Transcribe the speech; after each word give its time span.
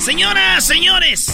Señoras, 0.00 0.66
señores. 0.66 1.26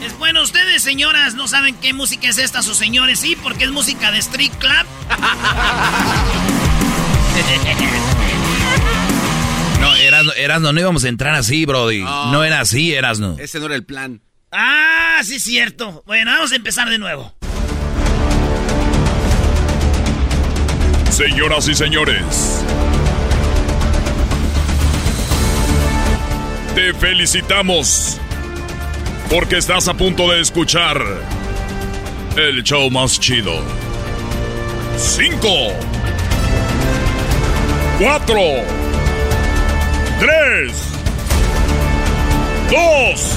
Es 0.00 0.16
bueno, 0.18 0.42
ustedes, 0.42 0.82
señoras, 0.82 1.34
no 1.34 1.48
saben 1.48 1.74
qué 1.76 1.92
música 1.92 2.28
es 2.28 2.38
esta, 2.38 2.62
sus 2.62 2.76
señores, 2.76 3.18
sí, 3.18 3.36
porque 3.42 3.64
es 3.64 3.70
música 3.70 4.12
de 4.12 4.18
Street 4.18 4.52
Club. 4.58 4.86
No, 9.80 9.92
Erasno, 9.96 10.32
Erasno, 10.34 10.72
no 10.72 10.78
íbamos 10.78 11.02
a 11.02 11.08
entrar 11.08 11.34
así, 11.34 11.66
Brody. 11.66 12.02
No, 12.02 12.44
era 12.44 12.60
así, 12.60 12.94
Erasno. 12.94 13.36
Ese 13.40 13.58
no 13.58 13.66
era 13.66 13.74
el 13.74 13.84
plan. 13.84 14.20
Ah, 14.52 15.20
sí, 15.24 15.36
es 15.36 15.42
cierto. 15.42 16.04
Bueno, 16.06 16.30
vamos 16.30 16.52
a 16.52 16.56
empezar 16.56 16.88
de 16.88 16.98
nuevo. 16.98 17.34
Señoras 21.10 21.66
y 21.66 21.74
señores, 21.74 22.62
te 26.74 26.94
felicitamos 26.94 28.18
porque 29.28 29.58
estás 29.58 29.88
a 29.88 29.94
punto 29.94 30.30
de 30.30 30.40
escuchar 30.40 31.02
el 32.36 32.62
show 32.62 32.90
más 32.90 33.20
chido. 33.20 33.60
Cinco, 34.96 35.72
cuatro, 37.98 38.40
tres, 40.18 40.72
dos, 42.70 43.36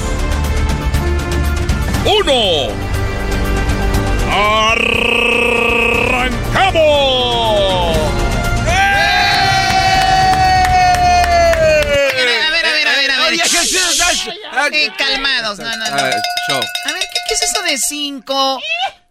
uno. 2.05 2.73
¡Arrancamos! 6.47 7.44
Show. 16.47 16.59
A 16.85 16.93
ver, 16.93 17.01
¿qué, 17.01 17.19
qué 17.27 17.33
es 17.33 17.43
eso 17.43 17.61
de 17.63 17.77
5, 17.77 18.59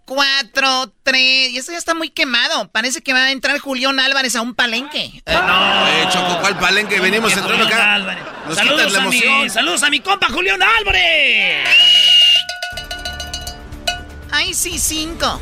4, 0.07 0.93
3? 1.03 1.51
Y 1.51 1.59
esto 1.59 1.73
ya 1.73 1.79
está 1.79 1.95
muy 1.95 2.11
quemado. 2.11 2.69
Parece 2.71 3.03
que 3.03 3.13
va 3.13 3.25
a 3.25 3.31
entrar 3.31 3.59
Julián 3.59 3.99
Álvarez 4.01 4.37
a 4.37 4.43
un 4.43 4.55
palenque. 4.55 5.23
Eh, 5.25 5.33
no. 5.33 5.89
Eh, 5.89 6.09
Choco, 6.13 6.41
¿cuál 6.41 6.59
palenque? 6.59 7.01
Venimos 7.01 7.33
entrando 7.33 7.65
Julián 7.65 7.81
acá. 7.81 7.95
Álvarez. 7.95 8.25
Nos 8.47 8.57
Saludos 8.57 8.93
la 8.93 9.03
a, 9.03 9.07
mi, 9.07 9.51
saludos 9.51 9.83
a 9.83 9.91
mi 9.91 10.01
compa 10.01 10.29
Julián 10.29 10.63
Álvarez. 10.63 11.69
Ay, 14.31 14.53
sí, 14.53 14.79
5, 14.79 15.41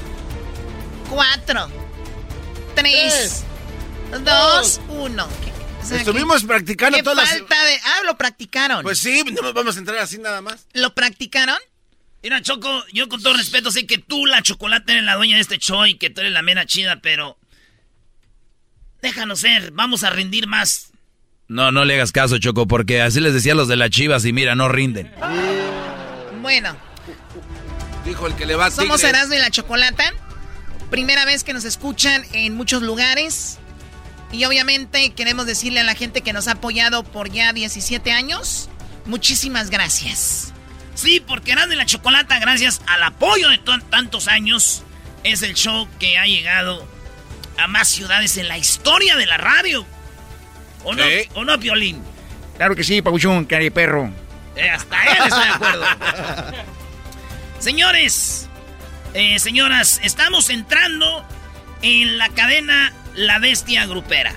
4, 1.08 1.70
3, 2.74 3.44
2, 5.82 5.90
1. 5.90 6.00
Estuvimos 6.00 6.44
practicando 6.44 6.96
¿Qué 6.96 7.02
todas 7.02 7.18
las... 7.18 7.38
falta 7.38 7.64
de...? 7.64 7.74
Ah, 7.84 8.00
lo 8.06 8.16
practicaron. 8.16 8.82
Pues 8.82 8.98
sí, 8.98 9.22
no 9.24 9.42
nos 9.42 9.54
vamos 9.54 9.76
a 9.76 9.78
entrar 9.78 9.98
así 9.98 10.18
nada 10.18 10.40
más. 10.40 10.66
¿Lo 10.72 10.94
practicaron? 10.94 11.58
Mira, 12.22 12.40
Choco, 12.40 12.84
yo 12.92 13.08
con 13.08 13.22
todo 13.22 13.34
respeto 13.34 13.70
sé 13.70 13.86
que 13.86 13.98
tú, 13.98 14.26
la 14.26 14.42
chocolate, 14.42 14.92
eres 14.92 15.04
la 15.04 15.16
dueña 15.16 15.36
de 15.36 15.42
este 15.42 15.58
show 15.58 15.84
y 15.86 15.98
que 15.98 16.10
tú 16.10 16.20
eres 16.20 16.32
la 16.32 16.42
mena 16.42 16.66
chida, 16.66 17.00
pero... 17.00 17.36
Déjanos 19.02 19.40
ser, 19.40 19.72
vamos 19.72 20.04
a 20.04 20.10
rendir 20.10 20.46
más. 20.46 20.92
No, 21.48 21.72
no 21.72 21.84
le 21.84 21.94
hagas 21.94 22.12
caso, 22.12 22.38
Choco, 22.38 22.68
porque 22.68 23.02
así 23.02 23.18
les 23.20 23.34
decía 23.34 23.52
a 23.52 23.56
los 23.56 23.66
de 23.66 23.76
las 23.76 23.90
chivas 23.90 24.24
y 24.24 24.32
mira, 24.32 24.54
no 24.54 24.68
rinden. 24.68 25.12
Bueno, 26.40 26.76
Dijo 28.04 28.26
el 28.26 28.34
que 28.34 28.46
le 28.46 28.56
va 28.56 28.66
a 28.66 28.70
somos. 28.70 29.02
Erasmo 29.04 29.34
y 29.34 29.38
la 29.38 29.50
Chocolata. 29.50 30.12
Primera 30.90 31.24
vez 31.24 31.44
que 31.44 31.52
nos 31.52 31.64
escuchan 31.64 32.24
en 32.32 32.54
muchos 32.54 32.82
lugares. 32.82 33.58
Y 34.32 34.44
obviamente 34.46 35.10
queremos 35.12 35.46
decirle 35.46 35.80
a 35.80 35.84
la 35.84 35.94
gente 35.94 36.22
que 36.22 36.32
nos 36.32 36.48
ha 36.48 36.52
apoyado 36.52 37.04
por 37.04 37.30
ya 37.30 37.52
17 37.52 38.10
años. 38.12 38.68
Muchísimas 39.04 39.68
gracias. 39.70 40.52
Sí, 40.94 41.20
porque 41.26 41.52
Erasmo 41.52 41.74
y 41.74 41.76
la 41.76 41.86
Chocolata, 41.86 42.38
gracias 42.38 42.80
al 42.86 43.02
apoyo 43.02 43.48
de 43.50 43.58
to- 43.58 43.80
tantos 43.90 44.28
años, 44.28 44.82
es 45.24 45.42
el 45.42 45.54
show 45.54 45.86
que 45.98 46.18
ha 46.18 46.24
llegado 46.26 46.86
a 47.58 47.66
más 47.66 47.88
ciudades 47.88 48.36
en 48.38 48.48
la 48.48 48.58
historia 48.58 49.16
de 49.16 49.26
la 49.26 49.36
radio. 49.36 49.86
¿O 50.84 50.94
no, 50.94 51.02
Sí. 51.04 51.28
¿o 51.34 51.44
no 51.44 51.58
Piolín? 51.60 52.02
Claro 52.56 52.74
que 52.74 52.84
sí, 52.84 53.02
Pabuchón, 53.02 53.44
cari 53.44 53.70
perro. 53.70 54.10
Eh, 54.56 54.68
hasta 54.68 55.02
él 55.04 55.18
está 55.24 55.44
de 55.44 55.50
acuerdo. 55.50 55.84
Señores, 57.58 58.48
eh, 59.14 59.38
señoras, 59.38 60.00
estamos 60.02 60.50
entrando 60.50 61.24
en 61.82 62.18
la 62.18 62.28
cadena 62.30 62.92
La 63.14 63.38
Bestia 63.38 63.86
Grupera. 63.86 64.32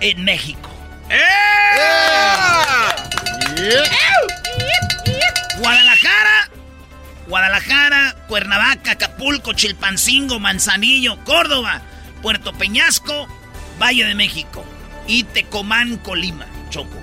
En 0.00 0.24
México. 0.24 0.70
Guadalajara, 5.58 6.50
Guadalajara, 7.28 8.16
Cuernavaca, 8.28 8.92
Acapulco, 8.92 9.52
Chilpancingo, 9.52 10.38
Manzanillo, 10.38 11.22
Córdoba, 11.24 11.82
Puerto 12.22 12.52
Peñasco, 12.52 13.26
Valle 13.80 14.04
de 14.04 14.14
México 14.14 14.64
y 15.06 15.24
Tecomán, 15.24 15.96
Colima, 15.98 16.46
Choco. 16.70 16.96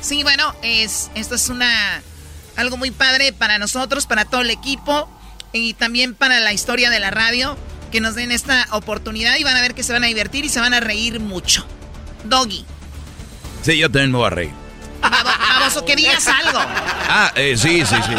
Sí, 0.00 0.22
bueno, 0.22 0.54
es, 0.62 1.10
esto 1.14 1.34
es 1.34 1.48
una 1.48 2.02
algo 2.56 2.76
muy 2.76 2.90
padre 2.90 3.32
para 3.32 3.58
nosotros, 3.58 4.06
para 4.06 4.24
todo 4.24 4.40
el 4.40 4.50
equipo 4.50 5.10
y 5.52 5.74
también 5.74 6.14
para 6.14 6.40
la 6.40 6.52
historia 6.52 6.90
de 6.90 7.00
la 7.00 7.10
radio 7.10 7.56
que 7.90 8.00
nos 8.00 8.14
den 8.14 8.32
esta 8.32 8.66
oportunidad 8.72 9.36
y 9.38 9.44
van 9.44 9.56
a 9.56 9.60
ver 9.60 9.74
que 9.74 9.82
se 9.82 9.92
van 9.92 10.04
a 10.04 10.06
divertir 10.08 10.44
y 10.44 10.48
se 10.48 10.60
van 10.60 10.74
a 10.74 10.80
reír 10.80 11.20
mucho. 11.20 11.66
Doggy, 12.24 12.64
Sí, 13.62 13.78
yo 13.78 13.90
también 13.90 14.12
me 14.12 14.18
voy 14.18 14.26
a 14.26 14.30
reír. 14.30 14.50
babo- 15.02 15.30
baboso, 15.60 15.84
que 15.84 15.96
digas 15.96 16.26
algo. 16.28 16.58
Ah, 17.08 17.32
eh, 17.34 17.56
sí, 17.56 17.82
sí, 17.84 17.96
sí. 18.06 18.14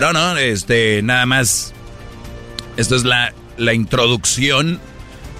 No, 0.00 0.12
no, 0.12 0.36
este, 0.36 1.00
nada 1.02 1.26
más. 1.26 1.72
Esto 2.76 2.94
es 2.96 3.04
la, 3.04 3.32
la 3.56 3.72
introducción 3.72 4.80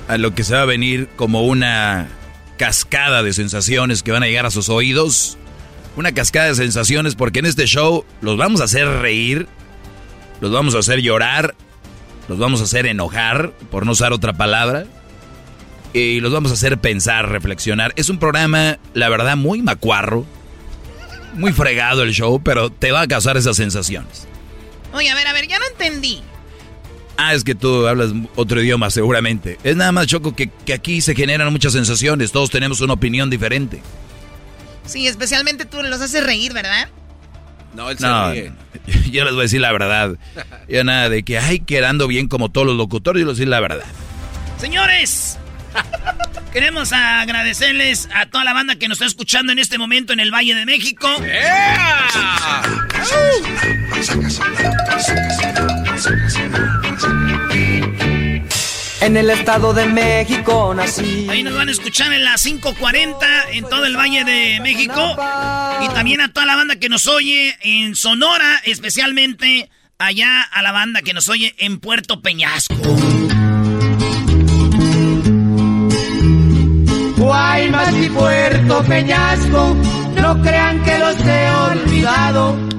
a 0.08 0.16
lo 0.18 0.34
que 0.34 0.44
se 0.44 0.54
va 0.54 0.62
a 0.62 0.66
venir 0.66 1.08
como 1.16 1.42
una 1.42 2.08
cascada 2.58 3.22
de 3.22 3.32
sensaciones 3.34 4.02
que 4.02 4.12
van 4.12 4.22
a 4.22 4.26
llegar 4.26 4.46
a 4.46 4.50
sus 4.50 4.68
oídos. 4.68 5.36
Una 5.96 6.12
cascada 6.12 6.46
de 6.48 6.54
sensaciones 6.54 7.14
porque 7.14 7.40
en 7.40 7.46
este 7.46 7.66
show 7.66 8.04
los 8.20 8.36
vamos 8.36 8.60
a 8.60 8.64
hacer 8.64 8.86
reír, 8.88 9.48
los 10.40 10.52
vamos 10.52 10.74
a 10.74 10.78
hacer 10.78 11.00
llorar, 11.00 11.54
los 12.28 12.38
vamos 12.38 12.60
a 12.60 12.64
hacer 12.64 12.86
enojar, 12.86 13.52
por 13.70 13.86
no 13.86 13.92
usar 13.92 14.12
otra 14.12 14.32
palabra. 14.32 14.86
y 15.92 16.20
los 16.20 16.30
vamos 16.32 16.50
a 16.50 16.54
hacer 16.54 16.76
pensar, 16.78 17.30
reflexionar. 17.30 17.92
Es 17.96 18.10
un 18.10 18.18
programa, 18.18 18.78
la 18.92 19.08
verdad, 19.08 19.36
muy 19.36 19.62
macuarro, 19.62 20.26
muy 21.34 21.52
fregado 21.52 22.02
el 22.02 22.12
show, 22.12 22.40
pero 22.42 22.68
te 22.70 22.92
va 22.92 23.02
a 23.02 23.06
causar 23.08 23.36
esas 23.38 23.56
sensaciones. 23.56 24.26
Oye, 24.92 25.08
a 25.08 25.14
ver, 25.14 25.26
a 25.26 25.32
ver, 25.32 25.46
ya 25.48 25.58
no 25.58 25.64
entendí. 25.66 26.22
Ah, 27.16 27.32
es 27.32 27.44
que 27.44 27.54
tú 27.54 27.86
hablas 27.86 28.10
otro 28.34 28.60
idioma 28.60 28.90
seguramente. 28.90 29.58
Es 29.64 29.74
nada 29.74 29.90
más, 29.90 30.06
Choco, 30.06 30.36
que, 30.36 30.50
que 30.66 30.74
aquí 30.74 31.00
se 31.00 31.14
generan 31.14 31.50
muchas 31.50 31.72
sensaciones. 31.72 32.30
Todos 32.30 32.50
tenemos 32.50 32.82
una 32.82 32.92
opinión 32.92 33.30
diferente. 33.30 33.80
Sí, 34.84 35.06
especialmente 35.06 35.64
tú 35.64 35.82
los 35.82 36.00
haces 36.02 36.22
reír, 36.24 36.52
¿verdad? 36.52 36.88
No, 37.76 37.90
él 37.90 37.98
se 37.98 38.06
No, 38.06 38.32
ríe. 38.32 38.52
yo 39.10 39.24
les 39.24 39.32
voy 39.34 39.40
a 39.40 39.42
decir 39.42 39.60
la 39.60 39.70
verdad. 39.70 40.16
Yo 40.68 40.82
nada 40.82 41.08
de 41.08 41.22
que, 41.22 41.38
ay, 41.38 41.60
quedando 41.60 42.08
bien 42.08 42.26
como 42.26 42.50
todos 42.50 42.66
los 42.66 42.76
locutores, 42.76 43.20
yo 43.20 43.26
les 43.26 43.26
voy 43.26 43.32
a 43.32 43.36
decir 43.36 43.48
la 43.48 43.60
verdad. 43.60 43.86
Señores, 44.58 45.38
queremos 46.52 46.92
agradecerles 46.92 48.08
a 48.14 48.26
toda 48.26 48.44
la 48.44 48.54
banda 48.54 48.76
que 48.76 48.88
nos 48.88 48.96
está 48.96 49.06
escuchando 49.06 49.52
en 49.52 49.58
este 49.58 49.76
momento 49.76 50.14
en 50.14 50.20
el 50.20 50.32
Valle 50.32 50.54
de 50.54 50.64
México. 50.64 51.08
En 59.06 59.16
el 59.16 59.30
Estado 59.30 59.72
de 59.72 59.86
México 59.86 60.74
nací. 60.74 61.28
Ahí 61.30 61.44
nos 61.44 61.54
van 61.54 61.68
a 61.68 61.70
escuchar 61.70 62.12
en 62.12 62.24
las 62.24 62.44
5.40 62.44 63.16
en 63.52 63.62
todo 63.68 63.84
el 63.84 63.96
Valle 63.96 64.24
de 64.24 64.58
México. 64.60 65.16
Y 65.80 65.88
también 65.94 66.20
a 66.20 66.32
toda 66.32 66.44
la 66.44 66.56
banda 66.56 66.74
que 66.74 66.88
nos 66.88 67.06
oye 67.06 67.56
en 67.60 67.94
Sonora, 67.94 68.60
especialmente 68.64 69.70
allá 69.96 70.42
a 70.42 70.60
la 70.60 70.72
banda 70.72 71.02
que 71.02 71.14
nos 71.14 71.28
oye 71.28 71.54
en 71.58 71.78
Puerto 71.78 72.20
Peñasco. 72.20 72.74
Guaymas 77.16 77.94
y 78.02 78.08
Puerto 78.08 78.82
Peñasco, 78.82 79.76
no 80.16 80.42
crean 80.42 80.82
que 80.82 80.98
los 80.98 81.16
he 81.20 81.50
olvidado. 81.50 82.75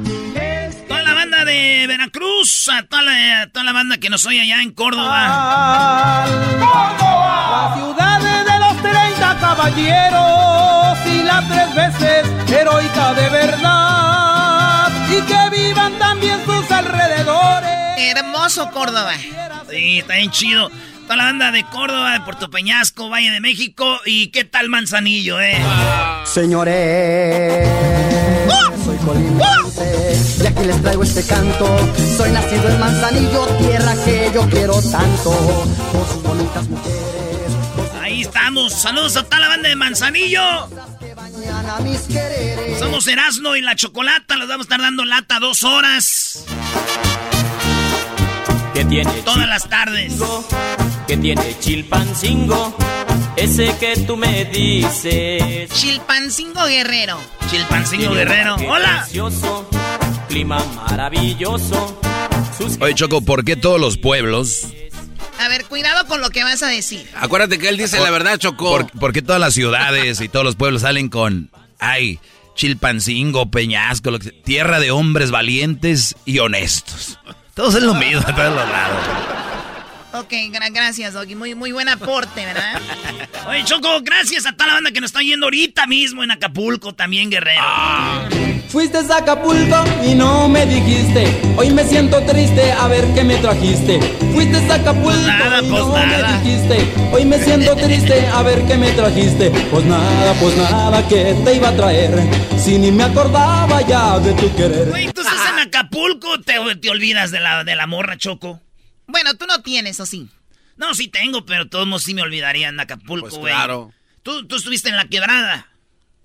De 1.57 1.87
Veracruz, 1.87 2.69
a 2.69 2.83
toda 2.83 3.01
la, 3.01 3.41
a 3.41 3.47
toda 3.47 3.65
la 3.65 3.71
banda 3.71 3.97
que 3.97 4.11
nos 4.11 4.27
oye 4.27 4.41
allá 4.41 4.61
en 4.61 4.71
Córdoba. 4.73 6.27
La 6.29 7.73
ciudad 7.75 8.19
de 8.19 8.59
los 8.59 8.81
30 8.83 9.37
caballeros 9.39 10.97
y 11.07 11.23
la 11.23 11.43
tres 11.47 11.73
veces 11.73 12.27
heroica 12.51 13.13
de 13.15 13.29
verdad. 13.29 14.91
Y 15.09 15.21
que 15.21 15.49
vivan 15.57 15.97
también 15.97 16.39
sus 16.45 16.69
alrededores. 16.69 17.71
Hermoso 17.97 18.69
Córdoba. 18.69 19.13
Sí, 19.67 19.97
está 19.99 20.15
bien 20.17 20.29
chido. 20.29 20.69
Toda 21.03 21.15
la 21.15 21.23
banda 21.23 21.51
de 21.51 21.63
Córdoba, 21.63 22.13
de 22.13 22.19
Puerto 22.21 22.51
Peñasco, 22.51 23.09
Valle 23.09 23.31
de 23.31 23.41
México. 23.41 23.99
¿Y 24.05 24.27
qué 24.27 24.43
tal 24.43 24.69
Manzanillo, 24.69 25.41
eh? 25.41 25.57
Señores, 26.23 27.67
soy 29.07 29.15
colimbense 29.15 30.43
y 30.43 30.47
aquí 30.47 30.63
les 30.65 30.81
traigo 30.81 31.03
este 31.03 31.23
canto. 31.23 31.65
Soy 32.17 32.31
nacido 32.31 32.69
en 32.69 32.79
Manzanillo, 32.79 33.45
tierra 33.57 33.95
que 34.03 34.31
yo 34.33 34.49
quiero 34.49 34.81
tanto. 34.81 35.31
Por 35.91 36.07
sus 36.07 36.23
bonitas 36.23 36.67
mujeres, 36.67 37.51
Ahí 38.01 38.21
estamos. 38.21 38.73
Saludos 38.73 39.17
a 39.17 39.23
toda 39.23 39.39
la 39.39 39.47
banda 39.49 39.69
de 39.69 39.75
Manzanillo. 39.75 40.41
Somos 42.79 43.07
Erasmo 43.07 43.55
y 43.55 43.61
la 43.61 43.75
Chocolata. 43.75 44.35
Los 44.35 44.47
vamos 44.47 44.65
a 44.65 44.67
estar 44.67 44.81
dando 44.81 45.05
lata 45.05 45.39
dos 45.39 45.63
horas. 45.63 46.43
que 48.73 48.85
tiene 48.85 49.11
Todas 49.23 49.47
las 49.47 49.67
tardes. 49.69 50.13
Que 51.07 51.17
tiene 51.17 51.57
chilpancingo, 51.59 52.75
ese 53.37 53.73
que 53.79 53.95
tú 54.05 54.17
me 54.17 54.43
dices. 54.45 55.69
Chilpancingo 55.71 56.65
Guerrero. 56.65 57.17
Chilpancingo 57.49 58.13
Guerrero. 58.13 58.55
Hola. 58.67 59.03
precioso, 59.03 59.69
clima 60.27 60.63
maravilloso. 60.89 61.99
Sus 62.57 62.77
Oye, 62.81 62.93
Choco, 62.93 63.21
¿por 63.21 63.45
qué 63.45 63.55
todos 63.55 63.79
los 63.79 63.97
pueblos, 63.97 64.67
A 65.39 65.47
ver, 65.47 65.65
cuidado 65.65 66.07
con 66.07 66.19
lo 66.19 66.29
que 66.29 66.43
vas 66.43 66.61
a 66.63 66.67
decir. 66.67 67.07
Acuérdate 67.15 67.57
que 67.57 67.69
él 67.69 67.77
dice 67.77 67.99
la 67.99 68.11
verdad, 68.11 68.37
Chocó. 68.37 68.69
por, 68.69 68.91
por 68.91 69.13
qué 69.13 69.21
todas 69.21 69.39
las 69.39 69.53
ciudades 69.53 70.19
y 70.19 70.27
todos 70.27 70.43
los 70.43 70.55
pueblos 70.55 70.81
salen 70.81 71.09
con, 71.09 71.51
ay, 71.79 72.19
Chilpancingo, 72.55 73.49
Peñasco, 73.49 74.11
lo 74.11 74.19
que 74.19 74.31
sea, 74.31 74.41
tierra 74.43 74.79
de 74.79 74.91
hombres 74.91 75.31
valientes 75.31 76.15
y 76.25 76.39
honestos? 76.39 77.19
Todos 77.53 77.75
es 77.75 77.83
lo 77.83 77.93
mismo, 77.93 78.19
a 78.19 78.35
todos 78.35 78.55
los 78.55 78.69
lados. 78.69 79.36
Ok, 80.19 80.31
gra- 80.51 80.71
gracias, 80.73 81.13
Doggy. 81.13 81.35
Muy, 81.35 81.55
muy 81.55 81.71
buen 81.71 81.87
aporte, 81.89 82.45
¿verdad? 82.45 82.79
Oye, 83.49 83.63
Choco, 83.63 84.01
gracias 84.01 84.45
a 84.45 84.51
toda 84.53 84.67
la 84.67 84.73
banda 84.75 84.91
que 84.91 84.99
nos 84.99 85.09
está 85.09 85.21
yendo 85.21 85.45
ahorita 85.45 85.87
mismo 85.87 86.23
en 86.23 86.31
Acapulco, 86.31 86.93
también, 86.93 87.29
Guerrero. 87.29 87.61
Fuiste 88.69 88.97
a 88.97 89.17
Acapulco 89.17 89.83
y 90.05 90.13
no 90.15 90.49
me 90.49 90.65
dijiste. 90.65 91.25
Hoy 91.55 91.69
me 91.69 91.85
siento 91.85 92.21
triste 92.25 92.71
a 92.73 92.87
ver 92.87 93.05
qué 93.15 93.23
me 93.23 93.37
trajiste. 93.37 93.99
Fuiste 94.33 94.57
a 94.57 94.75
Acapulco 94.75 95.03
Pues 95.11 95.25
nada, 95.25 95.61
y 95.61 95.69
pues 95.69 95.81
no 95.85 95.93
nada. 95.93 96.27
me 96.27 96.43
dijiste. 96.43 96.93
Hoy 97.13 97.25
me 97.25 97.39
siento 97.39 97.75
triste 97.77 98.27
a 98.27 98.41
ver 98.43 98.61
qué 98.67 98.75
me 98.77 98.91
trajiste. 98.91 99.51
Pues 99.71 99.85
nada, 99.85 100.33
pues 100.41 100.57
nada 100.57 101.07
que 101.07 101.33
te 101.45 101.55
iba 101.55 101.69
a 101.69 101.75
traer. 101.75 102.11
Si 102.59 102.77
ni 102.77 102.91
me 102.91 103.03
acordaba 103.03 103.81
ya 103.83 104.19
de 104.19 104.33
tu 104.33 104.53
querer. 104.55 104.89
Güey, 104.89 105.13
tú 105.13 105.21
estás 105.21 105.49
en 105.53 105.59
Acapulco, 105.59 106.41
te, 106.41 106.55
te 106.81 106.89
olvidas 106.89 107.31
de 107.31 107.39
la, 107.39 107.63
de 107.63 107.75
la 107.75 107.87
morra, 107.87 108.17
Choco. 108.17 108.59
Bueno, 109.07 109.33
tú 109.35 109.45
no 109.47 109.61
tienes, 109.61 109.99
¿o 109.99 110.05
sí? 110.05 110.27
No, 110.75 110.93
sí 110.93 111.07
tengo, 111.07 111.45
pero 111.45 111.67
todos 111.67 111.87
modos 111.87 112.03
sí 112.03 112.13
me 112.13 112.21
olvidaría 112.21 112.67
en 112.69 112.79
Acapulco, 112.79 113.27
Pues 113.29 113.39
güey. 113.39 113.53
claro. 113.53 113.91
Tú, 114.21 114.45
tú 114.47 114.57
estuviste 114.57 114.89
en 114.89 114.97
la 114.97 115.05
quebrada. 115.05 115.67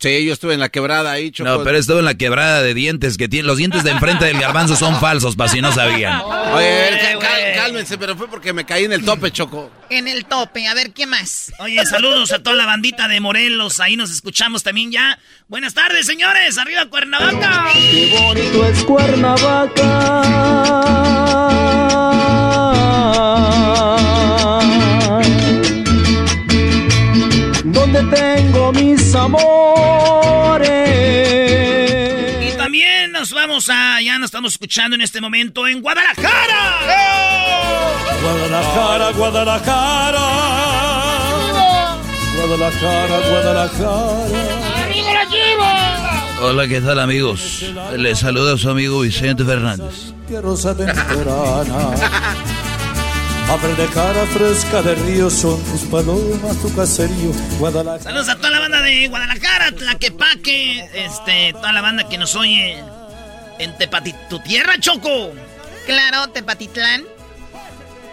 Sí, 0.01 0.27
yo 0.27 0.33
estuve 0.33 0.55
en 0.55 0.61
la 0.61 0.69
quebrada 0.69 1.13
ahí, 1.13 1.31
Chocó. 1.31 1.49
No, 1.49 1.63
pero 1.63 1.79
estuvo 1.79 2.01
en 2.01 2.05
la 2.05 2.17
quebrada 2.17 2.61
de 2.61 2.75
dientes 2.75 3.17
que 3.17 3.29
tiene. 3.29 3.47
Los 3.47 3.59
dientes 3.59 3.85
de 3.85 3.93
enfrente 3.93 4.25
del 4.25 4.41
garbanzo 4.41 4.75
son 4.75 4.99
falsos, 4.99 5.37
para 5.37 5.49
si 5.49 5.61
no 5.61 5.71
sabían. 5.71 6.21
Oye, 6.23 7.13
Eh, 7.13 7.19
cal- 7.21 7.55
cálmense, 7.55 7.97
pero 7.97 8.17
fue 8.17 8.27
porque 8.29 8.53
me 8.53 8.67
caí 8.67 8.83
en 8.85 8.93
el 8.93 9.05
tope, 9.05 9.31
Choco. 9.31 9.71
En 9.91 10.09
el 10.09 10.25
tope, 10.25 10.67
a 10.67 10.75
ver, 10.75 10.93
¿qué 10.93 11.07
más? 11.07 11.53
Oye, 11.61 11.87
saludos 11.87 12.33
a 12.33 12.43
toda 12.43 12.57
la 12.57 12.67
bandita 12.67 13.07
de 13.07 13.21
Morelos, 13.21 13.79
ahí 13.79 13.97
nos 13.97 14.11
escuchamos 14.11 14.65
también 14.65 14.91
ya. 14.91 15.21
Buenas 15.47 15.73
tardes, 15.75 16.05
señores, 16.05 16.59
arriba 16.59 16.87
Cuernavaca. 16.87 17.67
Qué 17.73 18.13
bonito 18.19 18.67
es 18.67 18.83
Cuernavaca. 18.83 21.52
Tengo 28.15 28.73
mis 28.73 29.15
amores. 29.15 30.71
Y 32.49 32.57
también 32.57 33.13
nos 33.13 33.33
vamos 33.33 33.69
a, 33.69 34.01
ya 34.01 34.19
nos 34.19 34.27
estamos 34.27 34.53
escuchando 34.53 34.95
en 34.95 35.03
este 35.03 35.21
momento 35.21 35.67
en 35.67 35.81
Guadalajara. 35.81 36.79
Guadalajara, 38.23 39.13
Guadalajara. 39.13 40.29
Guadalajara, 42.37 43.19
Guadalajara. 43.31 44.53
Hola, 46.43 46.67
¿qué 46.67 46.81
tal, 46.81 46.99
amigos? 46.99 47.65
Les 47.97 48.19
saluda 48.19 48.59
su 48.59 48.69
amigo 48.69 49.01
Vicente 49.01 49.45
Fernández. 49.45 50.13
A 53.53 53.57
verde 53.59 53.87
cara 53.93 54.25
fresca 54.29 54.81
de 54.81 54.95
río 54.95 55.29
son 55.29 55.63
tus 55.65 55.83
palomas, 55.83 56.57
tu 56.63 56.75
caserío. 56.75 57.33
Guadalajara. 57.59 58.03
Saludos 58.03 58.31
a 58.31 58.37
toda 58.37 58.49
la 58.49 58.61
banda 58.61 58.81
de 58.81 59.09
Guadalajara, 59.09 59.73
Tlaquepaque, 59.73 60.89
este, 60.95 61.53
toda 61.53 61.71
la 61.75 61.83
banda 61.83 62.09
que 62.09 62.17
nos 62.17 62.35
oye 62.35 62.83
en 63.59 63.77
Tepati, 63.77 64.15
tu 64.31 64.41
tierra, 64.41 64.81
Choco. 64.81 65.35
Claro, 65.85 66.29
Tepatitlán. 66.29 67.03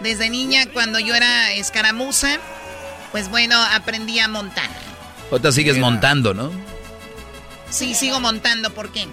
Desde 0.00 0.28
niña, 0.28 0.66
cuando 0.74 0.98
yo 0.98 1.14
era 1.14 1.54
escaramuza, 1.54 2.38
pues 3.10 3.30
bueno, 3.30 3.56
aprendí 3.72 4.18
a 4.18 4.28
montar. 4.28 4.68
Ahorita 5.30 5.52
sigues 5.52 5.78
montando, 5.78 6.34
¿no? 6.34 6.52
Sí, 7.70 7.94
sigo 7.94 8.20
montando, 8.20 8.74
¿por 8.74 8.92
qué? 8.92 9.06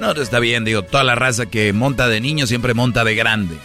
No, 0.00 0.12
está 0.12 0.38
bien, 0.38 0.64
digo, 0.64 0.84
toda 0.84 1.04
la 1.04 1.16
raza 1.16 1.44
que 1.44 1.74
monta 1.74 2.08
de 2.08 2.22
niño 2.22 2.46
siempre 2.46 2.72
monta 2.72 3.04
de 3.04 3.14
grande. 3.14 3.58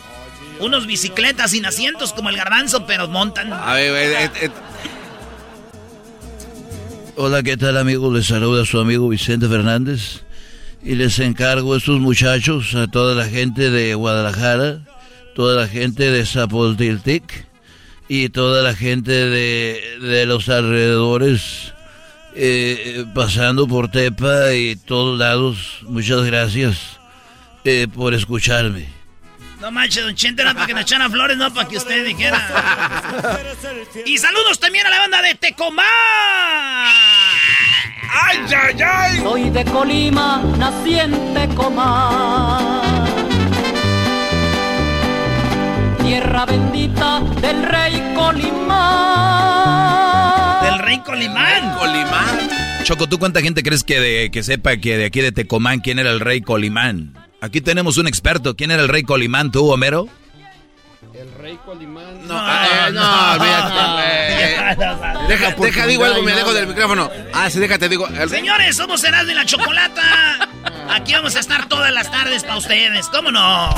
Unos 0.59 0.87
bicicletas 0.87 1.51
sin 1.51 1.65
asientos 1.65 2.13
como 2.13 2.29
el 2.29 2.37
garbanzo, 2.37 2.85
pero 2.85 3.07
montan. 3.07 3.51
A 3.53 3.73
ver, 3.73 3.93
eh, 3.95 4.31
eh, 4.41 4.49
Hola, 7.15 7.43
¿qué 7.43 7.57
tal, 7.57 7.77
amigos? 7.77 8.13
Les 8.13 8.27
saluda 8.27 8.65
su 8.65 8.79
amigo 8.79 9.09
Vicente 9.09 9.47
Fernández. 9.47 10.23
Y 10.83 10.95
les 10.95 11.19
encargo 11.19 11.73
a 11.73 11.77
estos 11.77 11.99
muchachos, 11.99 12.75
a 12.75 12.87
toda 12.87 13.13
la 13.13 13.25
gente 13.25 13.69
de 13.69 13.93
Guadalajara, 13.93 14.85
toda 15.35 15.61
la 15.61 15.67
gente 15.67 16.11
de 16.11 16.25
Zapoltiltic 16.25 17.45
y 18.07 18.29
toda 18.29 18.63
la 18.63 18.73
gente 18.73 19.11
de, 19.11 19.81
de 20.01 20.25
los 20.25 20.47
alrededores, 20.47 21.73
eh, 22.35 23.05
pasando 23.13 23.67
por 23.67 23.91
Tepa 23.91 24.53
y 24.53 24.75
todos 24.77 25.19
lados. 25.19 25.79
Muchas 25.83 26.23
gracias 26.23 26.99
eh, 27.65 27.87
por 27.93 28.13
escucharme. 28.13 28.98
No 29.59 29.71
manches, 29.71 30.03
don 30.05 30.15
Chente, 30.15 30.41
era 30.41 30.53
para 30.53 30.65
que 30.67 30.73
me 30.73 30.81
echara 30.81 31.09
flores, 31.09 31.35
no 31.35 31.53
para 31.53 31.67
que 31.67 31.75
usted 31.77 32.05
dijera. 32.05 32.39
y 34.05 34.17
saludos 34.17 34.57
también 34.57 34.87
a 34.87 34.89
la 34.89 34.99
banda 34.99 35.21
de 35.21 35.35
Tecomán. 35.35 35.85
¡Ay, 38.11 38.39
ay, 38.57 38.81
ay! 38.81 39.19
Soy 39.19 39.49
de 39.49 39.65
Colima, 39.65 40.41
naciente 40.57 41.47
Tecomán. 41.47 43.05
Tierra 46.03 46.45
bendita 46.45 47.19
del 47.41 47.63
rey 47.63 48.13
Colimán. 48.15 48.69
Del 50.63 50.79
rey 50.79 50.99
Colimán. 50.99 51.77
Colimán. 51.77 52.49
Choco, 52.83 53.07
¿tú 53.09 53.19
cuánta 53.19 53.41
gente 53.41 53.61
crees 53.61 53.83
que, 53.83 53.99
de, 53.99 54.31
que 54.31 54.41
sepa 54.41 54.77
que 54.77 54.95
de 54.97 55.03
aquí 55.05 55.19
de 55.19 55.33
Tecomán 55.33 55.81
quién 55.81 55.99
era 55.99 56.11
el 56.11 56.21
rey 56.21 56.39
Colimán? 56.39 57.28
Aquí 57.41 57.61
tenemos 57.61 57.97
un 57.97 58.07
experto. 58.07 58.55
¿Quién 58.55 58.71
era 58.71 58.81
el 58.81 58.89
rey 58.89 59.03
Colimán, 59.03 59.51
tú, 59.51 59.69
Homero? 59.71 60.07
El 61.13 61.33
rey 61.33 61.57
Colimán. 61.65 62.27
No, 62.27 62.37
eh, 62.37 62.91
no, 62.91 63.31
olvídate. 63.33 64.77
Deja, 65.27 65.51
deja, 65.55 65.87
digo 65.87 66.05
algo, 66.05 66.21
me 66.21 66.31
alejo 66.33 66.53
del 66.53 66.67
micrófono. 66.67 67.09
Ah, 67.33 67.49
sí, 67.49 67.59
déjate, 67.59 67.89
digo. 67.89 68.07
Señores, 68.27 68.75
somos 68.75 69.03
Erasmo 69.03 69.31
y 69.31 69.35
la 69.35 69.45
Chocolata. 69.45 70.49
Aquí 70.89 71.13
vamos 71.13 71.35
a 71.35 71.39
estar 71.39 71.67
todas 71.67 71.91
las 71.93 72.11
tardes 72.11 72.43
para 72.43 72.57
ustedes. 72.57 73.07
¿Cómo 73.07 73.31
no? 73.31 73.69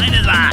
Ahí 0.00 0.10
les 0.10 0.26
va. 0.26 0.52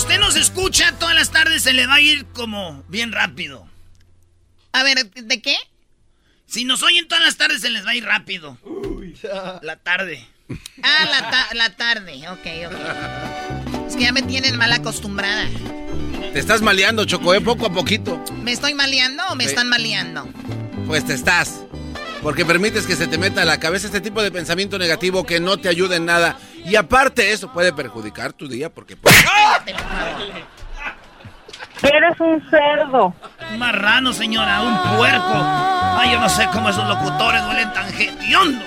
Si 0.00 0.06
usted 0.06 0.18
nos 0.18 0.34
escucha 0.34 0.92
todas 0.98 1.14
las 1.14 1.30
tardes 1.30 1.62
se 1.62 1.74
le 1.74 1.86
va 1.86 1.96
a 1.96 2.00
ir 2.00 2.24
como 2.32 2.82
bien 2.88 3.12
rápido. 3.12 3.68
A 4.72 4.82
ver, 4.82 5.10
¿de 5.10 5.42
qué? 5.42 5.54
Si 6.46 6.64
nos 6.64 6.82
oyen 6.82 7.06
todas 7.06 7.22
las 7.22 7.36
tardes 7.36 7.60
se 7.60 7.68
les 7.68 7.84
va 7.84 7.90
a 7.90 7.94
ir 7.94 8.06
rápido. 8.06 8.56
La 9.60 9.76
tarde. 9.76 10.26
Ah, 10.82 11.04
la, 11.04 11.48
la 11.52 11.76
tarde. 11.76 12.26
Ok, 12.30 12.46
ok. 12.66 13.86
Es 13.88 13.94
que 13.94 14.04
ya 14.04 14.12
me 14.12 14.22
tienen 14.22 14.56
mal 14.56 14.72
acostumbrada. 14.72 15.46
Te 16.32 16.38
estás 16.38 16.62
maleando, 16.62 17.04
Choco, 17.04 17.34
¿eh? 17.34 17.42
Poco 17.42 17.66
a 17.66 17.70
poquito. 17.70 18.24
¿Me 18.42 18.52
estoy 18.52 18.72
maleando 18.72 19.22
o 19.28 19.34
me 19.34 19.44
están 19.44 19.68
maleando? 19.68 20.26
Pues 20.86 21.04
te 21.04 21.12
estás. 21.12 21.60
Porque 22.22 22.46
permites 22.46 22.86
que 22.86 22.96
se 22.96 23.06
te 23.06 23.18
meta 23.18 23.42
a 23.42 23.44
la 23.44 23.60
cabeza 23.60 23.88
este 23.88 24.00
tipo 24.00 24.22
de 24.22 24.32
pensamiento 24.32 24.78
negativo 24.78 25.26
que 25.26 25.40
no 25.40 25.58
te 25.58 25.68
ayuda 25.68 25.96
en 25.96 26.06
nada. 26.06 26.38
Y 26.70 26.76
aparte 26.76 27.32
eso 27.32 27.52
puede 27.52 27.72
perjudicar 27.72 28.32
tu 28.32 28.46
día 28.46 28.72
porque... 28.72 28.96
Pues... 28.96 29.12
Eres 31.82 32.20
un 32.20 32.48
cerdo. 32.48 33.12
Un 33.50 33.58
marrano, 33.58 34.12
señora, 34.12 34.62
un 34.62 34.96
puerco. 34.96 35.32
Ay, 35.34 36.12
yo 36.12 36.20
no 36.20 36.28
sé 36.28 36.46
cómo 36.52 36.68
esos 36.68 36.86
locutores 36.86 37.42
duelen 37.42 37.72
tan 37.72 37.92
hediondos. 37.92 38.62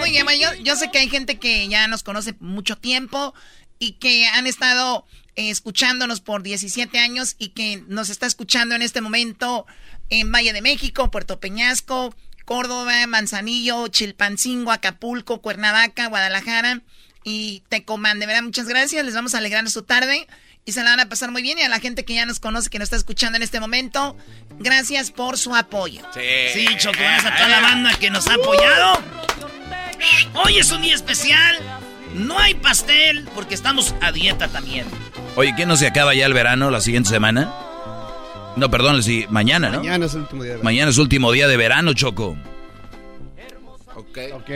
Oye, 0.00 0.24
yo, 0.40 0.54
yo 0.62 0.76
sé 0.76 0.90
que 0.92 0.98
hay 0.98 1.08
gente 1.08 1.40
que 1.40 1.66
ya 1.66 1.88
nos 1.88 2.04
conoce 2.04 2.36
mucho 2.38 2.76
tiempo 2.76 3.34
y 3.80 3.92
que 3.94 4.28
han 4.28 4.46
estado 4.46 5.04
eh, 5.34 5.50
escuchándonos 5.50 6.20
por 6.20 6.44
17 6.44 6.96
años 7.00 7.34
y 7.38 7.48
que 7.48 7.82
nos 7.88 8.08
está 8.08 8.26
escuchando 8.26 8.76
en 8.76 8.82
este 8.82 9.00
momento 9.00 9.66
en 10.10 10.30
Valle 10.30 10.52
de 10.52 10.62
México, 10.62 11.10
Puerto 11.10 11.40
Peñasco, 11.40 12.14
Córdoba, 12.48 13.06
Manzanillo, 13.06 13.88
Chilpancingo, 13.88 14.72
Acapulco, 14.72 15.42
Cuernavaca, 15.42 16.06
Guadalajara 16.06 16.80
y 17.22 17.62
Tecomán. 17.68 18.20
De 18.20 18.26
verdad, 18.26 18.40
muchas 18.40 18.66
gracias. 18.66 19.04
Les 19.04 19.14
vamos 19.14 19.34
a 19.34 19.38
alegrar 19.38 19.68
su 19.68 19.82
tarde 19.82 20.26
y 20.64 20.72
se 20.72 20.82
la 20.82 20.88
van 20.88 21.00
a 21.00 21.10
pasar 21.10 21.30
muy 21.30 21.42
bien. 21.42 21.58
Y 21.58 21.62
a 21.62 21.68
la 21.68 21.78
gente 21.78 22.06
que 22.06 22.14
ya 22.14 22.24
nos 22.24 22.40
conoce, 22.40 22.70
que 22.70 22.78
nos 22.78 22.86
está 22.86 22.96
escuchando 22.96 23.36
en 23.36 23.42
este 23.42 23.60
momento, 23.60 24.16
gracias 24.58 25.10
por 25.10 25.36
su 25.36 25.54
apoyo. 25.54 26.00
Sí, 26.14 26.20
sí 26.54 26.66
Choco, 26.78 26.96
a 27.02 27.36
toda 27.36 27.48
la 27.50 27.60
banda 27.60 27.94
que 27.98 28.08
nos 28.08 28.26
ha 28.28 28.36
apoyado. 28.36 28.98
Hoy 30.42 30.56
es 30.56 30.72
un 30.72 30.80
día 30.80 30.94
especial. 30.94 31.58
No 32.14 32.38
hay 32.38 32.54
pastel 32.54 33.28
porque 33.34 33.56
estamos 33.56 33.94
a 34.00 34.10
dieta 34.10 34.48
también. 34.48 34.86
Oye, 35.36 35.54
¿qué 35.54 35.66
no 35.66 35.76
se 35.76 35.86
acaba 35.86 36.14
ya 36.14 36.24
el 36.24 36.32
verano 36.32 36.70
la 36.70 36.80
siguiente 36.80 37.10
semana? 37.10 37.67
No, 38.58 38.70
perdón, 38.70 39.02
sí, 39.02 39.26
mañana, 39.30 39.70
¿no? 39.70 39.78
Mañana 39.78 40.06
es 40.06 40.14
el 40.14 40.22
último 40.22 40.42
día 40.42 40.52
de 40.52 40.56
verano. 40.56 40.64
Mañana 40.64 40.90
es 40.90 40.98
último 40.98 41.32
día 41.32 41.48
de 41.48 41.56
verano, 41.56 41.92
Choco. 41.94 42.36
Ok. 43.94 44.18
Ok. 44.32 44.50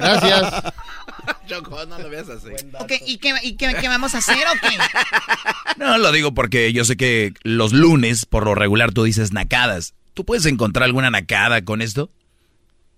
Gracias. 0.00 0.74
Choco, 1.46 1.84
no 1.86 1.98
lo 1.98 2.10
veas 2.10 2.28
así. 2.28 2.48
Ok, 2.78 2.92
¿y, 3.06 3.18
qué, 3.18 3.34
y 3.42 3.56
qué, 3.56 3.74
qué, 3.80 3.88
vamos 3.88 4.14
a 4.14 4.18
hacer 4.18 4.46
o 4.46 4.52
qué? 4.60 4.76
No, 5.78 5.96
lo 5.96 6.10
digo 6.12 6.34
porque 6.34 6.72
yo 6.72 6.84
sé 6.84 6.96
que 6.96 7.32
los 7.42 7.72
lunes, 7.72 8.26
por 8.26 8.44
lo 8.44 8.54
regular, 8.54 8.92
tú 8.92 9.04
dices 9.04 9.32
nacadas. 9.32 9.94
¿Tú 10.12 10.24
puedes 10.24 10.44
encontrar 10.46 10.84
alguna 10.84 11.10
nacada 11.10 11.64
con 11.64 11.80
esto? 11.82 12.10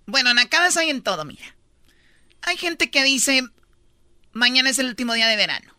Bueno, 0.06 0.32
nacadas 0.32 0.76
hay 0.76 0.90
en 0.90 1.02
todo, 1.02 1.24
mira. 1.24 1.44
Hay 2.42 2.56
gente 2.56 2.90
que 2.90 3.04
dice, 3.04 3.42
mañana 4.32 4.70
es 4.70 4.78
el 4.78 4.86
último 4.86 5.12
día 5.14 5.26
de 5.26 5.36
verano. 5.36 5.74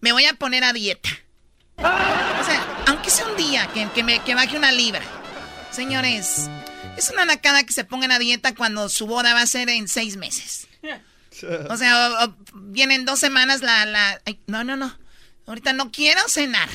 Me 0.00 0.12
voy 0.12 0.24
a 0.24 0.34
poner 0.34 0.64
a 0.64 0.72
dieta. 0.72 1.10
O 1.76 1.82
sea, 2.44 2.63
aunque 2.86 3.10
sea 3.10 3.26
un 3.26 3.36
día 3.36 3.68
que, 3.68 4.02
me, 4.02 4.22
que 4.22 4.34
baje 4.34 4.56
una 4.56 4.72
libra. 4.72 5.02
Señores, 5.70 6.48
es 6.96 7.10
una 7.10 7.24
nacada 7.24 7.64
que 7.64 7.72
se 7.72 7.84
pongan 7.84 8.12
a 8.12 8.18
dieta 8.18 8.54
cuando 8.54 8.88
su 8.88 9.06
boda 9.06 9.34
va 9.34 9.42
a 9.42 9.46
ser 9.46 9.68
en 9.68 9.88
seis 9.88 10.16
meses. 10.16 10.68
O 11.68 11.76
sea, 11.76 12.34
vienen 12.54 13.04
dos 13.04 13.18
semanas 13.18 13.60
la... 13.60 13.84
la 13.86 14.20
no, 14.46 14.64
no, 14.64 14.76
no. 14.76 14.96
Ahorita 15.46 15.74
no 15.74 15.90
quiero 15.90 16.26
cenar. 16.28 16.68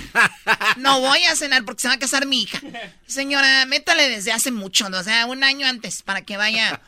No 0.78 1.00
voy 1.00 1.24
a 1.24 1.36
cenar 1.36 1.66
porque 1.66 1.82
se 1.82 1.88
va 1.88 1.96
a 1.96 2.00
casar 2.00 2.28
mi 2.28 2.44
hija. 2.44 2.60
Señora, 3.08 3.66
métale 3.66 4.10
desde 4.10 4.32
hace 4.32 4.52
mucho, 4.52 4.88
o 4.88 5.04
sea, 5.04 5.26
un 5.26 5.44
año 5.44 5.66
antes 5.66 6.04
para 6.04 6.22
que 6.22 6.38
vaya. 6.38 6.82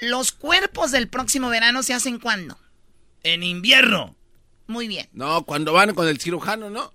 Los 0.00 0.32
cuerpos 0.32 0.90
del 0.90 1.08
próximo 1.08 1.48
verano 1.48 1.82
se 1.82 1.94
hacen 1.94 2.18
cuándo? 2.18 2.58
En 3.22 3.42
invierno. 3.42 4.14
Muy 4.66 4.88
bien. 4.88 5.08
No, 5.12 5.44
cuando 5.44 5.72
van 5.72 5.94
con 5.94 6.06
el 6.06 6.20
cirujano, 6.20 6.70
¿no? 6.70 6.92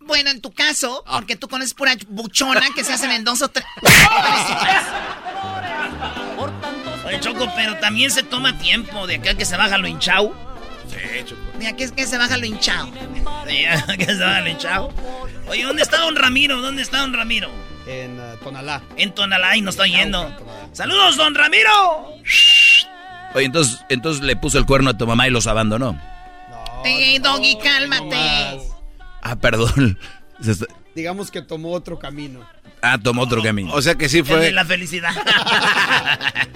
Bueno, 0.00 0.30
en 0.30 0.40
tu 0.40 0.52
caso, 0.52 1.02
ah. 1.06 1.16
porque 1.16 1.36
tú 1.36 1.48
conoces 1.48 1.74
pura 1.74 1.94
buchona 2.08 2.62
que 2.74 2.84
se 2.84 2.92
hacen 2.92 3.10
en 3.12 3.24
dos 3.24 3.42
o 3.42 3.48
tres. 3.48 3.66
Oye, 7.06 7.20
Choco, 7.20 7.50
pero 7.56 7.76
también 7.78 8.10
se 8.10 8.22
toma 8.22 8.56
tiempo 8.58 9.06
de 9.06 9.16
aquel 9.16 9.36
que 9.36 9.44
se 9.44 9.56
baja 9.56 9.78
lo 9.78 9.88
hinchao. 9.88 10.34
Sí, 10.88 11.24
Choco. 11.24 11.40
De 11.58 11.66
aquel 11.66 11.92
que 11.92 12.06
se 12.06 12.18
baja 12.18 12.36
lo 12.36 12.46
hinchao. 12.46 12.90
De 13.46 13.96
que 13.98 14.06
se 14.06 14.22
baja 14.22 14.40
lo 14.40 14.48
hinchao. 14.48 14.92
Oye, 15.48 15.64
¿dónde 15.64 15.82
está 15.82 15.98
don 15.98 16.16
Ramiro? 16.16 16.60
¿Dónde 16.60 16.82
está 16.82 16.98
don 16.98 17.12
Ramiro? 17.12 17.50
En 17.86 18.18
uh, 18.18 18.36
Tonalá. 18.42 18.82
En 18.96 19.12
Tonalá 19.12 19.56
y 19.56 19.62
nos 19.62 19.74
está 19.74 19.86
yendo. 19.86 20.34
¡Saludos, 20.72 21.16
don 21.16 21.34
Ramiro! 21.34 22.14
Oye, 23.34 23.46
entonces, 23.46 23.80
entonces 23.88 24.22
le 24.22 24.36
puso 24.36 24.58
el 24.58 24.66
cuerno 24.66 24.90
a 24.90 24.94
tu 24.94 25.06
mamá 25.06 25.26
y 25.26 25.30
los 25.30 25.46
abandonó. 25.46 25.98
No, 26.48 26.84
Ey, 26.84 27.18
Doggy, 27.18 27.58
cálmate. 27.58 28.60
Ah, 29.22 29.36
perdón. 29.36 29.98
Digamos 30.94 31.30
que 31.30 31.42
tomó 31.42 31.72
otro 31.72 31.98
camino. 31.98 32.46
Ah, 32.82 32.98
tomó 32.98 33.22
otro 33.22 33.42
camino. 33.42 33.72
O 33.72 33.82
sea 33.82 33.94
que 33.94 34.08
sí 34.08 34.22
fue. 34.22 34.40
de 34.40 34.52
la 34.52 34.64
felicidad. 34.64 35.14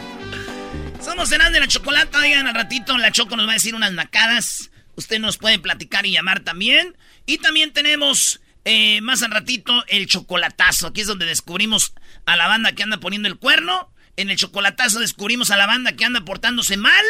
Somos 1.00 1.28
cenas 1.28 1.52
de 1.52 1.60
la 1.60 1.68
chocolata. 1.68 2.20
Digan 2.22 2.46
al 2.46 2.54
ratito, 2.54 2.96
la 2.96 3.12
Choco 3.12 3.36
nos 3.36 3.46
va 3.46 3.50
a 3.50 3.54
decir 3.54 3.74
unas 3.74 3.92
nacadas. 3.92 4.70
Usted 4.96 5.18
nos 5.18 5.36
puede 5.36 5.58
platicar 5.58 6.06
y 6.06 6.12
llamar 6.12 6.40
también. 6.40 6.96
Y 7.26 7.38
también 7.38 7.72
tenemos 7.72 8.40
eh, 8.64 9.00
más 9.02 9.22
al 9.22 9.30
ratito 9.30 9.84
el 9.88 10.06
chocolatazo. 10.06 10.88
Aquí 10.88 11.02
es 11.02 11.06
donde 11.06 11.26
descubrimos 11.26 11.92
a 12.24 12.36
la 12.36 12.48
banda 12.48 12.72
que 12.72 12.82
anda 12.82 12.98
poniendo 12.98 13.28
el 13.28 13.36
cuerno. 13.36 13.90
En 14.16 14.30
el 14.30 14.36
chocolatazo 14.36 15.00
descubrimos 15.00 15.50
a 15.50 15.56
la 15.56 15.66
banda 15.66 15.92
que 15.92 16.04
anda 16.04 16.24
portándose 16.24 16.76
mal. 16.76 17.04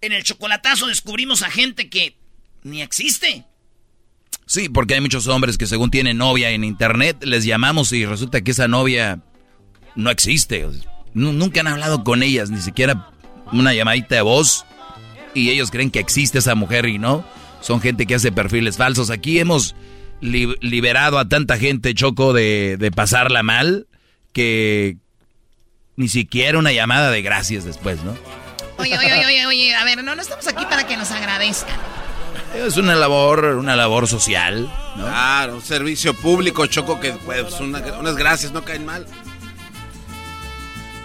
En 0.00 0.12
el 0.12 0.24
chocolatazo 0.24 0.86
descubrimos 0.86 1.42
a 1.42 1.50
gente 1.50 1.90
que 1.90 2.16
ni 2.62 2.80
existe. 2.80 3.44
Sí, 4.52 4.68
porque 4.68 4.92
hay 4.92 5.00
muchos 5.00 5.28
hombres 5.28 5.56
que 5.56 5.66
según 5.66 5.90
tienen 5.90 6.18
novia 6.18 6.50
en 6.50 6.62
internet, 6.62 7.24
les 7.24 7.46
llamamos 7.46 7.90
y 7.94 8.04
resulta 8.04 8.42
que 8.42 8.50
esa 8.50 8.68
novia 8.68 9.20
no 9.94 10.10
existe. 10.10 10.68
Nunca 11.14 11.60
han 11.60 11.68
hablado 11.68 12.04
con 12.04 12.22
ellas, 12.22 12.50
ni 12.50 12.60
siquiera 12.60 13.08
una 13.50 13.72
llamadita 13.72 14.16
de 14.16 14.20
voz. 14.20 14.66
Y 15.32 15.48
ellos 15.48 15.70
creen 15.70 15.90
que 15.90 16.00
existe 16.00 16.40
esa 16.40 16.54
mujer 16.54 16.84
y 16.84 16.98
no. 16.98 17.24
Son 17.62 17.80
gente 17.80 18.04
que 18.04 18.16
hace 18.16 18.30
perfiles 18.30 18.76
falsos. 18.76 19.08
Aquí 19.08 19.38
hemos 19.38 19.74
liberado 20.20 21.18
a 21.18 21.26
tanta 21.26 21.56
gente, 21.56 21.94
Choco, 21.94 22.34
de, 22.34 22.76
de 22.78 22.90
pasarla 22.90 23.42
mal, 23.42 23.86
que 24.34 24.98
ni 25.96 26.10
siquiera 26.10 26.58
una 26.58 26.72
llamada 26.72 27.10
de 27.10 27.22
gracias 27.22 27.64
después, 27.64 28.04
¿no? 28.04 28.14
Oye, 28.76 28.98
oye, 28.98 29.14
oye, 29.14 29.24
oye, 29.24 29.46
oye, 29.46 29.74
a 29.74 29.84
ver, 29.84 30.04
no, 30.04 30.14
no 30.14 30.20
estamos 30.20 30.46
aquí 30.46 30.66
para 30.66 30.86
que 30.86 30.98
nos 30.98 31.10
agradezcan. 31.10 32.01
Es 32.54 32.76
una 32.76 32.94
labor, 32.94 33.44
una 33.56 33.74
labor 33.76 34.06
social. 34.08 34.70
¿no? 34.96 35.04
Claro, 35.04 35.56
un 35.56 35.62
servicio 35.62 36.14
público, 36.14 36.66
Choco, 36.66 37.00
que 37.00 37.12
pues 37.12 37.58
una- 37.60 37.80
unas 37.98 38.16
gracias 38.16 38.52
no 38.52 38.64
caen 38.64 38.86
mal. 38.86 39.06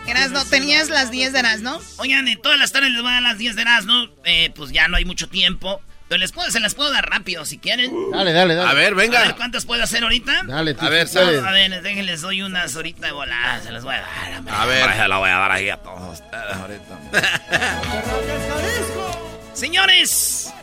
Erasno, 0.05 0.45
tenías 0.45 0.89
las 0.89 1.11
10 1.11 1.33
de 1.33 1.39
Erasno. 1.39 1.81
Oigan, 1.97 2.27
eh, 2.27 2.37
todas 2.41 2.57
las 2.59 2.71
tardes 2.71 2.91
les 2.91 3.01
voy 3.01 3.11
a 3.11 3.15
dar 3.15 3.23
las 3.23 3.37
10 3.37 3.55
de 3.55 3.61
Erasno. 3.63 4.07
Eh, 4.23 4.51
pues 4.55 4.71
ya 4.71 4.87
no 4.87 4.97
hay 4.97 5.05
mucho 5.05 5.27
tiempo. 5.27 5.81
Pero 6.07 6.19
les 6.19 6.31
puedo, 6.31 6.49
se 6.51 6.61
las 6.61 6.73
puedo 6.73 6.89
dar 6.89 7.09
rápido 7.09 7.43
si 7.43 7.57
quieren. 7.57 7.91
Dale, 8.11 8.31
dale, 8.31 8.55
dale. 8.55 8.69
A 8.69 8.73
ver, 8.73 8.95
venga. 8.95 9.19
A 9.19 9.23
ver 9.25 9.35
cuántas 9.35 9.65
puedo 9.65 9.83
hacer 9.83 10.03
ahorita. 10.03 10.43
Dale, 10.43 10.73
A 10.79 10.89
ver, 10.89 11.09
puedes. 11.11 11.43
A 11.43 11.51
ver, 11.51 11.81
déjenles 11.81 12.21
doy 12.21 12.41
unas 12.41 12.73
ahorita 12.77 13.07
de 13.07 13.11
volada. 13.11 13.61
Se 13.61 13.71
las 13.73 13.83
voy 13.83 13.95
a 13.95 14.01
dar. 14.01 14.37
hombre. 14.37 14.53
A 14.55 14.65
ver. 14.65 14.93
Se 14.95 15.07
la 15.09 15.17
voy 15.17 15.29
a 15.29 15.37
dar 15.37 15.51
ahí 15.51 15.69
a 15.69 15.77
todos 15.77 16.13
ustedes 16.21 16.55
ahorita. 16.55 16.99
Señores, 19.53 20.53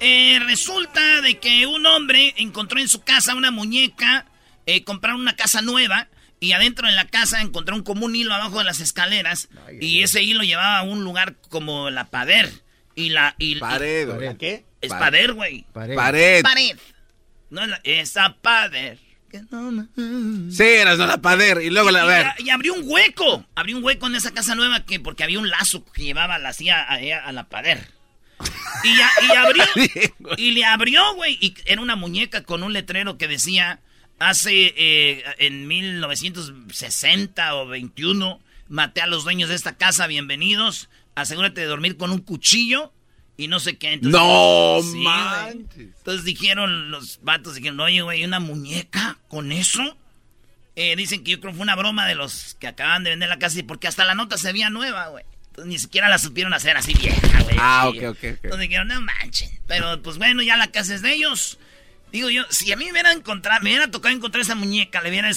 eh, 0.00 0.38
resulta 0.44 1.20
de 1.20 1.38
que 1.38 1.66
un 1.66 1.86
hombre 1.86 2.34
encontró 2.36 2.80
en 2.80 2.88
su 2.88 3.02
casa 3.02 3.34
una 3.34 3.50
muñeca, 3.50 4.26
eh, 4.66 4.84
compraron 4.84 5.20
una 5.20 5.36
casa 5.36 5.62
nueva 5.62 6.08
y 6.40 6.52
adentro 6.52 6.86
de 6.86 6.94
la 6.94 7.06
casa 7.06 7.40
encontró 7.40 7.74
un 7.76 7.82
como 7.82 8.04
un 8.06 8.14
hilo 8.14 8.34
abajo 8.34 8.58
de 8.58 8.64
las 8.64 8.80
escaleras 8.80 9.48
y 9.80 10.02
ese 10.02 10.22
hilo 10.22 10.42
llevaba 10.42 10.78
a 10.78 10.82
un 10.82 11.02
lugar 11.04 11.36
como 11.48 11.88
la 11.90 12.08
pader 12.10 12.50
y 12.94 13.10
la 13.10 13.34
y, 13.38 13.56
Pared. 13.56 14.36
¿Qué? 14.38 14.64
es 14.80 14.90
Pared. 14.90 15.00
pader, 15.04 15.32
güey. 15.32 15.64
Pared. 15.72 15.94
Pared. 15.96 16.42
Pared. 16.42 16.78
No 17.50 17.62
es 17.62 17.68
la- 17.68 17.80
esa 17.84 18.34
pader. 18.36 18.98
Sí, 20.50 20.62
eras 20.62 20.98
no 20.98 21.06
la 21.06 21.18
pader. 21.18 21.60
Y 21.62 21.70
luego 21.70 21.90
la 21.90 22.04
y, 22.04 22.08
ver. 22.08 22.26
y 22.38 22.50
abrió 22.50 22.74
un 22.74 22.82
hueco. 22.84 23.44
Abrió 23.54 23.76
un 23.76 23.84
hueco 23.84 24.06
en 24.06 24.14
esa 24.16 24.32
casa 24.32 24.54
nueva 24.54 24.84
que 24.84 24.98
porque 25.00 25.24
había 25.24 25.38
un 25.38 25.50
lazo 25.50 25.84
que 25.92 26.04
llevaba 26.04 26.38
la 26.38 26.52
silla 26.52 26.82
a, 26.82 26.94
a 26.96 27.32
la 27.32 27.44
pader. 27.48 27.88
Y, 28.84 28.96
ya- 28.96 29.10
y 29.26 29.36
abrió. 29.36 29.64
y 30.36 30.50
le 30.52 30.64
abrió, 30.64 31.14
güey. 31.14 31.38
Y 31.40 31.54
era 31.64 31.80
una 31.80 31.96
muñeca 31.96 32.42
con 32.44 32.62
un 32.62 32.72
letrero 32.72 33.18
que 33.18 33.28
decía. 33.28 33.80
Hace 34.18 34.72
eh, 34.78 35.24
en 35.38 35.66
1960 35.68 37.54
o 37.54 37.66
21 37.66 38.40
maté 38.68 39.02
a 39.02 39.06
los 39.06 39.24
dueños 39.24 39.48
de 39.50 39.54
esta 39.54 39.76
casa, 39.76 40.06
bienvenidos. 40.06 40.88
Asegúrate 41.14 41.60
de 41.60 41.66
dormir 41.66 41.96
con 41.98 42.10
un 42.10 42.20
cuchillo 42.20 42.92
y 43.36 43.48
no 43.48 43.60
sé 43.60 43.76
qué. 43.76 43.92
Entonces, 43.92 44.18
No 44.18 44.78
Sí. 44.82 45.02
Entonces 45.78 46.24
dijeron 46.24 46.90
los 46.90 47.20
vatos, 47.22 47.56
dijeron, 47.56 47.78
oye, 47.80 48.00
güey, 48.02 48.24
¿una 48.24 48.40
muñeca 48.40 49.18
con 49.28 49.52
eso? 49.52 49.96
Eh, 50.76 50.94
dicen 50.96 51.22
que 51.24 51.32
yo 51.32 51.40
creo 51.40 51.52
que 51.52 51.56
fue 51.56 51.64
una 51.64 51.76
broma 51.76 52.06
de 52.06 52.14
los 52.14 52.54
que 52.60 52.68
acaban 52.68 53.04
de 53.04 53.10
vender 53.10 53.28
la 53.28 53.38
casa, 53.38 53.58
y 53.58 53.62
porque 53.62 53.86
hasta 53.88 54.04
la 54.04 54.14
nota 54.14 54.36
se 54.38 54.52
veía 54.52 54.68
nueva, 54.70 55.08
güey. 55.08 55.24
Entonces 55.56 55.72
ni 55.72 55.78
siquiera 55.78 56.10
la 56.10 56.18
supieron 56.18 56.52
hacer 56.52 56.76
así 56.76 56.92
vieja, 56.92 57.42
güey. 57.42 57.56
Ah, 57.58 57.88
ok, 57.88 57.96
ok, 57.96 58.08
ok. 58.10 58.24
Entonces 58.24 58.60
dijeron, 58.60 58.88
no 58.88 59.00
manchen. 59.00 59.48
Pero 59.66 60.02
pues 60.02 60.18
bueno, 60.18 60.42
ya 60.42 60.58
la 60.58 60.70
casa 60.70 60.94
es 60.94 61.00
de 61.00 61.14
ellos. 61.14 61.58
Digo 62.12 62.28
yo, 62.28 62.44
si 62.50 62.70
a 62.72 62.76
mí 62.76 62.84
me 62.84 62.92
hubiera 62.92 63.10
encontrado, 63.10 63.62
me 63.62 63.70
hubiera 63.70 63.90
tocado 63.90 64.14
encontrar 64.14 64.42
esa 64.42 64.54
muñeca, 64.54 65.00
le 65.00 65.08
hubiera, 65.08 65.30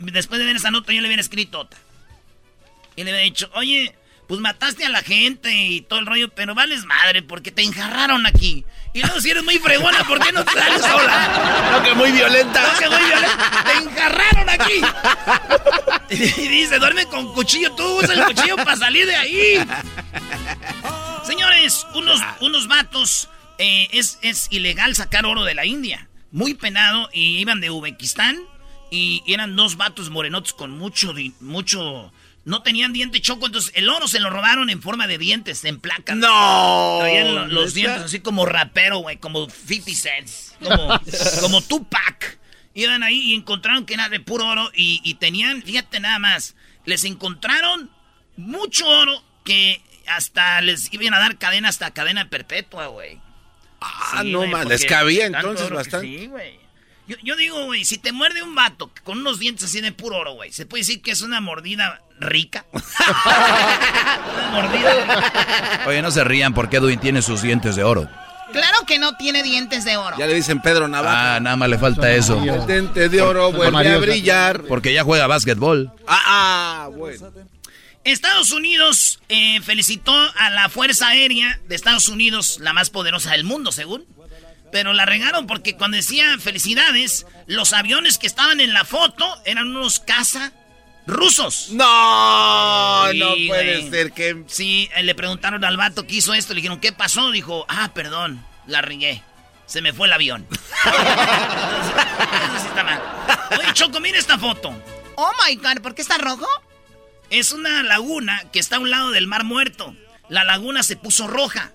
después 0.00 0.38
de 0.38 0.44
ver 0.44 0.56
esa 0.56 0.70
nota, 0.70 0.92
yo 0.92 1.00
le 1.00 1.08
hubiera 1.08 1.22
escrito 1.22 1.60
otra. 1.60 1.80
Y 2.94 3.04
le 3.04 3.10
hubiera 3.10 3.24
dicho, 3.24 3.50
oye, 3.54 3.94
pues 4.28 4.38
mataste 4.38 4.84
a 4.84 4.90
la 4.90 5.02
gente 5.02 5.50
y 5.54 5.80
todo 5.80 5.98
el 5.98 6.04
rollo, 6.04 6.28
pero 6.28 6.54
vales 6.54 6.84
madre 6.84 7.22
porque 7.22 7.50
te 7.50 7.62
enjarraron 7.62 8.26
aquí. 8.26 8.66
Y 8.94 9.00
luego 9.00 9.20
si 9.20 9.28
eres 9.28 9.42
muy 9.42 9.58
fregona, 9.58 10.04
¿por 10.04 10.20
qué 10.20 10.30
no 10.30 10.44
te 10.44 10.52
sales 10.52 10.80
sola? 10.80 11.72
No, 11.72 11.82
que 11.82 11.94
muy 11.94 12.12
violenta. 12.12 12.62
No, 12.62 12.78
que 12.78 12.88
muy 12.88 13.04
violenta. 13.04 13.64
Te 13.64 13.72
enjarraron 13.72 14.48
aquí. 14.48 14.80
Y 16.10 16.48
dice, 16.48 16.78
duerme 16.78 17.04
con 17.06 17.34
cuchillo, 17.34 17.72
tú 17.74 17.82
usa 17.98 18.14
el 18.14 18.24
cuchillo 18.24 18.54
para 18.54 18.76
salir 18.76 19.04
de 19.04 19.16
ahí. 19.16 19.66
Señores, 21.24 21.84
unos, 21.94 22.20
unos 22.40 22.68
vatos, 22.68 23.28
eh, 23.58 23.88
es, 23.90 24.20
es 24.22 24.46
ilegal 24.50 24.94
sacar 24.94 25.26
oro 25.26 25.42
de 25.42 25.54
la 25.54 25.66
India. 25.66 26.08
Muy 26.30 26.54
penado, 26.54 27.10
y 27.12 27.38
iban 27.38 27.60
de 27.60 27.72
Uzbekistán, 27.72 28.38
y 28.92 29.24
eran 29.26 29.56
dos 29.56 29.76
vatos 29.76 30.08
morenotes 30.08 30.52
con 30.52 30.70
mucho, 30.70 31.12
mucho... 31.40 32.12
No 32.44 32.62
tenían 32.62 32.92
diente 32.92 33.20
choco, 33.22 33.46
entonces 33.46 33.72
el 33.74 33.88
oro 33.88 34.06
se 34.06 34.20
lo 34.20 34.28
robaron 34.28 34.68
en 34.68 34.82
forma 34.82 35.06
de 35.06 35.16
dientes, 35.18 35.64
en 35.64 35.80
placas. 35.80 36.16
No. 36.16 36.98
Traían 37.00 37.34
lo- 37.34 37.46
los 37.46 37.72
dientes 37.74 38.02
así 38.02 38.20
como 38.20 38.44
rapero, 38.44 38.98
güey, 38.98 39.16
como 39.16 39.48
50 39.48 39.90
cents, 39.94 40.54
como, 40.62 41.00
como 41.40 41.60
Tupac. 41.62 42.38
Iban 42.74 43.02
ahí 43.02 43.32
y 43.32 43.34
encontraron 43.34 43.86
que 43.86 43.94
era 43.94 44.08
de 44.08 44.20
puro 44.20 44.46
oro 44.46 44.70
y, 44.74 45.00
y 45.04 45.14
tenían, 45.14 45.62
fíjate 45.62 46.00
nada 46.00 46.18
más, 46.18 46.54
les 46.84 47.04
encontraron 47.04 47.90
mucho 48.36 48.86
oro 48.88 49.22
que 49.44 49.80
hasta 50.08 50.60
les 50.60 50.92
iban 50.92 51.14
a 51.14 51.20
dar 51.20 51.38
cadena 51.38 51.68
hasta 51.68 51.92
cadena 51.92 52.28
perpetua, 52.28 52.88
güey. 52.88 53.20
Ah, 53.80 54.20
Sí, 54.22 54.32
no 54.32 54.40
porque 54.50 54.64
Les 54.68 54.84
cabía 54.86 55.26
entonces 55.26 55.70
bastante. 55.70 56.06
Sí, 56.06 56.26
güey. 56.26 56.58
Yo, 57.06 57.16
yo 57.22 57.36
digo, 57.36 57.64
güey, 57.66 57.84
si 57.84 57.98
te 57.98 58.12
muerde 58.12 58.42
un 58.42 58.54
vato 58.54 58.90
con 59.02 59.18
unos 59.18 59.38
dientes 59.38 59.64
así 59.64 59.80
de 59.80 59.92
puro 59.92 60.18
oro, 60.18 60.34
güey, 60.34 60.52
¿se 60.52 60.64
puede 60.64 60.80
decir 60.80 61.02
que 61.02 61.10
es 61.10 61.20
una 61.20 61.40
mordida 61.40 62.00
rica? 62.18 62.64
una 62.72 64.50
mordida 64.50 65.84
Oye, 65.86 66.00
no 66.00 66.10
se 66.10 66.24
rían 66.24 66.54
porque 66.54 66.78
Edwin 66.78 66.98
tiene 66.98 67.20
sus 67.20 67.42
dientes 67.42 67.76
de 67.76 67.84
oro. 67.84 68.08
Claro 68.52 68.86
que 68.86 68.98
no 68.98 69.16
tiene 69.16 69.42
dientes 69.42 69.84
de 69.84 69.96
oro. 69.96 70.16
Ya 70.16 70.26
le 70.26 70.34
dicen 70.34 70.62
Pedro 70.62 70.86
Navaja. 70.86 71.36
Ah, 71.36 71.40
nada 71.40 71.56
más 71.56 71.68
le 71.68 71.76
falta 71.76 72.12
eso. 72.12 72.40
El 72.42 72.66
diente 72.66 73.08
de 73.08 73.20
oro 73.20 73.50
vuelve 73.52 73.88
a 73.88 73.98
brillar. 73.98 74.62
Porque 74.62 74.92
ya 74.92 75.02
juega 75.02 75.26
básquetbol. 75.26 75.90
Ah, 76.06 76.22
ah, 76.26 76.88
bueno. 76.94 77.32
Estados 78.04 78.52
Unidos 78.52 79.20
eh, 79.28 79.60
felicitó 79.62 80.14
a 80.36 80.50
la 80.50 80.68
Fuerza 80.68 81.08
Aérea 81.08 81.58
de 81.68 81.74
Estados 81.74 82.08
Unidos, 82.08 82.58
la 82.60 82.74
más 82.74 82.90
poderosa 82.90 83.32
del 83.32 83.44
mundo, 83.44 83.72
según. 83.72 84.04
Pero 84.74 84.92
la 84.92 85.06
regaron 85.06 85.46
porque 85.46 85.76
cuando 85.76 85.96
decía 85.96 86.36
felicidades, 86.40 87.26
los 87.46 87.72
aviones 87.72 88.18
que 88.18 88.26
estaban 88.26 88.58
en 88.60 88.72
la 88.74 88.84
foto 88.84 89.24
eran 89.44 89.68
unos 89.68 90.00
caza 90.00 90.50
rusos. 91.06 91.68
No, 91.70 93.06
Sí, 93.12 93.18
no 93.20 93.28
puede 93.46 93.78
güey. 93.78 93.90
ser 93.90 94.10
que. 94.10 94.42
Sí, 94.48 94.90
eh, 94.96 95.04
le 95.04 95.14
preguntaron 95.14 95.64
al 95.64 95.76
vato 95.76 96.08
que 96.08 96.16
hizo 96.16 96.34
esto, 96.34 96.54
le 96.54 96.56
dijeron, 96.56 96.80
¿qué 96.80 96.90
pasó? 96.90 97.30
Dijo, 97.30 97.64
ah, 97.68 97.92
perdón, 97.94 98.44
la 98.66 98.82
regué. 98.82 99.22
Se 99.66 99.80
me 99.80 99.92
fue 99.92 100.08
el 100.08 100.12
avión. 100.12 100.44
Eso 100.84 102.58
sí 102.60 102.66
está 102.66 102.82
mal. 102.82 103.00
Oye, 103.56 103.72
Choco, 103.74 104.00
mira 104.00 104.18
esta 104.18 104.38
foto. 104.38 104.74
Oh 105.14 105.30
my 105.46 105.54
god, 105.54 105.82
¿por 105.82 105.94
qué 105.94 106.02
está 106.02 106.18
rojo? 106.18 106.48
Es 107.30 107.52
una 107.52 107.84
laguna 107.84 108.42
que 108.52 108.58
está 108.58 108.74
a 108.74 108.80
un 108.80 108.90
lado 108.90 109.12
del 109.12 109.28
Mar 109.28 109.44
Muerto. 109.44 109.94
La 110.28 110.42
laguna 110.42 110.82
se 110.82 110.96
puso 110.96 111.28
roja. 111.28 111.70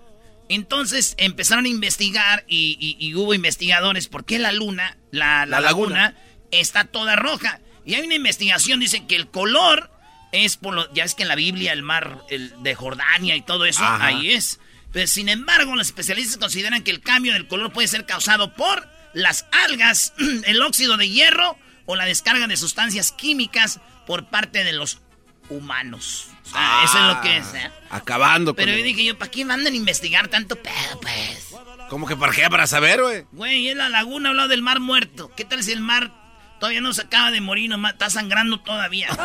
Entonces 0.50 1.14
empezaron 1.18 1.66
a 1.66 1.70
investigar 1.70 2.44
y, 2.48 2.78
y- 2.80 2.98
y 3.08 3.16
hubo 3.16 3.34
investigadores 3.34 4.08
por 4.08 4.26
qué 4.26 4.40
la 4.40 4.52
luna, 4.52 4.98
la, 5.12 5.46
la 5.46 5.46
La 5.46 5.62
laguna. 5.62 5.96
laguna, 6.12 6.18
está 6.52 6.86
toda 6.86 7.16
roja. 7.16 7.62
Y 7.86 7.94
hay 7.96 8.02
una 8.06 8.16
investigación, 8.16 8.80
dicen 8.80 9.08
que 9.08 9.16
el 9.16 9.30
color 9.30 9.92
es 10.32 10.58
por 10.58 10.74
lo, 10.74 10.94
ya 10.94 11.04
es 11.04 11.16
que 11.16 11.24
en 11.24 11.30
la 11.30 11.36
Biblia 11.36 11.72
el 11.74 11.82
mar 11.84 12.24
el 12.30 12.54
de 12.62 12.76
Jordania 12.76 13.36
y 13.36 13.42
todo 13.42 13.66
eso, 13.66 13.84
Ajá. 13.84 14.08
ahí 14.08 14.32
es. 14.32 14.60
Pero 14.92 15.06
sin 15.08 15.30
embargo, 15.30 15.76
los 15.76 15.88
especialistas 15.88 16.38
consideran 16.38 16.84
que 16.84 16.92
el 16.92 17.02
cambio 17.02 17.34
del 17.34 17.48
color 17.48 17.72
puede 17.72 17.88
ser 17.88 18.06
causado 18.08 18.56
por 18.56 18.88
las 19.14 19.46
algas, 19.52 20.14
el 20.46 20.62
óxido 20.64 20.98
de 20.98 21.10
hierro 21.10 21.58
o 21.86 21.96
la 21.96 22.06
descarga 22.06 22.48
de 22.48 22.58
sustancias 22.58 23.12
químicas 23.12 23.80
por 24.08 24.30
parte 24.30 24.64
de 24.64 24.74
los 24.74 25.00
humanos. 25.50 26.28
Sea, 26.52 26.84
eso 26.84 26.98
es 26.98 27.16
lo 27.16 27.22
que 27.22 27.38
es. 27.38 27.54
¿eh? 27.54 27.72
Acabando 27.92 28.54
Pero 28.56 28.68
con 28.68 28.74
yo 28.74 28.80
el- 28.80 28.84
dije 28.86 29.04
yo, 29.06 29.18
¿para 29.18 29.32
qué 29.32 29.46
mandan 29.46 29.74
a 29.74 29.76
investigar 29.76 30.28
tanto 30.28 30.56
pedo, 30.56 31.00
pues? 31.02 31.54
¿Cómo 31.90 32.06
que 32.08 32.16
para 32.16 32.32
qué? 32.34 32.50
Para 32.50 32.68
saber, 32.68 33.02
güey. 33.02 33.26
Güey, 33.32 33.70
es 33.70 33.76
la 33.76 33.90
laguna 33.90 34.30
hablado 34.30 34.48
del 34.50 34.62
mar 34.62 34.80
muerto. 34.80 35.32
¿Qué 35.36 35.46
tal 35.46 35.64
si 35.64 35.72
el 35.72 35.82
mar 35.82 36.12
todavía 36.60 36.82
no 36.82 36.94
se 36.94 37.02
acaba 37.02 37.32
de 37.32 37.42
morir, 37.42 37.70
nomás 37.70 37.94
está 37.94 38.10
sangrando 38.10 38.60
todavía? 38.60 39.10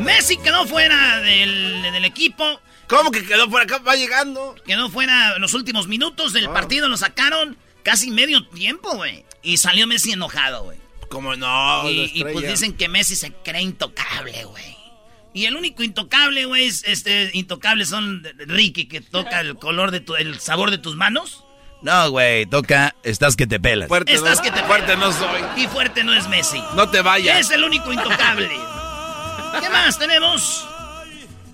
Messi 0.00 0.36
quedó 0.38 0.66
fuera 0.66 1.18
del, 1.20 1.82
del 1.82 2.04
equipo. 2.04 2.60
¿Cómo 2.88 3.10
que 3.10 3.26
quedó 3.26 3.50
por 3.50 3.60
acá? 3.62 3.78
Va 3.78 3.96
llegando. 3.96 4.54
Quedó 4.64 4.88
fuera 4.90 5.34
en 5.36 5.42
los 5.42 5.54
últimos 5.54 5.88
minutos 5.88 6.32
del 6.32 6.46
Ah. 6.46 6.52
partido, 6.54 6.88
lo 6.88 6.96
sacaron 6.96 7.56
casi 7.82 8.10
medio 8.10 8.46
tiempo, 8.48 8.94
güey. 8.96 9.24
Y 9.42 9.56
salió 9.58 9.86
Messi 9.86 10.12
enojado, 10.12 10.64
güey. 10.64 10.78
¿Cómo 11.08 11.36
no? 11.36 11.88
y, 11.88 12.10
y, 12.14 12.22
pues 12.22 12.46
dicen 12.46 12.74
que 12.74 12.88
Messi 12.88 13.16
se 13.16 13.32
cree 13.32 13.62
intocable, 13.62 14.44
güey. 14.44 14.76
Y 15.32 15.44
el 15.44 15.56
único 15.56 15.82
intocable, 15.82 16.46
güey, 16.46 16.66
es, 16.66 16.84
este, 16.84 17.30
intocable 17.32 17.84
son 17.86 18.22
Ricky, 18.38 18.86
que 18.86 19.00
toca 19.00 19.40
el 19.40 19.56
color 19.56 19.90
de 19.90 20.00
tu, 20.00 20.16
el 20.16 20.40
sabor 20.40 20.70
de 20.70 20.78
tus 20.78 20.96
manos. 20.96 21.44
No, 21.80 22.10
güey, 22.10 22.44
toca, 22.46 22.96
estás 23.04 23.36
que 23.36 23.46
te 23.46 23.60
pelas. 23.60 23.88
Fuerte, 23.88 24.12
Estás 24.12 24.38
no, 24.38 24.44
que 24.44 24.50
te 24.50 24.62
fuerte 24.64 24.94
pelas. 24.94 24.98
no 24.98 25.12
soy. 25.12 25.62
Y 25.62 25.66
fuerte 25.68 26.02
no 26.02 26.12
es 26.12 26.28
Messi. 26.28 26.60
No 26.74 26.90
te 26.90 27.02
vayas. 27.02 27.38
Es 27.38 27.50
el 27.50 27.62
único 27.62 27.92
intocable. 27.92 28.48
¿Qué 29.60 29.70
más 29.70 29.98
tenemos? 29.98 30.66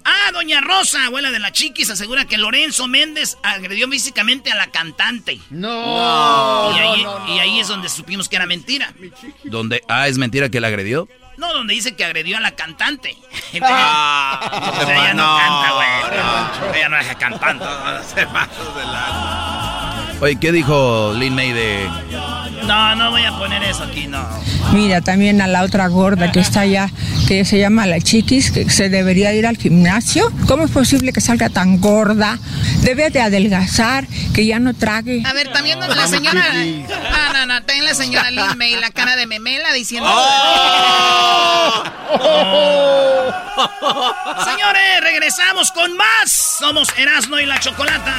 Ah, 0.05 0.31
Doña 0.33 0.61
Rosa, 0.61 1.07
abuela 1.07 1.31
de 1.31 1.39
la 1.39 1.51
chiquis, 1.53 1.89
asegura 1.91 2.27
que 2.27 2.37
Lorenzo 2.37 2.87
Méndez 2.89 3.39
agredió 3.43 3.89
físicamente 3.89 4.53
a 4.53 4.55
la 4.55 4.67
cantante. 4.67 5.41
No, 5.51 6.71
y, 6.75 6.79
ahí, 6.79 7.03
no, 7.03 7.19
no, 7.21 7.35
y 7.35 7.39
ahí 7.39 7.59
es 7.61 7.69
donde 7.69 7.89
supimos 7.89 8.29
que 8.29 8.37
era 8.37 8.45
mentira. 8.47 8.93
Donde, 9.45 9.83
ah, 9.89 10.07
es 10.09 10.19
mentira 10.19 10.51
que 10.51 10.61
la 10.61 10.69
agredió. 10.69 11.09
No, 11.37 11.53
donde 11.53 11.75
dice 11.75 11.97
que 11.97 12.05
agredió 12.05 12.37
a 12.37 12.41
la 12.41 12.53
cantante. 12.53 13.17
Ah, 13.63 14.73
o 14.83 14.85
sea, 14.85 14.95
ella 14.95 15.15
no, 15.15 15.33
no, 15.33 15.39
canta, 15.39 15.71
güey. 15.73 15.89
no. 16.21 16.75
Ella 16.75 16.89
no 16.89 16.99
es 16.99 17.17
cantante. 17.17 17.65
Oye, 20.21 20.37
¿qué 20.37 20.53
dijo 20.53 21.13
Lin 21.15 21.35
May 21.35 21.53
de...? 21.53 21.89
No, 22.67 22.95
no 22.95 23.11
voy 23.11 23.23
a 23.25 23.33
poner 23.33 23.63
eso 23.63 23.83
aquí, 23.83 24.07
no. 24.07 24.27
Mira, 24.73 25.03
también 25.03 25.43
a 25.43 25.47
la 25.47 25.63
otra 25.63 25.87
gorda 25.89 26.33
que 26.33 26.41
está 26.41 26.61
allá, 26.61 26.89
que 27.29 27.45
se 27.45 27.59
llama 27.59 27.87
la 27.87 28.01
chiquis, 28.01 28.51
que 28.51 28.71
se 28.71 28.89
debería 28.89 29.35
ir 29.35 29.47
al 29.47 29.59
gimnasio. 29.59 30.33
¿Cómo 30.49 30.65
es 30.65 30.71
posible 30.71 31.13
que 31.13 31.21
salga 31.21 31.51
tan 31.51 31.79
gorda? 31.79 32.39
Debe 32.81 33.11
de 33.11 33.21
adelgazar, 33.21 34.07
que 34.35 34.47
ya 34.47 34.61
no 34.61 34.73
trague. 34.73 35.23
A 35.27 35.35
ver, 35.35 35.53
también 35.53 35.79
la 35.79 36.07
señora. 36.09 36.43
Ah, 37.13 37.33
no, 37.35 37.47
no, 37.47 37.63
también 37.65 37.85
la 37.85 37.95
señora 37.95 38.31
Lin 38.31 38.57
May, 38.57 38.77
la 38.81 38.91
cara 38.91 39.17
de 39.17 39.27
memela 39.27 39.71
diciendo. 39.75 40.09
Señores, 44.43 45.01
regresamos 45.03 45.71
con 45.73 45.95
más. 45.99 46.57
Somos 46.59 46.89
Erasmo 46.97 47.39
y 47.39 47.45
la 47.45 47.61
Chocolata. 47.61 48.15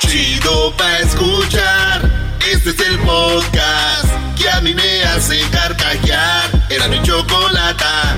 Chido 0.00 0.74
pa' 0.76 0.98
escuchar. 0.98 2.10
Este 2.50 2.70
es 2.70 2.80
el 2.80 2.98
podcast 3.00 4.08
que 4.36 4.48
a 4.50 4.60
mí 4.60 4.74
me 4.74 5.04
hace 5.04 5.40
carcajear. 5.50 6.50
Era 6.70 6.88
mi 6.88 7.02
chocolata. 7.02 8.16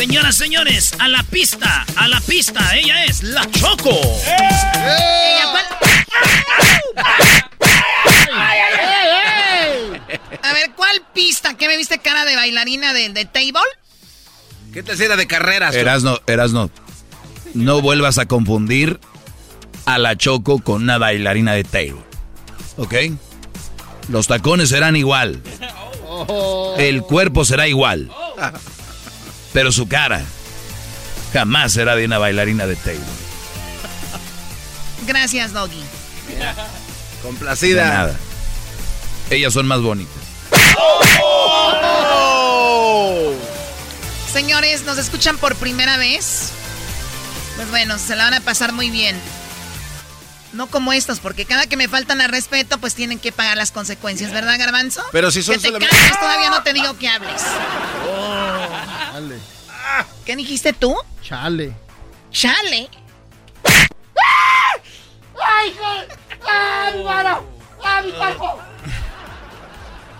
Señoras, 0.00 0.34
señores, 0.34 0.92
a 0.98 1.08
la 1.08 1.22
pista, 1.24 1.84
a 1.94 2.08
la 2.08 2.20
pista. 2.22 2.74
Ella 2.74 3.04
es 3.04 3.22
la 3.22 3.48
Choco. 3.50 4.00
A 10.50 10.52
ver, 10.52 10.72
¿cuál 10.74 11.00
pista? 11.14 11.54
¿Qué 11.54 11.68
me 11.68 11.76
viste 11.76 12.00
cara 12.00 12.24
de 12.24 12.34
bailarina 12.34 12.92
de, 12.92 13.08
de 13.10 13.24
table? 13.24 13.60
¿Qué 14.72 14.82
te 14.82 14.92
hacía 14.92 15.14
de 15.14 15.26
carreras? 15.28 15.76
Erasno, 15.76 16.18
Erasno, 16.26 16.70
no 17.54 17.80
vuelvas 17.80 18.18
a 18.18 18.26
confundir 18.26 18.98
a 19.86 19.98
la 19.98 20.16
Choco 20.16 20.58
con 20.58 20.82
una 20.82 20.98
bailarina 20.98 21.52
de 21.52 21.62
table. 21.62 22.02
¿Ok? 22.78 22.94
Los 24.08 24.26
tacones 24.26 24.70
serán 24.70 24.96
igual. 24.96 25.40
El 26.78 27.02
cuerpo 27.02 27.44
será 27.44 27.68
igual. 27.68 28.10
Pero 29.52 29.70
su 29.70 29.86
cara 29.86 30.24
jamás 31.32 31.72
será 31.72 31.94
de 31.94 32.06
una 32.06 32.18
bailarina 32.18 32.66
de 32.66 32.74
table. 32.74 32.98
Gracias, 35.06 35.52
Doggy. 35.52 35.82
Complacida. 37.22 37.84
De 37.84 37.90
nada. 37.90 38.16
Ellas 39.30 39.52
son 39.52 39.66
más 39.68 39.80
bonitas. 39.80 40.29
Señores, 44.32 44.84
¿nos 44.84 44.98
escuchan 44.98 45.38
por 45.38 45.56
primera 45.56 45.96
vez? 45.96 46.52
Pues 47.56 47.68
bueno, 47.70 47.98
se 47.98 48.16
la 48.16 48.24
van 48.24 48.34
a 48.34 48.40
pasar 48.40 48.72
muy 48.72 48.90
bien. 48.90 49.20
No 50.52 50.66
como 50.68 50.92
estos, 50.92 51.20
porque 51.20 51.44
cada 51.44 51.66
que 51.66 51.76
me 51.76 51.88
faltan 51.88 52.20
al 52.20 52.28
respeto, 52.30 52.78
pues 52.78 52.94
tienen 52.94 53.18
que 53.18 53.32
pagar 53.32 53.56
las 53.56 53.70
consecuencias, 53.70 54.32
¿verdad, 54.32 54.58
Garbanzo? 54.58 55.02
Pero 55.12 55.30
si 55.30 55.42
son 55.42 55.54
que 55.56 55.60
te 55.60 55.66
solamente- 55.68 55.94
calles, 55.96 56.18
todavía 56.20 56.50
no 56.50 56.62
te 56.62 56.72
digo 56.72 56.96
que 56.98 57.08
hables. 57.08 57.42
Chale. 59.12 59.38
¿Qué 60.24 60.36
dijiste 60.36 60.72
tú? 60.72 60.96
Chale. 61.22 61.72
Chale. 62.32 62.88
¡Ay, 65.42 65.74
¡Ah, 66.48 66.90
mi 66.94 67.02
mano! 67.04 67.44
¡Ah, 67.84 68.02
mi 68.04 68.12
cuerpo! 68.12 68.60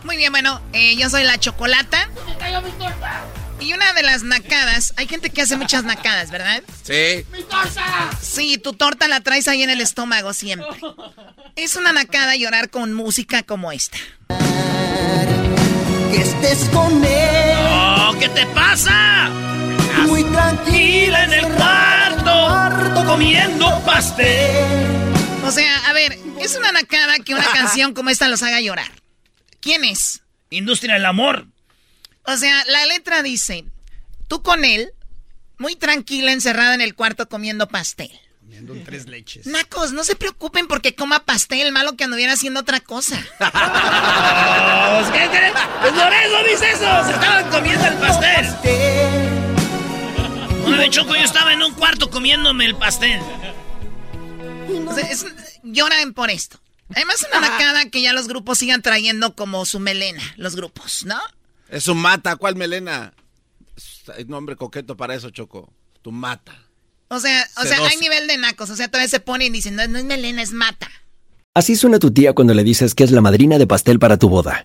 Muy 0.05 0.17
bien, 0.17 0.33
bueno, 0.33 0.61
eh, 0.73 0.97
yo 0.97 1.11
soy 1.11 1.25
la 1.25 1.39
Chocolata. 1.39 2.09
¡Me 2.27 2.37
cayó 2.37 2.63
mi 2.63 2.71
torta! 2.73 3.25
Y 3.61 3.75
una 3.75 3.93
de 3.93 4.03
las 4.03 4.23
nacadas, 4.23 4.95
hay 4.97 5.07
gente 5.07 5.29
que 5.31 5.43
hace 5.43 5.57
muchas 5.57 5.85
nacadas, 5.85 6.31
¿verdad? 6.31 6.63
Sí. 6.83 7.27
¡Mi 7.31 7.43
torta! 7.43 8.11
Sí, 8.21 8.57
tu 8.57 8.73
torta 8.73 9.07
la 9.07 9.21
traes 9.21 9.49
ahí 9.49 9.63
en 9.63 9.69
el 9.69 9.83
estómago 9.83 10.33
siempre. 10.33 10.69
Es 11.57 11.77
una 11.77 11.93
nacada 11.93 12.37
llorar 12.37 12.71
con 12.71 12.95
música 12.95 13.43
como 13.43 13.71
esta. 13.71 13.99
Que 16.11 16.23
estés 16.23 16.71
con 16.71 17.05
él. 17.05 17.59
Oh, 17.69 18.15
¿Qué 18.19 18.31
te 18.31 18.47
pasa? 18.47 19.29
Muy 20.07 20.25
tranquila 20.25 21.25
en 21.25 21.33
el 21.35 21.47
cuarto, 21.49 23.05
comiendo 23.05 23.79
pastel. 23.85 25.05
O 25.45 25.51
sea, 25.51 25.77
a 25.89 25.93
ver, 25.93 26.19
es 26.41 26.57
una 26.57 26.73
nacada 26.73 27.19
que 27.19 27.35
una 27.35 27.45
canción 27.53 27.93
como 27.93 28.09
esta 28.09 28.27
los 28.29 28.43
haga 28.43 28.61
llorar. 28.61 29.00
¿Quién 29.61 29.85
es? 29.85 30.23
Industria 30.51 30.95
del 30.95 31.07
amor. 31.07 31.47
O 32.25 32.37
sea, 32.37 32.65
la 32.67 32.87
letra 32.87 33.23
dice, 33.23 33.65
tú 34.29 34.43
con 34.43 34.65
él, 34.65 34.93
muy 35.59 35.77
tranquila, 35.77 36.33
encerrada 36.33 36.75
en 36.75 36.81
el 36.81 36.95
cuarto 36.95 37.29
comiendo 37.29 37.69
pastel. 37.69 38.11
Comiendo 38.41 38.73
un 38.73 38.85
tres 38.85 39.07
leches. 39.07 39.47
Nacos, 39.47 39.93
no 39.93 40.03
se 40.05 40.17
preocupen 40.17 40.67
porque 40.67 40.95
coma 40.95 41.25
pastel, 41.25 41.73
malo 41.73 41.97
que 41.97 42.05
anduviera 42.05 42.33
haciendo 42.33 42.61
otra 42.61 42.81
cosa. 42.81 43.19
Pues, 44.91 45.09
¿qué 45.13 45.29
crees? 45.31 45.53
Por 45.81 46.13
eso 46.13 46.43
dice 46.51 46.71
eso. 46.73 47.05
Se 47.07 47.13
estaban 47.13 47.49
comiendo 47.51 47.87
el 47.87 47.95
pastel. 47.95 48.47
Una 50.67 50.79
vez 50.79 50.91
Choco, 50.91 51.15
yo 51.15 51.23
estaba 51.23 51.53
en 51.53 51.63
un 51.63 51.73
cuarto 51.75 52.11
comiéndome 52.11 52.67
el 52.67 52.75
pastel. 52.77 53.21
O 54.87 54.95
sea, 54.95 55.07
es- 55.09 55.25
lloran 55.63 56.13
por 56.13 56.31
esto. 56.31 56.59
Además, 56.95 57.27
una 57.31 57.41
nacada 57.41 57.89
que 57.91 58.03
ya 58.03 58.13
los 58.13 58.29
grupos 58.29 58.59
sigan 58.59 58.83
trayendo 58.83 59.35
como 59.35 59.65
su 59.65 59.81
melena, 59.81 60.23
los 60.37 60.57
grupos, 60.57 61.05
¿no? 61.05 61.19
Es 61.69 61.87
un 61.89 61.99
mata. 61.99 62.37
¿Cuál 62.37 62.57
melena? 62.57 63.15
Hay 64.17 64.25
nombre 64.25 64.57
coqueto 64.57 64.97
para 64.97 65.15
eso, 65.15 65.31
Choco. 65.31 65.73
Tu 66.03 66.11
mata. 66.11 66.55
O 67.09 67.19
sea, 67.21 67.47
o 67.57 67.65
sea, 67.65 67.79
hay 67.87 67.97
nivel 67.97 68.27
de 68.27 68.37
nacos. 68.37 68.71
O 68.71 68.77
sea, 68.77 68.89
todavía 68.89 69.09
se 69.09 69.21
ponen 69.21 69.49
y 69.49 69.59
dicen, 69.59 69.77
no, 69.77 69.87
no 69.87 69.99
es 69.99 70.05
melena, 70.05 70.43
es 70.43 70.53
mata. 70.53 70.91
Así 71.55 71.75
suena 71.77 71.99
tu 71.99 72.13
tía 72.13 72.33
cuando 72.33 72.55
le 72.55 72.63
dices 72.63 72.95
que 72.95 73.03
es 73.03 73.11
la 73.11 73.21
madrina 73.21 73.59
de 73.59 73.67
pastel 73.67 73.99
para 73.99 74.17
tu 74.17 74.29
boda. 74.29 74.65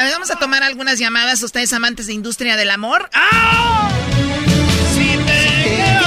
A 0.00 0.04
ver, 0.04 0.14
vamos 0.14 0.30
a 0.30 0.36
tomar 0.36 0.62
algunas 0.62 0.98
llamadas, 0.98 1.42
ustedes 1.42 1.70
amantes 1.74 2.06
de 2.06 2.14
industria 2.14 2.56
del 2.56 2.70
amor. 2.70 3.10
¡Ah! 3.12 3.90
Si 4.94 5.14
te 5.26 6.00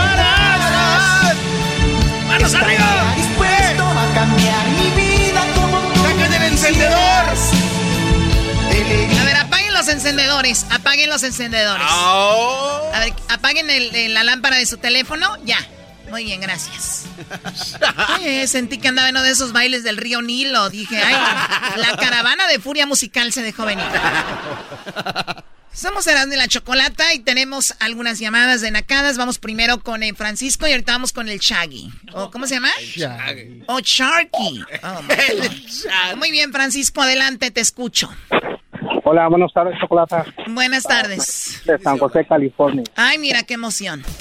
manos 2.28 2.56
arriba. 2.56 3.14
dispuesto 3.16 3.84
a 3.84 4.14
cambiar 4.16 4.66
mi 4.70 4.90
vida 5.00 5.46
como 5.54 5.78
tú. 5.94 6.06
El 6.08 6.42
encendedor. 6.42 6.98
A 9.22 9.24
ver, 9.26 9.36
apaguen 9.36 9.74
los 9.76 9.88
encendedores, 9.88 10.66
apaguen 10.72 11.12
los 11.12 11.22
encendedores. 11.22 11.86
Oh. 11.88 12.90
A 12.96 13.00
ver, 13.00 13.14
apaguen 13.30 13.68
la 14.12 14.24
lámpara 14.24 14.58
de 14.58 14.66
su 14.66 14.78
teléfono, 14.78 15.38
ya. 15.46 15.60
Muy 16.14 16.26
bien, 16.26 16.42
gracias. 16.42 17.08
Oye, 18.20 18.46
sentí 18.46 18.78
que 18.78 18.88
andaba 18.88 19.10
en 19.10 19.16
uno 19.16 19.24
de 19.24 19.32
esos 19.32 19.52
bailes 19.52 19.84
del 19.84 19.98
río 19.98 20.22
Nilo. 20.22 20.70
Dije, 20.70 20.96
ay, 21.02 21.16
la 21.78 21.98
caravana 21.98 22.46
de 22.46 22.60
furia 22.60 22.86
musical 22.86 23.34
se 23.34 23.42
dejó 23.42 23.66
venir. 23.66 23.88
Somos 25.72 26.06
Erasmo 26.06 26.36
y 26.36 26.38
la 26.38 26.48
Chocolata 26.48 27.16
y 27.16 27.20
tenemos 27.22 27.74
algunas 27.80 28.20
llamadas 28.20 28.62
de 28.62 28.70
nacadas. 28.70 29.18
Vamos 29.18 29.40
primero 29.40 29.80
con 29.80 30.04
el 30.04 30.16
Francisco 30.16 30.68
y 30.68 30.74
ahorita 30.74 30.92
vamos 30.92 31.14
con 31.14 31.30
el 31.30 31.40
Shaggy. 31.40 31.92
¿O 32.14 32.30
¿Cómo 32.30 32.46
se 32.46 32.54
llama? 32.54 32.70
O 33.66 33.80
Sharky. 33.80 34.64
Oh. 34.84 36.16
Muy 36.16 36.30
bien, 36.30 36.52
Francisco, 36.52 37.02
adelante, 37.02 37.50
te 37.50 37.62
escucho. 37.62 38.08
Hola, 39.06 39.28
buenas 39.28 39.52
tardes, 39.52 39.78
Chocolata. 39.82 40.26
Buenas 40.48 40.84
tardes. 40.84 41.62
De 41.66 41.78
San 41.80 41.98
José, 41.98 42.26
California. 42.26 42.84
Ay, 42.96 43.18
mira 43.18 43.44
qué 43.44 43.56
emoción. 43.56 44.04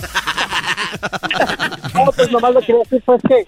No, 1.95 2.05
pues 2.13 2.31
nomás 2.31 2.53
lo 2.55 2.61
quería 2.61 2.79
decir, 2.83 3.03
pues 3.05 3.23
que 3.29 3.47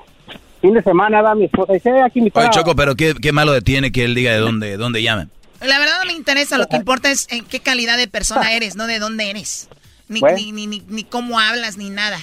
fin 0.60 0.74
de 0.74 0.82
semana 0.82 1.22
va 1.22 1.34
mi 1.34 1.44
esposa 1.44 1.72
y 1.72 1.74
dice, 1.76 1.90
"Eh, 1.90 2.02
aquí 2.02 2.20
mi 2.20 2.30
Oye, 2.34 2.48
Choco, 2.50 2.74
pero 2.74 2.94
qué, 2.94 3.14
qué 3.20 3.32
malo 3.32 3.60
tiene 3.62 3.92
que 3.92 4.04
él 4.04 4.14
diga 4.14 4.32
de 4.32 4.38
dónde, 4.38 4.76
dónde 4.76 5.02
llaman. 5.02 5.30
La 5.60 5.78
verdad 5.78 5.94
no 6.00 6.06
me 6.06 6.12
interesa, 6.14 6.58
lo 6.58 6.66
que 6.66 6.76
importa 6.84 7.10
es 7.10 7.26
en 7.30 7.44
qué 7.44 7.60
calidad 7.60 7.96
de 7.96 8.08
persona 8.08 8.52
eres, 8.56 8.76
no 8.76 8.86
de 8.86 8.98
dónde 8.98 9.30
eres. 9.30 9.68
Ni, 10.08 10.20
Bueno. 10.20 10.36
ni, 10.36 10.52
ni, 10.52 10.66
ni, 10.66 10.82
ni 10.88 11.04
cómo 11.04 11.38
hablas, 11.40 11.76
ni 11.78 11.88
nada. 11.90 12.18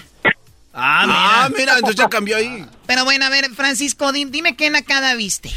Ah, 0.74 1.50
mira. 1.58 1.74
entonces 1.76 1.96
ya 1.98 2.08
cambió 2.08 2.38
ahí. 2.38 2.66
Pero 2.86 3.04
bueno, 3.04 3.26
a 3.26 3.30
ver, 3.30 3.46
Francisco, 3.50 4.12
di- 4.12 4.26
dime 4.26 4.56
qué 4.56 4.70
nacada 4.70 5.16
viste. 5.16 5.50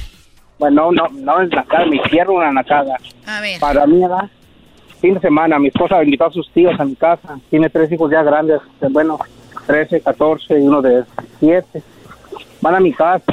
Bueno, 0.59 0.91
no, 0.93 1.09
no 1.09 1.41
es 1.43 1.51
nacada, 1.51 1.87
mi 1.87 2.01
tierra 2.05 2.31
una 2.33 2.53
nacada. 2.53 2.97
A 3.27 3.41
ver. 3.41 3.61
Para 3.61 3.87
mí, 3.87 4.01
¿verdad? 4.01 4.31
Fin 5.01 5.15
de 5.15 5.21
semana, 5.21 5.59
mi 5.59 5.69
esposa 5.69 6.03
invitó 6.03 6.27
a 6.27 6.33
sus 6.33 6.51
tíos 6.53 6.79
a 6.81 6.85
mi 6.85 6.97
casa. 6.97 7.39
Tiene 7.51 7.69
tres 7.71 7.93
hijos 7.93 8.11
ya 8.11 8.23
grandes, 8.23 8.61
de, 8.81 8.89
bueno, 8.89 9.19
13, 9.67 10.01
14 10.01 10.59
y 10.59 10.63
uno 10.63 10.83
de 10.83 11.05
7. 11.41 11.83
Van 12.61 12.75
a 12.75 12.81
mi 12.81 12.93
casa. 12.93 13.25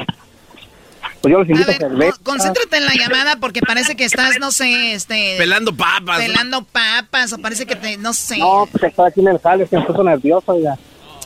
Pues 1.22 1.32
yo 1.32 1.40
los 1.40 1.50
invito 1.50 1.70
a, 1.70 1.74
cerveza. 1.76 2.18
Concéntrate 2.24 2.78
en 2.78 2.86
la 2.86 2.94
llamada 2.96 3.36
porque 3.40 3.62
parece 3.62 3.96
que 3.96 4.06
estás, 4.06 4.40
no 4.40 4.50
sé, 4.52 4.94
este... 4.94 5.36
Pelando 5.38 5.72
papas. 5.76 6.20
Pelando 6.20 6.64
papas 6.64 7.32
o 7.34 7.38
parece 7.38 7.66
que 7.68 7.76
te, 7.76 7.98
no 7.98 8.14
sé. 8.14 8.40
No, 8.40 8.68
pues 8.72 8.84
estaba 8.86 9.10
aquí 9.10 9.20
en 9.20 9.28
el 9.28 9.40
jale, 9.40 9.68
se 9.68 9.78
me 9.78 9.86
puso 9.86 10.04
nervioso, 10.04 10.52
oiga. 10.52 10.78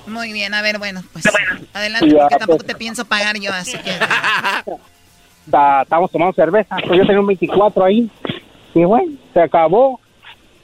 Muy 0.07 0.33
bien, 0.33 0.53
a 0.53 0.61
ver, 0.61 0.77
bueno, 0.79 1.01
pues 1.13 1.25
adelante 1.73 2.09
Ya, 2.09 2.19
porque 2.23 2.35
tampoco 2.35 2.57
pues. 2.59 2.67
te 2.67 2.75
pienso 2.75 3.05
pagar 3.05 3.39
yo, 3.39 3.51
así 3.53 3.77
que... 3.77 3.91
Ta- 5.51 5.83
Estábamos 5.83 6.11
tomando 6.11 6.33
cerveza, 6.33 6.75
pues 6.85 6.99
yo 6.99 7.05
tenía 7.05 7.19
un 7.21 7.27
24 7.27 7.85
ahí. 7.85 8.09
Y 8.73 8.83
bueno, 8.83 9.13
se 9.33 9.41
acabó. 9.41 9.99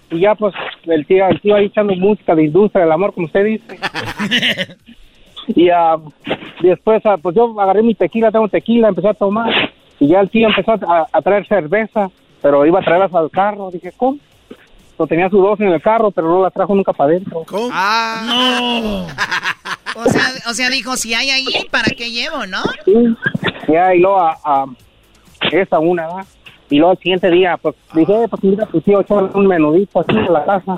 Y 0.09 0.19
ya 0.19 0.35
pues 0.35 0.53
el 0.85 1.05
tío, 1.05 1.27
el 1.27 1.41
tío 1.41 1.55
ahí 1.55 1.65
echando 1.65 1.95
música 1.95 2.35
de 2.35 2.45
industria 2.45 2.83
del 2.83 2.91
amor, 2.91 3.13
como 3.13 3.27
usted 3.27 3.45
dice. 3.45 3.79
y 5.47 5.69
ah, 5.69 5.97
después, 6.61 7.01
ah, 7.05 7.17
pues 7.21 7.35
yo 7.35 7.59
agarré 7.59 7.83
mi 7.83 7.95
tequila, 7.95 8.31
tengo 8.31 8.47
tequila, 8.47 8.89
empecé 8.89 9.09
a 9.09 9.13
tomar. 9.13 9.51
Y 9.99 10.07
ya 10.07 10.19
el 10.19 10.29
tío 10.29 10.47
empezó 10.47 10.71
a, 10.71 11.07
a 11.11 11.21
traer 11.21 11.47
cerveza, 11.47 12.09
pero 12.41 12.65
iba 12.65 12.79
a 12.79 12.83
traerlas 12.83 13.13
al 13.13 13.29
carro. 13.29 13.69
Dije, 13.71 13.91
¿cómo? 13.95 14.17
Pues 14.97 15.09
tenía 15.09 15.29
su 15.29 15.37
dos 15.37 15.59
en 15.59 15.69
el 15.69 15.81
carro, 15.81 16.11
pero 16.11 16.27
no 16.27 16.43
la 16.43 16.51
trajo 16.51 16.75
nunca 16.75 16.93
para 16.93 17.11
adentro. 17.11 17.43
¿Cómo? 17.47 17.69
Ah, 17.71 18.23
no. 18.25 19.07
O 19.93 20.05
sea, 20.05 20.23
o 20.49 20.53
sea, 20.53 20.69
dijo, 20.69 20.95
si 20.95 21.13
hay 21.13 21.29
ahí, 21.31 21.45
¿para 21.69 21.89
qué 21.89 22.11
llevo, 22.11 22.45
no? 22.47 22.63
Sí. 22.85 22.93
Ya, 23.67 23.93
y 23.93 23.99
luego 23.99 24.21
a, 24.21 24.37
a 24.41 24.65
esa 25.51 25.79
una, 25.79 26.07
¿verdad? 26.07 26.25
Y 26.71 26.77
luego 26.77 26.93
el 26.93 26.97
siguiente 26.97 27.29
día, 27.29 27.57
pues 27.61 27.75
dije, 27.93 28.23
eh, 28.23 28.27
pues 28.27 28.43
mira, 28.43 28.65
tu 28.65 28.81
tío 28.81 29.01
echó 29.01 29.15
un 29.33 29.45
menudito 29.45 29.99
aquí 29.99 30.15
en 30.17 30.31
la 30.33 30.43
casa. 30.45 30.75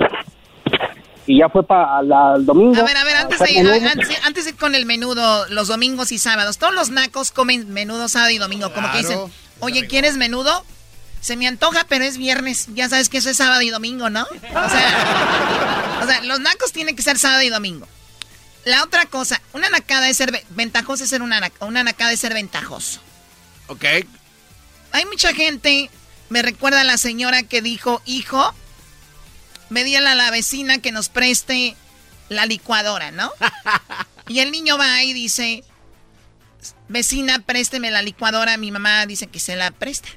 Y 1.26 1.38
ya 1.38 1.48
fue 1.48 1.62
para 1.62 2.00
el 2.36 2.44
domingo. 2.44 2.78
A 2.78 2.84
ver, 2.84 2.96
a 2.98 3.04
ver, 3.04 3.16
antes 3.16 3.38
de, 3.38 3.50
ir, 3.52 3.64
menudo. 3.64 3.88
antes, 3.90 4.08
antes 4.26 4.44
de 4.44 4.50
ir 4.50 4.56
con 4.56 4.74
el 4.74 4.84
menudo, 4.84 5.46
los 5.48 5.68
domingos 5.68 6.12
y 6.12 6.18
sábados, 6.18 6.58
todos 6.58 6.74
los 6.74 6.90
nacos 6.90 7.30
comen 7.30 7.72
menudo 7.72 8.08
sábado 8.08 8.30
y 8.32 8.38
domingo, 8.38 8.72
como 8.74 8.90
que 8.92 8.98
dicen, 8.98 9.20
oye, 9.60 9.86
¿quieres 9.86 10.16
menudo? 10.18 10.64
Se 11.20 11.36
me 11.36 11.46
antoja, 11.46 11.86
pero 11.88 12.04
es 12.04 12.18
viernes. 12.18 12.66
Ya 12.74 12.90
sabes 12.90 13.08
que 13.08 13.18
eso 13.18 13.30
es 13.30 13.38
sábado 13.38 13.62
y 13.62 13.70
domingo, 13.70 14.10
¿no? 14.10 14.24
O 14.24 14.68
sea, 14.68 16.00
o 16.02 16.06
sea, 16.06 16.20
los 16.24 16.40
nacos 16.40 16.72
tienen 16.72 16.94
que 16.96 17.02
ser 17.02 17.16
sábado 17.18 17.40
y 17.42 17.48
domingo. 17.48 17.86
La 18.66 18.82
otra 18.82 19.06
cosa, 19.06 19.40
una 19.54 19.70
nacada 19.70 20.08
es 20.10 20.16
ser 20.18 20.32
ve- 20.32 20.44
ventajoso, 20.50 21.04
es 21.04 21.10
ser 21.10 21.22
una, 21.22 21.40
una 21.60 21.84
nacada 21.84 22.12
es 22.12 22.20
ser 22.20 22.34
ventajoso. 22.34 23.00
Ok. 23.68 23.84
Hay 24.94 25.06
mucha 25.06 25.34
gente, 25.34 25.90
me 26.28 26.40
recuerda 26.40 26.82
a 26.82 26.84
la 26.84 26.98
señora 26.98 27.42
que 27.42 27.60
dijo, 27.60 28.00
hijo, 28.06 28.54
me 29.68 29.82
dígale 29.82 30.10
a 30.10 30.14
la 30.14 30.30
vecina 30.30 30.78
que 30.78 30.92
nos 30.92 31.08
preste 31.08 31.74
la 32.28 32.46
licuadora, 32.46 33.10
¿no? 33.10 33.32
y 34.28 34.38
el 34.38 34.52
niño 34.52 34.78
va 34.78 35.02
y 35.02 35.12
dice, 35.12 35.64
vecina, 36.88 37.40
présteme 37.40 37.90
la 37.90 38.02
licuadora. 38.02 38.56
Mi 38.56 38.70
mamá 38.70 39.04
dice 39.06 39.26
que 39.26 39.40
se 39.40 39.56
la 39.56 39.72
presta. 39.72 40.10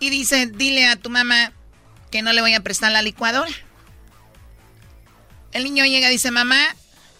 Y 0.00 0.08
dice, 0.08 0.46
dile 0.46 0.86
a 0.86 0.96
tu 0.96 1.10
mamá 1.10 1.52
que 2.10 2.22
no 2.22 2.32
le 2.32 2.40
voy 2.40 2.54
a 2.54 2.62
prestar 2.62 2.90
la 2.90 3.02
licuadora. 3.02 3.52
El 5.52 5.64
niño 5.64 5.84
llega 5.84 6.08
y 6.08 6.12
dice, 6.12 6.30
mamá, 6.30 6.74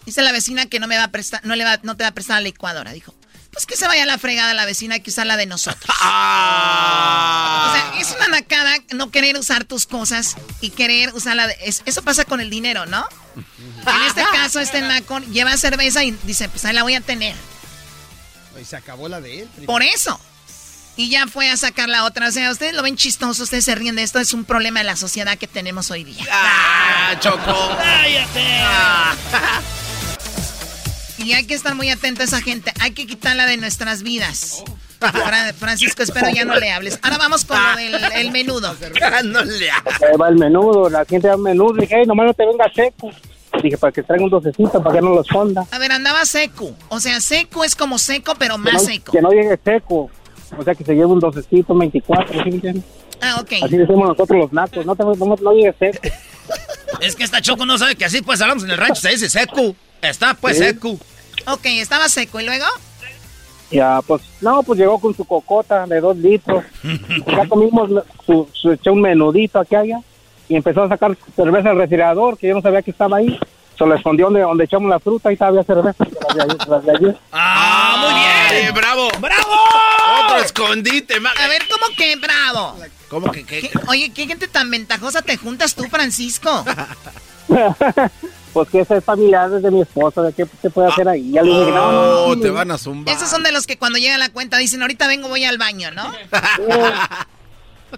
dice 0.07 0.23
la 0.23 0.31
vecina 0.31 0.65
que 0.65 0.79
no 0.79 0.87
me 0.87 0.97
va 0.97 1.03
a 1.03 1.11
prestar, 1.11 1.45
no 1.45 1.55
le 1.55 1.63
va, 1.63 1.79
no 1.83 1.95
te 1.95 2.05
va 2.05 2.07
a 2.07 2.13
prestar 2.15 2.37
la 2.37 2.41
licuadora. 2.41 2.91
Dijo, 2.91 3.13
pues 3.59 3.65
que 3.65 3.75
se 3.75 3.87
vaya 3.89 4.03
a 4.03 4.05
la 4.05 4.17
fregada 4.17 4.53
la 4.53 4.63
vecina, 4.63 5.01
usar 5.05 5.27
la 5.27 5.35
de 5.35 5.45
nosotros. 5.45 5.83
O 6.01 7.71
sea, 7.73 7.93
es 7.99 8.15
una 8.15 8.29
nacada 8.39 8.77
no 8.93 9.11
querer 9.11 9.37
usar 9.37 9.65
tus 9.65 9.85
cosas 9.85 10.37
y 10.61 10.69
querer 10.69 11.13
usarla. 11.13 11.45
de- 11.47 11.57
es- 11.63 11.81
eso 11.85 12.01
pasa 12.01 12.23
con 12.25 12.39
el 12.39 12.49
dinero, 12.49 12.85
¿no? 12.85 13.05
En 13.35 14.01
este 14.07 14.23
caso, 14.31 14.59
este 14.61 14.81
naco 14.81 15.19
lleva 15.19 15.55
cerveza 15.57 16.03
y 16.05 16.11
dice, 16.23 16.47
pues 16.47 16.63
ahí 16.65 16.73
la 16.73 16.83
voy 16.83 16.95
a 16.95 17.01
tener. 17.01 17.35
Y 18.59 18.63
se 18.65 18.77
acabó 18.77 19.09
la 19.09 19.19
de 19.19 19.41
él. 19.41 19.49
Por 19.65 19.83
eso. 19.83 20.19
Y 20.95 21.09
ya 21.09 21.27
fue 21.27 21.49
a 21.51 21.57
sacar 21.57 21.89
la 21.89 22.05
otra. 22.05 22.29
O 22.29 22.31
sea, 22.31 22.49
ustedes 22.51 22.73
lo 22.73 22.81
ven 22.81 22.95
chistoso, 22.95 23.43
ustedes 23.43 23.65
se 23.65 23.75
ríen 23.75 23.95
de 23.97 24.03
esto. 24.03 24.19
Es 24.19 24.33
un 24.33 24.45
problema 24.45 24.79
de 24.79 24.85
la 24.85 24.95
sociedad 24.95 25.37
que 25.37 25.47
tenemos 25.47 25.91
hoy 25.91 26.05
día. 26.05 26.25
¡Ah, 26.31 27.13
Choco! 27.19 27.77
¡Cállate! 27.77 28.63
Y 31.23 31.33
hay 31.33 31.45
que 31.45 31.53
estar 31.53 31.75
muy 31.75 31.89
atento 31.89 32.21
a 32.21 32.25
esa 32.25 32.41
gente. 32.41 32.71
Hay 32.79 32.91
que 32.91 33.05
quitarla 33.05 33.45
de 33.45 33.57
nuestras 33.57 34.03
vidas. 34.03 34.63
Fra- 34.99 35.53
Francisco, 35.53 36.03
espero 36.03 36.29
ya 36.29 36.43
no 36.45 36.55
le 36.55 36.71
hables. 36.71 36.99
Ahora 37.03 37.17
vamos 37.17 37.45
con 37.45 37.57
lo 37.57 37.75
del 37.99 38.11
el 38.15 38.31
menudo. 38.31 38.75
no 39.25 39.43
le 39.43 39.71
Ahí 39.71 40.17
va 40.19 40.29
el 40.29 40.35
menudo, 40.35 40.89
la 40.89 41.05
gente 41.05 41.27
da 41.27 41.35
un 41.35 41.43
menudo. 41.43 41.73
Dije, 41.73 41.95
hey, 41.99 42.03
nomás 42.05 42.25
no 42.27 42.33
te 42.33 42.45
venga 42.45 42.65
seco. 42.73 43.09
Dije, 43.63 43.77
para 43.77 43.91
que 43.91 44.03
traiga 44.03 44.23
un 44.25 44.29
docecito, 44.29 44.81
para 44.83 44.95
que 44.95 45.01
no 45.01 45.09
lo 45.11 45.21
esconda. 45.21 45.65
A 45.71 45.79
ver, 45.79 45.91
andaba 45.91 46.23
seco. 46.25 46.75
O 46.89 46.99
sea, 46.99 47.19
seco 47.21 47.63
es 47.63 47.75
como 47.75 47.97
seco, 47.97 48.33
pero 48.37 48.55
Que 48.55 48.61
más 48.61 48.73
no, 48.73 48.79
seco. 48.79 49.11
que 49.11 49.21
no 49.21 49.31
llegue 49.31 49.57
seco. 49.63 50.09
O 50.57 50.63
sea, 50.63 50.75
que 50.75 50.83
se 50.83 50.93
lleve 50.93 51.05
un 51.07 51.19
docecito, 51.19 51.73
un 51.73 51.79
24, 51.79 52.33
¿sí 52.33 52.49
me 52.49 52.55
entiendes? 52.55 52.83
Ah, 53.21 53.37
ok. 53.41 53.51
Así 53.63 53.77
decimos 53.77 54.07
nosotros 54.09 54.39
los 54.39 54.53
nacos, 54.53 54.85
no, 54.85 54.95
te, 54.95 55.03
no, 55.03 55.15
no 55.15 55.51
llegue 55.53 55.73
seco. 55.79 55.99
Es 57.01 57.15
que 57.15 57.23
esta 57.23 57.41
Choco 57.41 57.65
no 57.65 57.77
sabe 57.77 57.95
que 57.95 58.05
así 58.05 58.21
pues 58.21 58.41
hablamos 58.41 58.63
en 58.63 58.71
el 58.71 58.77
rancho, 58.77 58.95
se 59.01 59.09
dice 59.09 59.29
seco. 59.29 59.75
Está 60.01 60.33
pues 60.33 60.57
Sí. 60.57 60.63
seco. 60.65 60.97
Ok, 61.47 61.65
estaba 61.65 62.07
seco. 62.09 62.39
¿Y 62.39 62.45
luego? 62.45 62.65
Ya, 63.71 63.99
pues, 64.07 64.21
no, 64.41 64.63
pues 64.63 64.79
llegó 64.79 64.99
con 64.99 65.15
su 65.15 65.23
cocota 65.25 65.85
de 65.85 65.99
dos 66.01 66.17
litros. 66.17 66.63
ya 67.27 67.47
comimos, 67.47 67.89
su, 68.25 68.47
su, 68.53 68.71
echó 68.71 68.93
un 68.93 69.01
menudito 69.01 69.59
aquí 69.59 69.75
allá 69.75 69.99
y 70.47 70.55
empezó 70.55 70.83
a 70.83 70.89
sacar 70.89 71.15
cerveza 71.35 71.69
del 71.69 71.77
refrigerador, 71.77 72.37
que 72.37 72.47
yo 72.47 72.55
no 72.55 72.61
sabía 72.61 72.81
que 72.81 72.91
estaba 72.91 73.17
ahí. 73.17 73.39
Se 73.77 73.85
lo 73.85 73.95
escondió 73.95 74.25
donde, 74.25 74.41
donde 74.41 74.63
echamos 74.65 74.89
la 74.89 74.99
fruta 74.99 75.31
y 75.31 75.37
todavía 75.37 75.63
cerveza. 75.63 76.03
las 76.67 76.83
de. 76.83 77.15
¡Ah, 77.31 77.95
muy 78.51 78.57
bien! 78.59 78.73
¡Bravo! 78.73 79.07
¡Bravo! 79.21 79.53
Otro 80.25 80.37
escondite, 80.43 81.19
ma- 81.21 81.31
A 81.31 81.47
ver, 81.47 81.61
¿cómo 81.71 81.95
que 81.95 82.15
bravo? 82.17 82.75
¿Cómo 83.07 83.31
que 83.31 83.45
qué? 83.45 83.61
¿Qué- 83.61 83.71
Oye, 83.87 84.11
¿qué 84.11 84.27
gente 84.27 84.47
tan 84.49 84.69
ventajosa 84.69 85.21
te 85.21 85.37
juntas 85.37 85.75
tú, 85.75 85.83
Francisco? 85.85 86.65
pues 88.53 88.69
que 88.69 88.79
esa 88.79 88.97
es 88.97 89.03
familiar 89.03 89.49
de 89.49 89.71
mi 89.71 89.81
esposa, 89.81 90.21
¿de 90.21 90.33
qué 90.33 90.45
se 90.61 90.69
puede 90.69 90.87
hacer 90.87 91.07
ahí? 91.07 91.31
Ya 91.31 91.41
le 91.41 91.49
dije, 91.49 91.71
no, 91.71 91.91
no, 91.91 91.99
Oh, 92.23 92.35
no, 92.35 92.41
te 92.41 92.49
van 92.49 92.71
a 92.71 92.77
zumbar. 92.77 93.15
Esos 93.15 93.29
son 93.29 93.43
de 93.43 93.51
los 93.51 93.67
que 93.67 93.77
cuando 93.77 93.97
llega 93.99 94.17
la 94.17 94.29
cuenta 94.29 94.57
dicen, 94.57 94.81
ahorita 94.81 95.07
vengo, 95.07 95.27
voy 95.29 95.43
al 95.45 95.57
baño, 95.57 95.91
¿no? 95.91 96.03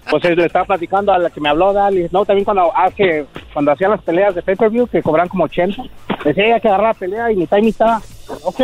Pues 0.09 0.23
eh, 0.23 0.35
le 0.35 0.45
estaba 0.45 0.65
platicando 0.65 1.11
a 1.11 1.19
la 1.19 1.29
que 1.29 1.41
me 1.41 1.49
habló, 1.49 1.73
Dali. 1.73 2.07
No, 2.11 2.25
también 2.25 2.45
cuando 2.45 2.75
hace, 2.75 3.25
cuando 3.53 3.71
hacían 3.71 3.91
las 3.91 4.01
peleas 4.01 4.33
de 4.33 4.41
pay-per-view, 4.41 4.87
que 4.87 5.03
cobran 5.03 5.27
como 5.27 5.45
80. 5.45 5.83
Decía, 6.23 6.55
hay 6.55 6.61
que 6.61 6.67
agarrar 6.67 6.93
la 6.93 6.99
pelea 6.99 7.31
y 7.31 7.35
mitad 7.35 7.57
y 7.57 7.63
mitad. 7.63 8.01
Ok. 8.43 8.61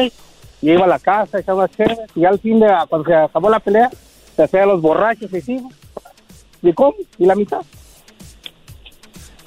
Y 0.62 0.72
iba 0.72 0.86
a 0.86 0.88
la 0.88 1.00
casa, 1.00 1.40
echaba 1.40 1.60
unas 1.60 1.72
chéveres. 1.76 2.10
Y 2.16 2.26
al 2.26 2.40
fin 2.40 2.60
de, 2.60 2.68
cuando 2.88 3.10
se 3.10 3.16
acabó 3.16 3.50
la 3.50 3.60
pelea, 3.60 3.90
se 4.36 4.44
hacía 4.44 4.66
los 4.66 4.82
borrachos 4.82 5.32
y 5.34 5.42
sí. 5.42 5.62
¿Y 6.62 6.74
cómo? 6.74 6.96
¿Y 7.18 7.26
la 7.26 7.36
mitad? 7.36 7.62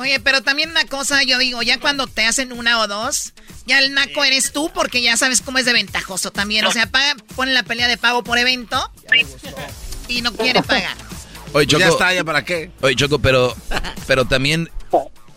Oye, 0.00 0.18
pero 0.18 0.42
también 0.42 0.70
una 0.70 0.86
cosa, 0.86 1.22
yo 1.24 1.36
digo, 1.36 1.60
ya 1.60 1.78
cuando 1.78 2.06
te 2.06 2.24
hacen 2.24 2.52
una 2.52 2.80
o 2.80 2.88
dos, 2.88 3.34
ya 3.66 3.80
el 3.80 3.92
naco 3.92 4.24
eres 4.24 4.50
tú 4.50 4.70
porque 4.72 5.02
ya 5.02 5.14
sabes 5.18 5.42
cómo 5.42 5.58
es 5.58 5.66
de 5.66 5.74
ventajoso 5.74 6.30
también. 6.30 6.64
O 6.64 6.72
sea, 6.72 6.86
paga, 6.86 7.16
pone 7.36 7.52
la 7.52 7.64
pelea 7.64 7.86
de 7.86 7.98
pago 7.98 8.24
por 8.24 8.38
evento 8.38 8.90
y 10.08 10.22
no 10.22 10.32
quiere 10.32 10.62
pagar. 10.62 10.96
Oye, 11.52 11.66
Choco. 11.66 11.80
ya 11.80 11.88
está, 11.88 12.14
¿ya 12.14 12.24
para 12.24 12.46
qué? 12.46 12.70
Oye, 12.80 12.96
Choco, 12.96 13.18
pero, 13.18 13.54
pero 14.06 14.24
también 14.24 14.70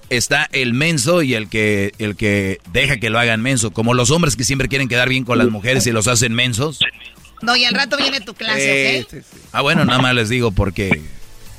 está 0.10 0.48
el 0.54 0.74
menso 0.74 1.24
y 1.24 1.34
el 1.34 1.50
que, 1.50 1.92
el 1.98 2.16
que 2.16 2.60
deja 2.72 3.02
que 3.02 3.10
lo 3.10 3.20
hagan 3.20 3.42
menso. 3.42 3.72
Como 3.72 3.94
los 3.94 4.12
hombres 4.12 4.38
que 4.38 4.46
siempre 4.46 4.70
quieren 4.70 4.88
quedar 4.88 5.10
bien 5.10 5.26
con 5.26 5.40
las 5.40 5.50
mujeres 5.50 5.86
y 5.88 5.92
los 5.92 6.08
hacen 6.08 6.34
mensos. 6.34 6.80
No, 7.42 7.58
y 7.58 7.66
al 7.66 7.74
rato 7.74 7.98
viene 7.98 8.22
tu 8.22 8.34
clase, 8.34 9.06
¿ok? 9.12 9.24
Ah, 9.52 9.60
bueno, 9.60 9.84
nada 9.84 10.02
más 10.02 10.16
les 10.16 10.30
digo 10.30 10.52
porque 10.54 11.02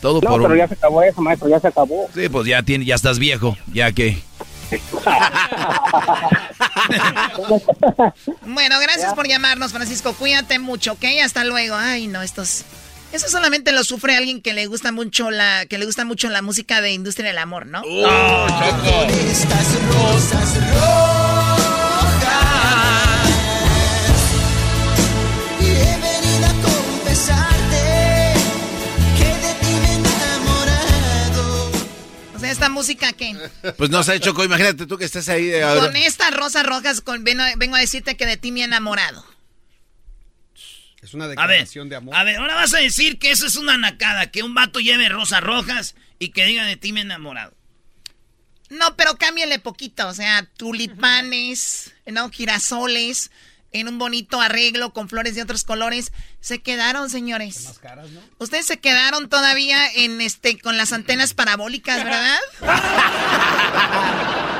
todo 0.05 0.21
No, 0.21 0.29
por 0.29 0.43
pero 0.43 0.53
un- 0.53 0.59
ya 0.59 0.69
se 0.69 0.75
acabó 0.75 1.03
eso, 1.03 1.23
maestro, 1.23 1.49
ya 1.49 1.59
se 1.61 1.69
acabó. 1.69 2.11
Sí, 2.15 2.29
pues 2.29 2.47
ya, 2.47 2.63
tiene, 2.63 2.85
ya 2.85 2.95
estás 2.95 3.19
viejo, 3.19 3.57
ya 3.73 3.91
que... 3.91 4.23
Bueno, 8.47 8.79
gracias 8.81 9.15
por 9.15 9.27
llamarnos, 9.27 9.73
Francisco. 9.73 10.13
Cuídate 10.13 10.59
mucho, 10.59 10.93
¿ok? 10.93 11.05
Hasta 11.25 11.45
luego. 11.45 11.75
Ay, 11.77 12.07
no, 12.07 12.21
estos... 12.23 12.65
Eso 13.13 13.29
solamente 13.29 13.71
lo 13.73 13.83
sufre 13.85 14.17
alguien 14.17 14.43
que 14.43 14.53
le 14.55 14.67
gusta 14.67 14.91
mucho 14.93 15.31
la, 15.31 15.67
que 15.67 15.79
le 15.79 15.87
gusta 15.87 16.05
mucho 16.05 16.29
la 16.31 16.43
música 16.43 16.81
de 16.81 16.93
industria 16.93 17.29
del 17.29 17.39
amor, 17.39 17.65
¿no? 17.67 17.81
Estas 19.09 19.81
rosas 19.87 20.59
rojas 20.75 21.24
esta 32.55 32.69
música 32.69 33.13
que 33.13 33.37
Pues 33.77 33.91
no 33.91 34.03
sé, 34.03 34.19
Choco, 34.21 34.45
imagínate 34.45 34.87
tú 34.87 34.97
que 34.97 35.05
estés 35.05 35.29
ahí. 35.29 35.49
eh, 35.49 35.63
ahora. 35.63 35.83
con 35.83 35.97
estas 35.97 36.35
rosas 36.35 36.65
rojas 36.65 37.01
con, 37.01 37.23
vengo, 37.25 37.43
vengo 37.57 37.77
a 37.77 37.81
decirte 37.81 38.17
que 38.17 38.27
de 38.27 38.37
ti 38.37 38.51
me 38.53 38.61
he 38.61 38.65
enamorado. 38.65 39.25
Es 41.03 41.13
una 41.13 41.27
ver, 41.27 41.37
declaración 41.37 41.91
de 41.91 41.97
amor. 41.97 42.17
a 42.17 42.25
ver, 42.25 42.37
ahora 42.37 42.55
vas 42.55 42.73
a 42.73 42.79
decir 42.79 43.19
que 43.19 43.31
eso 43.31 43.47
es 43.47 43.57
una 43.57 43.77
nacada, 43.77 44.31
que 44.31 44.43
un 44.43 44.55
vato 44.55 44.81
lleve 44.81 45.11
rosas 45.11 45.43
rojas 45.43 45.95
y 46.19 46.31
que 46.31 46.47
diga 46.47 46.65
de 46.65 46.77
ti 46.77 46.93
me 46.93 47.01
he 47.01 47.03
enamorado. 47.03 47.55
No, 48.71 48.97
pero 48.97 49.17
cámbiale 49.17 49.59
poquito, 49.59 50.09
o 50.09 50.15
sea, 50.15 50.49
tulipanes, 50.57 51.93
no, 52.07 52.31
girasoles, 52.31 53.31
en 53.75 53.89
un 53.89 53.99
bonito 53.99 54.41
arreglo 54.41 54.93
con 54.95 55.09
flores 55.11 55.35
de 55.35 55.43
otros 55.43 55.65
colores. 55.65 56.13
Se 56.41 56.61
quedaron, 56.63 57.11
señores. 57.11 57.81
Ustedes 58.39 58.65
se 58.67 58.79
quedaron 58.79 59.29
todavía 59.29 59.87
en 59.93 60.21
este 60.21 60.59
con 60.59 60.77
las 60.79 60.93
antenas 60.93 61.35
parabólicas, 61.35 62.03
¿verdad? 62.03 62.39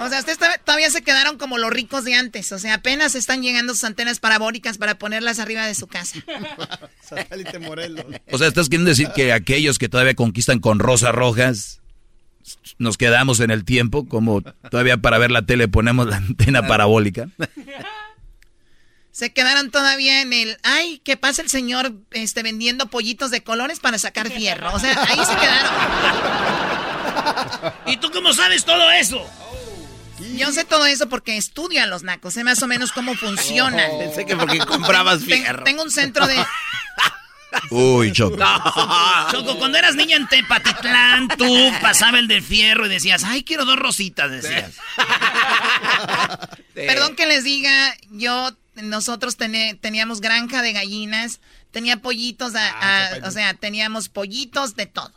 O 0.00 0.08
sea, 0.08 0.20
ustedes 0.20 0.38
todavía- 0.38 0.58
todavía 0.58 0.90
se 0.90 1.02
quedaron 1.02 1.38
como 1.38 1.58
los 1.58 1.70
ricos 1.70 2.04
de 2.04 2.14
antes. 2.14 2.52
O 2.52 2.58
sea, 2.60 2.74
apenas 2.74 3.16
están 3.16 3.42
llegando 3.42 3.74
sus 3.74 3.82
antenas 3.82 4.20
parabólicas 4.20 4.78
para 4.78 4.96
ponerlas 4.96 5.40
arriba 5.40 5.66
de 5.66 5.74
su 5.74 5.88
casa. 5.88 6.20
Satélite 7.02 7.58
Morelos. 7.58 8.04
O 8.30 8.38
sea, 8.38 8.46
¿estás 8.46 8.68
queriendo 8.68 8.90
decir 8.90 9.08
que 9.12 9.32
aquellos 9.32 9.76
que 9.76 9.88
todavía 9.88 10.14
conquistan 10.14 10.60
con 10.60 10.78
rosas 10.78 11.12
rojas 11.12 11.80
nos 12.78 12.96
quedamos 12.96 13.40
en 13.40 13.50
el 13.50 13.64
tiempo? 13.64 14.06
Como 14.06 14.40
todavía 14.70 14.98
para 14.98 15.18
ver 15.18 15.32
la 15.32 15.42
tele 15.46 15.66
ponemos 15.66 16.06
la 16.06 16.18
antena 16.18 16.64
parabólica. 16.68 17.28
Se 19.18 19.32
quedaron 19.32 19.72
todavía 19.72 20.20
en 20.20 20.32
el, 20.32 20.58
ay, 20.62 21.00
¿qué 21.02 21.16
pasa 21.16 21.42
el 21.42 21.50
señor 21.50 21.92
este, 22.12 22.44
vendiendo 22.44 22.86
pollitos 22.86 23.32
de 23.32 23.42
colores 23.42 23.80
para 23.80 23.98
sacar 23.98 24.30
fierro? 24.32 24.72
O 24.72 24.78
sea, 24.78 24.92
ahí 25.08 25.18
se 25.18 25.34
quedaron. 25.34 25.72
¿Y 27.86 27.96
tú 27.96 28.12
cómo 28.12 28.32
sabes 28.32 28.64
todo 28.64 28.92
eso? 28.92 29.28
Yo 30.36 30.52
sé 30.52 30.64
todo 30.64 30.86
eso 30.86 31.08
porque 31.08 31.36
estudio 31.36 31.82
a 31.82 31.86
los 31.86 32.04
nacos, 32.04 32.34
sé 32.34 32.44
más 32.44 32.62
o 32.62 32.68
menos 32.68 32.92
cómo 32.92 33.16
funcionan. 33.16 33.90
Oh, 33.90 33.98
Pensé 33.98 34.24
que 34.24 34.36
porque 34.36 34.58
comprabas 34.60 35.18
Ten- 35.26 35.40
fierro. 35.42 35.64
Tengo 35.64 35.82
un 35.82 35.90
centro 35.90 36.24
de... 36.24 36.36
Uy, 37.70 38.12
Choco. 38.12 38.36
Choco, 39.32 39.58
cuando 39.58 39.78
eras 39.78 39.96
niña 39.96 40.16
en 40.16 40.28
Tepatitlán, 40.28 41.26
tú 41.36 41.72
pasaba 41.82 42.20
el 42.20 42.28
de 42.28 42.40
fierro 42.40 42.86
y 42.86 42.90
decías, 42.90 43.24
ay, 43.24 43.42
quiero 43.42 43.64
dos 43.64 43.80
rositas, 43.80 44.30
decías. 44.30 44.74
Perdón 46.74 47.16
que 47.16 47.26
les 47.26 47.42
diga, 47.42 47.96
yo, 48.12 48.52
nosotros 48.82 49.36
teníamos 49.36 50.20
granja 50.20 50.62
de 50.62 50.72
gallinas, 50.72 51.40
tenía 51.70 51.98
pollitos, 51.98 52.54
a- 52.54 52.68
a- 53.14 53.26
o 53.28 53.30
sea, 53.30 53.54
teníamos 53.54 54.08
pollitos 54.08 54.74
de 54.76 54.86
todo. 54.86 55.12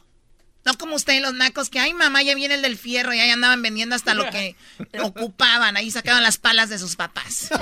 No 0.63 0.77
como 0.77 0.95
ustedes 0.95 1.23
los 1.23 1.33
nacos 1.33 1.69
que, 1.71 1.79
ay 1.79 1.91
mamá, 1.95 2.21
ya 2.21 2.35
viene 2.35 2.53
el 2.53 2.61
del 2.61 2.77
fierro 2.77 3.13
y 3.15 3.19
ahí 3.19 3.31
andaban 3.31 3.63
vendiendo 3.63 3.95
hasta 3.95 4.13
lo 4.13 4.29
que 4.29 4.55
ocupaban, 5.01 5.75
ahí 5.75 5.89
sacaban 5.89 6.21
las 6.21 6.37
palas 6.37 6.69
de 6.69 6.77
sus 6.77 6.95
papás. 6.95 7.49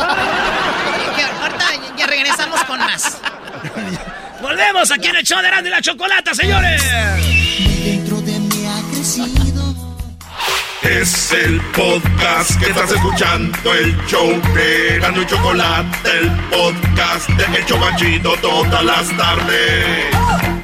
Que 1.16 1.24
ahorita 1.24 1.96
ya 1.98 2.08
regresamos 2.08 2.64
con 2.66 2.78
más. 2.80 3.18
Volvemos 4.42 4.92
aquí 4.92 5.08
en 5.08 5.16
el 5.18 5.24
show 5.24 5.42
de 5.42 5.48
y 5.48 5.70
la 5.70 5.82
Chocolata, 5.82 6.34
señores. 6.34 6.82
Dentro 7.84 8.22
de 8.22 8.40
mí 8.40 8.66
ha 8.68 8.94
crecido. 8.94 9.49
Es 10.84 11.32
el 11.34 11.60
podcast 11.76 12.58
que 12.60 12.70
estás 12.70 12.92
escuchando, 12.92 13.74
el 13.74 13.96
show 14.08 14.30
de 14.54 15.26
Chocolate, 15.28 16.10
el 16.20 16.32
podcast 16.50 17.30
de 17.30 17.58
El 17.58 17.66
Chobachito 17.66 18.34
todas 18.42 18.84
las 18.84 19.10
tardes. 19.18 20.59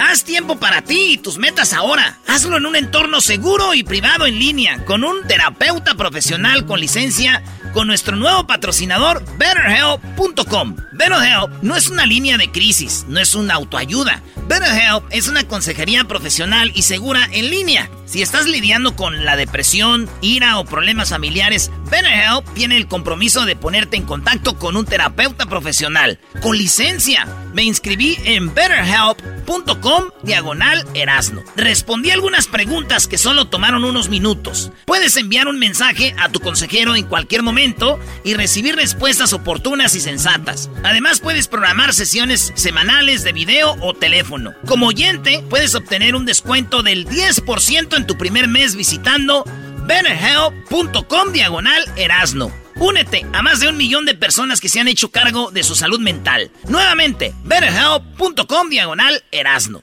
Haz 0.00 0.24
tiempo 0.24 0.58
para 0.58 0.80
ti 0.80 1.12
y 1.12 1.18
tus 1.18 1.36
metas 1.36 1.74
ahora. 1.74 2.18
Hazlo 2.26 2.56
en 2.56 2.64
un 2.64 2.74
entorno 2.74 3.20
seguro 3.20 3.74
y 3.74 3.82
privado 3.82 4.26
en 4.26 4.38
línea, 4.38 4.82
con 4.86 5.04
un 5.04 5.26
terapeuta 5.28 5.94
profesional 5.94 6.64
con 6.64 6.80
licencia, 6.80 7.42
con 7.74 7.86
nuestro 7.86 8.16
nuevo 8.16 8.46
patrocinador, 8.46 9.22
BetterHelp.com. 9.36 10.76
BetterHelp 10.92 11.62
no 11.62 11.76
es 11.76 11.88
una 11.88 12.06
línea 12.06 12.38
de 12.38 12.50
crisis, 12.50 13.04
no 13.08 13.20
es 13.20 13.34
una 13.34 13.54
autoayuda. 13.54 14.22
BetterHelp 14.48 15.04
es 15.10 15.28
una 15.28 15.44
consejería 15.44 16.04
profesional 16.04 16.72
y 16.74 16.82
segura 16.82 17.28
en 17.32 17.50
línea. 17.50 17.90
Si 18.06 18.22
estás 18.22 18.46
lidiando 18.46 18.96
con 18.96 19.24
la 19.24 19.36
depresión, 19.36 20.08
ira 20.22 20.58
o 20.58 20.64
problemas 20.64 21.10
familiares, 21.10 21.70
BetterHelp 21.90 22.54
tiene 22.54 22.78
el 22.78 22.88
compromiso 22.88 23.44
de 23.44 23.54
ponerte 23.54 23.98
en 23.98 24.04
contacto 24.04 24.58
con 24.58 24.76
un 24.76 24.86
terapeuta 24.86 25.46
profesional 25.46 26.18
con 26.40 26.56
licencia. 26.56 27.28
Me 27.52 27.62
inscribí 27.62 28.18
en 28.24 28.52
betterhelp.com 28.54 29.89
diagonal 30.22 30.86
erasno. 30.94 31.42
Respondí 31.56 32.10
algunas 32.10 32.46
preguntas 32.46 33.06
que 33.06 33.18
solo 33.18 33.46
tomaron 33.46 33.84
unos 33.84 34.08
minutos. 34.08 34.72
Puedes 34.84 35.16
enviar 35.16 35.48
un 35.48 35.58
mensaje 35.58 36.14
a 36.18 36.28
tu 36.28 36.40
consejero 36.40 36.96
en 36.96 37.04
cualquier 37.04 37.42
momento 37.42 37.98
y 38.24 38.34
recibir 38.34 38.76
respuestas 38.76 39.32
oportunas 39.32 39.94
y 39.94 40.00
sensatas. 40.00 40.70
Además 40.82 41.20
puedes 41.20 41.48
programar 41.48 41.94
sesiones 41.94 42.52
semanales 42.54 43.24
de 43.24 43.32
video 43.32 43.76
o 43.80 43.94
teléfono. 43.94 44.54
Como 44.66 44.88
oyente 44.88 45.44
puedes 45.48 45.74
obtener 45.74 46.14
un 46.14 46.26
descuento 46.26 46.82
del 46.82 47.06
10% 47.06 47.96
en 47.96 48.06
tu 48.06 48.16
primer 48.16 48.48
mes 48.48 48.74
visitando 48.74 49.44
betterhelp.com 49.86 51.32
diagonal 51.32 51.84
erasno. 51.96 52.59
Únete 52.80 53.26
a 53.34 53.42
más 53.42 53.60
de 53.60 53.68
un 53.68 53.76
millón 53.76 54.06
de 54.06 54.14
personas 54.14 54.58
que 54.58 54.70
se 54.70 54.80
han 54.80 54.88
hecho 54.88 55.10
cargo 55.10 55.50
de 55.50 55.62
su 55.62 55.74
salud 55.74 56.00
mental. 56.00 56.50
Nuevamente, 56.66 57.34
betterhelp.com 57.44 58.70
diagonal 58.70 59.22
erasno. 59.30 59.82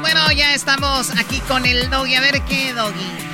Bueno, 0.00 0.32
ya 0.34 0.54
estamos 0.54 1.10
aquí 1.18 1.38
con 1.40 1.66
el 1.66 1.90
doggy. 1.90 2.14
A 2.14 2.22
ver 2.22 2.40
qué 2.48 2.72
doggy. 2.72 3.28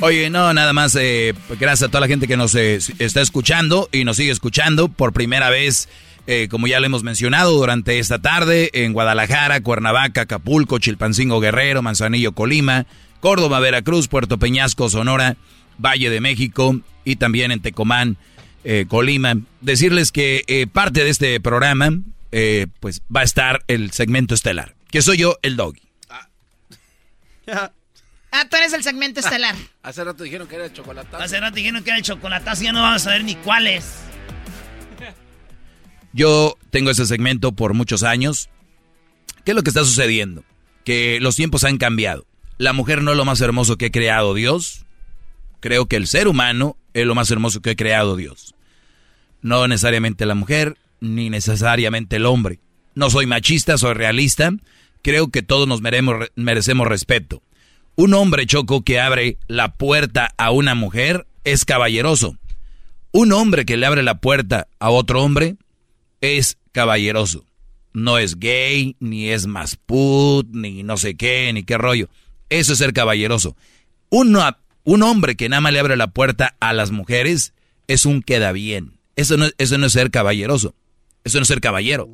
Oye, 0.00 0.30
no, 0.30 0.52
nada 0.52 0.72
más, 0.72 0.96
eh, 0.96 1.32
gracias 1.60 1.88
a 1.88 1.90
toda 1.90 2.00
la 2.00 2.08
gente 2.08 2.26
que 2.26 2.36
nos 2.36 2.56
eh, 2.56 2.80
está 2.98 3.20
escuchando 3.20 3.88
y 3.92 4.02
nos 4.02 4.16
sigue 4.16 4.32
escuchando 4.32 4.88
por 4.88 5.12
primera 5.12 5.48
vez, 5.48 5.88
eh, 6.26 6.48
como 6.50 6.66
ya 6.66 6.80
lo 6.80 6.86
hemos 6.86 7.04
mencionado, 7.04 7.52
durante 7.52 8.00
esta 8.00 8.18
tarde 8.18 8.70
en 8.72 8.92
Guadalajara, 8.92 9.60
Cuernavaca, 9.60 10.22
Acapulco, 10.22 10.80
Chilpancingo, 10.80 11.38
Guerrero, 11.38 11.82
Manzanillo, 11.82 12.32
Colima, 12.32 12.86
Córdoba, 13.20 13.60
Veracruz, 13.60 14.08
Puerto 14.08 14.38
Peñasco, 14.38 14.88
Sonora, 14.88 15.36
Valle 15.78 16.10
de 16.10 16.20
México 16.20 16.80
y 17.04 17.16
también 17.16 17.50
en 17.50 17.60
Tecomán, 17.60 18.16
eh, 18.64 18.86
Colima. 18.88 19.36
Decirles 19.60 20.12
que 20.12 20.44
eh, 20.46 20.66
parte 20.66 21.04
de 21.04 21.10
este 21.10 21.40
programa, 21.40 21.90
eh, 22.32 22.66
pues 22.80 23.02
va 23.14 23.20
a 23.20 23.24
estar 23.24 23.62
el 23.68 23.92
segmento 23.92 24.34
estelar, 24.34 24.74
que 24.90 25.02
soy 25.02 25.18
yo, 25.18 25.38
el 25.42 25.56
doggy. 25.56 25.82
Ah, 28.30 28.46
tú 28.48 28.56
eres 28.56 28.72
el 28.74 28.82
segmento 28.82 29.20
estelar. 29.20 29.54
Hace 29.82 30.04
rato 30.04 30.22
dijeron 30.22 30.46
que 30.46 30.56
era 30.56 30.66
el 30.66 30.72
chocolatazo. 30.72 31.22
Hace 31.22 31.40
rato 31.40 31.56
dijeron 31.56 31.82
que 31.82 31.90
era 31.90 31.98
el 31.98 32.04
chocolatazo, 32.04 32.62
ya 32.62 32.72
no 32.72 32.82
vamos 32.82 33.02
a 33.02 33.04
saber 33.04 33.24
ni 33.24 33.34
cuál 33.36 33.66
es. 33.66 33.84
Yo 36.12 36.58
tengo 36.70 36.90
ese 36.90 37.06
segmento 37.06 37.52
por 37.52 37.74
muchos 37.74 38.02
años. 38.02 38.50
¿Qué 39.44 39.52
es 39.52 39.54
lo 39.54 39.62
que 39.62 39.70
está 39.70 39.84
sucediendo? 39.84 40.44
Que 40.84 41.18
los 41.20 41.36
tiempos 41.36 41.64
han 41.64 41.78
cambiado. 41.78 42.26
La 42.58 42.72
mujer 42.72 43.02
no 43.02 43.12
es 43.12 43.16
lo 43.16 43.24
más 43.24 43.40
hermoso 43.40 43.78
que 43.78 43.86
ha 43.86 43.90
creado 43.90 44.34
Dios. 44.34 44.84
Creo 45.60 45.86
que 45.86 45.96
el 45.96 46.08
ser 46.08 46.26
humano 46.26 46.76
es 46.92 47.06
lo 47.06 47.14
más 47.14 47.30
hermoso 47.30 47.62
que 47.62 47.70
ha 47.70 47.76
creado 47.76 48.16
Dios. 48.16 48.54
No 49.42 49.66
necesariamente 49.68 50.26
la 50.26 50.34
mujer, 50.34 50.76
ni 51.00 51.30
necesariamente 51.30 52.16
el 52.16 52.26
hombre. 52.26 52.58
No 52.94 53.10
soy 53.10 53.26
machista, 53.26 53.78
soy 53.78 53.94
realista. 53.94 54.52
Creo 55.02 55.28
que 55.28 55.42
todos 55.42 55.68
nos 55.68 55.80
merecemos 55.80 56.86
respeto. 56.88 57.42
Un 57.94 58.14
hombre 58.14 58.46
choco 58.46 58.82
que 58.82 59.00
abre 59.00 59.38
la 59.46 59.74
puerta 59.74 60.34
a 60.36 60.50
una 60.50 60.74
mujer 60.74 61.26
es 61.44 61.64
caballeroso. 61.64 62.36
Un 63.12 63.32
hombre 63.32 63.64
que 63.64 63.76
le 63.76 63.86
abre 63.86 64.02
la 64.02 64.20
puerta 64.20 64.66
a 64.80 64.90
otro 64.90 65.22
hombre 65.22 65.56
es 66.20 66.58
caballeroso. 66.72 67.44
No 67.92 68.18
es 68.18 68.38
gay, 68.38 68.96
ni 68.98 69.28
es 69.28 69.46
más 69.46 69.76
put, 69.76 70.48
ni 70.50 70.82
no 70.82 70.96
sé 70.96 71.16
qué, 71.16 71.52
ni 71.52 71.62
qué 71.62 71.78
rollo. 71.78 72.08
Eso 72.50 72.72
es 72.72 72.78
ser 72.78 72.92
caballeroso. 72.92 73.56
Un 74.10 75.02
hombre 75.02 75.36
que 75.36 75.48
nada 75.48 75.60
más 75.60 75.72
le 75.72 75.80
abre 75.80 75.96
la 75.96 76.08
puerta 76.08 76.56
a 76.60 76.72
las 76.72 76.90
mujeres 76.90 77.52
es 77.86 78.06
un 78.06 78.22
queda 78.22 78.52
bien. 78.52 78.98
Eso 79.16 79.36
no, 79.36 79.46
eso 79.58 79.78
no 79.78 79.86
es 79.86 79.92
ser 79.92 80.10
caballeroso. 80.10 80.74
Eso 81.24 81.38
no 81.38 81.42
es 81.42 81.48
ser 81.48 81.60
caballero. 81.60 82.08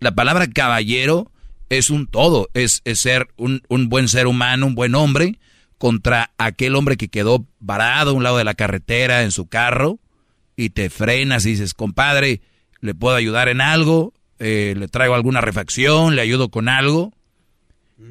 La 0.00 0.14
palabra 0.14 0.46
caballero 0.48 1.30
es 1.68 1.90
un 1.90 2.06
todo. 2.06 2.48
Es, 2.54 2.82
es 2.84 3.00
ser 3.00 3.28
un, 3.36 3.62
un 3.68 3.88
buen 3.88 4.08
ser 4.08 4.26
humano, 4.26 4.66
un 4.66 4.74
buen 4.74 4.94
hombre, 4.94 5.38
contra 5.78 6.30
aquel 6.38 6.74
hombre 6.74 6.96
que 6.96 7.08
quedó 7.08 7.46
varado 7.58 8.10
a 8.10 8.14
un 8.14 8.22
lado 8.22 8.38
de 8.38 8.44
la 8.44 8.54
carretera 8.54 9.22
en 9.22 9.32
su 9.32 9.46
carro 9.46 9.98
y 10.56 10.70
te 10.70 10.90
frenas 10.90 11.44
y 11.44 11.50
dices, 11.50 11.74
compadre, 11.74 12.40
¿le 12.80 12.94
puedo 12.94 13.16
ayudar 13.16 13.48
en 13.48 13.60
algo? 13.60 14.14
Eh, 14.38 14.74
¿Le 14.76 14.88
traigo 14.88 15.14
alguna 15.14 15.40
refacción? 15.40 16.16
¿Le 16.16 16.22
ayudo 16.22 16.50
con 16.50 16.68
algo? 16.68 17.12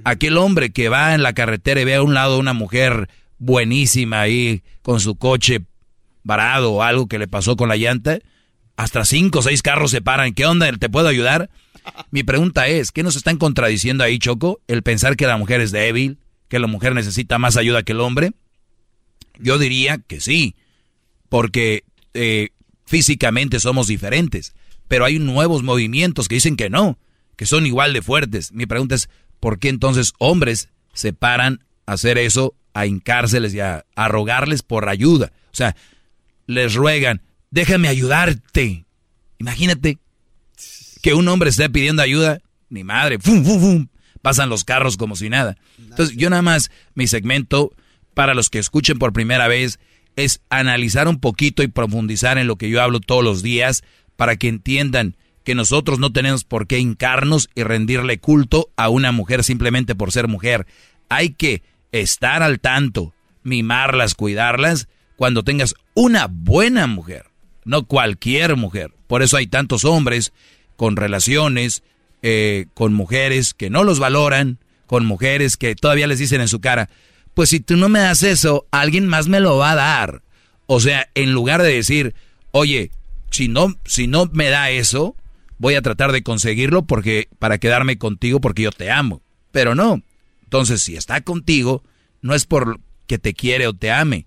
Aquel 0.03 0.37
hombre 0.37 0.71
que 0.71 0.89
va 0.89 1.13
en 1.13 1.21
la 1.23 1.33
carretera 1.33 1.81
y 1.81 1.85
ve 1.85 1.95
a 1.95 2.03
un 2.03 2.13
lado 2.13 2.39
una 2.39 2.53
mujer 2.53 3.07
buenísima 3.37 4.21
ahí 4.21 4.63
con 4.81 4.99
su 4.99 5.15
coche 5.15 5.61
varado 6.23 6.73
o 6.73 6.83
algo 6.83 7.07
que 7.07 7.19
le 7.19 7.27
pasó 7.27 7.55
con 7.55 7.69
la 7.69 7.77
llanta, 7.77 8.19
hasta 8.77 9.05
cinco 9.05 9.39
o 9.39 9.41
seis 9.41 9.61
carros 9.61 9.91
se 9.91 10.01
paran. 10.01 10.33
¿Qué 10.33 10.45
onda? 10.45 10.71
¿Te 10.73 10.89
puedo 10.89 11.07
ayudar? 11.07 11.49
Mi 12.11 12.23
pregunta 12.23 12.67
es, 12.67 12.91
¿qué 12.91 13.03
nos 13.03 13.15
están 13.15 13.37
contradiciendo 13.37 14.03
ahí, 14.03 14.17
Choco? 14.17 14.59
El 14.67 14.81
pensar 14.81 15.15
que 15.15 15.27
la 15.27 15.37
mujer 15.37 15.61
es 15.61 15.71
débil, 15.71 16.17
que 16.47 16.59
la 16.59 16.67
mujer 16.67 16.95
necesita 16.95 17.37
más 17.37 17.57
ayuda 17.57 17.83
que 17.83 17.91
el 17.91 18.01
hombre. 18.01 18.31
Yo 19.37 19.57
diría 19.59 19.99
que 19.99 20.19
sí, 20.19 20.55
porque 21.29 21.83
eh, 22.13 22.49
físicamente 22.85 23.59
somos 23.59 23.87
diferentes, 23.87 24.55
pero 24.87 25.05
hay 25.05 25.19
nuevos 25.19 25.63
movimientos 25.63 26.27
que 26.27 26.35
dicen 26.35 26.55
que 26.55 26.69
no, 26.69 26.97
que 27.35 27.45
son 27.45 27.65
igual 27.65 27.93
de 27.93 28.01
fuertes. 28.01 28.51
Mi 28.51 28.65
pregunta 28.65 28.95
es, 28.95 29.09
¿por 29.39 29.59
qué 29.59 29.69
entonces 29.69 30.13
hombres 30.17 30.69
se 30.93 31.13
paran 31.13 31.63
a 31.85 31.93
hacer 31.93 32.17
eso, 32.17 32.55
a 32.73 32.85
hincárseles 32.85 33.53
y 33.53 33.59
a, 33.59 33.85
rogarles 33.95 34.63
por 34.63 34.89
ayuda? 34.89 35.31
O 35.51 35.55
sea, 35.55 35.75
les 36.47 36.75
ruegan, 36.75 37.21
déjame 37.51 37.87
ayudarte. 37.87 38.85
Imagínate 39.39 39.99
que 41.01 41.13
un 41.13 41.27
hombre 41.27 41.49
esté 41.49 41.69
pidiendo 41.69 42.01
ayuda, 42.01 42.39
ni 42.69 42.83
madre, 42.83 43.19
¡fum, 43.19 43.43
fum, 43.43 43.59
fum! 43.59 43.87
pasan 44.25 44.49
los 44.49 44.63
carros 44.63 44.97
como 44.97 45.15
si 45.15 45.29
nada. 45.29 45.55
Entonces, 45.77 46.17
yo 46.17 46.31
nada 46.31 46.41
más, 46.41 46.71
mi 46.95 47.05
segmento, 47.05 47.71
para 48.15 48.33
los 48.33 48.49
que 48.49 48.57
escuchen 48.57 48.97
por 48.97 49.13
primera 49.13 49.47
vez, 49.47 49.79
es 50.15 50.41
analizar 50.49 51.07
un 51.07 51.19
poquito 51.19 51.61
y 51.61 51.67
profundizar 51.67 52.39
en 52.39 52.47
lo 52.47 52.55
que 52.55 52.71
yo 52.71 52.81
hablo 52.81 52.99
todos 52.99 53.23
los 53.23 53.43
días 53.43 53.83
para 54.15 54.35
que 54.35 54.47
entiendan 54.47 55.15
que 55.45 55.55
nosotros 55.55 55.99
no 55.99 56.11
tenemos 56.11 56.43
por 56.43 56.67
qué 56.67 56.79
hincarnos 56.79 57.49
y 57.55 57.63
rendirle 57.63 58.19
culto 58.19 58.69
a 58.75 58.89
una 58.89 59.13
mujer 59.13 59.43
simplemente 59.43 59.95
por 59.95 60.11
ser 60.11 60.27
mujer. 60.27 60.65
Hay 61.07 61.29
que 61.29 61.61
estar 61.91 62.43
al 62.43 62.59
tanto, 62.59 63.13
mimarlas, 63.43 64.15
cuidarlas, 64.15 64.89
cuando 65.15 65.43
tengas 65.43 65.75
una 65.93 66.27
buena 66.29 66.87
mujer, 66.87 67.27
no 67.63 67.85
cualquier 67.85 68.57
mujer. 68.57 68.91
Por 69.07 69.21
eso 69.21 69.37
hay 69.37 69.47
tantos 69.47 69.85
hombres 69.85 70.33
con 70.75 70.95
relaciones, 70.95 71.83
eh, 72.21 72.65
con 72.73 72.93
mujeres 72.93 73.53
que 73.53 73.69
no 73.69 73.83
los 73.83 73.99
valoran, 73.99 74.57
con 74.87 75.05
mujeres 75.05 75.57
que 75.57 75.75
todavía 75.75 76.07
les 76.07 76.19
dicen 76.19 76.41
en 76.41 76.47
su 76.47 76.59
cara, 76.59 76.89
pues 77.35 77.49
si 77.49 77.59
tú 77.59 77.77
no 77.77 77.87
me 77.87 77.99
das 77.99 78.23
eso, 78.23 78.65
alguien 78.71 79.07
más 79.07 79.27
me 79.27 79.39
lo 79.39 79.57
va 79.57 79.71
a 79.71 79.75
dar. 79.75 80.21
O 80.65 80.79
sea, 80.79 81.07
en 81.13 81.33
lugar 81.33 81.61
de 81.61 81.71
decir, 81.71 82.15
oye, 82.51 82.89
si 83.29 83.47
no, 83.47 83.75
si 83.85 84.07
no 84.07 84.27
me 84.33 84.49
da 84.49 84.71
eso, 84.71 85.15
voy 85.57 85.75
a 85.75 85.81
tratar 85.81 86.11
de 86.11 86.23
conseguirlo 86.23 86.85
porque, 86.85 87.29
para 87.39 87.57
quedarme 87.57 87.97
contigo 87.97 88.41
porque 88.41 88.63
yo 88.63 88.71
te 88.71 88.91
amo. 88.91 89.21
Pero 89.51 89.75
no. 89.75 90.01
Entonces, 90.43 90.81
si 90.81 90.95
está 90.95 91.21
contigo, 91.21 91.83
no 92.21 92.33
es 92.33 92.45
por 92.45 92.79
que 93.07 93.17
te 93.17 93.33
quiere 93.33 93.67
o 93.67 93.73
te 93.73 93.91
ame. 93.91 94.25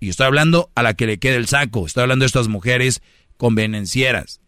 Y 0.00 0.08
estoy 0.08 0.26
hablando 0.26 0.70
a 0.74 0.82
la 0.82 0.94
que 0.94 1.06
le 1.06 1.18
quede 1.18 1.36
el 1.36 1.46
saco. 1.46 1.86
Estoy 1.86 2.02
hablando 2.02 2.22
de 2.22 2.28
estas 2.28 2.48
mujeres 2.48 3.02
convenencieras 3.36 4.40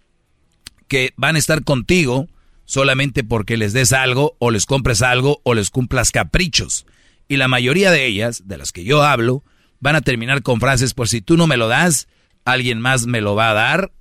que 0.89 1.15
van 1.17 1.37
a 1.37 1.39
estar 1.39 1.65
contigo 1.65 2.29
solamente 2.65 3.25
porque 3.25 3.57
les 3.57 3.73
des 3.73 3.93
algo 3.93 4.37
o 4.39 4.51
les 4.51 4.67
compres 4.67 5.03
algo 5.03 5.41
o 5.43 5.55
les 5.55 5.71
cumplas 5.71 6.11
caprichos. 6.11 6.87
Y 7.29 7.37
la 7.37 7.49
mayoría 7.49 7.91
de 7.91 8.07
ellas, 8.07 8.43
de 8.47 8.59
las 8.59 8.73
que 8.73 8.85
yo 8.85 9.03
hablo, 9.03 9.43
van 9.81 9.97
a 9.97 10.03
terminar 10.03 10.43
con 10.43 10.61
frases, 10.61 10.95
por 10.95 11.09
si 11.09 11.21
tú 11.21 11.37
no 11.37 11.47
me 11.47 11.57
lo 11.57 11.69
das, 11.69 12.09
alguien 12.45 12.81
más 12.81 13.07
me 13.07 13.21
lo 13.21 13.35
va 13.35 13.51
a 13.51 13.55
dar 13.55 13.93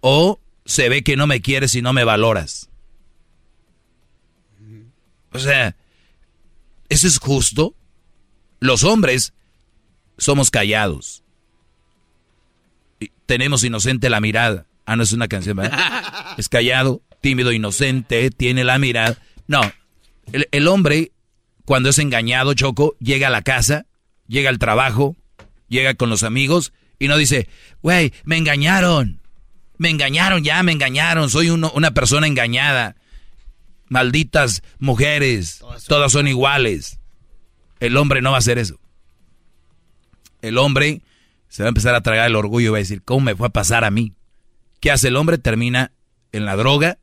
o 0.00 0.40
se 0.70 0.88
ve 0.88 1.02
que 1.02 1.16
no 1.16 1.26
me 1.26 1.40
quieres 1.40 1.74
y 1.74 1.82
no 1.82 1.92
me 1.92 2.04
valoras. 2.04 2.70
O 5.32 5.38
sea, 5.40 5.74
¿eso 6.88 7.08
es 7.08 7.18
justo? 7.18 7.74
Los 8.60 8.84
hombres 8.84 9.32
somos 10.16 10.52
callados. 10.52 11.24
tenemos 13.26 13.64
inocente 13.64 14.10
la 14.10 14.20
mirada. 14.20 14.66
Ah, 14.86 14.94
no 14.94 15.02
es 15.02 15.12
una 15.12 15.26
canción, 15.26 15.56
¿verdad? 15.56 16.34
Es 16.38 16.48
callado, 16.48 17.02
tímido, 17.20 17.50
inocente, 17.50 18.30
tiene 18.30 18.62
la 18.62 18.78
mirada. 18.78 19.18
No, 19.48 19.60
el, 20.30 20.68
hombre, 20.68 21.10
cuando 21.64 21.88
es 21.88 21.98
engañado, 21.98 22.54
Choco, 22.54 22.94
llega 23.00 23.26
a 23.26 23.30
la 23.30 23.42
casa, 23.42 23.86
llega 24.28 24.50
al 24.50 24.60
trabajo, 24.60 25.16
llega 25.68 25.94
con 25.94 26.10
los 26.10 26.22
amigos 26.22 26.72
y 27.00 27.08
no 27.08 27.16
dice, 27.16 27.48
güey, 27.82 28.12
me 28.22 28.36
engañaron. 28.36 29.19
Me 29.80 29.88
engañaron 29.88 30.44
ya, 30.44 30.62
me 30.62 30.72
engañaron. 30.72 31.30
Soy 31.30 31.48
una 31.48 31.90
persona 31.92 32.26
engañada. 32.26 32.96
Malditas 33.88 34.62
mujeres, 34.78 35.64
todas 35.88 36.12
son 36.12 36.28
iguales. 36.28 37.00
El 37.78 37.96
hombre 37.96 38.20
no 38.20 38.32
va 38.32 38.36
a 38.36 38.40
hacer 38.40 38.58
eso. 38.58 38.78
El 40.42 40.58
hombre 40.58 41.00
se 41.48 41.62
va 41.62 41.68
a 41.68 41.70
empezar 41.70 41.94
a 41.94 42.02
tragar 42.02 42.26
el 42.26 42.36
orgullo 42.36 42.66
y 42.66 42.70
va 42.72 42.76
a 42.76 42.80
decir, 42.80 43.00
¿cómo 43.02 43.20
me 43.20 43.34
fue 43.34 43.46
a 43.46 43.52
pasar 43.52 43.84
a 43.84 43.90
mí? 43.90 44.12
¿Qué 44.80 44.90
hace 44.90 45.08
el 45.08 45.16
hombre? 45.16 45.38
Termina 45.38 45.92
en 46.32 46.44
la 46.44 46.56
droga, 46.56 46.98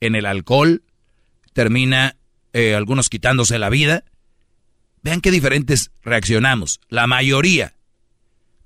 en 0.00 0.14
el 0.14 0.26
alcohol, 0.26 0.82
termina 1.54 2.18
eh, 2.52 2.74
algunos 2.74 3.08
quitándose 3.08 3.58
la 3.58 3.70
vida. 3.70 4.04
Vean 5.02 5.22
qué 5.22 5.30
diferentes 5.30 5.92
reaccionamos. 6.02 6.80
La 6.90 7.06
mayoría, 7.06 7.72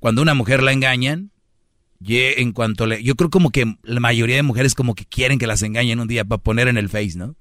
cuando 0.00 0.20
una 0.20 0.34
mujer 0.34 0.64
la 0.64 0.72
engañan, 0.72 1.31
en 2.06 2.52
cuanto 2.52 2.86
le, 2.86 3.02
yo 3.02 3.14
creo 3.14 3.30
como 3.30 3.50
que 3.50 3.76
la 3.82 4.00
mayoría 4.00 4.36
de 4.36 4.42
mujeres 4.42 4.74
como 4.74 4.94
que 4.94 5.04
quieren 5.04 5.38
que 5.38 5.46
las 5.46 5.62
engañen 5.62 6.00
un 6.00 6.08
día 6.08 6.24
para 6.24 6.42
poner 6.42 6.68
en 6.68 6.76
el 6.76 6.88
face, 6.88 7.16
¿no? 7.16 7.34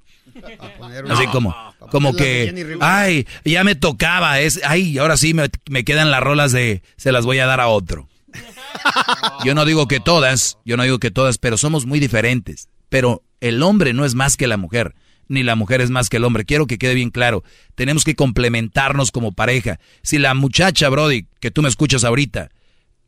Así 1.09 1.27
como, 1.27 1.55
como 1.91 2.13
que, 2.13 2.77
ay, 2.79 3.27
ya 3.43 3.63
me 3.63 3.75
tocaba, 3.75 4.39
es, 4.39 4.61
ay, 4.63 4.97
ahora 4.97 5.17
sí 5.17 5.33
me, 5.33 5.49
me 5.69 5.83
quedan 5.83 6.11
las 6.11 6.21
rolas 6.21 6.51
de, 6.51 6.83
se 6.95 7.11
las 7.11 7.25
voy 7.25 7.39
a 7.39 7.45
dar 7.45 7.59
a 7.59 7.67
otro. 7.67 8.07
Yo 9.43 9.55
no 9.55 9.65
digo 9.65 9.87
que 9.87 9.99
todas, 9.99 10.57
yo 10.63 10.77
no 10.77 10.83
digo 10.83 10.99
que 10.99 11.11
todas, 11.11 11.37
pero 11.37 11.57
somos 11.57 11.85
muy 11.85 11.99
diferentes. 11.99 12.69
Pero 12.89 13.23
el 13.41 13.61
hombre 13.63 13.93
no 13.93 14.05
es 14.05 14.15
más 14.15 14.37
que 14.37 14.47
la 14.47 14.57
mujer, 14.57 14.95
ni 15.27 15.43
la 15.43 15.55
mujer 15.55 15.81
es 15.81 15.89
más 15.89 16.09
que 16.09 16.17
el 16.17 16.23
hombre. 16.23 16.45
Quiero 16.45 16.67
que 16.67 16.77
quede 16.77 16.93
bien 16.93 17.09
claro. 17.09 17.43
Tenemos 17.75 18.03
que 18.03 18.15
complementarnos 18.15 19.11
como 19.11 19.31
pareja. 19.31 19.79
Si 20.01 20.17
la 20.17 20.33
muchacha, 20.33 20.89
Brody, 20.89 21.25
que 21.39 21.51
tú 21.51 21.61
me 21.61 21.69
escuchas 21.69 22.03
ahorita, 22.03 22.51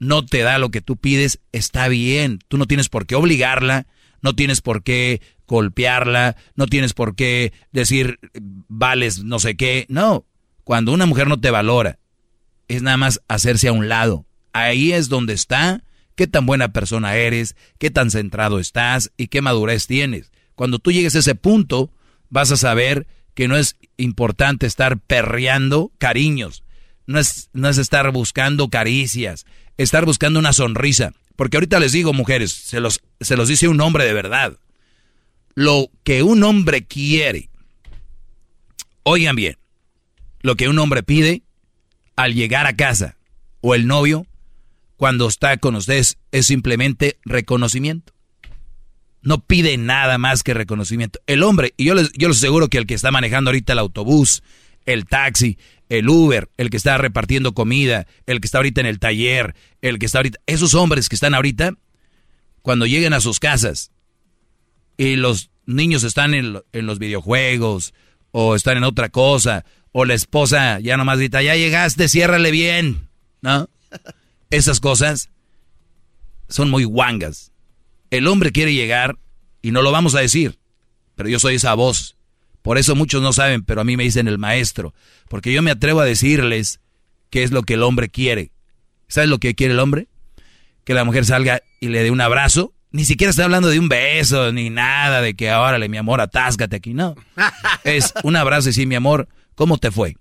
no 0.03 0.25
te 0.25 0.39
da 0.39 0.57
lo 0.57 0.69
que 0.69 0.81
tú 0.81 0.97
pides, 0.97 1.39
está 1.51 1.87
bien. 1.87 2.39
Tú 2.47 2.57
no 2.57 2.65
tienes 2.65 2.89
por 2.89 3.05
qué 3.05 3.15
obligarla, 3.15 3.87
no 4.21 4.35
tienes 4.35 4.61
por 4.61 4.83
qué 4.83 5.21
golpearla, 5.47 6.35
no 6.55 6.67
tienes 6.67 6.93
por 6.93 7.15
qué 7.15 7.53
decir 7.71 8.19
vales 8.67 9.23
no 9.23 9.39
sé 9.39 9.55
qué. 9.55 9.85
No, 9.89 10.25
cuando 10.63 10.93
una 10.93 11.05
mujer 11.05 11.27
no 11.27 11.39
te 11.39 11.51
valora, 11.51 11.99
es 12.67 12.81
nada 12.81 12.97
más 12.97 13.21
hacerse 13.27 13.67
a 13.67 13.73
un 13.73 13.89
lado. 13.89 14.25
Ahí 14.53 14.93
es 14.93 15.09
donde 15.09 15.33
está 15.33 15.83
qué 16.15 16.27
tan 16.27 16.45
buena 16.45 16.73
persona 16.73 17.15
eres, 17.15 17.55
qué 17.79 17.91
tan 17.91 18.11
centrado 18.11 18.59
estás 18.59 19.11
y 19.17 19.27
qué 19.27 19.41
madurez 19.41 19.87
tienes. 19.87 20.31
Cuando 20.55 20.79
tú 20.79 20.91
llegues 20.91 21.15
a 21.15 21.19
ese 21.19 21.35
punto, 21.35 21.91
vas 22.29 22.51
a 22.51 22.57
saber 22.57 23.07
que 23.33 23.47
no 23.47 23.57
es 23.57 23.77
importante 23.97 24.67
estar 24.67 24.99
perreando 24.99 25.91
cariños, 25.97 26.62
no 27.05 27.19
es, 27.19 27.49
no 27.53 27.69
es 27.69 27.77
estar 27.77 28.11
buscando 28.11 28.69
caricias, 28.69 29.45
estar 29.77 30.05
buscando 30.05 30.39
una 30.39 30.53
sonrisa. 30.53 31.13
Porque 31.35 31.57
ahorita 31.57 31.79
les 31.79 31.91
digo, 31.91 32.13
mujeres, 32.13 32.51
se 32.51 32.79
los, 32.79 33.01
se 33.19 33.35
los 33.35 33.47
dice 33.47 33.67
un 33.67 33.81
hombre 33.81 34.05
de 34.05 34.13
verdad. 34.13 34.57
Lo 35.55 35.89
que 36.03 36.23
un 36.23 36.43
hombre 36.43 36.85
quiere, 36.85 37.49
oigan 39.03 39.35
bien, 39.35 39.57
lo 40.41 40.55
que 40.55 40.67
un 40.67 40.79
hombre 40.79 41.03
pide 41.03 41.43
al 42.15 42.33
llegar 42.33 42.67
a 42.67 42.75
casa 42.75 43.17
o 43.61 43.75
el 43.75 43.87
novio 43.87 44.27
cuando 44.97 45.27
está 45.27 45.57
con 45.57 45.75
ustedes 45.75 46.17
es 46.31 46.45
simplemente 46.45 47.17
reconocimiento. 47.23 48.13
No 49.21 49.39
pide 49.39 49.77
nada 49.77 50.17
más 50.17 50.43
que 50.43 50.53
reconocimiento. 50.53 51.19
El 51.27 51.43
hombre, 51.43 51.73
y 51.77 51.85
yo 51.85 51.95
les, 51.95 52.11
yo 52.13 52.27
les 52.27 52.37
aseguro 52.37 52.67
que 52.67 52.77
el 52.77 52.85
que 52.85 52.93
está 52.93 53.09
manejando 53.09 53.49
ahorita 53.49 53.73
el 53.73 53.79
autobús, 53.79 54.43
el 54.85 55.05
taxi, 55.05 55.57
el 55.93 56.09
Uber, 56.09 56.49
el 56.57 56.71
que 56.71 56.77
está 56.77 56.97
repartiendo 56.97 57.53
comida, 57.53 58.07
el 58.25 58.41
que 58.41 58.47
está 58.47 58.57
ahorita 58.57 58.81
en 58.81 58.87
el 58.87 58.97
taller, 58.97 59.53
el 59.83 59.99
que 59.99 60.07
está 60.07 60.17
ahorita, 60.17 60.39
esos 60.47 60.73
hombres 60.73 61.07
que 61.07 61.13
están 61.13 61.35
ahorita, 61.35 61.75
cuando 62.63 62.87
lleguen 62.87 63.13
a 63.13 63.21
sus 63.21 63.39
casas, 63.39 63.91
y 64.97 65.17
los 65.17 65.51
niños 65.67 66.03
están 66.03 66.33
en, 66.33 66.59
en 66.71 66.85
los 66.87 66.97
videojuegos 66.97 67.93
o 68.31 68.55
están 68.55 68.77
en 68.77 68.85
otra 68.85 69.09
cosa 69.09 69.65
o 69.91 70.05
la 70.05 70.15
esposa 70.15 70.79
ya 70.79 70.97
nomás 70.97 71.19
grita, 71.19 71.43
ya 71.43 71.55
llegaste, 71.55 72.09
ciérrale 72.09 72.49
bien, 72.49 73.07
¿no? 73.41 73.69
Esas 74.49 74.79
cosas 74.79 75.29
son 76.49 76.71
muy 76.71 76.85
guangas. 76.85 77.51
El 78.09 78.27
hombre 78.27 78.51
quiere 78.51 78.73
llegar 78.73 79.19
y 79.61 79.69
no 79.69 79.83
lo 79.83 79.91
vamos 79.91 80.15
a 80.15 80.21
decir, 80.21 80.57
pero 81.13 81.29
yo 81.29 81.37
soy 81.37 81.55
esa 81.55 81.75
voz. 81.75 82.15
Por 82.63 82.77
eso 82.77 82.95
muchos 82.95 83.21
no 83.21 83.33
saben, 83.33 83.63
pero 83.63 83.81
a 83.81 83.83
mí 83.83 83.97
me 83.97 84.03
dicen 84.03 84.27
el 84.27 84.39
maestro, 84.39 84.95
porque 85.27 85.51
yo 85.51 85.61
me 85.61 85.69
atrevo 85.69 85.99
a 85.99 86.05
decirles 86.05 86.79
qué 87.29 87.43
es 87.43 87.51
lo 87.51 87.63
que 87.63 87.75
el 87.75 87.83
hombre 87.83 88.09
quiere. 88.09 88.51
¿Sabes 89.07 89.29
lo 89.29 89.37
que 89.37 89.53
quiere 89.53 89.73
el 89.73 89.79
hombre? 89.79 90.07
Que 90.85 90.93
la 90.93 91.03
mujer 91.03 91.25
salga 91.25 91.61
y 91.81 91.89
le 91.89 92.03
dé 92.03 92.09
un 92.09 92.21
abrazo. 92.21 92.73
Ni 92.89 93.03
siquiera 93.03 93.31
está 93.31 93.43
hablando 93.43 93.67
de 93.67 93.79
un 93.79 93.89
beso, 93.89 94.53
ni 94.53 94.69
nada 94.69 95.21
de 95.21 95.35
que 95.35 95.49
ahora, 95.49 95.77
mi 95.87 95.97
amor, 95.97 96.21
atáscate 96.21 96.77
aquí. 96.77 96.93
No. 96.93 97.15
Es 97.83 98.13
un 98.23 98.37
abrazo 98.37 98.69
y 98.69 98.71
decir, 98.71 98.87
mi 98.87 98.95
amor, 98.95 99.27
¿cómo 99.55 99.77
te 99.77 99.91
fue? 99.91 100.15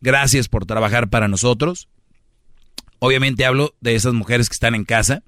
Gracias 0.00 0.48
por 0.48 0.66
trabajar 0.66 1.08
para 1.08 1.28
nosotros. 1.28 1.88
Obviamente 2.98 3.44
hablo 3.44 3.74
de 3.80 3.94
esas 3.94 4.12
mujeres 4.12 4.48
que 4.48 4.54
están 4.54 4.74
en 4.74 4.84
casa. 4.84 5.22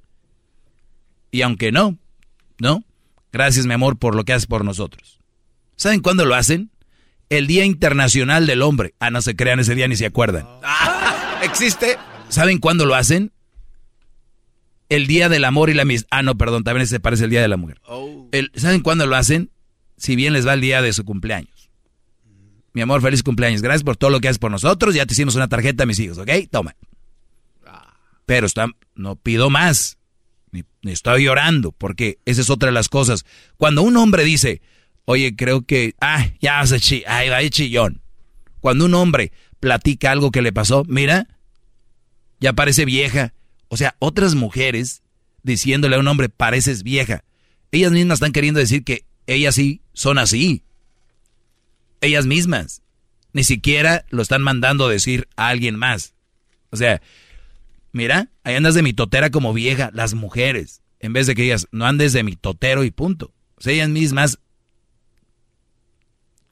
Y 1.31 1.43
aunque 1.43 1.71
no, 1.71 1.99
¿no? 2.59 2.85
Gracias, 3.33 3.65
mi 3.65 3.75
amor, 3.75 3.97
por 3.97 4.17
lo 4.17 4.25
que 4.25 4.33
haces 4.33 4.47
por 4.47 4.65
nosotros. 4.65 5.22
¿Saben 5.83 5.99
cuándo 5.99 6.25
lo 6.25 6.37
hacen? 6.37 6.71
El 7.29 7.49
Día 7.49 7.65
Internacional 7.65 8.47
del 8.47 8.63
Hombre. 8.63 8.95
Ah, 9.01 9.11
no 9.11 9.21
se 9.21 9.35
crean, 9.35 9.59
ese 9.59 9.75
día 9.75 9.89
ni 9.89 9.97
se 9.97 10.07
acuerdan. 10.07 10.47
¿Existe? 11.43 11.99
¿Saben 12.29 12.59
cuándo 12.59 12.87
lo 12.87 12.95
hacen? 12.95 13.33
El 14.89 15.09
Día 15.09 15.29
del 15.29 15.45
Amor 15.45 15.71
y 15.71 15.75
la 15.75 15.83
Amistad. 15.83 16.07
Ah, 16.13 16.23
no, 16.23 16.39
perdón, 16.39 16.63
también 16.63 16.87
se 16.87 17.01
parece 17.01 17.25
el 17.25 17.31
Día 17.31 17.43
de 17.43 17.49
la 17.49 17.57
Mujer. 17.57 17.81
Oh. 17.87 18.31
¿Saben 18.55 18.83
cuándo 18.83 19.09
lo 19.09 19.17
hacen? 19.17 19.51
Si 19.97 20.15
bien 20.15 20.35
les 20.35 20.47
va 20.47 20.55
el 20.55 20.61
día 20.61 20.83
de 20.83 20.93
su 20.93 21.05
cumpleaños. 21.05 21.69
Mi 22.75 22.83
amor, 22.83 23.03
feliz 23.03 23.25
cumpleaños. 23.25 23.61
Gracias 23.61 23.83
por 23.83 23.97
todo 23.97 24.11
lo 24.11 24.21
que 24.21 24.29
haces 24.29 24.39
por 24.39 24.53
nosotros. 24.53 24.95
Ya 24.95 25.05
te 25.05 25.15
hicimos 25.15 25.35
una 25.35 25.49
tarjeta 25.49 25.83
a 25.83 25.87
mis 25.87 25.99
hijos, 25.99 26.17
¿ok? 26.17 26.31
Toma. 26.49 26.77
Pero 28.25 28.47
está, 28.47 28.69
no 28.95 29.17
pido 29.17 29.51
más. 29.51 29.99
Ni, 30.53 30.63
estoy 30.85 31.25
llorando, 31.25 31.73
porque 31.73 32.19
esa 32.25 32.41
es 32.41 32.51
otra 32.51 32.69
de 32.69 32.73
las 32.73 32.89
cosas. 32.89 33.25
Cuando 33.57 33.83
un 33.83 33.97
hombre 33.97 34.23
dice, 34.23 34.63
oye, 35.05 35.35
creo 35.37 35.63
que, 35.63 35.95
ah, 36.01 36.27
ya 36.41 36.65
se 36.67 36.81
chi, 36.81 37.05
ay, 37.07 37.29
va 37.29 37.49
chillón. 37.49 38.03
Cuando 38.61 38.85
un 38.85 38.95
hombre 38.95 39.33
platica 39.61 40.11
algo 40.11 40.31
que 40.31 40.43
le 40.43 40.53
pasó, 40.53 40.85
mira, 40.87 41.29
ya 42.41 42.53
parece 42.53 42.85
vieja. 42.85 43.35
O 43.69 43.77
sea, 43.77 43.97
otras 43.99 44.35
mujeres 44.35 45.03
diciéndole 45.43 45.97
a 45.97 46.01
un 46.01 46.09
hombre, 46.09 46.29
pareces 46.29 46.83
vieja. 46.83 47.25
Ellas 47.71 47.93
mismas 47.93 48.17
están 48.17 48.33
queriendo 48.33 48.61
decir 48.61 48.85
que 48.85 49.05
ellas 49.27 49.55
sí 49.55 49.81
son 49.93 50.19
así. 50.19 50.63
Ellas 52.01 52.27
mismas. 52.27 52.83
Ni 53.33 53.45
siquiera 53.45 54.05
lo 54.11 54.23
están 54.23 54.43
mandando 54.43 54.87
a 54.87 54.91
decir 54.91 55.29
a 55.37 55.49
alguien 55.49 55.77
más. 55.77 56.15
O 56.71 56.77
sea, 56.77 57.01
mira, 57.93 58.31
ahí 58.45 58.55
andas 58.55 58.75
de 58.75 58.83
mi 58.83 58.93
totera 58.93 59.31
como 59.31 59.53
vieja, 59.53 59.91
las 59.95 60.15
mujeres. 60.15 60.83
En 61.01 61.13
vez 61.13 61.27
de 61.27 61.35
que 61.35 61.45
ellas 61.45 61.67
no 61.73 61.87
andes 61.87 62.13
de 62.13 62.23
mi 62.23 62.37
totero 62.37 62.85
y 62.85 62.91
punto. 62.91 63.33
O 63.57 63.63
sea, 63.63 63.73
ellas 63.73 63.89
mismas 63.89 64.39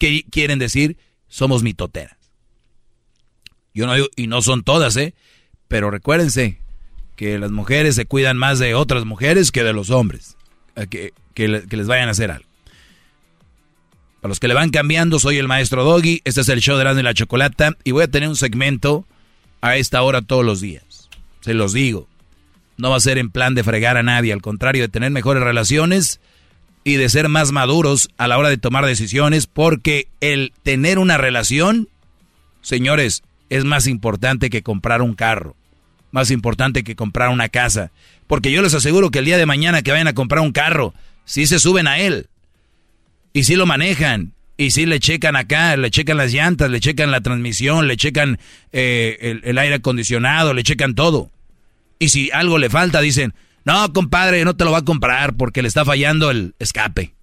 que 0.01 0.25
quieren 0.29 0.59
decir, 0.59 0.97
somos 1.29 1.63
mitoteras. 1.63 2.17
Yo 3.73 3.87
no 3.87 3.95
y 4.17 4.27
no 4.27 4.43
son 4.43 4.65
todas, 4.65 4.97
¿eh? 4.97 5.15
Pero 5.69 5.93
recuérdense 5.93 6.59
que 7.15 7.39
las 7.39 7.53
mujeres 7.53 7.95
se 7.95 8.07
cuidan 8.07 8.37
más 8.37 8.59
de 8.59 8.75
otras 8.75 9.05
mujeres 9.05 9.53
que 9.53 9.63
de 9.63 9.73
los 9.73 9.91
hombres. 9.91 10.37
Que, 10.89 11.13
que, 11.35 11.49
les 11.49 11.87
vayan 11.87 12.09
a 12.09 12.13
hacer 12.13 12.31
algo. 12.31 12.49
Para 14.21 14.31
los 14.31 14.41
que 14.41 14.49
le 14.49 14.55
van 14.55 14.71
cambiando, 14.71 15.19
soy 15.19 15.37
el 15.37 15.47
maestro 15.47 15.85
Doggy. 15.85 16.23
Este 16.25 16.41
es 16.41 16.49
el 16.49 16.61
show 16.61 16.79
de 16.79 17.03
la 17.03 17.15
Chocolata. 17.15 17.77
Y 17.85 17.91
voy 17.91 18.05
a 18.05 18.11
tener 18.11 18.29
un 18.29 18.37
segmento 18.37 19.05
a 19.61 19.77
esta 19.77 20.03
hora 20.03 20.23
todos 20.23 20.45
los 20.45 20.61
días. 20.61 21.11
Se 21.43 21.53
los 21.53 21.75
digo. 21.75 22.09
No 22.79 22.91
va 22.91 22.97
a 22.97 23.01
ser 23.01 23.19
en 23.19 23.31
plan 23.31 23.55
de 23.55 23.65
fregar 23.65 23.99
a 23.99 24.03
nadie. 24.03 24.33
Al 24.33 24.41
contrario, 24.41 24.83
de 24.83 24.89
tener 24.89 25.11
mejores 25.11 25.43
relaciones 25.43 26.21
y 26.85 26.97
de 26.97 27.09
ser 27.09 27.29
más 27.29 27.53
maduros 27.53 28.09
a 28.17 28.29
la 28.29 28.39
hora 28.39 28.49
de 28.49 28.59
tomar 28.59 28.87
decisiones. 28.87 29.47
Porque 29.47 30.09
el 30.21 30.53
tener 30.63 30.99
una 30.99 31.19
relación, 31.19 31.89
señores, 32.63 33.23
es 33.49 33.65
más 33.65 33.87
importante 33.87 34.51
que 34.51 34.63
comprar 34.63 35.03
un 35.03 35.15
carro, 35.15 35.57
más 36.13 36.31
importante 36.31 36.85
que 36.85 36.97
comprar 36.97 37.29
una 37.31 37.49
casa. 37.49 37.91
Porque 38.27 38.53
yo 38.53 38.63
les 38.63 38.75
aseguro 38.75 39.11
que 39.11 39.19
el 39.19 39.25
día 39.25 39.39
de 39.39 39.47
mañana 39.47 39.83
que 39.83 39.91
vayan 39.91 40.09
a 40.09 40.15
comprar 40.15 40.43
un 40.43 40.53
carro, 40.53 40.95
si 41.25 41.47
se 41.47 41.59
suben 41.59 41.87
a 41.87 41.99
él, 41.99 42.29
y 43.33 43.45
si 43.45 43.57
lo 43.57 43.67
manejan, 43.67 44.33
y 44.57 44.73
si 44.73 44.87
le 44.87 45.01
checan 45.01 45.37
acá, 45.37 45.77
le 45.77 45.91
checan 45.91 46.17
las 46.17 46.33
llantas, 46.33 46.71
le 46.71 46.81
checan 46.81 47.11
la 47.11 47.23
transmisión, 47.23 47.89
le 47.89 47.97
checan 47.97 48.39
eh, 48.73 49.17
el, 49.21 49.41
el 49.45 49.59
aire 49.59 49.77
acondicionado, 49.77 50.53
le 50.53 50.63
checan 50.63 50.95
todo. 50.95 51.31
Y 51.99 52.11
si 52.11 52.31
algo 52.31 52.59
le 52.59 52.69
falta, 52.71 53.01
dicen, 53.01 53.35
no, 53.65 53.93
compadre, 53.93 54.45
no 54.45 54.57
te 54.57 54.65
lo 54.65 54.73
va 54.73 54.79
a 54.79 54.85
comprar 54.85 55.35
porque 55.37 55.63
le 55.63 55.69
está 55.69 55.85
fallando 55.85 56.31
el 56.31 56.55
escape. 56.59 57.15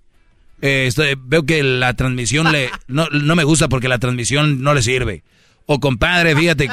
Eh, 0.62 0.90
veo 1.20 1.46
que 1.46 1.62
la 1.64 1.94
transmisión 1.94 2.52
le, 2.52 2.70
no, 2.88 3.08
no 3.10 3.36
me 3.36 3.44
gusta 3.44 3.70
porque 3.70 3.88
la 3.88 4.00
transmisión 4.00 4.62
no 4.62 4.74
le 4.74 4.82
sirve. 4.82 5.24
O 5.66 5.80
compadre, 5.80 6.36
fíjate. 6.36 6.70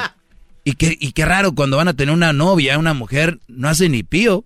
Y 0.63 0.73
qué, 0.73 0.97
y 0.99 1.11
qué 1.11 1.25
raro, 1.25 1.53
cuando 1.53 1.77
van 1.77 1.87
a 1.87 1.93
tener 1.93 2.13
una 2.13 2.33
novia, 2.33 2.79
una 2.79 2.93
mujer, 2.93 3.39
no 3.47 3.69
hace 3.69 3.87
ni 3.89 4.01
pío. 4.01 4.45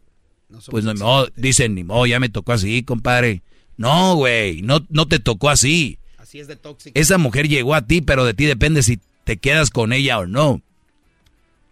pues 0.70 0.84
no, 0.84 1.28
dicen, 1.36 1.76
ni 1.76 1.84
modo, 1.84 2.06
ya 2.06 2.20
me 2.20 2.30
tocó 2.30 2.52
así, 2.52 2.84
compadre. 2.84 3.42
No, 3.78 4.16
güey, 4.16 4.62
no, 4.62 4.86
no 4.90 5.08
te 5.08 5.20
tocó 5.20 5.50
así. 5.50 5.98
Así 6.18 6.40
es 6.40 6.48
de 6.48 6.58
tóxico. 6.58 7.00
Esa 7.00 7.18
mujer 7.18 7.48
llegó 7.48 7.74
a 7.74 7.84
ti, 7.84 8.02
pero 8.02 8.26
de 8.26 8.34
ti 8.34 8.46
depende 8.46 8.84
si 8.84 9.00
te 9.24 9.38
quedas 9.38 9.70
con 9.70 9.94
ella 9.94 10.20
o 10.20 10.26
no. 10.26 10.62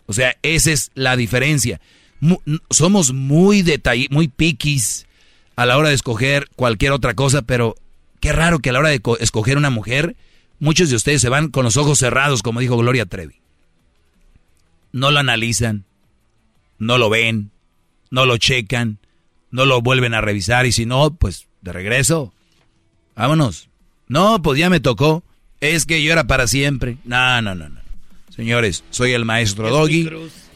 O 0.06 0.14
sea, 0.14 0.38
esa 0.42 0.72
es 0.72 0.92
la 0.96 1.18
diferencia. 1.18 1.82
Somos 2.70 3.14
muy 3.14 3.62
detall 3.62 4.08
muy 4.10 4.28
piquis 4.28 5.06
a 5.56 5.66
la 5.66 5.78
hora 5.78 5.90
de 5.90 5.96
escoger 5.96 6.50
cualquier 6.56 6.92
otra 6.92 7.14
cosa, 7.14 7.42
pero 7.42 7.76
qué 8.20 8.32
raro 8.32 8.60
que 8.60 8.70
a 8.70 8.74
la 8.74 8.80
hora 8.80 8.90
de 8.90 9.02
escoger 9.20 9.58
una 9.58 9.70
mujer 9.70 10.16
Muchos 10.60 10.90
de 10.90 10.96
ustedes 10.96 11.22
se 11.22 11.30
van 11.30 11.50
con 11.50 11.64
los 11.64 11.78
ojos 11.78 12.00
cerrados, 12.00 12.42
como 12.42 12.60
dijo 12.60 12.78
Gloria 12.78 13.06
Trevi. 13.06 13.36
No 14.92 15.12
lo 15.12 15.20
analizan, 15.20 15.86
no 16.80 16.98
lo 16.98 17.10
ven, 17.10 17.52
no 18.10 18.26
lo 18.26 18.38
checan, 18.38 18.98
no 19.52 19.66
lo 19.66 19.82
vuelven 19.82 20.16
a 20.16 20.22
revisar 20.22 20.66
y 20.66 20.72
si 20.72 20.86
no, 20.86 21.14
pues 21.14 21.48
de 21.62 21.74
regreso. 21.74 22.34
Vámonos. 23.16 23.70
No, 24.08 24.42
pues 24.42 24.58
ya 24.58 24.70
me 24.70 24.80
tocó. 24.80 25.24
Es 25.60 25.86
que 25.86 26.02
yo 26.02 26.12
era 26.12 26.26
para 26.26 26.48
siempre. 26.48 26.98
No, 27.04 27.42
no, 27.42 27.54
no, 27.54 27.70
no. 27.70 27.82
Señores, 28.30 28.84
soy 28.90 29.12
el 29.12 29.26
maestro 29.26 29.70
Doggy. 29.70 30.10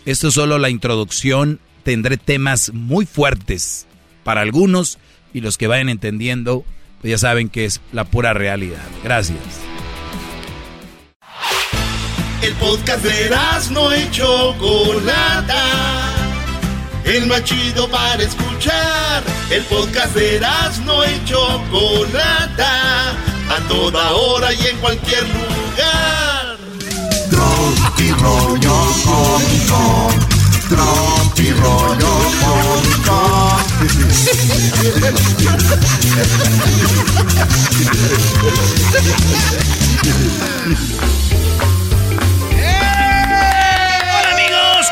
Esto 0.06 0.30
es 0.30 0.34
solo 0.34 0.58
la 0.58 0.70
introducción. 0.70 1.60
Tendré 1.84 2.18
temas 2.18 2.72
muy 2.74 3.06
fuertes 3.06 3.88
para 4.24 4.42
algunos 4.42 4.98
y 5.34 5.42
los 5.42 5.58
que 5.58 5.68
vayan 5.68 5.90
entendiendo, 5.90 6.66
pues 7.02 7.12
ya 7.12 7.18
saben 7.18 7.50
que 7.50 7.66
es 7.66 7.82
la 7.92 8.06
pura 8.06 8.34
realidad. 8.34 8.84
Gracias. 9.04 9.40
El 12.42 12.54
podcast 12.56 13.04
de 13.04 13.30
no 13.72 13.96
y 13.96 14.10
Chocolata. 14.12 15.64
El 17.06 17.28
más 17.28 17.44
chido 17.44 17.88
para 17.90 18.24
escuchar. 18.24 19.24
El 19.52 19.64
podcast 19.66 20.16
de 20.16 20.40
no 20.86 21.04
y 21.06 21.26
Chocolata. 21.26 23.12
A 23.12 23.68
toda 23.68 24.12
hora 24.14 24.54
y 24.54 24.68
en 24.68 24.78
cualquier 24.78 25.24
lugar. 25.24 26.31
Tropi 27.32 28.12
rollo 28.12 28.76
cómico. 29.06 30.10
Tropi 30.70 31.52
rollo 31.54 32.14
cómico. 32.42 33.18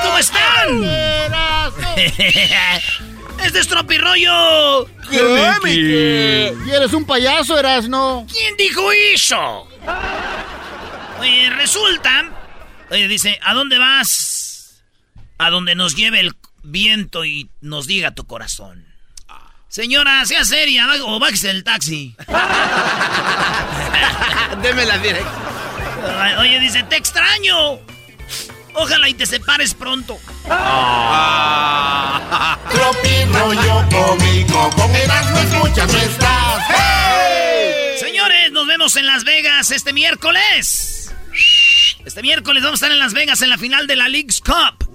¿cómo 0.02 0.18
están? 0.18 0.84
este 3.44 3.60
es 3.60 3.68
Tropirollo. 3.68 4.88
¿Qué? 5.10 6.54
¿Y 6.66 6.72
eres 6.72 6.94
un 6.94 7.06
payaso, 7.06 7.60
Erasno? 7.60 8.26
¿Quién 8.32 8.56
dijo 8.58 8.92
eso? 9.14 9.68
Oye, 11.20 11.50
resulta... 11.50 12.30
Oye, 12.92 13.08
dice, 13.08 13.40
¿a 13.44 13.54
dónde 13.54 13.78
vas? 13.78 14.82
A 15.38 15.50
donde 15.50 15.76
nos 15.76 15.96
lleve 15.96 16.20
el 16.20 16.36
viento 16.64 17.26
y 17.26 17.50
nos 17.62 17.88
diga 17.88 18.12
tu 18.12 18.26
corazón. 18.26 18.86
Señora, 19.68 20.26
sea 20.26 20.46
seria 20.46 20.88
o 21.04 21.20
bájese 21.20 21.52
el 21.52 21.64
taxi. 21.64 22.16
Deme 24.64 24.86
la 24.86 24.98
dirección. 24.98 26.40
Oye, 26.40 26.60
dice, 26.60 26.82
te 26.84 26.96
extraño. 26.96 27.80
Ojalá 28.74 29.10
y 29.10 29.14
te 29.14 29.28
separes 29.28 29.76
pronto. 29.76 30.18
Ah. 30.50 31.60
Rollo 33.32 33.86
cómico, 33.90 34.70
con 34.72 34.96
escuchas 34.96 35.92
no 35.92 36.00
estás. 36.00 36.64
Señores, 38.00 38.52
nos 38.52 38.68
vemos 38.68 38.96
en 38.96 39.06
Las 39.06 39.24
Vegas 39.24 39.72
este 39.72 39.94
miércoles. 39.94 40.99
Este 42.10 42.24
miércoles 42.24 42.64
vamos 42.64 42.82
a 42.82 42.86
estar 42.88 42.92
en 42.92 42.98
Las 42.98 43.14
Vegas 43.14 43.40
en 43.44 43.50
la 43.52 43.58
final 43.60 43.86
de 43.86 43.96
la 43.96 44.10
League's 44.10 44.42
Cup. 44.42 44.90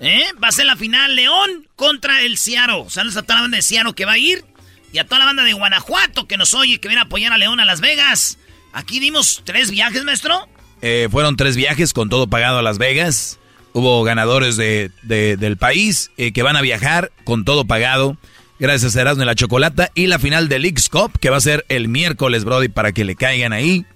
¿Eh? 0.00 0.24
Va 0.42 0.48
a 0.48 0.52
ser 0.52 0.66
la 0.66 0.74
final 0.74 1.14
León 1.14 1.68
contra 1.76 2.22
el 2.22 2.36
Ciaro. 2.36 2.90
Saludos 2.90 3.16
a 3.16 3.22
toda 3.22 3.36
la 3.36 3.40
banda 3.42 3.58
de 3.58 3.62
Ciaro 3.62 3.92
que 3.92 4.04
va 4.04 4.14
a 4.14 4.18
ir. 4.18 4.44
Y 4.92 4.98
a 4.98 5.04
toda 5.04 5.20
la 5.20 5.26
banda 5.26 5.44
de 5.44 5.52
Guanajuato 5.52 6.26
que 6.26 6.36
nos 6.36 6.54
oye, 6.54 6.80
que 6.80 6.88
viene 6.88 7.00
a 7.00 7.04
apoyar 7.04 7.32
a 7.32 7.38
León 7.38 7.60
a 7.60 7.64
Las 7.64 7.80
Vegas. 7.80 8.38
Aquí 8.72 8.98
dimos 8.98 9.42
tres 9.44 9.70
viajes, 9.70 10.02
maestro. 10.02 10.48
Eh, 10.82 11.06
fueron 11.12 11.36
tres 11.36 11.54
viajes 11.54 11.92
con 11.92 12.08
todo 12.08 12.26
pagado 12.26 12.58
a 12.58 12.62
Las 12.62 12.78
Vegas. 12.78 13.38
Hubo 13.72 14.02
ganadores 14.02 14.56
de, 14.56 14.90
de- 15.04 15.36
del 15.36 15.58
país 15.58 16.10
eh, 16.16 16.32
que 16.32 16.42
van 16.42 16.56
a 16.56 16.60
viajar 16.60 17.12
con 17.22 17.44
todo 17.44 17.66
pagado. 17.66 18.16
Gracias 18.58 18.96
a 18.96 19.00
Erasmo 19.02 19.22
y 19.22 19.26
la 19.26 19.36
Chocolata. 19.36 19.92
Y 19.94 20.08
la 20.08 20.18
final 20.18 20.48
del 20.48 20.62
Leagues 20.62 20.88
Cup, 20.88 21.20
que 21.20 21.30
va 21.30 21.36
a 21.36 21.40
ser 21.40 21.64
el 21.68 21.86
miércoles, 21.86 22.42
Brody, 22.44 22.66
para 22.68 22.90
que 22.90 23.04
le 23.04 23.14
caigan 23.14 23.52
ahí. 23.52 23.86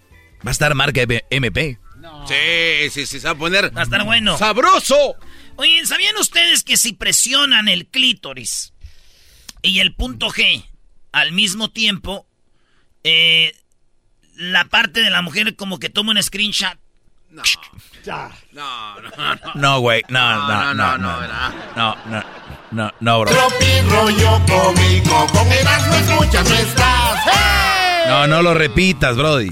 Va 0.46 0.50
a 0.50 0.52
estar 0.52 0.72
marca 0.76 1.00
MP. 1.30 1.78
Sí, 2.26 2.90
sí, 2.90 3.06
sí, 3.06 3.20
se 3.20 3.26
va 3.26 3.32
a 3.32 3.34
poner. 3.34 3.76
Va 3.76 3.80
a 3.80 3.84
estar 3.84 4.04
bueno. 4.04 4.36
¡Sabroso! 4.38 5.16
Oye, 5.56 5.84
¿sabían 5.86 6.16
ustedes 6.16 6.62
que 6.64 6.76
si 6.76 6.92
presionan 6.92 7.68
el 7.68 7.86
clítoris 7.86 8.72
y 9.60 9.80
el 9.80 9.94
punto 9.94 10.28
G 10.30 10.64
al 11.12 11.32
mismo 11.32 11.70
tiempo, 11.70 12.26
eh, 13.04 13.54
la 14.34 14.64
parte 14.64 15.00
de 15.02 15.10
la 15.10 15.20
mujer 15.22 15.54
como 15.56 15.78
que 15.78 15.90
toma 15.90 16.12
un 16.12 16.22
screenshot? 16.22 16.78
No. 17.30 17.42
No, 18.04 18.30
no, 18.52 19.00
no. 19.00 19.52
No, 19.54 19.80
güey. 19.80 20.02
No, 20.08 20.20
No, 20.48 20.74
no, 20.74 20.74
no, 20.74 20.74
no, 20.74 20.98
no. 20.98 20.98
no, 20.98 20.98
No, 20.98 21.20
¿verdad? 21.20 21.54
no, 21.76 21.96
no, 22.06 22.24
no, 22.70 22.92
no, 23.00 23.20
bro. 23.20 23.32
Rollo 23.88 24.40
cómico, 24.46 25.26
con 25.32 25.48
escuchas 25.52 26.50
no. 26.76 28.06
No, 28.08 28.26
no 28.26 28.42
lo 28.42 28.54
repitas, 28.54 29.16
Brody. 29.16 29.50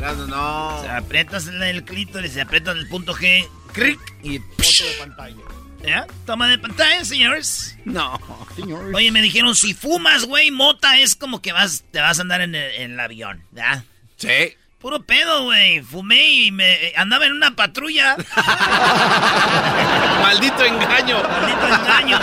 Erasmo, 0.00 0.26
no. 0.26 0.78
O 0.78 0.82
sea, 0.82 0.96
aprietas 0.96 1.46
el, 1.46 1.84
clítoris 1.84 2.34
y 2.34 2.40
aprietas 2.40 2.76
el 2.76 2.88
punto 2.88 3.14
G, 3.14 3.46
cric, 3.72 4.00
y... 4.22 4.38
Foto 4.38 4.90
de 4.90 4.96
pantalla. 4.98 5.36
¿Ya? 5.84 6.06
Toma 6.24 6.48
de 6.48 6.58
pantalla, 6.58 7.04
señores. 7.04 7.76
No. 7.84 8.18
Señor. 8.56 8.94
Oye, 8.94 9.12
me 9.12 9.20
dijeron, 9.20 9.54
si 9.54 9.74
fumas, 9.74 10.24
güey, 10.24 10.50
mota 10.50 10.98
es 10.98 11.14
como 11.14 11.42
que 11.42 11.52
vas, 11.52 11.84
te 11.90 12.00
vas 12.00 12.18
a 12.18 12.22
andar 12.22 12.40
en 12.40 12.54
el, 12.54 12.74
en 12.76 12.92
el 12.92 13.00
avión, 13.00 13.44
¿ya? 13.52 13.84
Sí. 14.16 14.56
Puro 14.78 15.02
pedo, 15.02 15.44
güey. 15.44 15.82
Fumé 15.82 16.30
y 16.30 16.50
me 16.50 16.94
andaba 16.96 17.26
en 17.26 17.32
una 17.32 17.54
patrulla. 17.54 18.16
Maldito 20.22 20.64
engaño. 20.64 21.22
Maldito 21.22 21.66
engaño. 21.66 22.18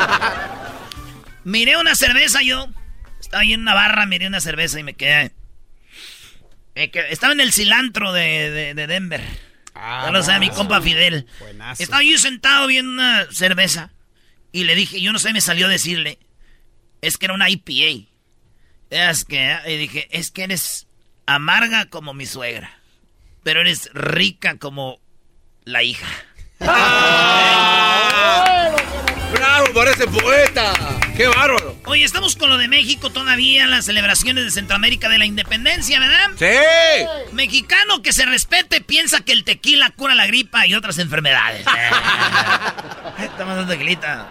Miré 1.43 1.77
una 1.77 1.93
cerveza 1.93 2.41
yo. 2.41 2.67
Estaba 3.19 3.41
ahí 3.41 3.53
en 3.53 3.61
una 3.61 3.75
barra, 3.75 4.07
miré 4.07 4.25
una 4.25 4.41
cerveza 4.41 4.79
y 4.79 4.83
me 4.83 4.95
quedé. 4.95 5.31
Quedé- 6.91 7.11
Estaba 7.11 7.33
en 7.33 7.41
el 7.41 7.51
cilantro 7.53 8.11
de, 8.13 8.49
de- 8.51 8.73
de 8.73 8.87
Denver. 8.87 9.21
ya 9.75 10.09
lo 10.11 10.23
sabe 10.23 10.39
mi 10.39 10.49
compa 10.49 10.81
Fidel. 10.81 11.27
Buenazo. 11.39 11.81
Estaba 11.83 12.03
yo 12.03 12.17
sentado 12.17 12.67
viendo 12.67 12.91
una 12.91 13.25
cerveza. 13.31 13.91
Y 14.51 14.63
le 14.63 14.75
dije, 14.75 15.01
yo 15.01 15.11
no 15.11 15.19
sé, 15.19 15.33
me 15.33 15.41
salió 15.41 15.67
decirle. 15.67 16.17
Es 17.01 17.17
que 17.17 17.25
era 17.25 17.33
una 17.35 17.49
IPA. 17.49 18.07
Es 18.89 19.25
que, 19.25 19.55
y 19.67 19.75
dije, 19.77 20.07
es 20.11 20.31
que 20.31 20.43
eres 20.45 20.87
amarga 21.25 21.85
como 21.89 22.13
mi 22.13 22.25
suegra. 22.25 22.79
Pero 23.43 23.61
eres 23.61 23.89
rica 23.93 24.57
como 24.57 24.99
la 25.65 25.83
hija. 25.83 26.07
¡Bravo 29.31 29.73
por 29.73 29.87
ese 29.87 30.07
poeta! 30.07 30.73
¡Qué 31.17 31.27
bárbaro! 31.27 31.75
Oye, 31.85 32.03
estamos 32.03 32.35
con 32.35 32.49
lo 32.49 32.59
de 32.59 32.67
México 32.67 33.09
todavía, 33.09 33.65
las 33.65 33.85
celebraciones 33.85 34.45
de 34.45 34.51
Centroamérica 34.51 35.09
de 35.09 35.17
la 35.17 35.25
independencia, 35.25 35.99
¿verdad? 35.99 36.29
¡Sí! 36.37 36.45
Mexicano 37.33 38.03
que 38.03 38.13
se 38.13 38.27
respete 38.27 38.81
piensa 38.81 39.21
que 39.21 39.31
el 39.31 39.43
tequila 39.43 39.89
cura 39.89 40.13
la 40.13 40.27
gripa 40.27 40.67
y 40.67 40.75
otras 40.75 40.99
enfermedades. 40.99 41.61
Estamos 43.19 43.55
dando 43.55 43.73
tequilita. 43.73 44.27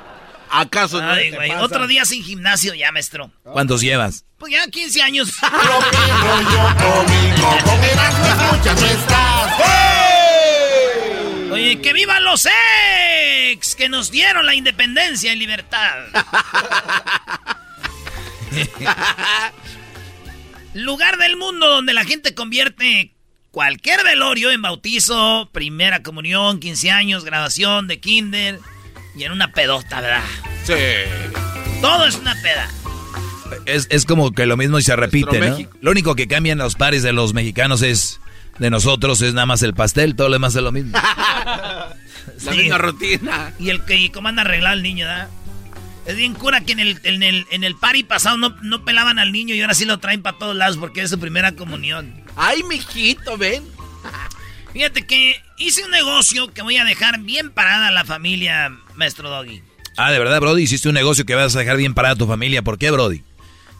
¿Acaso 0.48 1.02
no? 1.02 1.10
Ay, 1.10 1.32
güey, 1.32 1.50
otro 1.54 1.88
día 1.88 2.04
sin 2.04 2.22
gimnasio 2.22 2.72
ya, 2.72 2.92
maestro. 2.92 3.32
¿Cuántos 3.42 3.80
llevas? 3.80 4.24
Pues 4.38 4.52
ya 4.52 4.64
15 4.68 5.02
años. 5.02 5.32
Oye, 11.50 11.80
que 11.80 11.92
vivan 11.92 12.22
los 12.22 12.46
que 13.76 13.88
nos 13.88 14.10
dieron 14.10 14.46
la 14.46 14.54
independencia 14.54 15.32
y 15.32 15.36
libertad. 15.36 16.06
Lugar 20.74 21.16
del 21.18 21.36
mundo 21.36 21.68
donde 21.68 21.94
la 21.94 22.04
gente 22.04 22.34
convierte 22.34 23.12
cualquier 23.50 24.04
velorio 24.04 24.50
en 24.50 24.60
bautizo, 24.62 25.48
primera 25.52 26.02
comunión, 26.02 26.60
15 26.60 26.90
años, 26.90 27.24
graduación 27.24 27.88
de 27.88 28.00
kinder 28.00 28.60
y 29.16 29.24
en 29.24 29.32
una 29.32 29.52
pedota, 29.52 30.00
¿verdad? 30.00 30.24
Sí. 30.64 30.74
Todo 31.80 32.06
es 32.06 32.16
una 32.16 32.34
peda. 32.42 32.68
Es, 33.64 33.86
es 33.90 34.04
como 34.04 34.32
que 34.32 34.44
lo 34.46 34.56
mismo 34.56 34.78
y 34.78 34.82
se 34.82 34.96
repite, 34.96 35.40
¿no? 35.40 35.56
Lo 35.80 35.90
único 35.92 36.14
que 36.14 36.28
cambian 36.28 36.58
los 36.58 36.74
pares 36.74 37.02
de 37.02 37.12
los 37.12 37.32
mexicanos 37.32 37.80
es 37.82 38.20
de 38.58 38.70
nosotros 38.70 39.20
es 39.22 39.34
nada 39.34 39.46
más 39.46 39.62
el 39.62 39.74
pastel, 39.74 40.16
todo 40.16 40.28
lo 40.28 40.34
demás 40.34 40.54
es 40.54 40.62
lo 40.62 40.72
mismo. 40.72 40.98
La 42.44 42.52
Sí. 42.52 42.58
misma 42.58 42.78
rutina. 42.78 43.52
Y 43.58 43.70
el 43.70 43.84
que 43.84 43.96
y 43.96 44.10
cómo 44.10 44.28
anda 44.28 44.42
arreglado 44.42 44.74
el 44.76 44.82
niño, 44.82 45.06
¿verdad? 45.06 45.28
Es 46.06 46.16
bien 46.16 46.34
cura 46.34 46.60
que 46.60 46.72
en 46.72 46.80
el, 46.80 47.00
en 47.02 47.22
el, 47.22 47.46
en 47.50 47.64
el 47.64 47.74
party 47.76 48.04
pasado 48.04 48.36
no, 48.36 48.50
no 48.62 48.84
pelaban 48.84 49.18
al 49.18 49.32
niño 49.32 49.54
y 49.54 49.60
ahora 49.60 49.74
sí 49.74 49.84
lo 49.84 49.98
traen 49.98 50.22
para 50.22 50.38
todos 50.38 50.54
lados 50.54 50.76
porque 50.76 51.02
es 51.02 51.10
su 51.10 51.18
primera 51.18 51.52
comunión. 51.52 52.22
¡Ay, 52.36 52.62
mijito, 52.62 53.36
ven! 53.36 53.64
Fíjate 54.72 55.06
que 55.06 55.42
hice 55.56 55.82
un 55.84 55.90
negocio 55.90 56.52
que 56.52 56.62
voy 56.62 56.76
a 56.76 56.84
dejar 56.84 57.18
bien 57.20 57.50
parada 57.50 57.88
a 57.88 57.90
la 57.90 58.04
familia, 58.04 58.70
maestro 58.94 59.28
Doggy. 59.30 59.62
Ah, 59.96 60.12
de 60.12 60.18
verdad, 60.18 60.40
Brody, 60.40 60.62
hiciste 60.62 60.88
un 60.88 60.94
negocio 60.94 61.24
que 61.24 61.34
vas 61.34 61.56
a 61.56 61.58
dejar 61.58 61.78
bien 61.78 61.94
parada 61.94 62.14
a 62.14 62.18
tu 62.18 62.26
familia. 62.26 62.60
¿Por 62.62 62.76
qué, 62.78 62.90
Brody? 62.90 63.24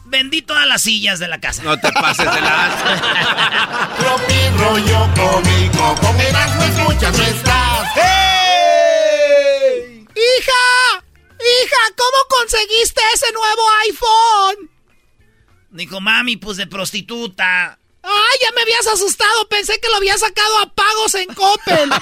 Vendí 0.05 0.41
todas 0.41 0.65
las 0.65 0.81
sillas 0.81 1.19
de 1.19 1.27
la 1.27 1.39
casa. 1.39 1.63
No 1.63 1.77
te 1.77 1.91
pases 1.91 2.25
de 2.33 2.41
las. 2.41 2.83
Tropi 3.99 4.57
rollo 4.57 5.09
cómico, 5.15 5.95
con 6.01 6.19
escuchas 6.19 7.17
no 7.17 7.23
estás. 7.23 7.87
¡Hija! 10.17 11.05
¡Hija! 11.39 11.93
¿Cómo 11.95 12.17
conseguiste 12.29 13.01
ese 13.13 13.31
nuevo 13.31 13.61
iPhone? 13.85 14.71
Dijo, 15.69 16.01
mami, 16.01 16.37
pues 16.37 16.57
de 16.57 16.65
prostituta. 16.65 17.77
¡Ay, 18.01 18.37
ya 18.41 18.51
me 18.53 18.61
habías 18.61 18.87
asustado! 18.87 19.47
Pensé 19.49 19.79
que 19.79 19.89
lo 19.89 19.97
había 19.97 20.17
sacado 20.17 20.59
a 20.59 20.73
pagos 20.73 21.15
en 21.15 21.33
Coppel. 21.33 21.89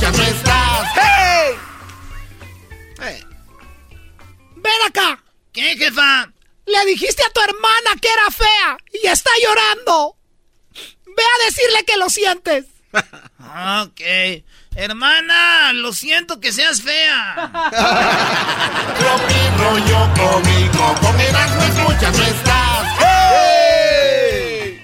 No 0.00 0.22
estás. 0.22 0.94
¡Ven 4.56 4.82
acá! 4.86 5.22
¿Qué, 5.52 5.76
jefa? 5.76 6.32
Le 6.64 6.84
dijiste 6.86 7.22
a 7.24 7.30
tu 7.30 7.40
hermana 7.40 7.90
que 8.00 8.08
era 8.08 8.30
fea 8.30 8.78
y 9.02 9.06
está 9.06 9.30
llorando. 9.42 10.16
Ve 11.04 11.22
a 11.22 11.44
decirle 11.44 11.84
que 11.84 11.96
lo 11.96 12.08
sientes. 12.08 12.66
Ok. 12.92 14.00
Hermana, 14.74 15.72
lo 15.72 15.92
siento 15.92 16.40
que 16.40 16.52
seas 16.52 16.82
fea. 16.82 17.50
Tropi 18.98 19.34
rollo 19.58 20.08
cómico, 20.14 20.94
con 21.00 21.20
Erasmo 21.20 21.62
escuchas 21.62 22.18
no 22.18 22.24
estás. 22.24 22.88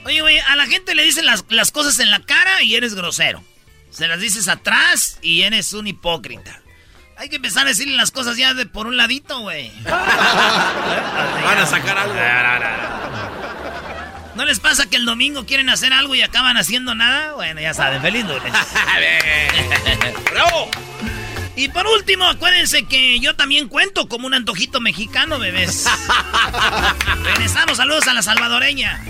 Oye, 0.05 0.20
güey, 0.20 0.38
a 0.38 0.57
la 0.57 0.66
gente 0.66 0.94
le 0.94 1.05
dicen 1.05 1.26
las, 1.26 1.44
las 1.48 1.70
cosas 1.70 1.98
en 2.00 2.11
la 2.11 2.20
cara 2.20 2.62
y 2.62 2.74
eres 2.74 2.94
grosero. 2.94 3.42
Se 3.90 4.09
las 4.09 4.20
dices 4.20 4.48
atrás 4.48 5.18
y 5.22 5.42
eres 5.42 5.72
un 5.72 5.86
hipócrita. 5.86 6.61
Hay 7.16 7.28
que 7.28 7.36
empezar 7.36 7.64
a 7.64 7.68
decirle 7.68 7.96
las 7.96 8.11
cosas 8.11 8.36
ya 8.36 8.52
de 8.55 8.66
por 8.66 8.88
un 8.88 8.96
ladito, 8.96 9.38
güey. 9.40 9.70
Van 9.84 11.59
a 11.59 11.66
sacar 11.66 11.96
algo. 11.96 12.14
¿No 14.35 14.45
les 14.45 14.59
pasa 14.59 14.87
que 14.89 14.97
el 14.97 15.05
domingo 15.05 15.47
quieren 15.47 15.68
hacer 15.68 15.93
algo 15.93 16.14
y 16.14 16.22
acaban 16.22 16.57
haciendo 16.57 16.95
nada? 16.95 17.35
Bueno, 17.35 17.61
ya 17.61 17.72
saben, 17.72 18.03
feliz 18.03 18.24
lunes. 18.24 18.53
¡Bravo! 20.32 20.70
Y 21.57 21.68
por 21.68 21.87
último, 21.87 22.24
acuérdense 22.24 22.85
que 22.85 23.20
yo 23.20 23.37
también 23.37 23.68
cuento 23.68 24.09
como 24.09 24.26
un 24.26 24.35
antojito 24.35 24.80
mexicano, 24.80 25.39
bebés. 25.39 25.87
Regresamos, 27.22 27.76
saludos 27.76 28.09
a 28.09 28.14
la 28.14 28.22
salvadoreña. 28.22 29.05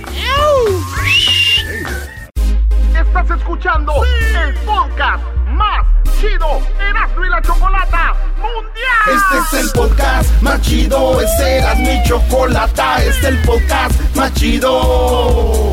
Estás 2.95 3.31
escuchando 3.39 4.05
el 4.05 4.55
podcast 4.57 5.25
más 5.47 5.94
chido, 6.25 6.61
Erasmo 6.81 7.25
y 7.25 7.29
la 7.29 7.43
Chocolata 7.43 8.15
Mundial. 8.37 9.15
Este 9.15 9.59
es 9.59 9.65
el 9.65 9.71
podcast 9.73 10.43
más 10.43 10.61
chido, 10.63 11.21
este 11.21 11.59
era 11.59 11.75
mi 11.75 12.03
chocolata, 12.05 12.97
este 13.05 13.11
es 13.11 13.25
el 13.25 13.43
podcast 13.43 14.01
más 14.15 14.33
chido. 14.35 15.73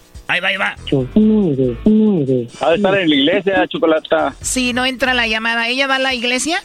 Ahí 0.31 0.39
va, 0.39 0.47
ahí 0.47 0.55
va. 0.55 0.75
Ha 2.61 2.69
de 2.69 2.75
estar 2.77 2.97
en 2.97 3.09
la 3.09 3.15
iglesia, 3.15 3.67
Chocolata. 3.67 4.33
Sí, 4.39 4.71
no 4.71 4.85
entra 4.85 5.13
la 5.13 5.27
llamada. 5.27 5.67
¿Ella 5.67 5.87
va 5.87 5.95
a 5.95 5.99
la 5.99 6.13
iglesia? 6.13 6.63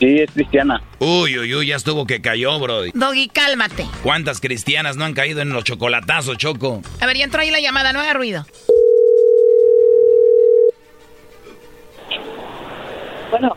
Sí, 0.00 0.16
es 0.18 0.32
cristiana. 0.32 0.82
Uy, 0.98 1.38
uy, 1.38 1.54
uy, 1.54 1.66
ya 1.68 1.76
estuvo 1.76 2.08
que 2.08 2.20
cayó, 2.20 2.58
Brody. 2.58 2.90
Doggy, 2.92 3.28
cálmate. 3.28 3.86
¿Cuántas 4.02 4.40
cristianas 4.40 4.96
no 4.96 5.04
han 5.04 5.14
caído 5.14 5.42
en 5.42 5.50
los 5.50 5.62
chocolatazos, 5.62 6.38
Choco? 6.38 6.82
A 7.00 7.06
ver, 7.06 7.16
ya 7.16 7.22
entró 7.22 7.40
ahí 7.40 7.52
la 7.52 7.60
llamada, 7.60 7.92
no 7.92 8.00
haga 8.00 8.14
ruido. 8.14 8.44
Bueno. 13.30 13.56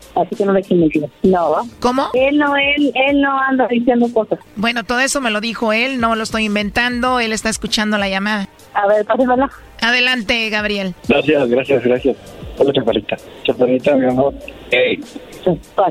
Así 0.15 0.35
que 0.35 0.45
no 0.45 0.53
le 0.53 0.59
echen 0.59 0.79
mentiras. 0.79 1.09
No. 1.23 1.55
¿Cómo? 1.79 2.09
Él 2.13 2.37
no, 2.37 2.55
él, 2.55 2.91
él 3.07 3.21
no 3.21 3.39
anda 3.39 3.67
diciendo 3.67 4.07
cosas. 4.13 4.39
Bueno, 4.55 4.83
todo 4.83 4.99
eso 4.99 5.21
me 5.21 5.31
lo 5.31 5.39
dijo 5.41 5.71
él, 5.73 5.99
no 6.01 6.15
lo 6.15 6.23
estoy 6.23 6.45
inventando, 6.45 7.19
él 7.19 7.31
está 7.31 7.49
escuchando 7.49 7.97
la 7.97 8.09
llamada. 8.09 8.47
A 8.73 8.87
ver, 8.87 9.05
pásenmela. 9.05 9.49
Adelante, 9.81 10.49
Gabriel. 10.49 10.93
Gracias, 11.07 11.49
gracias, 11.49 11.83
gracias. 11.83 12.17
Hola, 12.57 12.73
chaparrita. 12.73 13.15
Chaparrita, 13.43 13.95
mi 13.95 14.05
amor. 14.05 14.33
Hey. 14.69 14.99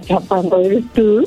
Chaparro, 0.07 0.61
¿eres 0.63 0.85
tú? 0.95 1.27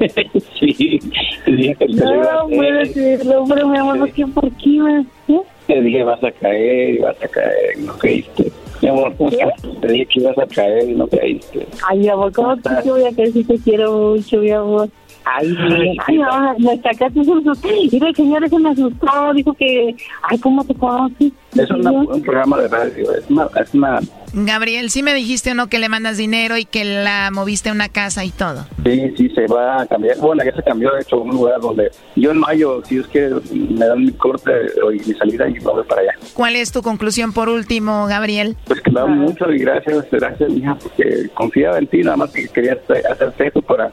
sí, 0.60 0.98
te 1.44 1.50
dije 1.52 1.74
que 1.76 1.86
No, 1.88 2.46
puedo 2.48 2.78
decirlo, 2.78 3.44
pero 3.48 3.68
mi 3.68 3.78
amor, 3.78 3.98
¿por 3.98 4.12
qué? 4.12 4.26
¿Por 4.26 4.50
qué? 4.56 4.68
me- 4.68 5.06
¿Eh? 5.28 5.40
Te 5.66 5.80
dije 5.80 6.02
vas 6.02 6.22
a 6.24 6.30
caer 6.32 6.94
y 6.94 6.98
vas 6.98 7.16
a 7.22 7.28
caer 7.28 7.78
no 7.78 7.96
caíste. 7.98 8.50
Mi 8.82 8.88
amor, 8.88 9.14
¿cómo 9.16 9.30
estás? 9.30 9.62
Te 9.80 9.86
dije 9.86 10.06
que 10.06 10.20
ibas 10.20 10.36
a 10.38 10.46
caer 10.46 10.88
y 10.88 10.94
no 10.94 11.06
caíste. 11.06 11.66
Ay, 11.88 11.98
mi 12.00 12.08
amor, 12.08 12.32
¿cómo 12.32 12.56
que 12.56 12.62
te 12.82 12.90
voy 12.90 13.04
a 13.04 13.12
creer 13.12 13.32
si 13.32 13.44
te 13.44 13.56
quiero 13.58 13.92
mucho, 13.92 14.38
mi 14.38 14.50
amor? 14.50 14.88
Ay, 15.24 15.48
mi- 15.48 15.96
ay, 16.06 16.18
mamá, 16.18 16.54
me 16.58 16.76
sacaste 16.82 17.18
un 17.20 17.24
susto. 17.24 17.68
Mira, 17.92 18.08
el 18.08 18.16
señor 18.16 18.44
ese 18.44 18.58
me 18.58 18.70
asustó, 18.70 19.32
dijo 19.34 19.52
que, 19.54 19.94
ay, 20.22 20.38
¿cómo 20.38 20.64
te 20.64 20.74
conoces? 20.74 21.32
Es 21.56 21.70
una- 21.70 21.90
un 21.92 22.22
programa 22.22 22.58
de 22.58 22.68
radio, 22.68 23.12
es 23.14 23.24
una, 23.30 23.46
es 23.60 23.74
una 23.74 24.00
Gabriel, 24.34 24.88
¿sí 24.88 25.02
me 25.02 25.12
dijiste 25.12 25.50
o 25.50 25.54
no 25.54 25.66
que 25.68 25.78
le 25.78 25.90
mandas 25.90 26.16
dinero 26.16 26.56
y 26.56 26.64
que 26.64 26.84
la 26.86 27.30
moviste 27.30 27.68
a 27.68 27.72
una 27.72 27.90
casa 27.90 28.24
y 28.24 28.30
todo? 28.30 28.64
Sí, 28.82 29.12
sí, 29.18 29.28
se 29.28 29.46
va 29.46 29.82
a 29.82 29.86
cambiar. 29.86 30.16
Bueno, 30.16 30.42
ya 30.42 30.56
se 30.56 30.62
cambió, 30.62 30.90
de 30.94 31.02
hecho, 31.02 31.16
a 31.16 31.20
un 31.20 31.30
lugar 31.32 31.60
donde 31.60 31.90
yo 32.16 32.30
en 32.30 32.38
mayo, 32.38 32.82
si 32.86 32.94
Dios 32.94 33.06
quiere, 33.08 33.34
me 33.52 33.84
dan 33.86 34.02
mi 34.02 34.10
corte 34.12 34.50
y 34.94 35.06
mi 35.06 35.14
salida 35.18 35.46
y 35.50 35.52
me 35.52 35.60
voy 35.60 35.84
para 35.84 36.00
allá. 36.00 36.12
¿Cuál 36.32 36.56
es 36.56 36.72
tu 36.72 36.80
conclusión 36.80 37.34
por 37.34 37.50
último, 37.50 38.06
Gabriel? 38.06 38.56
Pues 38.66 38.80
que 38.80 38.90
me 38.90 39.00
da 39.00 39.06
mucho 39.06 39.52
y 39.52 39.58
gracias, 39.58 40.06
gracias, 40.10 40.48
mija, 40.50 40.76
porque 40.82 41.28
confiaba 41.34 41.76
en 41.78 41.86
ti, 41.88 41.98
nada 41.98 42.16
más 42.16 42.30
que 42.32 42.48
quería 42.48 42.72
hacer- 42.72 43.06
hacerte 43.06 43.48
eso 43.48 43.60
para 43.60 43.92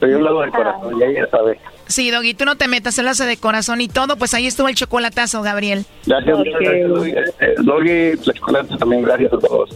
Pero 0.00 0.12
yo 0.12 0.18
lo 0.20 0.28
hago 0.28 0.42
de 0.42 0.50
corazón, 0.50 0.98
ya 0.98 1.06
ella 1.06 1.28
sabe. 1.30 1.58
Sí, 1.86 2.10
Doggy, 2.10 2.34
tú 2.34 2.44
no 2.44 2.56
te 2.56 2.68
metas, 2.68 2.98
él 2.98 3.08
hace 3.08 3.24
de 3.24 3.36
corazón 3.36 3.80
y 3.80 3.88
todo, 3.88 4.16
pues 4.16 4.34
ahí 4.34 4.46
estuvo 4.46 4.68
el 4.68 4.74
chocolatazo, 4.74 5.42
Gabriel. 5.42 5.84
Gracias, 6.06 6.38
muchas 6.38 6.60
gracias, 6.60 6.88
Doggy. 6.88 7.10
Eh, 7.10 7.54
Doggy, 7.58 8.26
la 8.26 8.32
chocolate 8.34 8.76
también, 8.76 9.02
gracias 9.02 9.32
a 9.32 9.38
todos. 9.38 9.70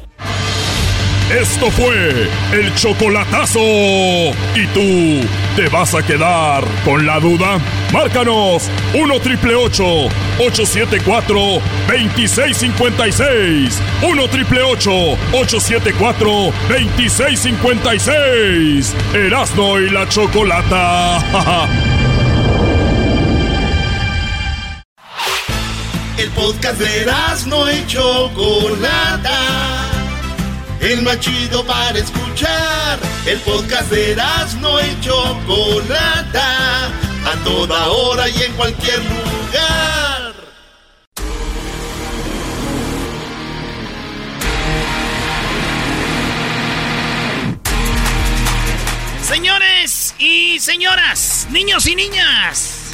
Esto 1.31 1.71
fue 1.71 2.29
el 2.53 2.75
chocolatazo. 2.75 3.61
¿Y 3.61 4.67
tú 4.75 5.27
te 5.57 5.69
vas 5.69 5.95
a 5.95 6.03
quedar 6.03 6.65
con 6.85 7.07
la 7.07 7.19
duda? 7.21 7.59
Márcanos 7.93 8.69
1 8.95 9.21
triple 9.21 9.55
874 9.55 11.39
2656. 11.89 13.81
1 14.03 14.29
triple 14.29 14.63
874 14.63 16.53
2656. 16.69 18.95
Erasno 19.15 19.81
y 19.81 19.89
la 19.91 20.09
chocolata. 20.09 21.79
El 26.19 26.29
podcast 26.31 26.79
de 26.79 27.07
no 27.47 27.71
y 27.71 27.87
Chocolata. 27.87 29.82
El 30.83 31.03
más 31.03 31.21
chido 31.21 31.65
para 31.65 31.97
escuchar. 31.97 32.99
El 33.25 33.39
podcast 33.43 33.89
de 33.93 34.17
no 34.61 34.81
y 34.81 35.01
Chocolata. 35.01 36.87
A 37.25 37.45
toda 37.45 37.87
hora 37.87 38.29
y 38.29 38.43
en 38.43 38.53
cualquier 38.55 38.99
lugar. 38.99 40.35
Señores 49.23 50.17
y 50.19 50.59
señoras, 50.59 51.47
niños 51.51 51.87
y 51.87 51.95
niñas, 51.95 52.91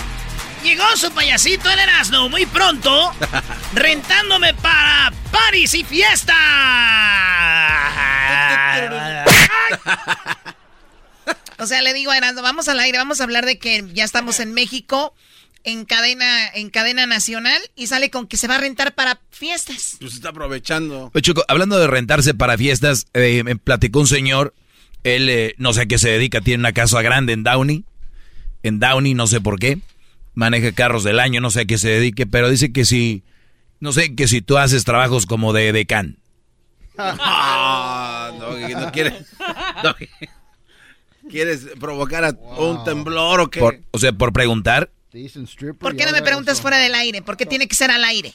llegó 0.62 0.84
su 0.94 1.10
payasito 1.10 1.70
el 1.70 1.78
Erasmo 1.78 2.28
muy 2.28 2.44
pronto, 2.44 3.12
rentándome 3.72 4.52
para 4.54 5.10
París 5.32 5.72
y 5.72 5.84
fiesta. 5.84 7.27
O 11.58 11.66
sea, 11.66 11.82
le 11.82 11.92
digo 11.92 12.12
a 12.12 12.16
Erasmo, 12.16 12.42
vamos 12.42 12.68
al 12.68 12.78
aire, 12.78 12.98
vamos 12.98 13.20
a 13.20 13.24
hablar 13.24 13.44
de 13.44 13.58
que 13.58 13.84
ya 13.92 14.04
estamos 14.04 14.38
en 14.38 14.54
México, 14.54 15.12
en 15.64 15.84
cadena, 15.84 16.48
en 16.54 16.70
cadena 16.70 17.06
nacional, 17.06 17.60
y 17.74 17.88
sale 17.88 18.10
con 18.10 18.28
que 18.28 18.36
se 18.36 18.46
va 18.46 18.54
a 18.54 18.58
rentar 18.58 18.94
para 18.94 19.20
fiestas. 19.30 19.96
Pues 19.98 20.14
está 20.14 20.28
aprovechando. 20.28 21.10
Oye, 21.12 21.22
Choco, 21.22 21.44
hablando 21.48 21.78
de 21.78 21.88
rentarse 21.88 22.32
para 22.32 22.56
fiestas, 22.56 23.08
eh, 23.12 23.42
me 23.42 23.56
platicó 23.56 23.98
un 23.98 24.06
señor, 24.06 24.54
él 25.02 25.28
eh, 25.28 25.54
no 25.58 25.72
sé 25.72 25.82
a 25.82 25.86
qué 25.86 25.98
se 25.98 26.10
dedica, 26.10 26.40
tiene 26.40 26.60
una 26.60 26.72
casa 26.72 27.02
grande 27.02 27.32
en 27.32 27.42
Downey, 27.42 27.84
en 28.62 28.78
Downey, 28.78 29.14
no 29.14 29.26
sé 29.26 29.40
por 29.40 29.58
qué. 29.58 29.80
maneja 30.34 30.70
carros 30.70 31.02
del 31.02 31.18
año, 31.18 31.40
no 31.40 31.50
sé 31.50 31.62
a 31.62 31.64
qué 31.64 31.76
se 31.78 31.88
dedique, 31.88 32.24
pero 32.24 32.48
dice 32.48 32.72
que 32.72 32.84
si, 32.84 33.24
no 33.80 33.92
sé, 33.92 34.14
que 34.14 34.28
si 34.28 34.42
tú 34.42 34.58
haces 34.58 34.84
trabajos 34.84 35.26
como 35.26 35.52
de 35.52 35.72
decán. 35.72 36.18
No, 38.74 38.92
quieres, 38.92 39.14
no, 39.84 39.94
quieres 41.30 41.66
provocar 41.78 42.24
a 42.24 42.30
un 42.30 42.84
temblor 42.84 43.40
o 43.40 43.50
qué. 43.50 43.60
Por- 43.60 43.80
o 43.90 43.98
sea, 43.98 44.12
por 44.12 44.32
preguntar. 44.32 44.90
¿Por 45.80 45.96
qué 45.96 46.04
no 46.04 46.12
me 46.12 46.22
preguntas 46.22 46.60
fuera 46.60 46.76
del 46.78 46.94
aire? 46.94 47.22
¿Por 47.22 47.36
qué 47.38 47.46
tiene 47.46 47.66
que 47.66 47.74
ser 47.74 47.90
al 47.90 48.04
aire? 48.04 48.32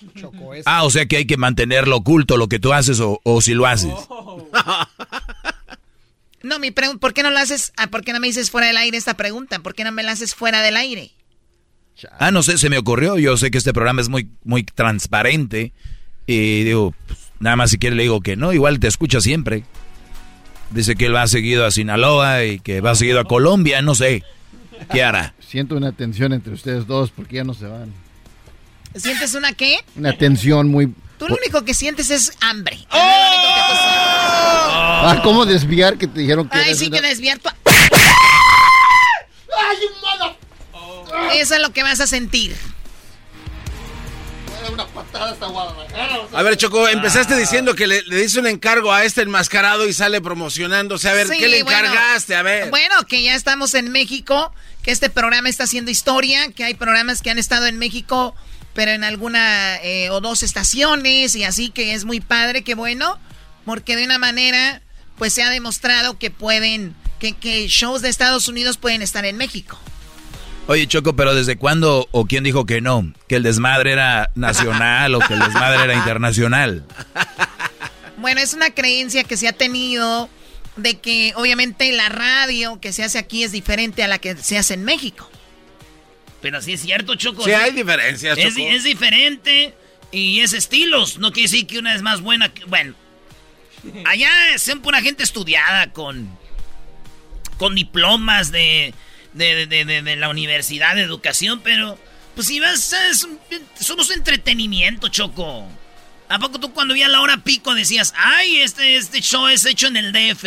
Ah, 0.65 0.83
o 0.83 0.89
sea 0.89 1.05
que 1.05 1.17
hay 1.17 1.25
que 1.25 1.37
mantenerlo 1.37 1.97
oculto 1.97 2.35
lo 2.35 2.47
que 2.47 2.59
tú 2.59 2.73
haces 2.73 2.99
o, 2.99 3.19
o 3.23 3.41
si 3.41 3.53
lo 3.53 3.65
haces. 3.67 3.93
No, 6.41 6.59
mi 6.59 6.71
pregunta, 6.71 6.99
¿por 6.99 7.13
qué 7.13 7.23
no 7.23 7.29
lo 7.31 7.39
haces? 7.39 7.71
ah, 7.77 7.87
¿Por 7.87 8.03
qué 8.03 8.11
no 8.11 8.19
me 8.19 8.27
dices 8.27 8.51
fuera 8.51 8.67
del 8.67 8.75
aire 8.75 8.97
esta 8.97 9.13
pregunta? 9.13 9.59
¿Por 9.59 9.73
qué 9.73 9.85
no 9.85 9.93
me 9.93 10.03
la 10.03 10.11
haces 10.11 10.35
fuera 10.35 10.61
del 10.61 10.75
aire? 10.75 11.11
Ah, 12.19 12.31
no 12.31 12.43
sé, 12.43 12.57
se 12.57 12.69
me 12.69 12.77
ocurrió. 12.77 13.17
Yo 13.17 13.37
sé 13.37 13.49
que 13.49 13.57
este 13.57 13.71
programa 13.71 14.01
es 14.01 14.09
muy, 14.09 14.27
muy 14.43 14.63
transparente. 14.65 15.71
Y 16.27 16.63
digo, 16.63 16.93
pues, 17.07 17.17
nada 17.39 17.55
más 17.55 17.69
si 17.71 17.77
quiere 17.77 17.95
le 17.95 18.03
digo 18.03 18.19
que 18.19 18.35
no, 18.35 18.51
igual 18.51 18.79
te 18.81 18.87
escucha 18.87 19.21
siempre. 19.21 19.63
Dice 20.73 20.95
que 20.95 21.05
él 21.05 21.15
va 21.15 21.27
seguido 21.27 21.65
a 21.65 21.71
Sinaloa 21.71 22.43
y 22.43 22.59
que 22.59 22.81
va 22.81 22.95
seguido 22.95 23.19
a 23.19 23.25
Colombia, 23.25 23.81
no 23.81 23.95
sé. 23.95 24.23
¿Qué 24.91 25.03
hará? 25.03 25.33
Siento 25.47 25.75
una 25.75 25.91
tensión 25.91 26.33
entre 26.33 26.53
ustedes 26.53 26.87
dos 26.87 27.11
porque 27.11 27.35
ya 27.37 27.43
no 27.43 27.53
se 27.53 27.65
van. 27.67 27.93
¿Sientes 28.95 29.33
una 29.35 29.53
qué? 29.53 29.77
Una 29.95 30.17
tensión 30.17 30.67
muy... 30.69 30.93
Tú 31.17 31.27
lo 31.27 31.35
único 31.35 31.63
que 31.63 31.73
sientes 31.73 32.09
es 32.09 32.31
hambre. 32.41 32.75
Es 32.75 32.85
¡Oh! 32.91 32.97
lo 32.97 33.27
único 33.27 33.55
que 33.55 33.61
tú 33.61 33.67
sientes. 33.77 34.03
Ah, 35.05 35.19
¿cómo 35.23 35.45
desviar 35.45 35.97
que 35.97 36.07
te 36.07 36.19
dijeron 36.21 36.47
que 36.49 36.57
Ay, 36.57 36.75
sí 36.75 36.87
una- 36.87 36.99
que 37.01 37.07
desviar 37.07 37.39
tu... 37.39 37.49
¡Ay, 37.49 37.55
mala! 40.01 40.35
Eso 41.35 41.55
es 41.55 41.61
lo 41.61 41.71
que 41.71 41.83
vas 41.83 41.99
a 41.99 42.07
sentir. 42.07 42.55
Una 44.71 44.87
patada 44.87 45.31
hasta 45.31 45.45
Guadalajara. 45.47 46.19
o 46.19 46.29
sea, 46.29 46.39
A 46.39 46.43
ver, 46.43 46.57
Choco, 46.57 46.87
empezaste 46.87 47.33
Ah. 47.33 47.37
diciendo 47.37 47.75
que 47.75 47.87
le, 47.87 48.01
le 48.03 48.17
dice 48.21 48.39
un 48.39 48.47
encargo 48.47 48.91
a 48.93 49.03
este 49.03 49.21
enmascarado 49.23 49.87
y 49.87 49.93
sale 49.93 50.21
promocionándose. 50.21 51.09
A 51.09 51.13
ver, 51.13 51.27
Sí, 51.27 51.37
¿qué 51.37 51.47
le 51.47 51.63
bueno. 51.63 51.79
encargaste? 51.79 52.35
A 52.35 52.41
ver. 52.43 52.69
Bueno, 52.69 53.05
que 53.07 53.21
ya 53.23 53.35
estamos 53.35 53.73
en 53.73 53.91
México, 53.91 54.53
que 54.81 54.91
este 54.91 55.09
programa 55.09 55.49
está 55.49 55.63
haciendo 55.65 55.91
historia, 55.91 56.51
que 56.51 56.63
hay 56.63 56.73
programas 56.73 57.21
que 57.21 57.29
han 57.31 57.39
estado 57.39 57.65
en 57.67 57.77
México, 57.77 58.35
pero 58.73 58.91
en 58.91 59.03
alguna 59.03 59.75
eh, 59.83 60.09
o 60.09 60.19
dos 60.21 60.43
estaciones 60.43 61.35
y 61.35 61.43
así 61.43 61.69
que 61.69 61.93
es 61.93 62.05
muy 62.05 62.19
padre, 62.21 62.63
que 62.63 62.75
bueno, 62.75 63.19
porque 63.65 63.95
de 63.95 64.03
una 64.05 64.17
manera 64.17 64.81
pues 65.17 65.33
se 65.33 65.43
ha 65.43 65.49
demostrado 65.49 66.17
que 66.17 66.31
pueden, 66.31 66.95
que, 67.19 67.33
que 67.33 67.67
shows 67.67 68.01
de 68.01 68.09
Estados 68.09 68.47
Unidos 68.47 68.77
pueden 68.77 69.01
estar 69.03 69.25
en 69.25 69.37
México. 69.37 69.79
Oye, 70.67 70.87
Choco, 70.87 71.15
pero 71.15 71.35
¿desde 71.35 71.57
cuándo 71.57 72.07
o 72.11 72.25
quién 72.25 72.43
dijo 72.43 72.65
que 72.65 72.79
no? 72.79 73.11
¿Que 73.27 73.35
el 73.35 73.43
desmadre 73.43 73.91
era 73.91 74.31
nacional 74.35 75.13
o 75.15 75.19
que 75.19 75.33
el 75.33 75.39
desmadre 75.39 75.83
era 75.83 75.93
internacional? 75.93 76.85
Bueno, 78.17 78.39
es 78.39 78.53
una 78.53 78.69
creencia 78.73 79.25
que 79.25 79.35
se 79.35 79.49
ha 79.49 79.53
tenido 79.53 80.29
de 80.77 80.99
que 80.99 81.33
obviamente 81.35 81.91
la 81.91 82.07
radio 82.07 82.79
que 82.79 82.93
se 82.93 83.03
hace 83.03 83.17
aquí 83.19 83.43
es 83.43 83.51
diferente 83.51 84.03
a 84.03 84.07
la 84.07 84.19
que 84.19 84.37
se 84.37 84.57
hace 84.57 84.75
en 84.75 84.85
México. 84.85 85.29
Pero 86.41 86.61
sí 86.61 86.73
es 86.73 86.81
cierto, 86.81 87.15
Choco. 87.15 87.43
Sí, 87.43 87.51
hay 87.51 87.71
diferencias, 87.71 88.37
Es, 88.37 88.55
Choco. 88.55 88.67
es 88.67 88.83
diferente 88.83 89.73
y 90.11 90.39
es 90.39 90.53
estilos. 90.53 91.17
No 91.17 91.31
quiere 91.33 91.49
decir 91.49 91.67
que 91.67 91.79
una 91.79 91.93
es 91.93 92.01
más 92.01 92.21
buena 92.21 92.53
que. 92.53 92.63
Bueno. 92.65 92.95
Allá 94.05 94.29
son 94.57 94.81
pura 94.81 95.01
gente 95.01 95.23
estudiada 95.23 95.91
con. 95.91 96.29
con 97.57 97.75
diplomas 97.75 98.51
de. 98.51 98.93
De, 99.33 99.67
de, 99.67 99.85
de- 99.85 100.01
de 100.01 100.15
la 100.15 100.29
Universidad 100.29 100.95
de 100.95 101.01
Educación, 101.01 101.61
pero. 101.63 101.97
Pues 102.35 102.47
si 102.47 102.59
vas. 102.59 102.93
es 102.93 103.23
un- 103.23 103.39
somos 103.79 104.09
entretenimiento, 104.11 105.07
Choco. 105.09 105.67
¿A 106.29 106.39
poco 106.39 106.59
tú 106.59 106.73
cuando 106.73 106.93
vi 106.95 107.03
a 107.03 107.07
la 107.09 107.21
hora 107.21 107.37
pico 107.37 107.75
decías, 107.75 108.13
ay, 108.17 108.57
este, 108.61 108.95
este 108.95 109.21
show 109.21 109.47
es 109.47 109.65
hecho 109.65 109.87
en 109.87 109.97
el 109.97 110.11
DF? 110.13 110.45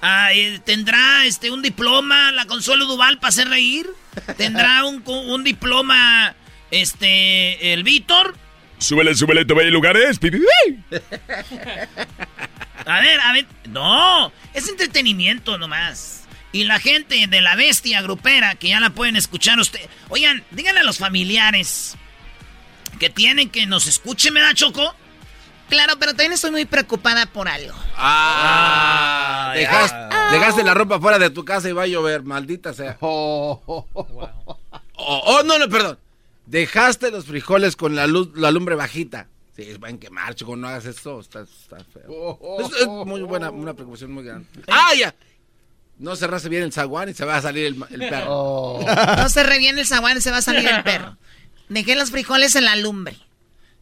Ay, 0.00 0.58
¿Tendrá 0.64 1.26
este, 1.26 1.50
un 1.50 1.60
diploma 1.60 2.32
la 2.32 2.46
Consuelo 2.46 2.86
Duval 2.86 3.18
para 3.18 3.28
hacer 3.28 3.48
reír? 3.48 3.86
¿Tendrá 4.38 4.84
un, 4.86 5.00
co- 5.02 5.20
un 5.20 5.44
diploma 5.44 6.34
este, 6.70 7.72
el 7.74 7.82
Víctor? 7.84 8.34
Súbele, 8.78 9.14
súbele, 9.14 9.44
hay 9.60 9.70
lugares. 9.70 10.18
A 12.86 13.00
ver, 13.00 13.20
a 13.20 13.32
ver. 13.32 13.46
No, 13.68 14.32
es 14.54 14.68
entretenimiento 14.68 15.56
nomás. 15.58 16.21
Y 16.52 16.64
la 16.64 16.78
gente 16.78 17.26
de 17.26 17.40
la 17.40 17.56
bestia 17.56 18.02
grupera, 18.02 18.54
que 18.56 18.68
ya 18.68 18.78
la 18.78 18.90
pueden 18.90 19.16
escuchar 19.16 19.58
usted. 19.58 19.88
Oigan, 20.10 20.44
díganle 20.50 20.80
a 20.80 20.84
los 20.84 20.98
familiares 20.98 21.96
que 22.98 23.08
tienen 23.08 23.50
que 23.50 23.66
nos 23.66 23.86
escuchen, 23.86 24.34
¿me 24.34 24.40
da 24.40 24.52
Choco? 24.54 24.94
Claro, 25.70 25.94
pero 25.98 26.12
también 26.12 26.34
estoy 26.34 26.50
muy 26.50 26.66
preocupada 26.66 27.24
por 27.24 27.48
algo. 27.48 27.74
Ah, 27.96 29.52
dejaste, 29.56 29.96
dejaste 30.32 30.64
la 30.64 30.74
ropa 30.74 31.00
fuera 31.00 31.18
de 31.18 31.30
tu 31.30 31.46
casa 31.46 31.70
y 31.70 31.72
va 31.72 31.84
a 31.84 31.86
llover, 31.86 32.22
maldita 32.22 32.74
sea. 32.74 32.98
Oh, 33.00 33.86
oh, 34.94 35.42
no, 35.44 35.58
no, 35.58 35.68
perdón. 35.70 35.98
Dejaste 36.44 37.10
los 37.10 37.24
frijoles 37.24 37.76
con 37.76 37.94
la 37.96 38.06
luz, 38.06 38.28
la 38.34 38.50
lumbre 38.50 38.74
bajita. 38.74 39.28
Sí, 39.56 39.74
van 39.78 39.94
a 39.94 39.98
quemar, 40.00 40.34
chico, 40.34 40.56
no 40.56 40.68
hagas 40.68 40.84
eso, 40.84 41.20
está, 41.20 41.40
está 41.40 41.78
feo. 41.84 42.38
Es, 42.60 42.82
es 42.82 42.86
muy 42.86 43.22
buena, 43.22 43.50
una 43.50 43.72
preocupación 43.72 44.12
muy 44.12 44.24
grande. 44.24 44.46
¡Ah, 44.68 44.92
ya! 44.94 45.14
No 46.02 46.16
cerraste 46.16 46.48
bien 46.48 46.64
el 46.64 46.72
zaguán 46.72 47.08
y 47.08 47.14
se 47.14 47.24
va 47.24 47.36
a 47.36 47.42
salir 47.42 47.64
el, 47.66 47.76
el 47.90 48.08
perro. 48.08 48.80
No 49.16 49.28
se 49.28 49.42
reviene 49.44 49.80
el 49.80 49.86
zaguán 49.86 50.18
y 50.18 50.20
se 50.20 50.30
va 50.30 50.38
a 50.38 50.42
salir 50.42 50.68
el 50.68 50.82
perro. 50.82 51.16
Dejé 51.68 51.94
los 51.94 52.10
frijoles 52.10 52.56
en 52.56 52.64
la 52.64 52.76
lumbre. 52.76 53.16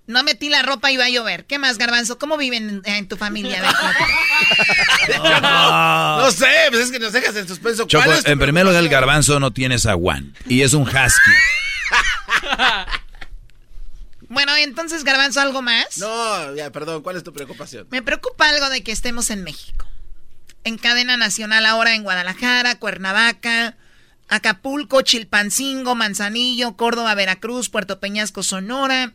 No 0.07 0.23
metí 0.23 0.49
la 0.49 0.63
ropa 0.63 0.91
y 0.91 0.97
va 0.97 1.05
a 1.07 1.09
llover. 1.09 1.47
¿Qué 1.47 1.59
más, 1.59 1.79
Garbanzo? 1.79 2.19
¿Cómo 2.19 2.37
viven 2.37 2.83
en, 2.85 2.95
en 2.95 3.09
tu 3.09 3.17
familia? 3.17 3.63
Ver, 3.63 3.71
platícame. 5.07 5.41
No 5.41 6.31
sé, 6.31 6.47
pues 6.71 6.83
es 6.83 6.91
que 6.91 6.99
nos 6.99 7.13
dejas 7.13 7.35
en 7.37 7.49
suspenso. 7.49 7.87
Choco, 7.87 8.05
¿Cuál 8.05 8.19
es 8.19 8.25
tu 8.25 8.31
en 8.31 8.39
primer 8.39 8.67
lugar, 8.67 8.83
el 8.83 8.89
garbanzo 8.89 9.41
no 9.41 9.53
tiene 9.53 9.79
zaguán. 9.79 10.35
Y 10.47 10.63
es 10.63 10.75
un 10.75 10.83
husky. 10.83 11.31
Bueno, 14.33 14.55
entonces, 14.55 15.03
Garbanzo, 15.03 15.41
¿algo 15.41 15.61
más? 15.61 15.99
No, 15.99 16.55
ya, 16.55 16.71
perdón, 16.71 17.03
¿cuál 17.03 17.17
es 17.17 17.25
tu 17.25 17.33
preocupación? 17.33 17.89
Me 17.91 18.01
preocupa 18.01 18.49
algo 18.49 18.71
de 18.71 18.85
que 18.85 18.93
estemos 18.93 19.29
en 19.31 19.43
México. 19.43 19.87
En 20.65 20.77
cadena 20.79 21.17
nacional 21.17 21.65
ahora 21.67 21.95
en 21.95 22.03
Guadalajara, 22.03 22.79
Cuernavaca, 22.79 23.77
Acapulco, 24.29 25.03
Chilpancingo, 25.03 25.95
Manzanillo, 25.95 26.77
Córdoba, 26.77 27.15
Veracruz, 27.15 27.69
Puerto 27.69 27.99
Peñasco, 27.99 28.43
Sonora, 28.43 29.13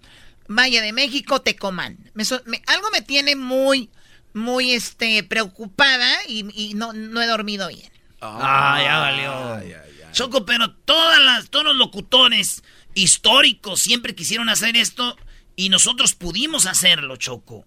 Valle 0.48 0.82
de 0.82 0.92
México, 0.92 1.42
Tecomán. 1.42 1.98
Me 2.14 2.26
so- 2.26 2.42
me- 2.46 2.62
algo 2.68 2.90
me 2.92 3.02
tiene 3.02 3.36
muy, 3.36 3.90
muy 4.34 4.72
este, 4.74 5.24
preocupada 5.24 6.10
y, 6.28 6.46
y 6.54 6.74
no, 6.74 6.94
no 6.94 7.22
he 7.22 7.28
dormido 7.28 7.68
bien. 7.70 7.92
Ah, 8.22 8.80
ya 8.84 8.98
valió. 9.00 9.76
Choco, 10.12 10.46
pero 10.46 10.72
todas 10.74 11.20
las, 11.22 11.50
todos 11.50 11.66
los 11.66 11.76
locutores 11.76 12.64
históricos 12.96 13.82
siempre 13.82 14.16
quisieron 14.16 14.50
hacer 14.50 14.76
esto 14.78 15.16
y 15.56 15.70
nosotros 15.70 16.16
pudimos 16.16 16.66
hacerlo, 16.66 17.18
Choco. 17.18 17.66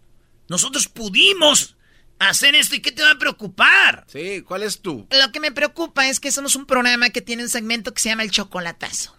Nosotros 0.48 0.88
pudimos 0.88 1.76
hacer 2.18 2.54
esto 2.54 2.76
y 2.76 2.80
¿qué 2.80 2.92
te 2.92 3.02
va 3.02 3.12
a 3.12 3.18
preocupar? 3.18 4.04
Sí, 4.08 4.42
¿cuál 4.42 4.62
es 4.62 4.80
tú? 4.80 5.06
Lo 5.10 5.32
que 5.32 5.40
me 5.40 5.52
preocupa 5.52 6.08
es 6.08 6.20
que 6.20 6.32
somos 6.32 6.56
un 6.56 6.66
programa 6.66 7.10
que 7.10 7.20
tiene 7.20 7.42
un 7.42 7.48
segmento 7.48 7.94
que 7.94 8.00
se 8.00 8.08
llama 8.08 8.22
El 8.22 8.30
Chocolatazo. 8.30 9.16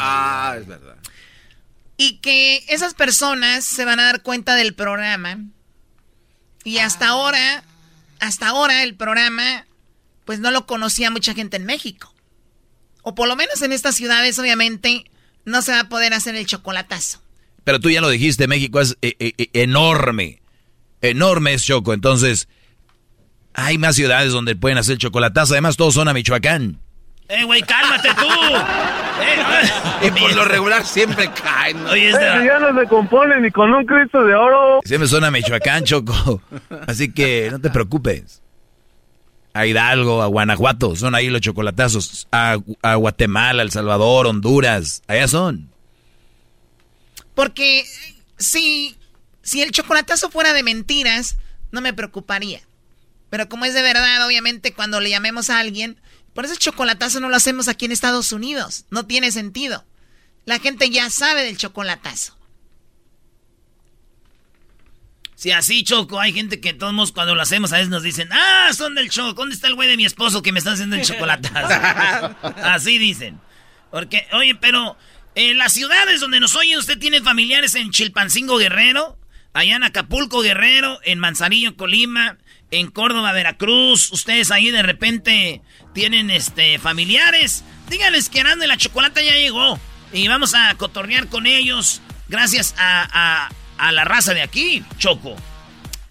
ah, 0.00 0.56
es 0.58 0.66
verdad. 0.66 0.96
Y 1.96 2.18
que 2.18 2.64
esas 2.68 2.94
personas 2.94 3.64
se 3.64 3.84
van 3.84 4.00
a 4.00 4.04
dar 4.04 4.22
cuenta 4.22 4.54
del 4.56 4.74
programa. 4.74 5.38
Y 6.64 6.78
hasta 6.78 7.08
ahora, 7.08 7.62
hasta 8.20 8.48
ahora 8.48 8.82
el 8.82 8.96
programa, 8.96 9.66
pues 10.24 10.40
no 10.40 10.50
lo 10.50 10.66
conocía 10.66 11.10
mucha 11.10 11.34
gente 11.34 11.56
en 11.56 11.66
México. 11.66 12.12
O 13.02 13.14
por 13.14 13.28
lo 13.28 13.36
menos 13.36 13.60
en 13.62 13.72
estas 13.72 13.94
ciudades, 13.94 14.38
obviamente, 14.38 15.04
no 15.44 15.62
se 15.62 15.72
va 15.72 15.80
a 15.80 15.88
poder 15.88 16.14
hacer 16.14 16.34
el 16.36 16.46
chocolatazo. 16.46 17.20
Pero 17.64 17.80
tú 17.80 17.90
ya 17.90 18.00
lo 18.00 18.08
dijiste, 18.08 18.48
México 18.48 18.80
es 18.80 18.96
eh, 19.02 19.14
eh, 19.18 19.34
eh, 19.38 19.50
enorme. 19.52 20.40
Enorme 21.10 21.54
es 21.54 21.64
Choco. 21.64 21.92
Entonces, 21.92 22.48
hay 23.52 23.78
más 23.78 23.96
ciudades 23.96 24.32
donde 24.32 24.56
pueden 24.56 24.78
hacer 24.78 24.98
chocolatazo. 24.98 25.54
Además, 25.54 25.76
todos 25.76 25.94
son 25.94 26.08
a 26.08 26.12
Michoacán. 26.14 26.80
¡Eh, 27.28 27.44
güey, 27.44 27.62
cálmate 27.62 28.08
tú! 28.14 28.28
Y 30.02 30.10
por 30.10 30.34
lo 30.34 30.44
regular 30.44 30.84
siempre 30.84 31.30
caen. 31.30 31.82
¿no? 31.82 31.90
Oye, 31.90 32.10
Ese 32.10 32.18
ya 32.20 32.58
no 32.58 32.78
se 32.78 32.86
compone 32.88 33.40
ni 33.40 33.50
con 33.50 33.72
un 33.72 33.86
Cristo 33.86 34.22
de 34.24 34.34
oro. 34.34 34.80
Siempre 34.84 35.08
son 35.08 35.24
a 35.24 35.30
Michoacán, 35.30 35.84
Choco. 35.84 36.42
Así 36.86 37.12
que 37.12 37.48
no 37.50 37.60
te 37.60 37.70
preocupes. 37.70 38.42
A 39.54 39.66
Hidalgo, 39.66 40.20
a 40.20 40.26
Guanajuato, 40.26 40.96
son 40.96 41.14
ahí 41.14 41.28
los 41.28 41.40
chocolatazos. 41.40 42.26
A, 42.32 42.58
a 42.82 42.94
Guatemala, 42.96 43.62
El 43.62 43.70
Salvador, 43.70 44.26
Honduras, 44.26 45.02
allá 45.06 45.28
son. 45.28 45.70
Porque 47.34 47.84
si, 48.36 48.96
si 49.44 49.62
el 49.62 49.70
chocolatazo 49.70 50.30
fuera 50.30 50.52
de 50.52 50.62
mentiras, 50.64 51.36
no 51.70 51.80
me 51.80 51.92
preocuparía. 51.92 52.62
Pero 53.30 53.48
como 53.48 53.64
es 53.64 53.74
de 53.74 53.82
verdad, 53.82 54.26
obviamente, 54.26 54.72
cuando 54.72 55.00
le 55.00 55.10
llamemos 55.10 55.50
a 55.50 55.58
alguien, 55.58 56.00
por 56.34 56.44
eso 56.44 56.54
el 56.54 56.58
chocolatazo 56.58 57.20
no 57.20 57.28
lo 57.28 57.36
hacemos 57.36 57.68
aquí 57.68 57.84
en 57.84 57.92
Estados 57.92 58.32
Unidos. 58.32 58.86
No 58.90 59.06
tiene 59.06 59.30
sentido. 59.30 59.84
la 60.46 60.58
gente 60.58 60.90
ya 60.90 61.08
sabe 61.08 61.42
del 61.44 61.56
chocolatazo. 61.56 62.36
Si 65.36 65.50
así, 65.50 65.84
Choco, 65.84 66.20
hay 66.20 66.32
gente 66.32 66.60
que 66.60 66.72
todos 66.74 67.12
cuando 67.12 67.34
lo 67.34 67.42
hacemos 67.42 67.72
a 67.72 67.76
veces 67.76 67.90
nos 67.90 68.02
dicen, 68.02 68.28
ah, 68.32 68.70
son 68.74 68.94
del 68.94 69.10
Choco, 69.10 69.34
¿dónde 69.34 69.54
está 69.54 69.68
el 69.68 69.74
güey 69.74 69.88
de 69.88 69.96
mi 69.96 70.04
esposo 70.04 70.42
que 70.42 70.52
me 70.52 70.58
está 70.58 70.72
haciendo 70.72 70.96
el 70.96 71.02
chocolatazo? 71.06 72.36
así 72.62 72.98
dicen. 72.98 73.40
Porque, 73.90 74.26
oye, 74.32 74.54
pero 74.54 74.96
en 75.34 75.58
las 75.58 75.72
ciudades 75.72 76.20
donde 76.20 76.40
nos 76.40 76.54
oye, 76.56 76.78
usted 76.78 76.98
tiene 76.98 77.20
familiares 77.20 77.74
en 77.74 77.90
Chilpancingo 77.90 78.56
Guerrero, 78.58 79.18
allá 79.54 79.76
en 79.76 79.84
Acapulco 79.84 80.42
Guerrero, 80.42 81.00
en 81.04 81.18
Manzanillo, 81.18 81.76
Colima, 81.76 82.36
en 82.70 82.90
Córdoba, 82.90 83.32
Veracruz, 83.32 84.12
ustedes 84.12 84.50
ahí 84.50 84.70
de 84.70 84.82
repente 84.82 85.62
tienen 85.94 86.30
este 86.30 86.78
familiares, 86.78 87.64
díganles 87.88 88.28
que 88.28 88.40
Arando 88.40 88.64
y 88.66 88.68
la 88.68 88.76
Chocolata 88.76 89.22
ya 89.22 89.34
llegó 89.34 89.80
y 90.12 90.28
vamos 90.28 90.54
a 90.54 90.74
cotornear 90.74 91.28
con 91.28 91.46
ellos 91.46 92.02
gracias 92.28 92.74
a 92.76 93.48
a 93.78 93.92
la 93.92 94.04
raza 94.04 94.34
de 94.34 94.42
aquí, 94.42 94.84
Choco. 94.98 95.36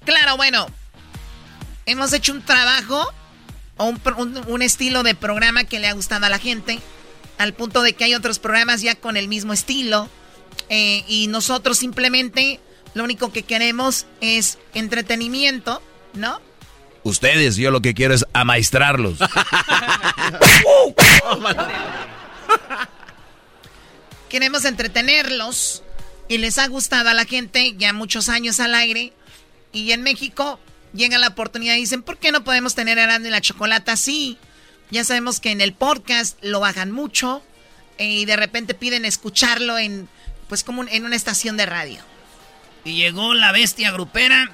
Claro, 0.06 0.38
bueno. 0.38 0.68
Hemos 1.86 2.14
hecho 2.14 2.32
un 2.32 2.42
trabajo 2.42 3.12
o 3.78 3.94
un, 4.48 4.62
estilo 4.62 5.04
de 5.04 5.16
programa 5.16 5.66
que 5.66 5.80
le 5.80 5.88
ha 5.88 5.94
gustado 5.94 6.26
a 6.26 6.30
la 6.30 6.40
gente. 6.40 6.80
Al 7.38 7.54
punto 7.54 7.82
de 7.82 7.94
que 7.94 8.06
hay 8.06 8.16
otros 8.16 8.40
programas 8.40 8.82
ya 8.82 8.96
con 8.96 9.18
el 9.18 9.28
mismo 9.28 9.54
estilo. 9.54 10.10
Eh, 10.70 11.04
y 11.08 11.28
nosotros 11.28 11.78
simplemente 11.78 12.60
lo 12.94 13.04
único 13.04 13.32
que 13.32 13.44
queremos 13.44 14.06
es 14.22 14.58
entretenimiento, 14.74 15.82
¿no? 16.14 16.40
Ustedes, 17.04 17.58
yo 17.58 17.70
lo 17.72 17.82
que 17.82 17.94
quiero 17.94 18.14
es 18.14 18.26
amaestrarlos. 18.34 19.20
queremos 24.30 24.66
entretenerlos 24.66 25.84
y 26.28 26.38
les 26.40 26.58
ha 26.58 26.68
gustado 26.68 27.10
a 27.10 27.14
la 27.14 27.26
gente 27.26 27.76
ya 27.78 27.94
muchos 27.94 28.30
años 28.30 28.60
al 28.60 28.74
aire. 28.74 29.14
Y 29.74 29.92
en 29.92 30.02
México 30.02 30.60
llega 30.94 31.18
la 31.18 31.28
oportunidad 31.28 31.76
y 31.76 31.82
dicen, 31.82 32.04
¿por 32.04 32.18
qué 32.18 32.32
no 32.32 32.44
podemos 32.44 32.74
tener 32.74 33.00
Arando 33.00 33.28
y 33.28 33.32
la 33.32 33.42
Chocolata 33.42 33.92
así? 33.92 34.38
Ya 34.92 35.04
sabemos 35.04 35.40
que 35.40 35.52
en 35.52 35.62
el 35.62 35.74
podcast 35.74 36.38
lo 36.42 36.60
bajan 36.62 36.92
mucho 36.92 37.44
eh, 37.98 38.06
y 38.06 38.26
de 38.26 38.36
repente 38.36 38.74
piden 38.74 39.06
escucharlo 39.06 39.78
en, 39.78 40.08
pues 40.48 40.64
como 40.64 40.84
en 40.84 41.06
una 41.06 41.16
estación 41.16 41.58
de 41.58 41.66
radio. 41.66 42.13
Y 42.86 42.96
llegó 42.96 43.34
la 43.34 43.52
bestia 43.52 43.92
grupera 43.92 44.52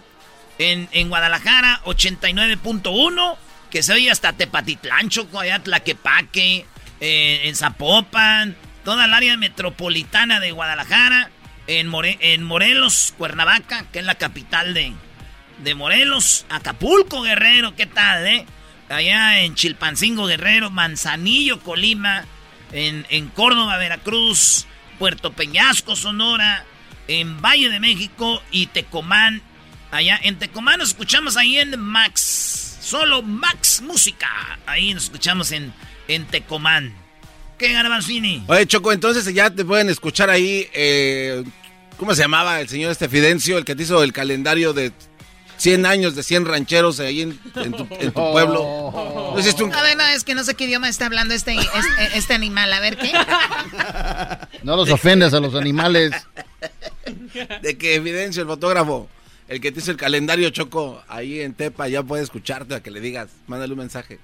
en, 0.57 0.87
en 0.91 1.09
Guadalajara, 1.09 1.81
89.1, 1.85 3.37
que 3.71 3.83
se 3.83 3.93
oye 3.93 4.11
hasta 4.11 4.33
Tepatitlán, 4.33 5.09
Choco, 5.09 5.39
allá 5.39 5.59
Tlaquepaque, 5.59 6.65
eh, 6.99 7.41
en 7.45 7.55
Zapopan, 7.55 8.55
toda 8.83 9.05
el 9.05 9.13
área 9.13 9.37
metropolitana 9.37 10.39
de 10.39 10.51
Guadalajara 10.51 11.31
en, 11.67 11.91
en 12.03 12.43
Morelos, 12.43 13.13
Cuernavaca, 13.17 13.85
que 13.91 13.99
es 13.99 14.05
la 14.05 14.15
capital 14.15 14.73
de, 14.73 14.93
de 15.59 15.75
Morelos, 15.75 16.45
Acapulco, 16.49 17.21
Guerrero, 17.21 17.75
¿qué 17.75 17.85
tal, 17.85 18.27
eh? 18.27 18.45
Allá 18.89 19.41
en 19.41 19.53
Chilpancingo, 19.53 20.25
Guerrero, 20.25 20.71
Manzanillo, 20.71 21.59
Colima, 21.59 22.25
en, 22.71 23.05
en 23.09 23.29
Córdoba, 23.29 23.77
Veracruz, 23.77 24.65
Puerto 24.97 25.31
Peñasco, 25.31 25.95
Sonora, 25.95 26.65
en 27.09 27.41
Valle 27.41 27.69
de 27.69 27.81
México 27.81 28.41
y 28.51 28.67
Tecomán. 28.67 29.41
Allá 29.91 30.17
en 30.23 30.37
Tecomán 30.39 30.79
nos 30.79 30.89
escuchamos 30.89 31.35
ahí 31.35 31.57
en 31.57 31.77
Max, 31.79 32.77
solo 32.79 33.21
Max 33.21 33.81
Música. 33.81 34.29
Ahí 34.65 34.93
nos 34.93 35.03
escuchamos 35.03 35.51
en, 35.51 35.73
en 36.07 36.25
Tecomán. 36.25 36.93
¿Qué, 37.57 37.73
Garbanzini? 37.73 38.43
Oye, 38.47 38.65
Choco, 38.67 38.93
entonces 38.93 39.33
ya 39.33 39.49
te 39.49 39.65
pueden 39.65 39.89
escuchar 39.89 40.29
ahí 40.29 40.69
eh, 40.73 41.43
¿Cómo 41.99 42.15
se 42.15 42.21
llamaba 42.21 42.61
el 42.61 42.69
señor 42.69 42.93
este 42.93 43.09
Fidencio, 43.09 43.57
el 43.57 43.65
que 43.65 43.75
te 43.75 43.83
hizo 43.83 44.01
el 44.03 44.13
calendario 44.13 44.71
de 44.71 44.93
100 45.59 45.85
años 45.85 46.15
de 46.15 46.23
100 46.23 46.45
rancheros 46.45 46.99
ahí 46.99 47.21
en, 47.21 47.37
tu, 47.73 47.87
pueblo? 47.87 48.91
¿No 48.93 49.75
A 49.75 49.81
ver, 49.81 49.97
no, 49.97 50.05
es 50.07 50.23
que 50.23 50.33
no 50.33 50.43
sé 50.43 50.55
qué 50.55 50.65
idioma 50.65 50.87
está 50.87 51.05
hablando 51.05 51.33
este, 51.33 51.53
este, 51.53 52.17
este, 52.17 52.33
animal. 52.33 52.71
A 52.71 52.79
ver, 52.79 52.97
¿qué? 52.97 53.11
No 54.63 54.75
los 54.75 54.89
ofendes 54.89 55.33
a 55.33 55.39
los 55.39 55.53
animales. 55.55 56.11
De 57.61 57.77
que 57.77 58.01
Fidencio, 58.01 58.41
el 58.41 58.47
fotógrafo, 58.47 59.09
el 59.47 59.59
que 59.59 59.71
te 59.71 59.79
hizo 59.79 59.91
el 59.91 59.97
calendario 59.97 60.49
Choco 60.49 61.03
ahí 61.07 61.41
en 61.41 61.53
Tepa, 61.53 61.87
ya 61.87 62.03
puede 62.03 62.23
escucharte 62.23 62.75
a 62.75 62.81
que 62.81 62.91
le 62.91 63.01
digas, 63.01 63.29
mándale 63.47 63.73
un 63.73 63.79
mensaje. 63.79 64.19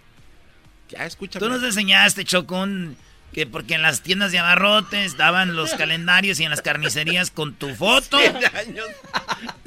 Ya, 0.89 1.05
escúchame. 1.05 1.45
Tú 1.45 1.51
nos 1.51 1.63
enseñaste, 1.63 2.23
Choco, 2.23 2.61
un 2.61 2.95
que 3.35 3.45
porque 3.45 3.73
en 3.73 3.81
las 3.81 3.99
tiendas 3.99 4.31
de 4.31 4.39
abarrotes 4.39 5.17
daban 5.17 5.57
los 5.57 5.73
calendarios 5.77 6.39
y 6.39 6.45
en 6.45 6.51
las 6.51 6.61
carnicerías 6.61 7.31
con 7.31 7.53
tu 7.53 7.75
foto. 7.75 8.17
100 8.17 8.35
años. 8.55 8.85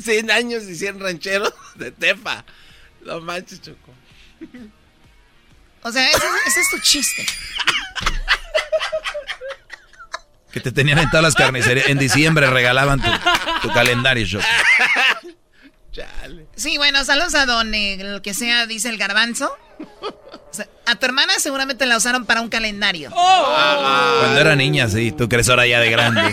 100 0.02 0.30
años 0.30 0.62
y 0.64 0.74
100 0.74 0.98
rancheros 0.98 1.52
de 1.74 1.92
Tepa. 1.92 2.46
No 3.04 3.20
manches, 3.20 3.60
Choco. 3.60 3.94
O 5.82 5.92
sea, 5.92 6.08
ese, 6.08 6.60
es 6.60 6.70
tu 6.70 6.78
chiste. 6.78 7.26
Que 10.50 10.60
te 10.60 10.72
tenían 10.72 10.98
en 10.98 11.10
todas 11.10 11.24
las 11.24 11.34
carnicerías. 11.34 11.90
En 11.90 11.98
diciembre 11.98 12.48
regalaban 12.48 13.02
tu, 13.02 13.68
calendario, 13.74 14.26
Choco. 14.26 14.46
Sí, 16.56 16.76
bueno, 16.76 17.04
saludos 17.04 17.34
a 17.34 17.46
don, 17.46 17.74
el 17.74 18.20
que 18.22 18.34
sea, 18.34 18.66
dice 18.66 18.88
el 18.88 18.98
garbanzo 18.98 19.56
a 20.86 20.96
tu 20.96 21.06
hermana 21.06 21.34
seguramente 21.38 21.86
la 21.86 21.96
usaron 21.96 22.24
para 22.24 22.40
un 22.40 22.48
calendario. 22.48 23.10
Oh. 23.14 23.56
Cuando 24.20 24.40
era 24.40 24.56
niña, 24.56 24.88
sí. 24.88 25.12
Tú 25.12 25.28
crees 25.28 25.48
ahora 25.48 25.66
ya 25.66 25.80
de 25.80 25.90
grande. 25.90 26.22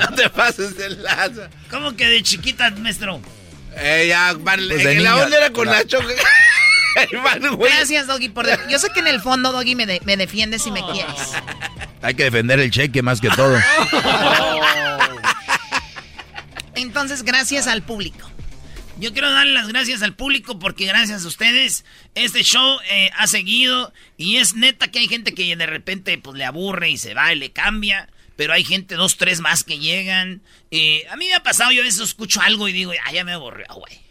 no 0.00 0.14
te 0.16 0.28
pases 0.30 0.76
de 0.76 0.90
lazo. 0.90 1.42
¿Cómo 1.70 1.94
que 1.96 2.06
de 2.06 2.22
chiquita, 2.22 2.70
maestro? 2.72 3.20
Eh, 3.76 4.06
ya, 4.08 4.34
vale. 4.38 4.74
Pues 4.74 5.02
la 5.02 5.16
onda 5.16 5.36
era 5.36 5.50
con 5.50 5.68
la 5.68 5.84
choque. 5.86 6.16
Gracias, 7.58 8.08
Doggy. 8.08 8.30
Por 8.30 8.46
Yo 8.68 8.78
sé 8.78 8.90
que 8.90 9.00
en 9.00 9.06
el 9.06 9.20
fondo, 9.20 9.52
Doggy, 9.52 9.76
me, 9.76 10.00
me 10.04 10.16
defiendes 10.16 10.62
si 10.62 10.72
me 10.72 10.82
quieres. 10.92 11.32
Hay 12.02 12.14
que 12.14 12.24
defender 12.24 12.58
el 12.58 12.70
cheque 12.70 13.02
más 13.02 13.20
que 13.20 13.28
todo. 13.30 13.56
Entonces, 16.82 17.22
gracias 17.22 17.66
al 17.66 17.82
público. 17.82 18.30
Yo 18.98 19.12
quiero 19.12 19.30
darle 19.30 19.52
las 19.52 19.68
gracias 19.68 20.02
al 20.02 20.14
público 20.14 20.58
porque 20.58 20.86
gracias 20.86 21.24
a 21.24 21.28
ustedes 21.28 21.84
este 22.16 22.42
show 22.42 22.78
eh, 22.90 23.10
ha 23.16 23.28
seguido 23.28 23.92
y 24.16 24.38
es 24.38 24.54
neta 24.54 24.90
que 24.90 24.98
hay 24.98 25.06
gente 25.06 25.34
que 25.34 25.54
de 25.54 25.66
repente 25.66 26.18
pues 26.18 26.36
le 26.36 26.44
aburre 26.44 26.90
y 26.90 26.98
se 26.98 27.14
va 27.14 27.32
y 27.32 27.36
le 27.36 27.52
cambia, 27.52 28.08
pero 28.34 28.52
hay 28.52 28.64
gente, 28.64 28.96
dos, 28.96 29.16
tres 29.16 29.40
más 29.40 29.62
que 29.62 29.78
llegan. 29.78 30.42
Eh, 30.72 31.06
a 31.10 31.16
mí 31.16 31.26
me 31.26 31.34
ha 31.34 31.42
pasado, 31.44 31.70
yo 31.70 31.82
a 31.82 31.84
veces 31.84 32.00
escucho 32.00 32.40
algo 32.40 32.68
y 32.68 32.72
digo, 32.72 32.92
ya 33.12 33.24
me 33.24 33.32
aburrió, 33.32 33.66
güey. 33.74 34.07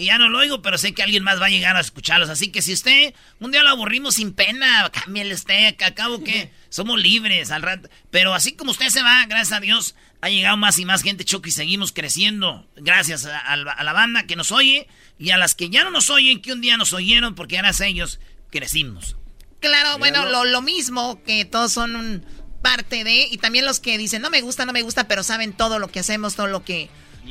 Y 0.00 0.06
ya 0.06 0.16
no 0.16 0.30
lo 0.30 0.38
oigo, 0.38 0.62
pero 0.62 0.78
sé 0.78 0.94
que 0.94 1.02
alguien 1.02 1.22
más 1.22 1.42
va 1.42 1.46
a 1.46 1.50
llegar 1.50 1.76
a 1.76 1.80
escucharlos. 1.80 2.30
Así 2.30 2.50
que 2.50 2.62
si 2.62 2.72
usted 2.72 3.12
un 3.38 3.52
día 3.52 3.62
lo 3.62 3.68
aburrimos 3.68 4.14
sin 4.14 4.32
pena, 4.32 4.90
cámbiale 4.90 5.34
usted, 5.34 5.76
que 5.76 5.84
acabo 5.84 6.24
que 6.24 6.50
somos 6.70 6.98
libres 6.98 7.50
al 7.50 7.60
rato. 7.60 7.90
Pero 8.10 8.32
así 8.32 8.52
como 8.52 8.70
usted 8.70 8.88
se 8.88 9.02
va, 9.02 9.26
gracias 9.26 9.58
a 9.58 9.60
Dios, 9.60 9.94
ha 10.22 10.30
llegado 10.30 10.56
más 10.56 10.78
y 10.78 10.86
más 10.86 11.02
gente, 11.02 11.26
Choco, 11.26 11.48
y 11.48 11.50
seguimos 11.50 11.92
creciendo. 11.92 12.66
Gracias 12.76 13.26
a, 13.26 13.56
la 13.56 13.92
banda 13.92 14.24
que 14.24 14.36
nos 14.36 14.52
oye 14.52 14.88
y 15.18 15.32
a 15.32 15.36
las 15.36 15.54
que 15.54 15.68
ya 15.68 15.84
no 15.84 15.90
nos 15.90 16.08
oyen, 16.08 16.40
que 16.40 16.54
un 16.54 16.62
día 16.62 16.78
nos 16.78 16.94
oyeron, 16.94 17.34
porque 17.34 17.58
gracias 17.58 17.82
a 17.82 17.86
ellos 17.86 18.20
crecimos. 18.50 19.16
Claro, 19.60 19.98
bueno, 19.98 20.24
lo, 20.44 20.62
mismo, 20.62 21.22
que 21.24 21.44
todos 21.44 21.74
son 21.74 22.24
parte 22.62 23.04
de, 23.04 23.28
y 23.30 23.36
también 23.36 23.66
los 23.66 23.80
que 23.80 23.98
dicen, 23.98 24.22
no 24.22 24.30
me 24.30 24.40
gusta, 24.40 24.64
no 24.64 24.72
me 24.72 24.80
gusta, 24.80 25.06
pero 25.08 25.22
saben 25.22 25.52
todo 25.52 25.78
lo 25.78 25.88
que 25.88 26.00
hacemos, 26.00 26.36
todo 26.36 26.46
lo 26.46 26.64
que... 26.64 26.88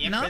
¿no? 0.10 0.24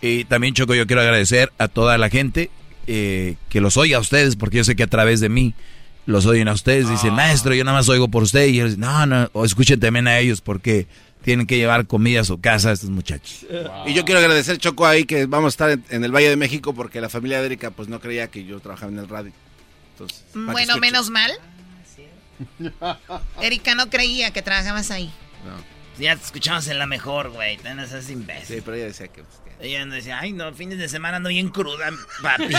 Y 0.00 0.24
también, 0.24 0.54
Choco, 0.54 0.74
yo 0.74 0.86
quiero 0.86 1.02
agradecer 1.02 1.52
a 1.58 1.68
toda 1.68 1.98
la 1.98 2.08
gente 2.08 2.50
eh, 2.86 3.36
que 3.48 3.60
los 3.60 3.76
oye 3.76 3.94
a 3.94 4.00
ustedes, 4.00 4.36
porque 4.36 4.58
yo 4.58 4.64
sé 4.64 4.76
que 4.76 4.82
a 4.82 4.88
través 4.88 5.20
de 5.20 5.28
mí 5.28 5.54
los 6.06 6.26
oyen 6.26 6.48
a 6.48 6.52
ustedes. 6.52 6.88
Dicen, 6.88 7.10
ah. 7.10 7.16
maestro, 7.16 7.54
yo 7.54 7.64
nada 7.64 7.78
más 7.78 7.88
oigo 7.88 8.08
por 8.08 8.22
usted. 8.22 8.46
Y 8.46 8.54
ellos 8.54 8.70
dicen, 8.70 8.80
no, 8.80 9.06
no, 9.06 9.30
o 9.32 9.44
escuchen 9.44 9.80
también 9.80 10.08
a 10.08 10.18
ellos, 10.18 10.40
porque 10.40 10.86
tienen 11.22 11.46
que 11.46 11.56
llevar 11.56 11.86
comida 11.86 12.22
a 12.22 12.24
su 12.24 12.40
casa 12.40 12.70
a 12.70 12.72
estos 12.72 12.90
muchachos. 12.90 13.46
Y 13.86 13.94
yo 13.94 14.04
quiero 14.04 14.20
agradecer, 14.20 14.58
Choco, 14.58 14.86
ahí 14.86 15.04
que 15.04 15.26
vamos 15.26 15.48
a 15.48 15.54
estar 15.54 15.78
en, 15.90 16.04
el 16.04 16.14
Valle 16.14 16.30
de 16.30 16.36
México 16.36 16.74
porque 16.74 17.00
la 17.00 17.08
familia 17.08 17.40
de 17.40 17.46
Erika 17.46 17.70
pues 17.70 17.88
no 17.88 18.00
creía 18.00 18.28
que 18.28 18.44
yo 18.44 18.60
trabajaba 18.60 18.90
en 18.90 18.98
el 18.98 19.08
radio. 19.08 19.32
bueno, 20.34 20.76
menos 20.78 21.10
mal. 21.10 21.32
Erika 23.42 23.74
no 23.74 23.90
creía 23.90 24.32
que 24.32 24.40
trabajabas 24.40 24.90
ahí. 24.90 25.12
No. 25.44 25.79
Ya 26.00 26.16
te 26.16 26.24
escuchamos 26.24 26.66
en 26.68 26.78
la 26.78 26.86
mejor, 26.86 27.30
güey. 27.30 27.58
No 27.58 27.86
seas 27.86 28.10
imbécil. 28.10 28.56
Sí, 28.56 28.62
pero 28.64 28.76
ella 28.76 28.86
decía 28.86 29.08
que... 29.08 29.22
Pues, 29.22 29.40
ella 29.60 29.84
decía, 29.86 30.18
ay, 30.18 30.32
no, 30.32 30.52
fines 30.54 30.78
de 30.78 30.88
semana 30.88 31.18
ando 31.18 31.28
bien 31.28 31.50
cruda, 31.50 31.90
papi. 32.22 32.46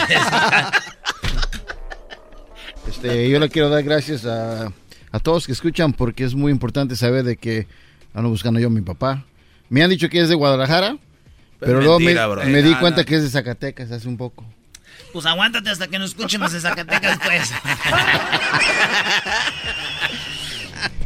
este, 2.88 3.30
yo 3.30 3.40
le 3.40 3.50
quiero 3.50 3.70
dar 3.70 3.82
gracias 3.82 4.26
a, 4.26 4.72
a 5.12 5.20
todos 5.20 5.48
que 5.48 5.52
escuchan 5.52 5.94
porque 5.94 6.24
es 6.24 6.36
muy 6.36 6.52
importante 6.52 6.96
saber 6.96 7.24
de 7.24 7.38
que 7.38 7.68
Ando 8.14 8.30
buscando 8.30 8.60
yo 8.60 8.68
a 8.68 8.72
mi 8.72 8.82
papá. 8.82 9.24
Me 9.70 9.84
han 9.84 9.90
dicho 9.90 10.10
que 10.10 10.20
es 10.20 10.28
de 10.28 10.36
Guadalajara, 10.36 10.98
pero, 11.60 11.82
luego 11.82 12.00
me, 12.00 12.62
di 12.62 12.76
cuenta 12.76 13.06
que 13.06 13.16
es 13.16 13.24
de 13.24 13.30
Zacatecas 13.30 13.90
hace 13.92 14.08
un 14.08 14.18
poco. 14.18 14.46
Pues 15.14 15.26
aguántate 15.26 15.70
hasta 15.70 15.88
que 15.88 15.98
nos 15.98 16.12
escuchemos 16.12 16.52
de 16.52 16.60
Zacatecas, 16.60 17.18
pues. 17.24 17.54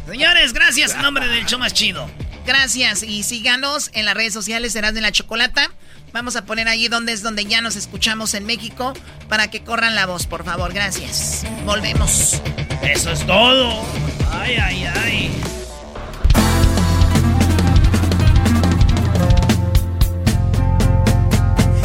Señores, 0.08 0.54
gracias 0.54 0.94
en 0.94 1.02
nombre 1.02 1.28
del 1.28 1.46
show 1.46 1.60
más 1.60 1.74
chido. 1.74 2.10
Gracias 2.46 3.02
y 3.02 3.24
síganos 3.24 3.90
en 3.94 4.06
las 4.06 4.14
redes 4.14 4.34
sociales 4.34 4.74
Serán 4.74 4.94
de 4.94 5.02
la 5.02 5.12
Chocolata. 5.12 5.72
Vamos 6.14 6.36
a 6.36 6.46
poner 6.46 6.68
ahí 6.68 6.88
donde 6.88 7.12
es 7.12 7.24
donde 7.24 7.46
ya 7.46 7.62
nos 7.62 7.76
escuchamos 7.76 8.36
en 8.36 8.46
México 8.46 8.94
para 9.28 9.50
que 9.50 9.64
corran 9.64 9.96
la 9.96 10.06
voz, 10.06 10.28
por 10.28 10.46
favor. 10.46 10.72
Gracias. 10.74 11.44
Volvemos. 11.66 12.40
Eso 12.84 13.12
es 13.12 13.26
todo. 13.26 13.84
Ay, 14.32 14.56
ay, 14.56 14.86
ay. 14.86 15.65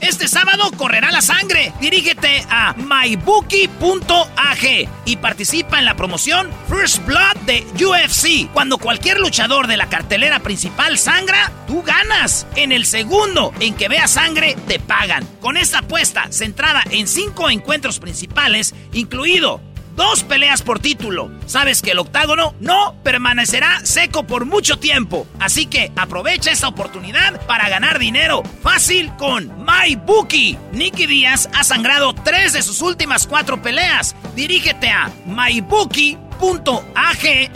Este 0.00 0.28
sábado 0.28 0.70
correrá 0.76 1.10
la 1.10 1.20
sangre. 1.20 1.72
Dirígete 1.80 2.44
a 2.48 2.74
mybookie.ag 2.74 4.18
y 5.04 5.16
participa 5.16 5.78
en 5.78 5.84
la 5.84 5.94
promoción 5.94 6.50
First 6.68 7.04
Blood 7.04 7.36
de 7.44 7.66
UFC. 7.84 8.50
Cuando 8.52 8.78
cualquier 8.78 9.20
luchador 9.20 9.66
de 9.66 9.76
la 9.76 9.88
cartelera 9.88 10.40
principal 10.40 10.98
sangra, 10.98 11.52
tú 11.66 11.82
ganas. 11.82 12.46
En 12.56 12.72
el 12.72 12.86
segundo 12.86 13.52
en 13.60 13.74
que 13.74 13.88
vea 13.88 14.08
sangre, 14.08 14.56
te 14.66 14.78
pagan. 14.78 15.26
Con 15.40 15.56
esta 15.56 15.80
apuesta 15.80 16.30
centrada 16.30 16.82
en 16.90 17.06
cinco 17.06 17.50
encuentros 17.50 17.98
principales, 17.98 18.74
incluido 18.92 19.60
dos 19.96 20.22
peleas 20.24 20.62
por 20.62 20.80
título. 20.80 21.30
Sabes 21.46 21.82
que 21.82 21.90
el 21.92 21.98
octágono 21.98 22.54
no 22.60 22.94
permanecerá 23.02 23.84
seco 23.84 24.24
por 24.26 24.44
mucho 24.44 24.78
tiempo. 24.78 25.26
Así 25.38 25.66
que 25.66 25.92
aprovecha 25.96 26.50
esta 26.50 26.68
oportunidad 26.68 27.44
para 27.46 27.68
ganar 27.68 27.98
dinero 27.98 28.42
fácil 28.62 29.12
con 29.16 29.50
MyBookie. 29.64 30.58
Nicky 30.72 31.06
Díaz 31.06 31.48
ha 31.54 31.64
sangrado 31.64 32.14
tres 32.14 32.52
de 32.52 32.62
sus 32.62 32.82
últimas 32.82 33.26
cuatro 33.26 33.60
peleas. 33.62 34.14
Dirígete 34.34 34.88
a 34.90 35.10
mybookie.ag 35.26 36.20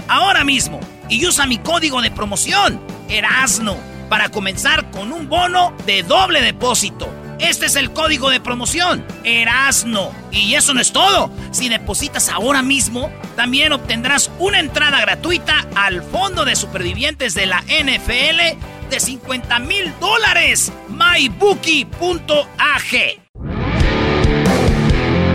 ahora 0.09 0.45
mismo 0.45 0.81
y 1.09 1.27
usa 1.27 1.47
mi 1.47 1.59
código 1.59 2.03
de 2.03 2.11
promoción, 2.11 2.81
Erasno, 3.09 3.77
para 4.09 4.29
comenzar 4.29 4.91
con 4.91 5.13
un 5.13 5.29
bono 5.29 5.75
de 5.87 6.03
doble 6.03 6.41
depósito. 6.43 7.24
Este 7.39 7.67
es 7.67 7.77
el 7.77 7.93
código 7.93 8.31
de 8.31 8.41
promoción, 8.41 9.05
Erasno. 9.25 10.13
Y 10.31 10.55
eso 10.55 10.75
no 10.75 10.81
es 10.81 10.93
todo. 10.93 11.31
Si 11.51 11.69
depositas 11.69 12.29
ahora 12.29 12.63
mismo, 12.63 13.11
también 13.37 13.73
obtendrás 13.73 14.31
una 14.39 14.61
entrada 14.61 15.01
gratuita 15.01 15.67
al 15.75 16.03
Fondo 16.03 16.45
de 16.45 16.57
Supervivientes 16.57 17.35
de 17.35 17.47
la 17.47 17.63
NFL 17.63 18.91
de 18.91 19.01
50 19.01 19.59
mil 19.61 19.93
dólares. 20.01 20.73
MyBookie.ag. 20.89 21.95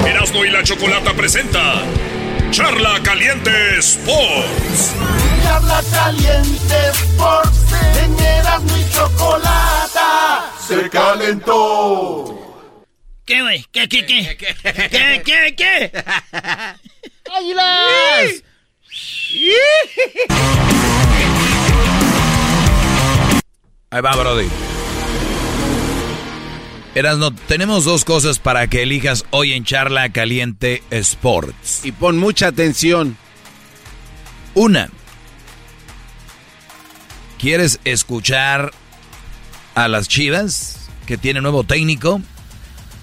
Erasno 0.08 0.46
y 0.46 0.50
la 0.50 0.64
Chocolata 0.64 1.14
presenta 1.14 1.82
Charla 2.52 3.00
Caliente 3.04 3.78
Sports. 3.80 4.96
Charla 5.44 5.82
Caliente 5.92 6.76
Sports. 6.94 7.74
En 8.04 8.20
Erasno 8.20 8.78
y 8.78 8.90
Chocolata 8.92 10.49
se 10.70 10.90
calentó. 10.90 12.36
¿Qué, 13.26 13.42
güey? 13.42 13.66
¿Qué, 13.72 13.88
qué, 13.90 14.06
qué? 14.06 14.38
¿Qué, 14.38 15.22
qué, 15.26 15.56
qué? 15.56 15.92
¡Águilas! 17.36 18.44
Ahí 23.90 24.02
va, 24.02 24.16
Brody. 24.16 24.48
Erasno, 26.94 27.34
tenemos 27.48 27.86
dos 27.86 28.06
cosas 28.06 28.38
para 28.38 28.68
que 28.68 28.84
elijas 28.84 29.26
hoy 29.32 29.54
en 29.54 29.64
Charla 29.64 30.10
Caliente 30.12 30.84
Sports. 30.92 31.84
Y 31.84 31.94
pon 31.94 32.20
mucha 32.20 32.48
atención. 32.48 33.18
Una. 34.54 34.90
¿Quieres 37.40 37.80
escuchar 37.86 38.72
a 39.80 39.88
las 39.88 40.10
Chivas, 40.10 40.90
que 41.06 41.18
tiene 41.18 41.40
nuevo 41.42 41.64
técnico? 41.64 42.22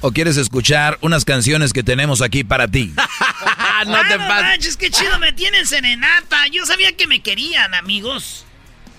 ¿O 0.02 0.12
quieres 0.12 0.36
escuchar 0.36 0.98
unas 1.00 1.24
canciones 1.24 1.72
que 1.72 1.82
tenemos 1.82 2.20
aquí 2.20 2.44
para 2.44 2.68
ti? 2.68 2.92
no 3.86 3.98
te 4.08 4.18
manches, 4.18 4.76
qué 4.76 4.90
chido 4.90 5.18
me 5.18 5.32
tienen 5.32 5.66
serenata. 5.66 6.36
Yo 6.52 6.66
sabía 6.66 6.94
que 6.94 7.06
me 7.06 7.20
querían, 7.20 7.72
amigos. 7.74 8.44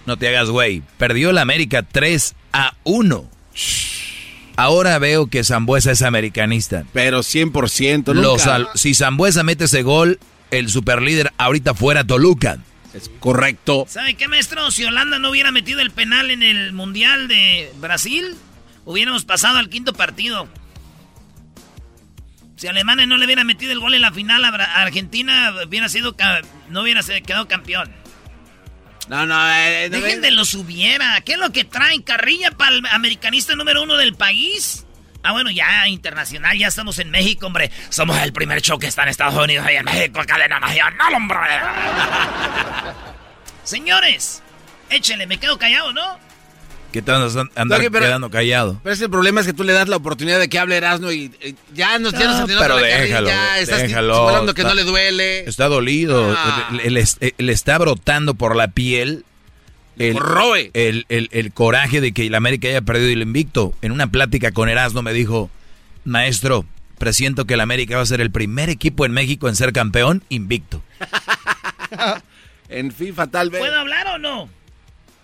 No 0.07 0.17
te 0.17 0.27
hagas, 0.27 0.49
güey. 0.49 0.81
Perdió 0.97 1.31
la 1.31 1.41
América 1.41 1.83
3 1.83 2.33
a 2.51 2.73
1. 2.83 3.29
Ahora 4.55 4.97
veo 4.97 5.27
que 5.27 5.43
Zambuesa 5.43 5.91
es 5.91 6.01
americanista. 6.01 6.83
Pero 6.93 7.19
100%. 7.19 8.13
Los 8.15 8.39
nunca. 8.39 8.55
al- 8.55 8.69
si 8.73 8.95
Zambuesa 8.95 9.43
mete 9.43 9.65
ese 9.65 9.83
gol, 9.83 10.19
el 10.49 10.69
superlíder 10.69 11.31
ahorita 11.37 11.75
fuera 11.75 12.03
Toluca. 12.05 12.57
Es 12.97 13.11
correcto. 13.19 13.85
¿Sabe 13.87 14.15
qué, 14.15 14.27
maestro? 14.27 14.71
Si 14.71 14.83
Holanda 14.83 15.19
no 15.19 15.29
hubiera 15.29 15.51
metido 15.51 15.81
el 15.81 15.91
penal 15.91 16.31
en 16.31 16.41
el 16.41 16.73
Mundial 16.73 17.27
de 17.27 17.71
Brasil, 17.79 18.35
hubiéramos 18.85 19.23
pasado 19.23 19.59
al 19.59 19.69
quinto 19.69 19.93
partido. 19.93 20.47
Si 22.55 22.65
Alemania 22.65 23.05
no 23.05 23.17
le 23.17 23.25
hubiera 23.25 23.43
metido 23.43 23.71
el 23.71 23.79
gol 23.79 23.93
en 23.93 24.01
la 24.01 24.11
final 24.11 24.43
a, 24.43 24.81
Argentina, 24.81 25.53
hubiera 25.67 25.89
sido 25.89 26.15
no 26.69 26.81
hubiera 26.81 27.03
quedado 27.03 27.47
campeón. 27.47 27.93
No, 29.09 29.27
no, 29.27 29.53
eh, 29.53 29.89
no 29.91 29.97
Dejen 29.99 30.21
de 30.21 30.31
los 30.31 30.55
hubiera. 30.55 31.21
¿Qué 31.21 31.33
es 31.33 31.37
lo 31.37 31.51
que 31.51 31.65
traen? 31.65 32.01
¿Carrilla 32.01 32.49
para 32.49 32.75
el 32.75 32.85
americanista 32.87 33.55
número 33.55 33.83
uno 33.83 33.95
del 33.95 34.15
país? 34.15 34.86
Ah, 35.27 35.33
bueno, 35.33 35.51
ya 35.51 35.87
internacional, 35.89 36.57
ya 36.57 36.67
estamos 36.67 36.99
en 36.99 37.11
México, 37.11 37.47
hombre. 37.47 37.69
Somos 37.89 38.17
el 38.21 38.31
primer 38.31 38.61
show 38.61 38.79
que 38.79 38.87
está 38.87 39.03
en 39.03 39.09
Estados 39.09 39.35
Unidos 39.43 39.67
y 39.69 39.75
en 39.75 39.83
México, 39.83 40.21
cadena 40.25 40.57
nacional, 40.59 41.13
hombre. 41.15 41.37
Señores, 43.63 44.41
échenle, 44.89 45.27
me 45.27 45.37
quedo 45.37 45.57
callado, 45.57 45.91
¿no? 45.91 46.25
¿Qué 46.93 47.01
te 47.01 47.11
andas 47.11 47.35
an- 47.35 47.51
andar 47.55 47.81
pero- 47.91 48.05
quedando 48.05 48.29
callado? 48.29 48.79
Pero 48.81 48.93
ese 48.93 49.09
problema 49.09 49.41
es 49.41 49.47
que 49.47 49.51
tú 49.53 49.65
le 49.65 49.73
das 49.73 49.89
la 49.89 49.97
oportunidad 49.97 50.39
de 50.39 50.47
que 50.47 50.57
hable 50.57 50.77
Erasmo 50.77 51.11
y 51.11 51.29
eh, 51.41 51.53
ya 51.73 51.99
nos, 51.99 52.13
ya 52.13 52.19
nos 52.19 52.27
No, 52.27 52.35
atendió 52.43 52.59
pero 52.59 52.77
déjalo, 52.77 53.27
Ya 53.27 53.59
estás 53.59 53.81
déjalo. 53.81 54.53
que 54.55 54.63
no 54.63 54.73
le 54.73 54.83
duele. 54.83 55.39
Está 55.49 55.67
dolido. 55.67 56.33
Ah. 56.37 56.69
Le, 56.71 56.89
le- 56.89 57.33
le 57.37 57.53
está 57.53 57.77
brotando 57.77 58.35
por 58.35 58.55
la 58.55 58.69
piel 58.69 59.25
el, 59.99 60.17
el, 60.73 61.05
el- 61.09 61.29
el 61.31 61.53
coraje 61.53 62.01
de 62.01 62.11
que 62.11 62.27
el 62.27 62.35
América 62.35 62.67
haya 62.67 62.81
perdido 62.81 63.09
el 63.09 63.21
invicto. 63.21 63.73
En 63.81 63.91
una 63.91 64.11
plática 64.11 64.51
con 64.51 64.69
Erasmo 64.69 65.01
me 65.01 65.13
dijo, 65.13 65.49
maestro, 66.05 66.65
presiento 66.97 67.45
que 67.45 67.53
el 67.55 67.59
América 67.61 67.95
va 67.97 68.01
a 68.03 68.05
ser 68.05 68.21
el 68.21 68.31
primer 68.31 68.69
equipo 68.69 69.05
en 69.05 69.11
México 69.11 69.47
en 69.49 69.55
ser 69.55 69.73
campeón 69.73 70.23
invicto. 70.29 70.81
en 72.69 72.91
FIFA 72.91 73.27
tal 73.27 73.49
vez. 73.49 73.59
¿Puedo 73.59 73.77
hablar 73.79 74.07
o 74.07 74.17
no? 74.17 74.49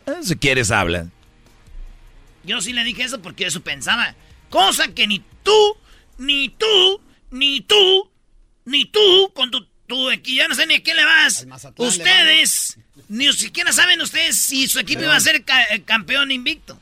Eh, 0.05 0.11
Si 0.23 0.35
quieres, 0.35 0.71
habla. 0.71 1.07
Yo 2.43 2.61
sí 2.61 2.73
le 2.73 2.83
dije 2.83 3.03
eso 3.03 3.21
porque 3.21 3.45
eso 3.45 3.61
pensaba. 3.61 4.15
Cosa 4.49 4.89
que 4.89 5.07
ni 5.07 5.23
tú, 5.43 5.77
ni 6.17 6.49
tú, 6.49 7.01
ni 7.31 7.61
tú, 7.61 8.09
ni 8.65 8.85
tú, 8.85 9.31
con 9.33 9.49
tu, 9.49 9.65
tu 9.87 10.09
equipo, 10.11 10.37
ya 10.37 10.47
no 10.47 10.55
sé 10.55 10.65
ni 10.67 10.75
a 10.75 10.83
quién 10.83 10.97
le 10.97 11.05
vas. 11.05 11.45
Ustedes, 11.77 12.77
ni 13.09 13.31
siquiera 13.33 13.71
saben 13.71 14.01
ustedes 14.01 14.37
si 14.37 14.67
su 14.67 14.79
equipo 14.79 15.01
iba 15.03 15.15
a 15.15 15.19
ser 15.19 15.43
ca- 15.43 15.63
eh, 15.71 15.83
campeón 15.83 16.31
invicto. 16.31 16.79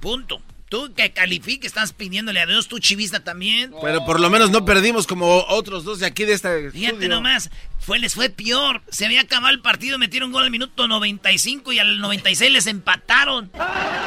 Punto. 0.00 0.40
Tú 0.68 0.92
que 0.94 1.12
califique, 1.12 1.66
estás 1.68 1.92
pidiéndole 1.92 2.40
a 2.40 2.46
Dios, 2.46 2.66
tu 2.66 2.80
chivista 2.80 3.22
también. 3.22 3.72
Pero 3.80 4.04
por 4.04 4.18
lo 4.18 4.28
menos 4.28 4.50
no 4.50 4.64
perdimos 4.64 5.06
como 5.06 5.44
otros 5.48 5.84
dos 5.84 6.00
de 6.00 6.06
aquí 6.06 6.24
de 6.24 6.32
este 6.32 6.70
Fíjate 6.72 6.94
estudio. 6.94 7.08
nomás, 7.10 7.50
fue, 7.78 7.98
les 8.00 8.14
fue 8.14 8.28
peor. 8.28 8.82
Se 8.90 9.04
había 9.04 9.20
acabado 9.20 9.52
el 9.52 9.60
partido, 9.60 9.98
metieron 9.98 10.32
gol 10.32 10.42
al 10.44 10.50
minuto 10.50 10.88
95 10.88 11.72
y 11.72 11.78
al 11.78 12.00
96 12.00 12.50
les 12.50 12.66
empataron. 12.66 13.50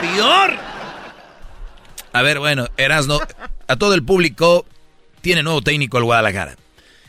Peor. 0.01 0.57
A 2.13 2.21
ver, 2.21 2.39
bueno, 2.39 2.67
Erasmo, 2.77 3.19
a 3.67 3.75
todo 3.77 3.93
el 3.93 4.03
público 4.03 4.65
tiene 5.21 5.43
nuevo 5.43 5.61
técnico 5.61 5.97
el 5.99 6.03
Guadalajara. 6.05 6.57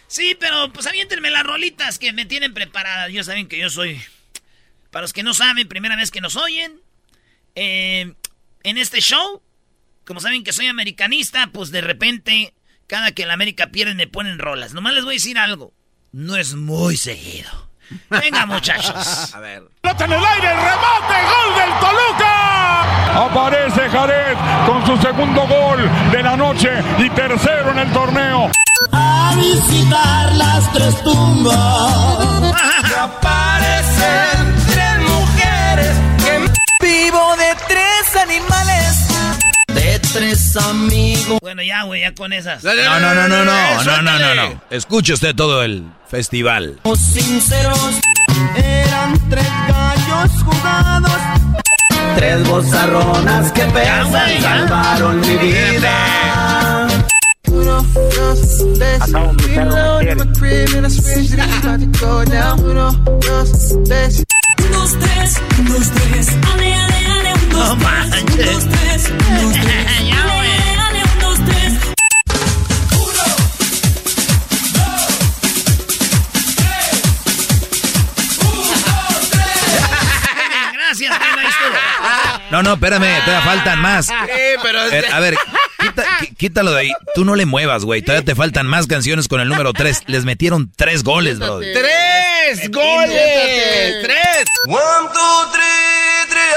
Sí, 0.07 0.37
pero 0.39 0.73
pues 0.73 0.87
aviéntenme 0.87 1.31
las 1.31 1.45
rolitas 1.45 1.99
que 1.99 2.13
me 2.13 2.27
tienen 2.27 2.55
preparadas. 2.55 3.11
Yo 3.13 3.25
saben 3.25 3.49
que 3.49 3.59
yo 3.59 3.71
soy. 3.71 4.01
Para 4.91 5.03
los 5.03 5.13
que 5.13 5.23
no 5.23 5.35
saben, 5.35 5.69
primera 5.69 5.97
vez 5.97 6.11
que 6.11 6.21
nos 6.21 6.37
oyen. 6.37 6.81
eh, 7.55 8.15
en 8.65 8.77
este 8.79 9.01
show, 9.01 9.43
como 10.05 10.21
saben 10.21 10.43
que 10.45 10.53
soy 10.53 10.67
americanista, 10.67 11.51
pues 11.53 11.71
de 11.71 11.81
repente, 11.81 12.53
cada 12.87 13.13
que 13.13 13.25
la 13.27 13.35
América 13.35 13.69
pierde 13.69 13.95
me 13.95 14.07
ponen 14.09 14.39
rolas. 14.39 14.75
Nomás 14.75 14.95
les 14.95 15.05
voy 15.05 15.15
a 15.15 15.17
decir 15.21 15.39
algo. 15.39 15.73
no 16.13 16.37
es 16.37 16.55
muy 16.55 16.97
seguido. 16.97 17.71
Venga, 18.11 18.45
muchachos. 18.55 19.35
A 19.35 19.41
ver. 19.41 19.63
Pelota 19.81 20.05
en 20.05 20.13
el 20.13 20.25
aire, 20.25 20.49
remate, 20.55 21.15
gol 21.33 21.55
del 21.59 21.81
Toluca. 21.81 23.25
Aparece 23.25 23.89
Jared 23.89 24.37
con 24.67 24.85
su 24.87 24.97
segundo 25.03 25.47
gol 25.47 25.91
de 26.13 26.23
la 26.23 26.37
noche 26.37 26.71
y 26.99 27.09
tercero 27.11 27.71
en 27.73 27.79
el 27.79 27.93
torneo. 27.93 28.51
A 28.93 29.35
visitar 29.37 30.35
las 30.37 30.73
tres 30.73 31.03
tumbas. 31.03 32.55
Aparecen 32.99 34.55
vivo 36.81 37.37
de 37.37 37.55
tres 37.67 38.17
animales. 38.23 39.09
De 39.69 39.99
tres 40.13 40.57
amigos. 40.57 41.39
Bueno, 41.41 41.63
ya, 41.63 41.83
güey, 41.85 42.01
ya 42.03 42.15
con 42.15 42.33
esas. 42.33 42.65
No, 42.65 42.75
no, 42.75 43.01
no, 43.01 43.15
no, 43.15 43.29
no, 43.29 43.45
no, 43.45 44.03
no, 44.03 44.19
no, 44.19 44.35
no. 44.35 44.63
Escuche 44.71 45.13
usted 45.13 45.35
todo 45.35 45.63
el 45.63 45.85
festival. 46.09 46.81
Sinceros, 46.97 48.01
eran 48.57 49.29
tres 49.29 49.47
gallos 49.69 50.31
jugados. 50.45 51.13
Tres 52.17 52.49
bozarronas 52.49 53.53
que 53.53 53.63
pesan 53.65 54.43
salvaron 54.43 55.21
mi 55.21 55.37
vida. 55.37 56.89
Uno, 64.69 64.79
dos, 64.81 64.99
tres. 64.99 65.35
Shit 65.35 66.17
is 66.17 66.29
about 66.29 66.59
to 66.59 66.67
go 66.67 66.77
down. 66.79 67.09
Uno, 67.49 67.65
dos, 67.65 67.75
tres. 67.79 68.19
Un, 68.21 68.37
dos, 68.39 68.65
tres, 68.69 69.11
un, 69.11 69.19
dos, 69.43 69.55
tres. 69.55 69.87
Ale, 69.99 70.13
ale, 70.13 70.79
ale, 70.81 71.01
un, 71.03 71.19
dos, 71.19 71.39
tres. 71.45 71.73
Un, 72.95 73.11
dos, 73.15 73.37
tres, 73.59 73.79
un, 74.29 74.49
dos, 74.49 74.95
tres. 75.15 75.49
Ale, 76.39 76.77
ale, 76.79 76.97
ale, 76.99 77.03
un, 78.45 78.57
dos, 79.15 79.31
tres. 79.31 79.63
Gracias. 80.75 81.13
No, 82.51 82.63
no, 82.63 82.73
espérame, 82.75 83.25
todavía 83.25 83.43
faltan 83.45 83.81
más. 83.81 84.07
Sí, 84.07 84.13
pero... 84.63 84.81
A 84.81 84.87
ver, 84.87 85.05
a 85.13 85.21
ver, 85.21 85.37
quita- 85.79 86.05
qui- 86.21 86.37
quítalo 86.37 86.73
de 86.73 86.81
ahí. 86.81 86.93
Tú 87.15 87.25
no 87.25 87.35
le 87.37 87.45
muevas, 87.47 87.85
güey. 87.85 88.01
Todavía 88.03 88.25
te 88.25 88.35
faltan 88.35 88.67
más 88.67 88.87
canciones 88.87 89.29
con 89.29 89.41
el 89.41 89.49
número 89.49 89.73
3. 89.75 90.05
Les 90.07 90.25
metieron 90.25 90.73
tres 90.77 91.03
goles, 91.05 91.39
bro. 91.39 91.61
¡Tres 91.61 91.75
¡Tres 92.49 92.71
goles! 92.71 94.05
¡Tres! 94.05 94.45
One, 94.69 95.09
two, 95.13 95.53
three, 95.53 96.25
three, 96.31 96.51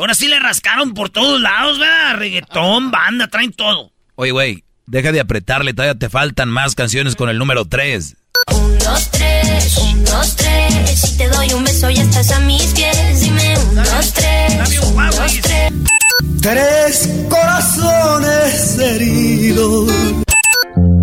Ahora 0.00 0.14
sí 0.14 0.28
le 0.28 0.40
rascaron 0.40 0.94
por 0.94 1.10
todos 1.10 1.38
lados, 1.42 1.78
¿verdad? 1.78 2.16
Reggaetón, 2.16 2.90
banda, 2.90 3.28
traen 3.28 3.52
todo. 3.52 3.92
Oye, 4.14 4.30
güey, 4.30 4.64
deja 4.86 5.12
de 5.12 5.20
apretarle. 5.20 5.74
Todavía 5.74 5.98
te 5.98 6.08
faltan 6.08 6.48
más 6.48 6.74
canciones 6.74 7.16
con 7.16 7.28
el 7.28 7.36
número 7.36 7.66
3. 7.66 8.16
Un, 8.54 8.78
dos, 8.78 9.10
tres, 9.10 9.76
un, 9.76 10.02
dos, 10.02 10.36
tres. 10.36 11.00
Si 11.02 11.18
te 11.18 11.28
doy 11.28 11.52
un 11.52 11.64
beso 11.64 11.90
ya 11.90 12.00
estás 12.00 12.30
a 12.30 12.40
mis 12.40 12.64
pies. 12.68 13.20
Dime 13.20 13.58
un, 13.58 13.74
dos, 13.74 14.12
tres, 14.14 14.80
un, 14.82 14.96
dos, 14.96 15.40
tres. 15.42 15.72
Tres 16.40 17.10
corazones 17.28 18.78
heridos. 18.78 19.92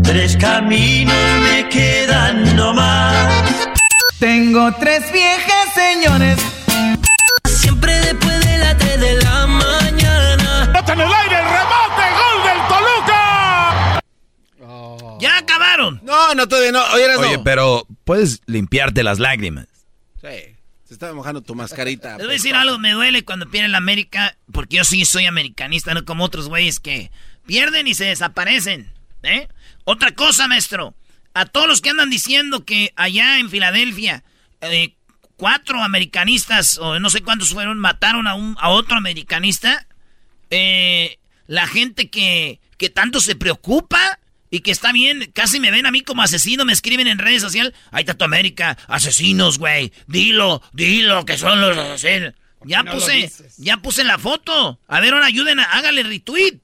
Tres 0.02 0.36
caminos 0.38 1.14
me 1.44 1.70
quedan 1.70 2.56
nomás. 2.56 3.32
Tengo 4.18 4.74
tres 4.80 5.04
viejas 5.14 5.68
señores. 5.76 6.40
Siempre 7.46 7.94
después 8.00 8.40
de 8.40 8.47
No, 15.78 16.34
no, 16.34 16.48
todavía 16.48 16.72
no. 16.72 16.84
Oye, 16.94 17.16
Oye, 17.16 17.38
no. 17.38 17.44
pero 17.44 17.88
puedes 18.04 18.42
limpiarte 18.46 19.04
las 19.04 19.20
lágrimas. 19.20 19.68
Sí, 20.22 20.56
se 20.84 20.94
estaba 20.94 21.14
mojando 21.14 21.42
tu 21.42 21.56
mascarita. 21.56 22.18
Les 22.18 22.26
voy 22.26 22.30
a 22.30 22.38
decir 22.38 22.56
algo, 22.56 22.80
me 22.80 22.92
duele 22.92 23.24
cuando 23.24 23.50
pierde 23.50 23.70
la 23.70 23.78
América, 23.78 24.38
porque 24.52 24.78
yo 24.78 24.84
sí 24.84 25.06
soy 25.06 25.26
americanista, 25.26 25.94
no 25.94 26.06
como 26.06 26.24
otros 26.24 26.50
güeyes 26.50 26.80
que 26.80 27.12
pierden 27.46 27.88
y 27.88 27.94
se 27.94 28.06
desaparecen. 28.06 28.92
¿eh? 29.24 29.48
Otra 29.84 30.12
cosa, 30.14 30.48
maestro, 30.48 30.96
a 31.34 31.46
todos 31.46 31.68
los 31.68 31.82
que 31.82 31.90
andan 31.90 32.10
diciendo 32.10 32.66
que 32.66 32.94
allá 32.96 33.40
en 33.40 33.50
Filadelfia 33.50 34.24
eh, 34.62 34.96
cuatro 35.38 35.84
americanistas, 35.84 36.78
o 36.78 37.00
no 37.00 37.10
sé 37.10 37.22
cuántos 37.22 37.54
fueron, 37.54 37.78
mataron 37.78 38.28
a, 38.28 38.34
un, 38.34 38.58
a 38.60 38.70
otro 38.70 38.98
americanista, 38.98 39.88
eh, 40.50 41.20
la 41.46 41.68
gente 41.68 42.10
que, 42.10 42.60
que 42.78 42.90
tanto 42.90 43.22
se 43.22 43.36
preocupa 43.36 44.20
y 44.50 44.60
que 44.62 44.72
está 44.72 44.92
bien, 44.92 45.32
casi 45.34 45.60
me 45.60 45.72
ven 45.72 45.86
a 45.86 45.92
mí 45.92 46.02
como 46.02 46.22
asesino, 46.22 46.64
me 46.66 46.74
escriben 46.74 47.08
en 47.08 47.20
redes 47.20 47.42
sociales, 47.42 47.74
ahí 47.92 48.02
está 48.02 48.14
tu 48.14 48.26
América, 48.26 48.78
asesinos, 48.88 49.58
güey, 49.58 49.92
dilo, 50.08 50.62
dilo 50.74 51.26
que 51.26 51.38
son 51.38 51.60
los 51.62 51.78
asesinos. 51.78 52.34
Ya 52.66 52.82
no 52.84 52.94
puse, 52.94 53.32
ya 53.58 53.78
puse 53.78 54.04
la 54.04 54.18
foto. 54.18 54.80
A 54.88 55.00
ver, 55.00 55.14
ahora 55.14 55.28
ayuden, 55.28 55.60
a, 55.60 55.64
hágale 55.64 56.02
retweet. 56.04 56.60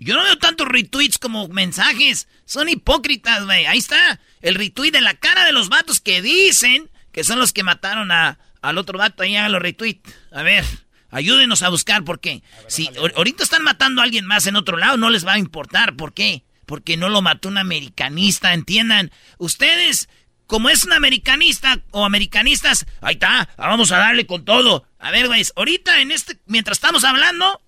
Yo 0.00 0.14
no 0.14 0.22
veo 0.22 0.38
tantos 0.38 0.66
retweets 0.66 1.18
como 1.18 1.46
mensajes. 1.48 2.26
Son 2.46 2.68
hipócritas, 2.68 3.44
güey. 3.44 3.66
Ahí 3.66 3.78
está. 3.78 4.20
El 4.40 4.54
retweet 4.54 4.92
de 4.92 5.00
la 5.00 5.14
cara 5.14 5.44
de 5.44 5.52
los 5.52 5.68
vatos 5.68 6.00
que 6.00 6.22
dicen 6.22 6.88
que 7.12 7.22
son 7.24 7.38
los 7.38 7.52
que 7.52 7.64
mataron 7.64 8.10
a, 8.12 8.38
al 8.62 8.78
otro 8.78 8.96
vato. 8.98 9.22
Ahí 9.24 9.36
hagan 9.36 9.52
los 9.52 9.60
retweet. 9.60 10.00
A 10.32 10.42
ver, 10.42 10.64
ayúdenos 11.10 11.62
a 11.62 11.68
buscar 11.68 12.02
por 12.04 12.18
qué. 12.20 12.42
Si 12.68 12.86
ahor- 12.88 13.12
ahorita 13.16 13.42
están 13.42 13.62
matando 13.62 14.00
a 14.00 14.04
alguien 14.04 14.24
más 14.24 14.46
en 14.46 14.56
otro 14.56 14.78
lado, 14.78 14.96
no 14.96 15.10
les 15.10 15.26
va 15.26 15.32
a 15.34 15.38
importar. 15.38 15.96
¿Por 15.96 16.14
qué? 16.14 16.44
Porque 16.68 16.98
no 16.98 17.08
lo 17.08 17.22
mató 17.22 17.48
un 17.48 17.56
americanista, 17.56 18.52
entiendan. 18.52 19.10
Ustedes, 19.38 20.10
como 20.46 20.68
es 20.68 20.84
un 20.84 20.92
americanista 20.92 21.80
o 21.92 22.04
americanistas, 22.04 22.84
ahí 23.00 23.14
está, 23.14 23.48
vamos 23.56 23.90
a 23.90 23.96
darle 23.96 24.26
con 24.26 24.44
todo. 24.44 24.86
A 24.98 25.10
ver, 25.10 25.28
güey, 25.28 25.42
ahorita 25.56 26.02
en 26.02 26.12
este, 26.12 26.38
mientras 26.44 26.76
estamos 26.76 27.04
hablando, 27.04 27.62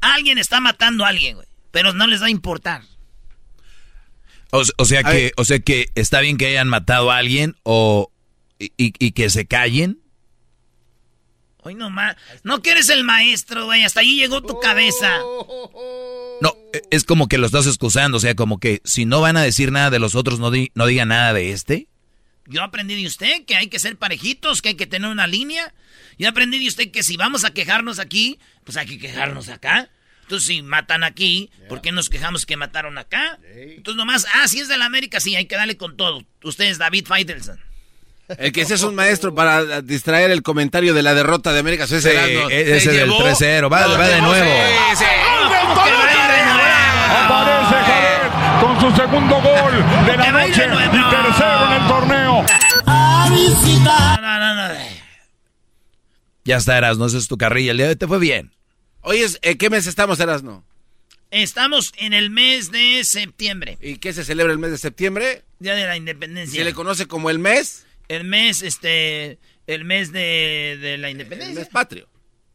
alguien 0.00 0.38
está 0.38 0.60
matando 0.60 1.04
a 1.04 1.08
alguien, 1.10 1.36
güey. 1.36 1.46
Pero 1.70 1.92
no 1.92 2.08
les 2.08 2.20
va 2.20 2.26
a 2.26 2.30
importar. 2.30 2.82
O, 4.50 4.62
o 4.78 4.84
sea 4.84 5.02
que, 5.12 5.32
o 5.36 5.44
sea 5.44 5.58
que 5.60 5.90
está 5.94 6.20
bien 6.20 6.36
que 6.38 6.46
hayan 6.48 6.68
matado 6.68 7.10
a 7.12 7.18
alguien 7.18 7.54
o 7.62 8.10
y, 8.58 8.72
y- 8.76 8.94
y 8.98 9.12
que 9.12 9.30
se 9.30 9.46
callen. 9.46 10.00
Hoy 11.66 11.74
no 11.74 11.90
más. 11.90 12.16
No 12.44 12.62
que 12.62 12.70
eres 12.70 12.88
el 12.90 13.02
maestro, 13.04 13.64
güey. 13.66 13.82
Hasta 13.82 14.00
ahí 14.00 14.16
llegó 14.16 14.40
tu 14.42 14.60
cabeza. 14.60 15.18
No, 16.40 16.54
e- 16.72 16.82
es 16.90 17.04
como 17.04 17.28
que 17.28 17.38
lo 17.38 17.46
estás 17.46 17.66
excusando, 17.66 18.18
o 18.18 18.20
sea, 18.20 18.34
como 18.36 18.58
que 18.60 18.80
si 18.84 19.04
no 19.04 19.20
van 19.20 19.36
a 19.36 19.42
decir 19.42 19.72
nada 19.72 19.90
de 19.90 19.98
los 19.98 20.14
otros, 20.14 20.38
no, 20.38 20.50
di- 20.50 20.70
no 20.74 20.86
digan 20.86 21.08
nada 21.08 21.32
de 21.32 21.50
este. 21.52 21.88
Yo 22.46 22.62
aprendí 22.62 22.94
de 22.94 23.06
usted 23.06 23.44
que 23.46 23.56
hay 23.56 23.66
que 23.68 23.78
ser 23.80 23.96
parejitos, 23.96 24.62
que 24.62 24.68
hay 24.70 24.74
que 24.76 24.86
tener 24.86 25.10
una 25.10 25.26
línea. 25.26 25.74
Yo 26.18 26.28
aprendí 26.28 26.58
de 26.60 26.68
usted 26.68 26.90
que 26.92 27.02
si 27.02 27.16
vamos 27.16 27.44
a 27.44 27.50
quejarnos 27.50 27.98
aquí, 27.98 28.38
pues 28.64 28.76
hay 28.76 28.86
que 28.86 28.98
quejarnos 28.98 29.48
acá. 29.48 29.90
Entonces, 30.22 30.46
si 30.48 30.62
matan 30.62 31.02
aquí, 31.04 31.50
¿por 31.68 31.80
qué 31.80 31.90
nos 31.92 32.08
quejamos 32.08 32.46
que 32.46 32.56
mataron 32.56 32.98
acá? 32.98 33.38
Entonces, 33.54 33.96
nomás, 33.96 34.26
ah, 34.34 34.46
si 34.48 34.60
es 34.60 34.68
de 34.68 34.76
la 34.78 34.84
América, 34.86 35.20
sí, 35.20 35.34
hay 35.36 35.46
que 35.46 35.56
darle 35.56 35.76
con 35.76 35.96
todo. 35.96 36.24
Usted 36.42 36.64
es 36.66 36.78
David 36.78 37.06
Faitelson. 37.06 37.60
El 38.38 38.52
que 38.52 38.64
seas 38.64 38.82
un 38.82 38.94
maestro 38.94 39.34
para 39.34 39.82
distraer 39.82 40.30
el 40.30 40.42
comentario 40.42 40.94
de 40.94 41.02
la 41.02 41.14
derrota 41.14 41.52
de 41.52 41.60
América. 41.60 41.84
Ese 41.84 42.00
Sí, 42.00 42.08
Erasmo. 42.08 42.50
ese 42.50 42.80
Se 42.80 42.92
del 42.92 43.08
llevó- 43.08 43.18
3-0. 43.22 43.70
Va- 43.72 43.86
No, 43.86 43.98
va 43.98 44.08
de 44.08 44.20
nuevo. 44.20 44.50
Aparece 47.24 47.76
Jared 47.84 48.60
con 48.60 48.80
su 48.80 48.96
segundo 48.96 49.36
gol 49.40 50.06
de 50.06 50.16
la 50.16 50.32
noche 50.32 50.64
y 50.66 51.10
tercero 51.10 51.66
en 51.66 51.82
el 51.82 51.88
torneo. 51.88 52.44
A 52.86 53.28
visitar. 53.30 54.20
No, 54.20 54.38
no, 54.38 54.68
no. 54.68 54.74
Ya 56.44 56.56
está, 56.56 56.78
Erasmo, 56.78 57.06
esa 57.06 57.18
es 57.18 57.28
tu 57.28 57.36
carrilla. 57.36 57.72
El 57.72 57.76
día 57.78 57.86
de 57.86 57.90
hoy 57.92 57.96
te 57.96 58.06
fue 58.06 58.18
bien. 58.18 58.52
Oye, 59.02 59.26
¿en 59.42 59.58
qué 59.58 59.70
mes 59.70 59.86
estamos, 59.86 60.18
Erasmo? 60.20 60.64
Estamos 61.30 61.92
en 61.96 62.12
el 62.12 62.30
mes 62.30 62.70
de 62.70 63.02
septiembre, 63.04 63.78
¿Y 63.80 63.96
qué 63.96 64.12
se 64.12 64.24
celebra 64.24 64.52
el 64.52 64.58
mes 64.60 64.70
de 64.70 64.78
septiembre? 64.78 65.42
Día 65.58 65.74
de 65.74 65.86
la 65.86 65.96
Independencia. 65.96 66.60
¿Se 66.60 66.64
le 66.64 66.72
conoce 66.72 67.06
como 67.06 67.30
el 67.30 67.38
mes? 67.40 67.85
El 68.08 68.24
mes, 68.24 68.62
este, 68.62 69.38
el 69.66 69.84
mes 69.84 70.12
de, 70.12 70.78
de 70.80 70.98
la 70.98 71.08
El 71.08 71.12
Independencia. 71.12 71.60
mes 71.60 71.68
patrio. 71.68 72.08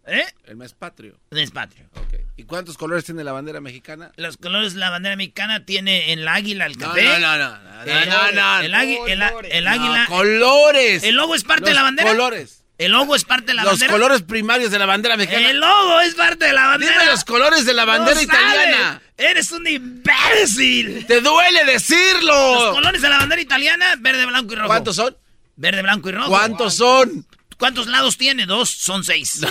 ¿Eh? 0.08 0.26
El 0.46 0.56
mes 0.56 0.74
patrio. 0.74 1.20
El 1.30 1.38
mes 1.38 1.52
patrio. 1.52 1.86
Ok. 1.96 2.14
¿Y 2.36 2.44
cuántos 2.46 2.78
colores 2.78 3.06
tiene 3.06 3.24
la 3.24 3.34
bandera 3.34 3.62
mexicana? 3.62 4.12
Los 4.16 4.38
colores 4.38 4.74
de 4.74 4.80
la 4.80 4.90
bandera 4.90 5.16
mexicana 5.16 5.64
tiene 5.66 6.12
el 6.14 6.28
águila, 6.28 6.66
el 6.66 6.76
café. 6.78 7.04
no, 7.04 7.20
no, 7.20 7.38
no, 7.38 7.50
no, 7.50 7.84
el, 7.84 8.10
no, 8.10 8.32
no. 8.32 8.60
el 8.62 8.74
el 8.74 9.52
el 9.52 9.68
águila. 9.68 10.06
Colores. 10.08 11.04
El 11.04 11.16
logo 11.16 11.36
es 11.36 11.44
parte 11.44 11.70
de 11.70 11.76
la 11.76 11.84
bandera. 11.84 12.10
Colores. 12.10 12.64
El 12.80 12.94
logo 12.94 13.16
es 13.16 13.26
parte 13.26 13.48
de 13.48 13.54
la 13.54 13.62
los 13.64 13.74
bandera. 13.74 13.92
Los 13.92 14.00
colores 14.02 14.22
primarios 14.24 14.72
de 14.72 14.80
la 14.80 14.88
bandera 14.88 15.16
mexicana. 15.16 15.52
El 15.52 15.60
logo 15.60 16.02
es 16.02 16.16
parte 16.16 16.46
de 16.46 16.54
la 16.54 16.66
bandera. 16.66 16.94
Dime 16.94 17.06
los 17.12 17.24
colores 17.24 17.66
de 17.66 17.74
la 17.76 17.86
bandera 17.86 18.16
No 18.16 18.22
italiana. 18.24 19.02
Eres 19.18 19.52
un 19.52 19.68
imbécil. 19.68 21.06
Te 21.06 21.22
duele 21.22 21.64
decirlo. 21.66 22.56
Los 22.66 22.74
colores 22.76 23.04
de 23.04 23.10
la 23.10 23.20
bandera 23.20 23.40
italiana, 23.40 23.96
verde, 24.00 24.26
blanco 24.26 24.54
y 24.54 24.56
rojo. 24.56 24.68
¿Cuántos 24.68 24.96
son? 24.96 25.16
Verde, 25.62 25.84
blanco 25.84 26.10
y 26.10 26.14
rojo. 26.14 26.28
¿Cuántos 26.28 26.74
son? 26.74 27.28
¿Cuántos 27.60 27.86
lados 27.86 28.18
tiene? 28.18 28.48
Dos, 28.48 28.68
son 28.68 29.04
seis. 29.04 29.42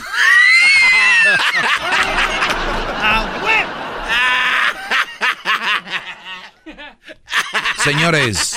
ah, 3.01 3.29
Señores, 7.85 8.57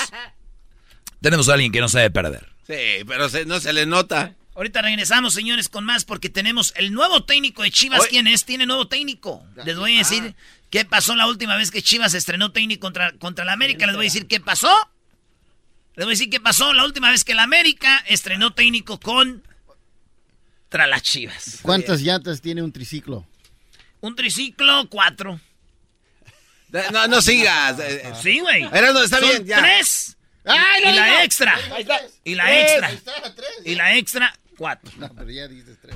tenemos 1.20 1.48
a 1.48 1.54
alguien 1.54 1.70
que 1.70 1.80
no 1.80 1.88
sabe 1.88 2.10
perder. 2.10 2.44
Sí, 2.66 3.04
pero 3.06 3.28
se, 3.28 3.46
no 3.46 3.60
se 3.60 3.72
le 3.72 3.86
nota. 3.86 4.34
Ahorita 4.56 4.82
regresamos, 4.82 5.32
señores, 5.32 5.68
con 5.68 5.84
más 5.84 6.04
porque 6.04 6.28
tenemos 6.28 6.72
el 6.74 6.92
nuevo 6.92 7.22
técnico 7.22 7.62
de 7.62 7.70
Chivas. 7.70 8.00
Hoy, 8.00 8.08
¿Quién 8.10 8.26
es? 8.26 8.44
Tiene 8.44 8.66
nuevo 8.66 8.88
técnico. 8.88 9.46
Les 9.64 9.76
voy 9.76 9.94
a 9.94 9.98
decir 9.98 10.34
ah. 10.36 10.42
qué 10.70 10.84
pasó 10.84 11.14
la 11.14 11.28
última 11.28 11.54
vez 11.54 11.70
que 11.70 11.82
Chivas 11.82 12.14
estrenó 12.14 12.50
técnico 12.50 12.80
contra, 12.80 13.12
contra 13.12 13.44
la 13.44 13.52
América. 13.52 13.86
Les 13.86 13.94
voy 13.94 14.06
a 14.06 14.10
decir 14.10 14.26
qué 14.26 14.40
pasó. 14.40 14.76
Les 15.96 16.04
voy 16.06 16.12
a 16.12 16.16
decir 16.16 16.30
qué 16.30 16.40
pasó 16.40 16.72
la 16.72 16.84
última 16.84 17.10
vez 17.10 17.24
que 17.24 17.34
la 17.34 17.44
América 17.44 18.02
estrenó 18.08 18.52
técnico 18.52 18.98
con 19.00 19.42
contra 20.74 20.88
las 20.88 21.02
Chivas. 21.02 21.60
¿Cuántas 21.62 22.00
llantas 22.00 22.40
tiene 22.40 22.60
un 22.60 22.72
triciclo? 22.72 23.24
Un 24.00 24.16
triciclo, 24.16 24.88
cuatro. 24.90 25.38
No, 26.92 27.06
no 27.06 27.22
sigas. 27.22 27.76
Sí, 28.20 28.40
güey. 28.40 28.62
No, 28.64 29.02
está 29.02 29.20
Son 29.20 29.28
bien, 29.28 29.46
ya. 29.46 29.60
Tres. 29.60 30.16
Ay, 30.44 30.82
y 30.82 30.86
no, 30.86 30.92
la 30.94 31.06
no. 31.06 31.20
extra. 31.20 31.54
Ahí 31.72 31.82
está. 31.82 32.00
Y 32.24 32.34
la 32.34 32.44
Tres. 32.44 32.62
extra. 32.72 32.86
Ahí 32.88 32.94
está, 32.96 33.34
tres. 33.36 33.48
Y 33.64 33.74
la 33.76 33.96
extra, 33.96 34.38
cuatro. 34.58 34.92
No, 34.96 35.14
pero 35.14 35.30
ya 35.30 35.46
dices 35.46 35.78
tres. 35.80 35.94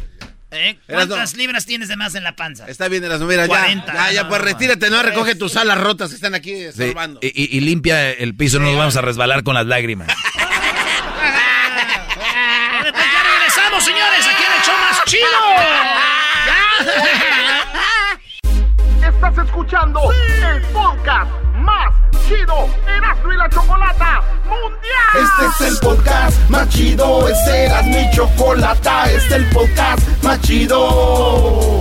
Ya. 0.51 0.57
¿Eh? 0.59 0.79
¿Cuántas 0.89 1.35
libras 1.37 1.67
tienes 1.67 1.89
de 1.89 1.97
más 1.97 2.15
en 2.15 2.25
la 2.25 2.35
panza? 2.37 2.67
Está 2.69 2.89
bien, 2.89 3.03
de 3.03 3.09
las 3.09 3.21
mira, 3.21 3.43
ya. 3.45 3.49
40. 3.49 3.93
Ya, 3.93 4.13
ya, 4.13 4.23
No, 4.25 4.29
pues 4.31 4.41
retírate, 4.43 4.89
no, 4.91 5.03
recoge 5.03 5.35
tus 5.35 5.57
alas 5.57 5.79
rotas 5.79 6.09
que 6.11 6.17
están 6.17 6.35
aquí 6.35 6.53
Sí, 6.55 6.65
estorbando. 6.65 7.21
y, 7.23 7.27
y- 7.29 7.57
y 7.57 7.61
limpia 7.61 8.11
el 8.13 8.35
piso, 8.35 8.59
no 8.59 8.67
nos 8.67 8.77
vamos 8.77 8.97
a 8.97 9.01
resbalar 9.03 9.43
con 9.43 9.55
las 9.55 9.67
lágrimas. 9.67 10.09
Pues 12.81 12.95
ya 12.95 13.23
regresamos, 13.23 13.85
señores, 13.85 14.27
aquí 14.27 14.43
en 14.45 14.53
el 14.53 14.63
show 14.63 14.75
más 14.79 15.05
chido. 15.05 15.29
Estás 19.09 19.39
escuchando 19.47 20.01
el 20.13 20.63
podcast 20.73 21.31
más 21.57 21.93
chido 22.27 22.69
Erasmo 22.87 23.33
y 23.33 23.37
la 23.37 23.49
Chocolata 23.51 24.23
Este 25.15 25.65
es 25.65 25.73
el 25.73 25.79
podcast 25.79 26.49
más 26.49 26.69
chido, 26.69 27.29
es 27.29 27.39
Erasmo 27.49 27.99
y 27.99 28.11
Chocolata, 28.15 29.11
este 29.11 29.17
es 29.17 29.33
el 29.33 29.49
podcast 29.51 30.23
más 30.23 30.41
chido. 30.43 31.81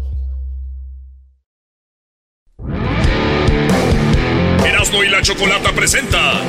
Erasmo 4.81 5.03
y 5.03 5.09
la 5.09 5.21
Chocolata 5.21 5.71
presenta 5.73 6.41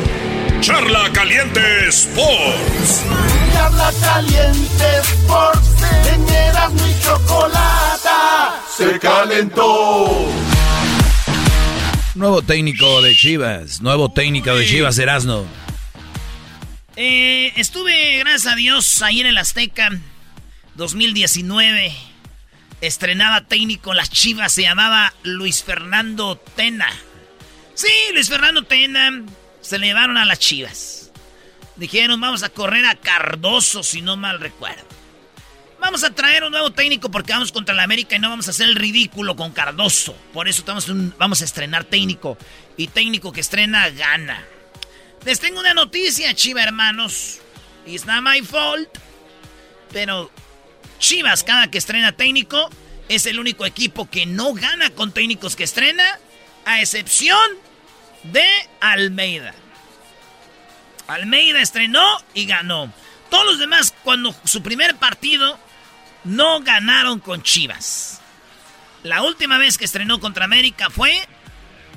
Charla 0.60 1.10
Caliente 1.12 1.60
Sports. 1.88 3.04
Charla 3.52 3.92
caliente 4.00 4.84
Sports 5.00 5.82
en 6.14 6.28
Erasmo 6.30 6.80
y 6.86 7.04
Chocolata 7.04 8.58
se 8.74 8.98
calentó. 8.98 10.30
Nuevo 12.14 12.40
técnico 12.40 13.02
de 13.02 13.14
Chivas, 13.14 13.82
nuevo 13.82 14.10
técnico 14.10 14.54
de 14.54 14.66
Chivas, 14.66 14.98
Erasno. 14.98 15.44
Eh, 16.96 17.52
estuve, 17.56 18.16
gracias 18.20 18.50
a 18.50 18.56
Dios, 18.56 19.02
ahí 19.02 19.20
en 19.20 19.26
el 19.26 19.36
Azteca 19.36 19.90
2019. 20.76 21.92
Estrenaba 22.80 23.42
técnico 23.42 23.92
las 23.92 24.08
Chivas, 24.08 24.52
se 24.52 24.62
llamaba 24.62 25.12
Luis 25.22 25.62
Fernando 25.62 26.36
Tena. 26.56 26.88
Sí, 27.74 27.88
Luis 28.12 28.28
Fernando 28.28 28.62
Tena. 28.62 29.24
Se 29.60 29.78
le 29.78 29.86
llevaron 29.86 30.16
a 30.16 30.24
las 30.24 30.38
Chivas. 30.38 31.10
Dijeron, 31.76 32.20
vamos 32.20 32.42
a 32.42 32.50
correr 32.50 32.84
a 32.86 32.96
Cardoso, 32.96 33.82
si 33.82 34.02
no 34.02 34.16
mal 34.16 34.40
recuerdo. 34.40 34.84
Vamos 35.80 36.04
a 36.04 36.14
traer 36.14 36.44
un 36.44 36.52
nuevo 36.52 36.70
técnico 36.70 37.10
porque 37.10 37.32
vamos 37.32 37.50
contra 37.50 37.74
la 37.74 37.82
América 37.82 38.14
y 38.14 38.18
no 38.18 38.30
vamos 38.30 38.46
a 38.46 38.50
hacer 38.50 38.68
el 38.68 38.76
ridículo 38.76 39.34
con 39.34 39.52
Cardoso. 39.52 40.14
Por 40.32 40.48
eso 40.48 40.60
estamos 40.60 40.86
vamos 41.18 41.42
a 41.42 41.44
estrenar 41.44 41.84
técnico. 41.84 42.36
Y 42.76 42.88
técnico 42.88 43.32
que 43.32 43.40
estrena 43.40 43.88
gana. 43.90 44.44
Les 45.24 45.40
tengo 45.40 45.60
una 45.60 45.74
noticia, 45.74 46.34
Chiva 46.34 46.62
hermanos. 46.62 47.40
It's 47.86 48.06
not 48.06 48.22
my 48.22 48.42
fault. 48.42 48.88
Pero 49.92 50.30
Chivas, 50.98 51.42
cada 51.42 51.70
que 51.70 51.78
estrena 51.78 52.12
técnico, 52.12 52.70
es 53.08 53.26
el 53.26 53.40
único 53.40 53.66
equipo 53.66 54.08
que 54.08 54.24
no 54.24 54.54
gana 54.54 54.90
con 54.90 55.12
técnicos 55.12 55.56
que 55.56 55.64
estrena, 55.64 56.18
a 56.64 56.80
excepción 56.80 57.38
de 58.24 58.44
Almeida. 58.80 59.54
Almeida 61.08 61.60
estrenó 61.60 62.04
y 62.34 62.46
ganó. 62.46 62.92
Todos 63.30 63.46
los 63.46 63.58
demás, 63.58 63.94
cuando 64.02 64.34
su 64.44 64.62
primer 64.62 64.96
partido, 64.96 65.58
no 66.24 66.60
ganaron 66.60 67.18
con 67.18 67.42
Chivas. 67.42 68.20
La 69.02 69.22
última 69.22 69.58
vez 69.58 69.78
que 69.78 69.84
estrenó 69.84 70.20
contra 70.20 70.44
América 70.44 70.90
fue 70.90 71.12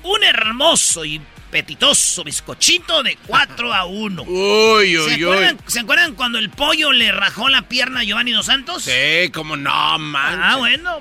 un 0.03 0.23
hermoso 0.23 1.05
y 1.05 1.21
petitoso 1.51 2.23
bizcochito 2.23 3.03
de 3.03 3.17
4 3.27 3.73
a 3.73 3.85
1. 3.85 4.23
Uy, 4.27 4.93
¿Se, 4.93 5.15
uy, 5.15 5.25
uy. 5.25 5.57
¿Se 5.67 5.79
acuerdan 5.79 6.15
cuando 6.15 6.39
el 6.39 6.49
pollo 6.49 6.91
le 6.91 7.11
rajó 7.11 7.49
la 7.49 7.63
pierna 7.63 8.01
a 8.01 8.03
Giovanni 8.03 8.31
Dos 8.31 8.47
Santos? 8.47 8.83
Sí, 8.83 9.29
como 9.31 9.55
no, 9.55 9.99
man. 9.99 10.39
Ah, 10.41 10.55
bueno. 10.57 10.99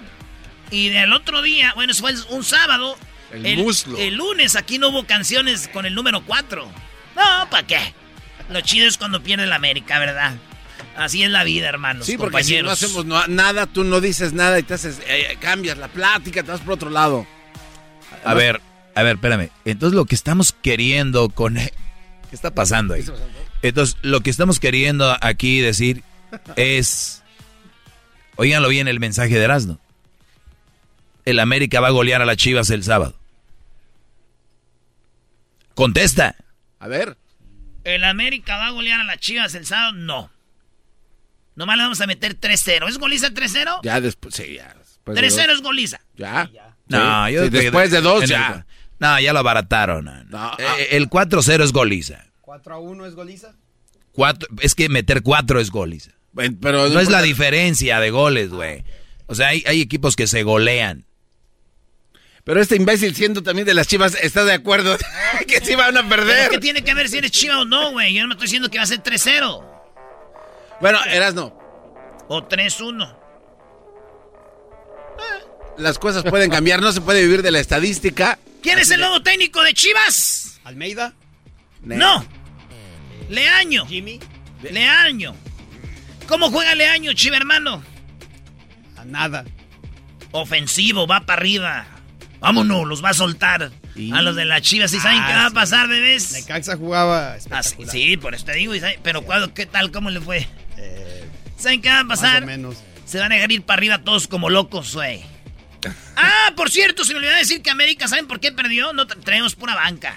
Y 0.70 0.90
del 0.90 1.12
otro 1.12 1.42
día, 1.42 1.72
bueno, 1.74 1.92
eso 1.92 2.02
fue 2.02 2.14
un 2.30 2.44
sábado. 2.44 2.96
El 3.34 3.58
muslo. 3.58 3.98
El 3.98 4.14
lunes 4.14 4.56
aquí 4.56 4.78
no 4.78 4.88
hubo 4.88 5.04
canciones 5.06 5.68
con 5.68 5.86
el 5.86 5.94
número 5.94 6.24
4. 6.24 6.64
No, 7.16 7.50
¿para 7.50 7.66
qué? 7.66 7.78
Lo 8.50 8.60
chido 8.60 8.86
es 8.86 8.98
cuando 8.98 9.22
pierde 9.22 9.46
la 9.46 9.56
América, 9.56 9.98
¿verdad? 9.98 10.34
Así 10.96 11.22
es 11.24 11.30
la 11.30 11.42
vida, 11.44 11.68
hermanos. 11.68 12.06
Sí, 12.06 12.16
porque 12.16 12.44
si 12.44 12.52
no 12.52 12.68
compañeros. 12.68 12.72
hacemos 12.84 13.04
no- 13.06 13.26
nada, 13.26 13.66
tú 13.66 13.82
no 13.84 14.00
dices 14.00 14.32
nada 14.32 14.58
y 14.58 14.62
te 14.62 14.74
haces, 14.74 15.00
eh, 15.08 15.36
cambias 15.40 15.76
la 15.78 15.88
plática, 15.88 16.42
te 16.42 16.50
vas 16.52 16.60
por 16.60 16.74
otro 16.74 16.90
lado. 16.90 17.26
A 18.24 18.34
ver, 18.34 18.60
a 18.94 19.02
ver, 19.02 19.16
espérame. 19.16 19.50
Entonces 19.64 19.96
lo 19.96 20.04
que 20.04 20.14
estamos 20.14 20.52
queriendo 20.52 21.28
con... 21.30 21.54
¿Qué 21.56 21.70
está 22.32 22.54
pasando 22.54 22.94
ahí? 22.94 23.04
Entonces 23.62 23.96
lo 24.02 24.20
que 24.20 24.30
estamos 24.30 24.60
queriendo 24.60 25.16
aquí 25.20 25.60
decir 25.60 26.02
es... 26.56 27.22
Óiganlo 28.36 28.68
bien 28.68 28.88
el 28.88 29.00
mensaje 29.00 29.34
de 29.34 29.44
Erasmo. 29.44 29.78
El 31.24 31.38
América 31.40 31.80
va 31.80 31.88
a 31.88 31.92
golear 31.92 32.20
a 32.20 32.24
las 32.26 32.36
Chivas 32.36 32.70
el 32.70 32.82
sábado. 32.84 33.14
Contesta. 35.74 36.36
A 36.78 36.88
ver. 36.88 37.16
¿El 37.84 38.04
América 38.04 38.56
va 38.56 38.68
a 38.68 38.70
golear 38.70 39.00
a 39.00 39.04
las 39.04 39.18
Chivas 39.18 39.54
el 39.54 39.66
sábado? 39.66 39.92
No. 39.92 40.30
Nomás 41.56 41.76
le 41.76 41.82
vamos 41.84 42.00
a 42.00 42.06
meter 42.06 42.38
3-0. 42.38 42.88
¿Es 42.88 42.98
goliza 42.98 43.26
el 43.28 43.34
3-0? 43.34 43.80
Ya 43.82 44.00
después, 44.00 44.34
sí, 44.34 44.54
ya. 44.56 44.74
después 44.78 45.14
de 45.14 45.20
3-0 45.22 45.46
dos. 45.48 45.56
es 45.56 45.62
goliza. 45.62 46.00
Ya. 46.16 46.50
No, 46.88 47.26
Sí, 47.26 47.32
yo 47.34 47.44
sí, 47.44 47.50
después 47.50 47.90
de 47.90 48.00
dos, 48.00 48.18
en 48.18 48.22
el- 48.24 48.28
ya. 48.30 48.66
no, 48.98 49.20
ya 49.20 49.32
lo 49.32 49.38
abarataron. 49.38 50.04
No, 50.28 50.52
Eh, 50.58 50.88
el 50.92 51.08
4-0 51.08 51.62
es 51.64 51.72
goliza. 51.72 52.24
4 52.40 52.74
a 52.74 52.78
1 52.78 53.06
es 53.06 53.14
goliza. 53.14 53.54
Cuatro, 54.12 54.48
es 54.60 54.74
que 54.74 54.88
meter 54.88 55.22
4 55.22 55.60
es 55.60 55.70
goliza. 55.70 56.12
Bueno, 56.32 56.56
pero 56.60 56.88
no 56.88 57.00
es 57.00 57.08
la 57.10 57.22
diferencia 57.22 58.00
de 58.00 58.10
goles, 58.10 58.50
güey. 58.50 58.84
O 59.26 59.34
sea, 59.34 59.48
hay, 59.48 59.64
hay 59.66 59.80
equipos 59.80 60.14
que 60.16 60.26
se 60.26 60.42
golean. 60.42 61.04
Pero 62.44 62.60
este 62.60 62.76
imbécil 62.76 63.14
siendo 63.16 63.42
también 63.42 63.66
de 63.66 63.72
las 63.74 63.86
chivas 63.86 64.14
está 64.20 64.44
de 64.44 64.52
acuerdo 64.52 64.96
que 65.48 65.60
sí 65.64 65.74
van 65.74 65.96
a 65.96 66.06
¿Pero 66.06 66.08
perder. 66.22 66.50
¿Qué 66.50 66.58
tiene 66.58 66.84
que 66.84 66.92
ver 66.94 67.08
si 67.08 67.18
eres 67.18 67.30
chiva 67.30 67.58
o 67.60 67.64
no, 67.64 67.92
güey? 67.92 68.12
Yo 68.14 68.20
no 68.22 68.28
me 68.28 68.34
estoy 68.34 68.46
diciendo 68.46 68.70
que 68.70 68.76
va 68.78 68.84
a 68.84 68.86
ser 68.86 69.02
3-0. 69.02 69.64
Bueno, 70.80 70.98
Erasno, 71.06 71.56
O 72.28 72.42
3-1. 72.46 73.16
las 75.78 75.98
cosas 75.98 76.22
pueden 76.24 76.50
cambiar, 76.50 76.80
no 76.82 76.92
se 76.92 77.00
puede 77.00 77.22
vivir 77.22 77.42
de 77.42 77.50
la 77.50 77.60
estadística. 77.60 78.38
¿Quién 78.62 78.78
es 78.78 78.90
el 78.90 79.00
nuevo 79.00 79.22
técnico 79.22 79.62
de 79.62 79.72
Chivas? 79.72 80.60
Almeida. 80.64 81.14
No. 81.82 82.24
Leaño. 83.30 83.86
Jimmy. 83.86 84.20
Leaño. 84.62 85.34
¿Cómo 86.28 86.50
juega 86.50 86.74
Leaño, 86.74 87.12
chiva 87.14 87.36
hermano? 87.36 87.82
nada. 89.06 89.44
Ofensivo, 90.32 91.06
va 91.06 91.20
para 91.26 91.40
arriba. 91.40 91.86
Vámonos, 92.44 92.86
los 92.86 93.04
va 93.04 93.10
a 93.10 93.14
soltar. 93.14 93.70
A 94.12 94.22
los 94.22 94.36
de 94.36 94.44
las 94.44 94.62
chivas, 94.62 94.92
¿y 94.92 95.00
saben 95.00 95.20
Ah, 95.22 95.26
qué 95.28 95.34
va 95.34 95.46
a 95.46 95.50
pasar, 95.50 95.88
bebés? 95.88 96.32
Necaxa 96.32 96.76
jugaba 96.76 97.36
Ah, 97.50 97.62
sí, 97.62 98.16
por 98.16 98.34
eso 98.34 98.44
te 98.44 98.54
digo. 98.54 98.74
¿y 98.74 98.80
saben- 98.80 98.98
Pero 99.02 99.22
¿cuándo- 99.22 99.52
¿qué 99.54 99.66
tal? 99.66 99.90
¿Cómo 99.92 100.10
le 100.10 100.20
fue? 100.20 100.46
¿Saben 101.56 101.80
qué 101.80 101.88
va 101.88 102.00
a 102.00 102.04
más 102.04 102.20
pasar? 102.20 102.42
o 102.42 102.46
menos. 102.46 102.76
Se 103.06 103.18
van 103.18 103.30
a 103.32 103.34
dejar 103.36 103.52
ir 103.52 103.62
para 103.62 103.78
arriba 103.78 103.98
todos 104.02 104.26
como 104.28 104.50
locos, 104.50 104.94
güey. 104.94 105.22
Ah, 106.16 106.52
por 106.56 106.70
cierto, 106.70 107.04
se 107.04 107.12
me 107.12 107.18
olvidó 107.18 107.34
decir 107.34 107.60
que 107.62 107.70
América, 107.70 108.08
¿saben 108.08 108.26
por 108.26 108.40
qué 108.40 108.50
perdió? 108.52 108.92
No 108.94 109.06
tra- 109.06 109.22
traemos 109.22 109.54
pura 109.54 109.74
banca. 109.74 110.16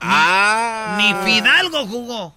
Ah. 0.00 0.96
Ni 0.98 1.32
Fidalgo 1.32 1.86
jugó. 1.86 2.36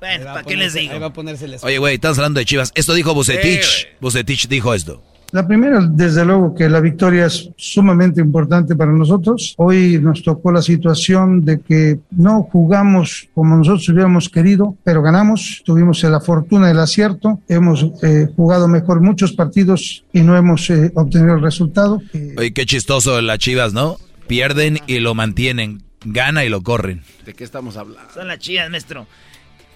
Bueno, 0.00 0.24
¿para 0.24 0.42
qué 0.42 0.56
les 0.56 0.74
digo? 0.74 0.94
Ahí 0.94 0.98
va 0.98 1.06
a 1.06 1.12
ponerse 1.12 1.44
el 1.44 1.56
Oye, 1.62 1.78
güey, 1.78 1.94
estás 1.94 2.18
hablando 2.18 2.40
de 2.40 2.44
Chivas. 2.46 2.72
Esto 2.74 2.92
dijo 2.94 3.14
Bucetich. 3.14 3.88
Bucetich 4.00 4.48
dijo 4.48 4.74
esto. 4.74 5.02
La 5.32 5.46
primera, 5.46 5.80
desde 5.80 6.26
luego 6.26 6.54
que 6.54 6.68
la 6.68 6.80
victoria 6.80 7.24
es 7.24 7.48
sumamente 7.56 8.20
importante 8.20 8.76
para 8.76 8.92
nosotros. 8.92 9.54
Hoy 9.56 9.98
nos 9.98 10.22
tocó 10.22 10.52
la 10.52 10.60
situación 10.60 11.42
de 11.42 11.60
que 11.60 12.00
no 12.10 12.42
jugamos 12.42 13.28
como 13.34 13.56
nosotros 13.56 13.88
hubiéramos 13.88 14.28
querido, 14.28 14.76
pero 14.84 15.00
ganamos. 15.00 15.62
Tuvimos 15.64 16.02
la 16.04 16.20
fortuna 16.20 16.68
del 16.68 16.78
acierto. 16.80 17.40
Hemos 17.48 17.86
eh, 18.02 18.28
jugado 18.36 18.68
mejor 18.68 19.00
muchos 19.00 19.32
partidos 19.32 20.04
y 20.12 20.20
no 20.20 20.36
hemos 20.36 20.68
eh, 20.68 20.92
obtenido 20.94 21.36
el 21.36 21.42
resultado. 21.42 22.02
Oye, 22.36 22.52
qué 22.52 22.66
chistoso 22.66 23.22
las 23.22 23.38
Chivas, 23.38 23.72
¿no? 23.72 23.96
Pierden 24.26 24.80
y 24.86 25.00
lo 25.00 25.14
mantienen. 25.14 25.82
Gana 26.04 26.44
y 26.44 26.50
lo 26.50 26.62
corren. 26.62 27.04
¿De 27.24 27.32
qué 27.32 27.44
estamos 27.44 27.78
hablando? 27.78 28.12
Son 28.12 28.28
las 28.28 28.38
chivas, 28.38 28.68
maestro. 28.68 29.06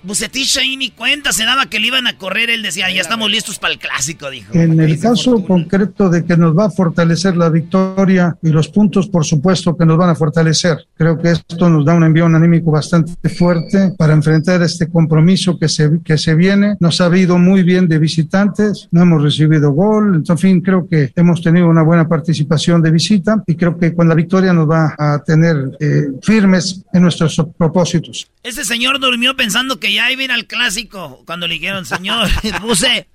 Bucetich 0.06 0.56
ahí 0.58 0.76
ni 0.76 0.90
cuenta 0.90 1.32
se 1.32 1.44
daba 1.44 1.66
que 1.66 1.80
le 1.80 1.88
iban 1.88 2.06
a 2.06 2.16
correr. 2.16 2.50
Él 2.50 2.62
decía, 2.62 2.90
ya 2.90 3.00
estamos 3.00 3.30
listos 3.30 3.58
para 3.58 3.72
el 3.72 3.78
clásico, 3.78 4.30
dijo. 4.30 4.52
En 4.54 4.78
el 4.80 4.98
caso 5.00 5.44
concreto 5.44 6.08
de 6.08 6.24
que 6.24 6.36
nos 6.36 6.56
va 6.56 6.66
a 6.66 6.70
fortalecer 6.70 7.36
la 7.36 7.50
victoria 7.50 8.36
y 8.42 8.50
los 8.50 8.68
puntos, 8.68 9.08
por 9.08 9.24
supuesto 9.24 9.76
que 9.76 9.84
nos 9.84 9.98
van 9.98 10.10
a 10.10 10.14
fortalecer. 10.14 10.86
Creo 10.94 11.18
que 11.18 11.32
esto 11.32 11.68
nos 11.68 11.84
da 11.84 11.94
un 11.94 12.04
envío 12.04 12.26
anímico 12.26 12.70
bastante 12.70 13.28
fuerte 13.28 13.94
para 13.98 14.12
enfrentar 14.12 14.62
este 14.62 14.88
compromiso 14.88 15.58
que 15.58 15.68
se, 15.68 15.90
que 16.04 16.16
se 16.18 16.34
viene. 16.34 16.76
Nos 16.80 17.00
ha 17.00 17.16
ido 17.16 17.38
muy 17.38 17.62
bien 17.62 17.88
de 17.88 17.98
visitantes, 17.98 18.88
no 18.90 19.02
hemos 19.02 19.22
recibido 19.22 19.72
gol. 19.72 20.22
En 20.26 20.38
fin, 20.38 20.60
creo 20.60 20.86
que 20.88 21.12
hemos 21.16 21.42
tenido 21.42 21.68
una 21.68 21.82
buena 21.82 22.08
participación 22.08 22.82
de 22.82 22.90
visita 22.90 23.42
y 23.46 23.54
creo 23.54 23.78
que 23.78 23.94
con 23.94 24.08
la 24.08 24.14
victoria 24.14 24.52
nos 24.52 24.70
va 24.70 24.94
a 24.98 25.22
tener 25.24 25.56
eh, 25.80 26.08
firmes 26.22 26.84
en 26.92 27.02
nuestros 27.02 27.40
propósitos. 27.58 28.28
Este 28.42 28.64
señor 28.64 29.00
durmió 29.00 29.34
pensando 29.34 29.80
que 29.80 29.92
ya 29.96 30.10
iba 30.12 30.20
a 30.22 30.24
ir 30.24 30.32
al 30.32 30.46
clásico. 30.46 31.22
Cuando 31.26 31.46
le 31.48 31.54
dijeron, 31.54 31.84
señor, 31.84 32.28
Buse. 32.62 33.08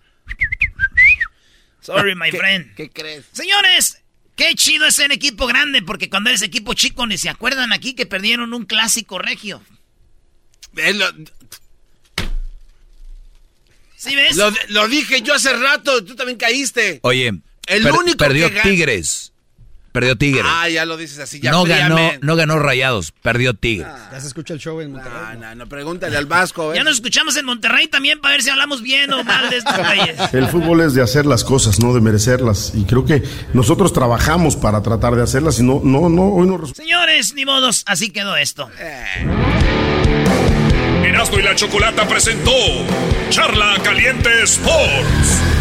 Sorry, 1.82 2.14
my 2.16 2.30
¿Qué- 2.30 2.38
friend. 2.38 2.76
¿Qué 2.76 2.90
crees? 2.90 3.26
Señores, 3.32 3.98
qué 4.36 4.54
chido 4.56 4.86
es 4.86 4.96
ser 4.96 5.12
equipo 5.12 5.48
grande, 5.48 5.82
porque 5.82 6.10
cuando 6.10 6.30
eres 6.30 6.42
equipo 6.44 6.74
chico 6.74 7.08
ni 7.08 7.18
se 7.18 7.30
acuerdan 7.30 7.74
aquí 7.74 7.94
que 7.96 8.06
perdieron 8.06 8.54
un 8.54 8.66
clásico 8.66 9.18
regio. 9.18 9.64
Eh, 10.78 10.94
lo, 10.94 11.10
¿Sí 13.96 14.16
ves? 14.16 14.36
lo- 14.36 14.52
lo 14.70 14.88
dije 14.88 15.22
yo 15.22 15.34
hace 15.36 15.54
rato, 15.54 16.04
tú 16.04 16.16
también 16.16 16.38
caíste. 16.38 17.00
Oye, 17.04 17.28
El 17.68 17.84
per- 17.84 17.94
único 17.94 18.18
perdió 18.18 18.50
que 18.50 18.56
gan- 18.60 18.64
Tigres. 18.64 19.31
Perdió 19.92 20.18
Tigres. 20.18 20.46
Ah, 20.46 20.70
ya 20.70 20.86
lo 20.86 20.96
dices 20.96 21.20
así, 21.20 21.42
ya 21.42 21.52
no 21.52 21.66
ganó, 21.66 21.98
no 22.22 22.36
ganó 22.38 22.60
Rayados, 22.60 23.12
perdió 23.22 23.54
Tigres. 23.54 23.88
Ya 24.12 24.20
se 24.22 24.28
escucha 24.28 24.54
el 24.54 24.60
show 24.60 24.80
en 24.80 24.94
Monterrey. 24.94 25.38
No, 25.38 25.48
no, 25.50 25.56
no, 25.56 25.68
pregúntale 25.68 26.16
al 26.16 26.28
Vasco. 26.28 26.70
ver. 26.70 26.78
Ya 26.78 26.84
nos 26.84 26.96
escuchamos 26.96 27.36
en 27.36 27.46
Monterrey 27.46 27.88
también 27.88 28.22
para 28.22 28.36
ver 28.36 28.44
si 28.44 28.50
hablamos 28.50 28.82
bien 28.82 29.12
o 29.12 29.24
mal 29.24 29.50
de 29.50 29.58
estos 29.58 29.78
güeyes. 29.78 30.16
El 30.34 30.48
fútbol 30.48 30.82
es 30.82 30.94
de 30.94 31.02
hacer 31.02 31.26
las 31.26 31.44
cosas, 31.44 31.80
no 31.80 31.94
de 31.94 32.00
merecerlas. 32.00 32.72
Y 32.74 32.86
creo 32.86 33.06
que 33.06 33.22
nosotros 33.54 33.92
trabajamos 33.92 34.56
para 34.56 34.82
tratar 34.82 35.16
de 35.16 35.24
hacerlas 35.24 35.60
y 35.60 35.64
no, 35.64 35.82
no, 35.84 36.08
no, 36.08 36.24
hoy 36.30 36.48
no 36.48 36.58
resulta. 36.58 36.82
Señores, 36.82 37.34
ni 37.34 37.46
modos, 37.46 37.84
así 37.86 38.12
quedó 38.12 38.38
esto. 38.38 38.70
Erasmo 41.04 41.40
y 41.40 41.42
la 41.42 41.56
Chocolata 41.56 42.08
presentó 42.08 42.52
Charla 43.30 43.76
Caliente 43.84 44.30
Sports. 44.44 45.61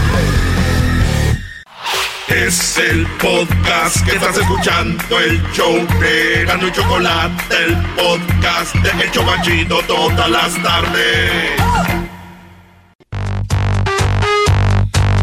Es 2.31 2.79
el 2.79 3.07
podcast 3.19 4.07
que 4.07 4.13
estás 4.13 4.39
escuchando, 4.39 5.19
el 5.19 5.43
show 5.53 5.75
de 5.99 6.45
Gano 6.47 6.69
y 6.69 6.73
Chocolate, 6.73 7.57
el 7.65 7.77
podcast 7.97 8.73
de 8.77 9.05
El 9.05 9.11
Chobachito 9.11 9.83
todas 9.83 10.31
las 10.31 10.63
tardes. 10.63 11.61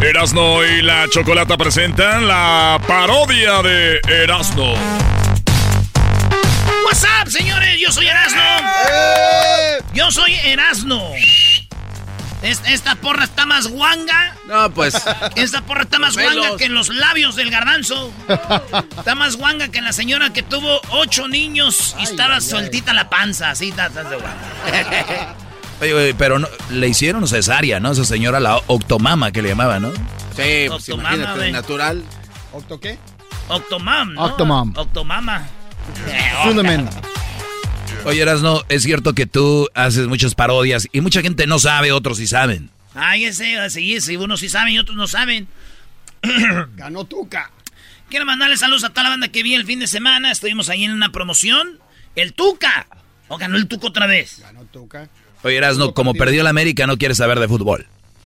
Erasmo 0.01 0.63
y 0.65 0.81
la 0.81 1.07
Chocolata 1.09 1.57
presentan 1.57 2.27
la 2.27 2.77
parodia 2.85 3.61
de 3.61 4.01
Erasmo. 4.09 4.73
What's 6.83 7.03
up, 7.03 7.31
señores? 7.31 7.79
Yo 7.79 7.89
soy 7.89 8.07
Erasno. 8.07 8.41
Yo 9.93 10.11
soy 10.11 10.35
Erasno. 10.43 11.01
Es- 12.47 12.61
Esta 12.65 12.95
porra 12.95 13.23
está 13.25 13.45
más 13.45 13.67
guanga. 13.67 14.35
No, 14.47 14.69
pues. 14.71 14.95
Esta 15.35 15.61
porra 15.61 15.81
está 15.83 15.99
más 15.99 16.15
guanga 16.15 16.55
que 16.57 16.65
en 16.65 16.73
los 16.73 16.89
labios 16.89 17.35
del 17.35 17.49
garbanzo. 17.51 18.11
Está 18.97 19.15
más 19.15 19.35
guanga 19.35 19.67
que 19.69 19.79
en 19.79 19.85
la 19.85 19.93
señora 19.93 20.31
que 20.31 20.43
tuvo 20.43 20.79
ocho 20.91 21.27
niños 21.27 21.95
y 21.99 22.03
estaba 22.03 22.39
sueltita 22.41 22.93
la 22.93 23.09
panza. 23.09 23.51
Así 23.51 23.69
está, 23.69 23.87
está 23.87 24.03
de 24.03 24.15
guanga. 24.15 25.35
Oye, 25.81 25.93
güey, 25.93 26.13
pero 26.13 26.39
no, 26.39 26.47
le 26.71 26.87
hicieron 26.87 27.27
cesárea, 27.27 27.79
¿no? 27.79 27.91
Esa 27.91 28.03
señora, 28.05 28.39
la 28.39 28.57
octomama 28.65 29.31
que 29.31 29.41
le 29.43 29.49
llamaba, 29.49 29.79
¿no? 29.79 29.91
Sí, 30.35 30.65
pues 30.67 30.89
Octomama, 30.89 31.15
imagínate, 31.15 31.51
natural. 31.51 32.03
¿Octo 32.53 32.79
qué? 32.79 32.97
Octomam, 33.47 34.13
¿no? 34.13 34.23
Octomam. 34.23 34.73
Octomama. 34.75 35.45
Fundament. 36.43 36.89
Oye, 38.07 38.21
Erasno, 38.21 38.63
es 38.69 38.83
cierto 38.83 39.13
que 39.13 39.25
tú 39.25 39.67
haces 39.73 40.07
muchas 40.07 40.33
parodias 40.33 40.87
y 40.93 41.01
mucha 41.01 41.21
gente 41.21 41.45
no 41.45 41.59
sabe, 41.59 41.91
otros 41.91 42.17
sí 42.17 42.25
saben. 42.25 42.69
Ay, 42.95 43.25
ese, 43.25 43.57
así, 43.57 43.99
si 43.99 44.15
unos 44.15 44.39
sí 44.39 44.47
saben 44.47 44.73
y 44.73 44.79
otros 44.79 44.95
no 44.95 45.07
saben. 45.07 45.49
Ganó 46.77 47.03
Tuca. 47.03 47.51
Quiero 48.09 48.25
mandarle 48.25 48.55
saludos 48.55 48.85
a 48.85 48.91
toda 48.91 49.03
la 49.03 49.09
banda 49.09 49.27
que 49.27 49.43
vi 49.43 49.55
el 49.55 49.65
fin 49.65 49.79
de 49.79 49.87
semana. 49.87 50.31
Estuvimos 50.31 50.69
ahí 50.69 50.85
en 50.85 50.91
una 50.91 51.11
promoción. 51.11 51.79
El 52.15 52.31
Tuca. 52.31 52.87
¿O 53.27 53.37
ganó 53.37 53.57
el 53.57 53.67
Tuca 53.67 53.87
otra 53.87 54.07
vez? 54.07 54.39
Ganó 54.39 54.63
Tuca. 54.63 55.09
Oye, 55.43 55.57
Erasno, 55.57 55.93
como 55.93 56.13
perdió 56.13 56.43
la 56.43 56.49
América, 56.51 56.87
no 56.87 56.97
quieres 56.97 57.17
saber 57.17 57.41
de 57.41 57.49
fútbol. 57.49 57.87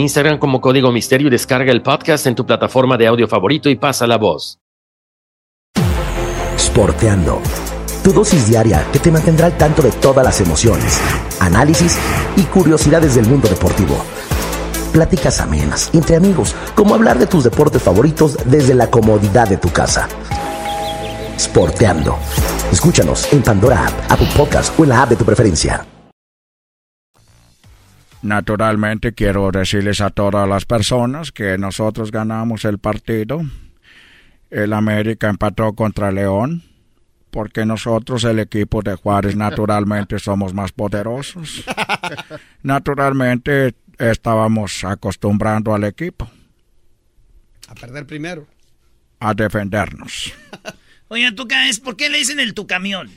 Instagram 0.00 0.38
como 0.38 0.60
Código 0.60 0.90
Misterio 0.90 1.28
y 1.28 1.30
descarga 1.30 1.70
el 1.70 1.82
podcast 1.82 2.26
en 2.26 2.34
tu 2.34 2.44
plataforma 2.44 2.96
de 2.96 3.06
audio 3.06 3.28
favorito 3.28 3.68
y 3.68 3.76
pasa 3.76 4.06
la 4.06 4.18
voz. 4.18 4.58
Sporteando. 6.56 7.40
Tu 8.02 8.12
dosis 8.12 8.48
diaria 8.48 8.86
que 8.92 8.98
te 8.98 9.10
mantendrá 9.10 9.46
al 9.46 9.58
tanto 9.58 9.82
de 9.82 9.92
todas 9.92 10.24
las 10.24 10.40
emociones, 10.40 11.00
análisis 11.38 11.98
y 12.36 12.42
curiosidades 12.44 13.14
del 13.14 13.26
mundo 13.26 13.48
deportivo. 13.48 14.02
Pláticas 14.92 15.40
amenas 15.40 15.90
entre 15.92 16.16
amigos, 16.16 16.54
como 16.74 16.94
hablar 16.94 17.18
de 17.18 17.26
tus 17.26 17.44
deportes 17.44 17.82
favoritos 17.82 18.38
desde 18.46 18.74
la 18.74 18.90
comodidad 18.90 19.48
de 19.48 19.58
tu 19.58 19.70
casa. 19.70 20.08
Sporteando. 21.38 22.18
Escúchanos 22.72 23.32
en 23.32 23.42
Pandora 23.42 23.86
App, 23.86 24.12
Apple 24.12 24.28
Podcast 24.36 24.78
o 24.78 24.84
en 24.84 24.90
la 24.90 25.02
app 25.02 25.10
de 25.10 25.16
tu 25.16 25.24
preferencia. 25.24 25.84
Naturalmente 28.22 29.12
quiero 29.12 29.50
decirles 29.50 30.00
a 30.00 30.10
todas 30.10 30.48
las 30.48 30.66
personas 30.66 31.32
que 31.32 31.56
nosotros 31.56 32.10
ganamos 32.10 32.64
el 32.64 32.78
partido 32.78 33.42
el 34.50 34.72
América 34.72 35.28
empató 35.28 35.72
contra 35.74 36.10
León, 36.10 36.64
porque 37.30 37.64
nosotros, 37.64 38.24
el 38.24 38.40
equipo 38.40 38.82
de 38.82 38.96
Juárez, 38.96 39.36
naturalmente 39.36 40.18
somos 40.18 40.52
más 40.52 40.72
poderosos. 40.72 41.64
Naturalmente 42.62 43.74
estábamos 43.98 44.82
acostumbrando 44.84 45.74
al 45.74 45.84
equipo 45.84 46.28
A 47.68 47.74
perder 47.74 48.06
primero. 48.06 48.46
a 49.20 49.34
defendernos. 49.34 50.32
Oye, 51.08 51.30
tú 51.32 51.46
es 51.68 51.80
¿por 51.80 51.96
qué 51.96 52.08
le 52.08 52.18
dicen 52.18 52.40
el 52.40 52.54
tu 52.54 52.66
camión? 52.66 53.10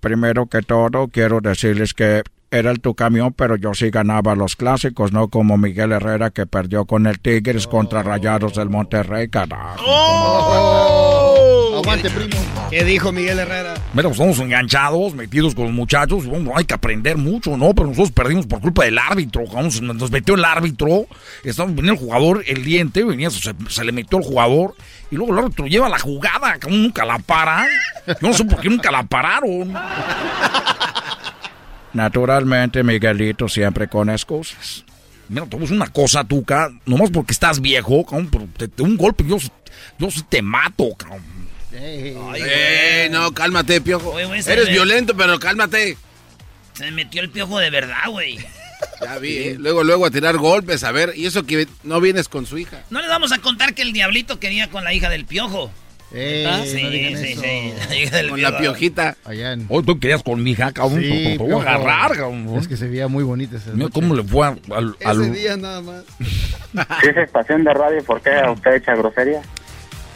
Primero 0.00 0.46
que 0.46 0.62
todo, 0.62 1.08
quiero 1.08 1.40
decirles 1.40 1.94
que 1.94 2.22
era 2.50 2.70
el 2.70 2.80
tu 2.80 2.94
camión, 2.94 3.32
pero 3.32 3.56
yo 3.56 3.74
sí 3.74 3.90
ganaba 3.90 4.34
los 4.34 4.56
clásicos, 4.56 5.12
no 5.12 5.28
como 5.28 5.56
Miguel 5.56 5.92
Herrera 5.92 6.30
que 6.30 6.46
perdió 6.46 6.84
con 6.84 7.06
el 7.06 7.20
Tigres 7.20 7.66
contra 7.66 8.02
Rayados 8.02 8.54
del 8.54 8.70
Monterrey, 8.70 9.28
carajo. 9.28 9.84
Oh. 9.86 11.80
Aguante, 11.82 12.10
primo. 12.10 12.36
¿Qué 12.70 12.84
dijo 12.84 13.10
Miguel 13.10 13.38
Herrera? 13.38 13.74
Mira, 13.94 14.08
pues 14.08 14.12
estamos 14.12 14.38
enganchados, 14.40 15.14
metidos 15.14 15.54
con 15.54 15.64
los 15.64 15.72
muchachos. 15.72 16.26
Bueno, 16.26 16.52
hay 16.54 16.64
que 16.64 16.74
aprender 16.74 17.16
mucho, 17.16 17.56
¿no? 17.56 17.74
Pero 17.74 17.88
nosotros 17.88 18.12
perdimos 18.12 18.46
por 18.46 18.60
culpa 18.60 18.84
del 18.84 18.98
árbitro. 18.98 19.44
Vamos, 19.52 19.80
nos 19.80 20.10
metió 20.10 20.34
el 20.34 20.44
árbitro. 20.44 21.06
Estamos, 21.42 21.74
venía 21.74 21.92
el 21.92 21.98
jugador, 21.98 22.44
el 22.46 22.64
diente, 22.64 23.02
venía, 23.02 23.30
se, 23.30 23.54
se 23.68 23.84
le 23.84 23.92
metió 23.92 24.18
el 24.18 24.24
jugador. 24.24 24.74
Y 25.10 25.16
luego 25.16 25.32
el 25.32 25.38
árbitro 25.40 25.66
lleva 25.66 25.88
la 25.88 25.98
jugada, 25.98 26.58
que 26.58 26.70
nunca 26.70 27.04
la 27.04 27.18
paran. 27.18 27.66
Yo 28.06 28.28
no 28.28 28.32
sé 28.34 28.44
por 28.44 28.60
qué 28.60 28.68
nunca 28.68 28.90
la 28.90 29.02
pararon. 29.02 29.74
Naturalmente, 31.92 32.82
Miguelito 32.82 33.48
siempre 33.48 33.88
con 33.88 34.10
excusas. 34.10 34.84
Mira, 35.28 35.44
decir 35.46 35.76
una 35.76 35.88
cosa, 35.88 36.24
Tuca. 36.24 36.70
Nomás 36.86 37.10
porque 37.10 37.32
estás 37.32 37.60
viejo, 37.60 38.04
cabrón, 38.04 38.28
pero 38.30 38.48
te, 38.56 38.68
te- 38.68 38.82
un 38.82 38.96
golpe, 38.96 39.24
yo, 39.26 39.38
yo 39.98 40.10
sí 40.10 40.22
te 40.28 40.42
mato, 40.42 40.94
cabrón. 40.96 41.22
Eh, 41.72 43.08
no, 43.10 43.32
cálmate, 43.32 43.80
piojo. 43.80 44.10
Oye, 44.10 44.24
güey, 44.26 44.42
se 44.42 44.52
Eres 44.52 44.66
me- 44.66 44.72
violento, 44.72 45.16
pero 45.16 45.38
cálmate. 45.38 45.96
Se 46.74 46.84
me 46.86 46.90
metió 46.92 47.22
el 47.22 47.30
piojo 47.30 47.58
de 47.58 47.70
verdad, 47.70 48.08
güey. 48.08 48.38
Ya 49.02 49.18
vi, 49.18 49.36
eh. 49.36 49.56
Luego, 49.58 49.84
luego 49.84 50.06
a 50.06 50.10
tirar 50.10 50.38
golpes, 50.38 50.84
a 50.84 50.90
ver. 50.92 51.12
Y 51.14 51.26
eso 51.26 51.44
que 51.44 51.68
no 51.84 52.00
vienes 52.00 52.30
con 52.30 52.46
su 52.46 52.56
hija. 52.56 52.82
No 52.88 53.00
les 53.02 53.10
vamos 53.10 53.30
a 53.30 53.36
contar 53.38 53.74
que 53.74 53.82
el 53.82 53.92
diablito 53.92 54.40
quería 54.40 54.70
con 54.70 54.84
la 54.84 54.94
hija 54.94 55.10
del 55.10 55.26
piojo. 55.26 55.70
Eh, 56.12 56.44
¿Ah? 56.48 56.58
no 56.58 56.64
Sí, 56.64 56.76
digan 56.88 57.16
sí, 57.22 57.32
eso. 57.32 57.40
sí, 57.42 58.28
Con 58.28 58.42
la 58.42 58.48
piojo. 58.48 58.58
piojita. 58.62 59.16
Allá 59.24 59.52
en... 59.52 59.66
Hoy 59.68 59.82
tú 59.84 59.98
querías 60.00 60.22
con 60.22 60.42
mi 60.42 60.50
hija, 60.52 60.72
cabrón. 60.72 61.00
Sí, 61.00 61.08
te- 61.08 61.22
te 61.32 61.38
voy 61.38 61.46
a 61.52 61.56
piojo. 61.56 61.68
agarrar, 61.68 62.16
cabrón. 62.16 62.56
Es 62.58 62.66
que 62.68 62.76
se 62.76 62.88
veía 62.88 63.06
muy 63.08 63.22
bonita 63.22 63.56
esa 63.56 63.66
Mira 63.70 63.84
noche. 63.84 63.92
cómo 63.94 64.14
le 64.14 64.24
fue 64.24 64.46
al... 64.48 64.60
al- 64.74 64.96
Ese 64.98 65.08
al- 65.08 65.32
día 65.32 65.56
nada 65.56 65.80
más. 65.82 66.04
Si 67.02 67.08
es 67.08 67.16
estación 67.16 67.64
de 67.64 67.74
radio, 67.74 68.02
¿por 68.04 68.20
qué 68.22 68.30
usted 68.52 68.74
echa 68.74 68.94
grosería? 68.94 69.40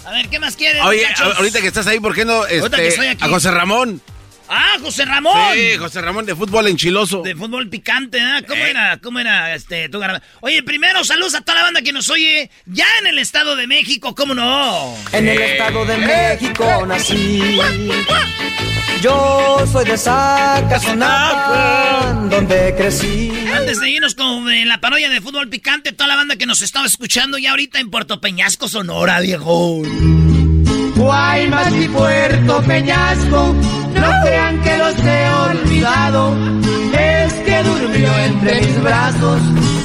A 0.07 0.11
ver, 0.13 0.29
¿qué 0.29 0.39
más 0.39 0.55
quieren, 0.57 0.83
Oye, 0.85 1.03
muchachos? 1.03 1.35
a- 1.35 1.39
ahorita 1.39 1.61
que 1.61 1.67
estás 1.69 1.87
ahí, 1.87 1.99
¿por 2.01 2.15
qué 2.15 2.25
no 2.25 2.33
Ahorita 2.35 2.59
que 2.59 2.67
este, 2.67 2.89
estoy 2.89 3.07
aquí. 3.09 3.25
a 3.25 3.29
José 3.29 3.51
Ramón? 3.51 4.01
Ah, 4.49 4.77
José 4.81 5.05
Ramón. 5.05 5.35
Sí, 5.55 5.77
José 5.79 6.01
Ramón 6.01 6.27
de 6.27 6.35
fútbol 6.35 6.67
enchiloso. 6.69 7.23
De 7.23 7.35
fútbol 7.35 7.69
picante, 7.69 8.19
¿eh? 8.19 8.45
¿Cómo 8.47 8.65
era? 8.65 8.99
¿Cómo 8.99 9.19
era 9.19 9.55
este 9.55 9.89
tu 9.89 10.01
Oye, 10.41 10.63
primero 10.63 11.03
saludos 11.05 11.35
a 11.35 11.41
toda 11.41 11.59
la 11.59 11.65
banda 11.65 11.83
que 11.83 11.93
nos 11.93 12.09
oye 12.11 12.51
ya 12.67 12.87
en 13.01 13.09
el 13.09 13.19
Estado 13.19 13.57
de 13.57 13.67
México, 13.67 14.15
¿cómo 14.15 14.35
no? 14.35 14.95
En 15.13 15.29
el 15.29 15.41
Estado 15.41 15.85
de 15.87 15.97
México 15.99 16.87
nací. 16.87 17.59
Yo 19.03 19.67
soy 19.71 19.85
de 19.85 19.99
Zacazonapa, 19.99 22.27
donde 22.31 22.75
crecí. 22.77 23.31
Antes 23.55 23.81
de 23.81 23.91
irnos 23.91 24.15
con 24.15 24.51
eh, 24.51 24.65
la 24.65 24.81
parodia 24.81 25.11
de 25.11 25.21
fútbol 25.21 25.51
picante, 25.51 25.93
toda 25.93 26.09
la 26.09 26.17
banda 26.17 26.37
que 26.37 26.47
nos 26.47 26.63
estaba 26.63 26.87
escuchando 26.87 27.37
ya 27.37 27.51
ahorita 27.51 27.81
en 27.81 27.91
Puerto 27.91 28.19
Peñasco, 28.21 28.67
Sonora, 28.67 29.21
viejo. 29.21 29.83
Guaymas 31.05 31.73
y 31.75 31.89
Puerto 31.89 32.63
Peñasco, 32.63 33.55
no 33.95 34.11
crean 34.25 34.63
que 34.63 34.77
los 34.79 34.95
he 34.99 35.29
olvidado. 35.51 36.35
Es 36.99 37.33
que 37.35 37.63
durmió 37.63 38.19
entre 38.21 38.61
mis 38.63 38.83
brazos 38.83 39.41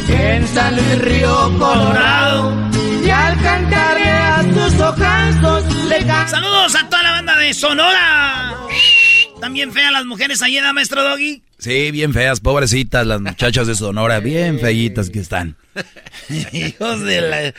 en 0.07 0.47
San 0.47 0.75
Luis 0.75 0.99
Río 1.01 1.35
Colorado. 1.59 2.53
Y 3.05 3.09
al 3.09 3.41
cantarle 3.41 4.09
a 4.09 4.43
sus 4.53 4.79
ojazos 4.79 5.75
le 5.89 6.05
ca- 6.05 6.27
Saludos 6.27 6.75
a 6.75 6.87
toda 6.89 7.03
la 7.03 7.11
banda 7.11 7.37
de 7.37 7.53
Sonora. 7.53 8.55
También 9.41 9.71
feas 9.71 9.91
las 9.91 10.05
mujeres 10.05 10.41
ahí, 10.41 10.59
¿da, 10.59 10.71
maestro 10.73 11.03
Doggy? 11.03 11.41
Sí, 11.57 11.91
bien 11.91 12.13
feas, 12.13 12.39
pobrecitas 12.39 13.05
las 13.05 13.19
muchachas 13.21 13.67
de 13.67 13.75
Sonora, 13.75 14.19
bien 14.19 14.59
feitas 14.59 15.09
que 15.09 15.19
están. 15.19 15.55
Hijos 16.53 17.01
de 17.01 17.21
la... 17.21 17.53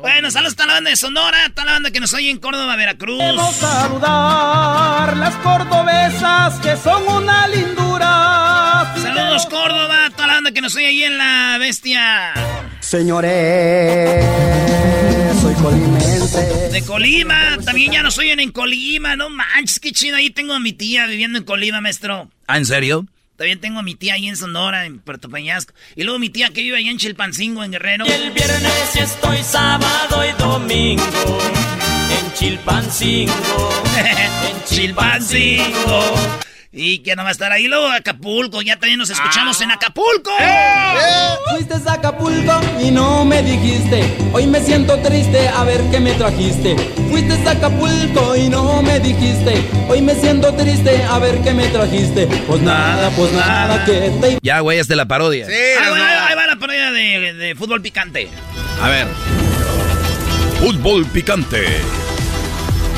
Bueno, 0.00 0.30
saludos 0.30 0.54
a 0.54 0.56
toda 0.56 0.66
la 0.68 0.72
banda 0.74 0.90
de 0.90 0.96
Sonora, 0.96 1.44
a 1.44 1.50
toda 1.50 1.66
la 1.66 1.72
banda 1.72 1.90
que 1.90 2.00
nos 2.00 2.12
oye 2.14 2.30
en 2.30 2.38
Córdoba, 2.38 2.76
Veracruz. 2.76 3.18
Queremos 3.18 3.56
saludar 3.56 5.16
las 5.16 5.34
cordobesas 5.36 6.58
que 6.60 6.76
son 6.76 7.06
una 7.08 7.48
lindura. 7.48 8.92
Saludos 9.00 9.46
Córdoba, 9.46 10.06
a 10.06 10.10
toda 10.10 10.26
la 10.26 10.34
banda 10.34 10.52
que 10.52 10.60
nos 10.60 10.74
oye 10.76 10.86
ahí 10.86 11.02
en 11.04 11.18
La 11.18 11.56
Bestia. 11.58 12.32
Señores, 12.80 14.24
soy 15.40 15.54
colimense. 15.54 16.68
De 16.72 16.82
Colima, 16.84 17.58
también 17.64 17.92
ya 17.92 18.02
nos 18.02 18.18
oyen 18.18 18.40
en 18.40 18.50
Colima, 18.50 19.16
no 19.16 19.28
manches, 19.28 19.78
qué 19.78 19.92
chido, 19.92 20.16
ahí 20.16 20.30
tengo 20.30 20.54
a 20.54 20.60
mi 20.60 20.72
tía 20.72 21.06
viviendo 21.06 21.38
en 21.38 21.44
Colima, 21.44 21.80
maestro. 21.80 22.30
¿Ah, 22.46 22.56
en 22.56 22.66
serio? 22.66 23.06
También 23.36 23.60
tengo 23.60 23.80
a 23.80 23.82
mi 23.82 23.94
tía 23.94 24.14
ahí 24.14 24.28
en 24.28 24.36
Sonora, 24.36 24.86
en 24.86 25.00
Puerto 25.00 25.28
Peñasco. 25.28 25.74
Y 25.96 26.04
luego 26.04 26.18
mi 26.18 26.30
tía 26.30 26.50
que 26.50 26.62
vive 26.62 26.76
allá 26.76 26.90
en 26.90 26.98
Chilpancingo, 26.98 27.64
en 27.64 27.72
Guerrero. 27.72 28.04
El 28.06 28.30
viernes 28.30 28.96
estoy 28.96 29.42
sábado 29.42 30.24
y 30.24 30.32
domingo 30.40 31.38
en 32.10 32.32
Chilpancingo. 32.34 33.32
en 33.96 34.64
Chilpancingo. 34.64 36.42
Y 36.74 37.00
que 37.00 37.14
no 37.14 37.22
va 37.22 37.28
a 37.28 37.32
estar 37.32 37.52
ahí 37.52 37.68
luego 37.68 37.86
Acapulco. 37.88 38.62
Ya 38.62 38.78
también 38.78 38.98
nos 38.98 39.10
escuchamos 39.10 39.60
en 39.60 39.70
Acapulco. 39.70 40.30
Fuiste 41.50 41.74
a 41.74 41.92
Acapulco 41.92 42.60
y 42.80 42.90
no 42.90 43.26
me 43.26 43.42
dijiste. 43.42 44.02
Hoy 44.32 44.46
me 44.46 44.58
siento 44.58 44.98
triste, 45.00 45.48
a 45.48 45.64
ver 45.64 45.82
qué 45.90 46.00
me 46.00 46.12
trajiste. 46.14 46.74
Fuiste 47.10 47.34
a 47.46 47.50
Acapulco 47.50 48.34
y 48.36 48.48
no 48.48 48.80
me 48.80 48.98
dijiste. 49.00 49.62
Hoy 49.86 50.00
me 50.00 50.14
siento 50.14 50.54
triste, 50.54 51.02
a 51.04 51.18
ver 51.18 51.42
qué 51.42 51.52
me 51.52 51.68
trajiste. 51.68 52.26
Pues 52.46 52.62
nada, 52.62 53.10
pues 53.10 53.32
nada, 53.34 53.84
que 53.84 54.10
te 54.22 54.38
Ya, 54.40 54.60
güey, 54.60 54.78
es 54.78 54.88
de 54.88 54.96
la 54.96 55.04
parodia. 55.04 55.46
Ah, 55.46 55.90
bueno, 55.90 56.04
ahí 56.04 56.34
va 56.34 56.46
la 56.46 56.56
parodia 56.56 56.90
de, 56.90 57.34
de 57.34 57.54
fútbol 57.54 57.82
picante. 57.82 58.30
A 58.80 58.88
ver. 58.88 59.06
Fútbol 60.58 61.04
picante. 61.04 61.66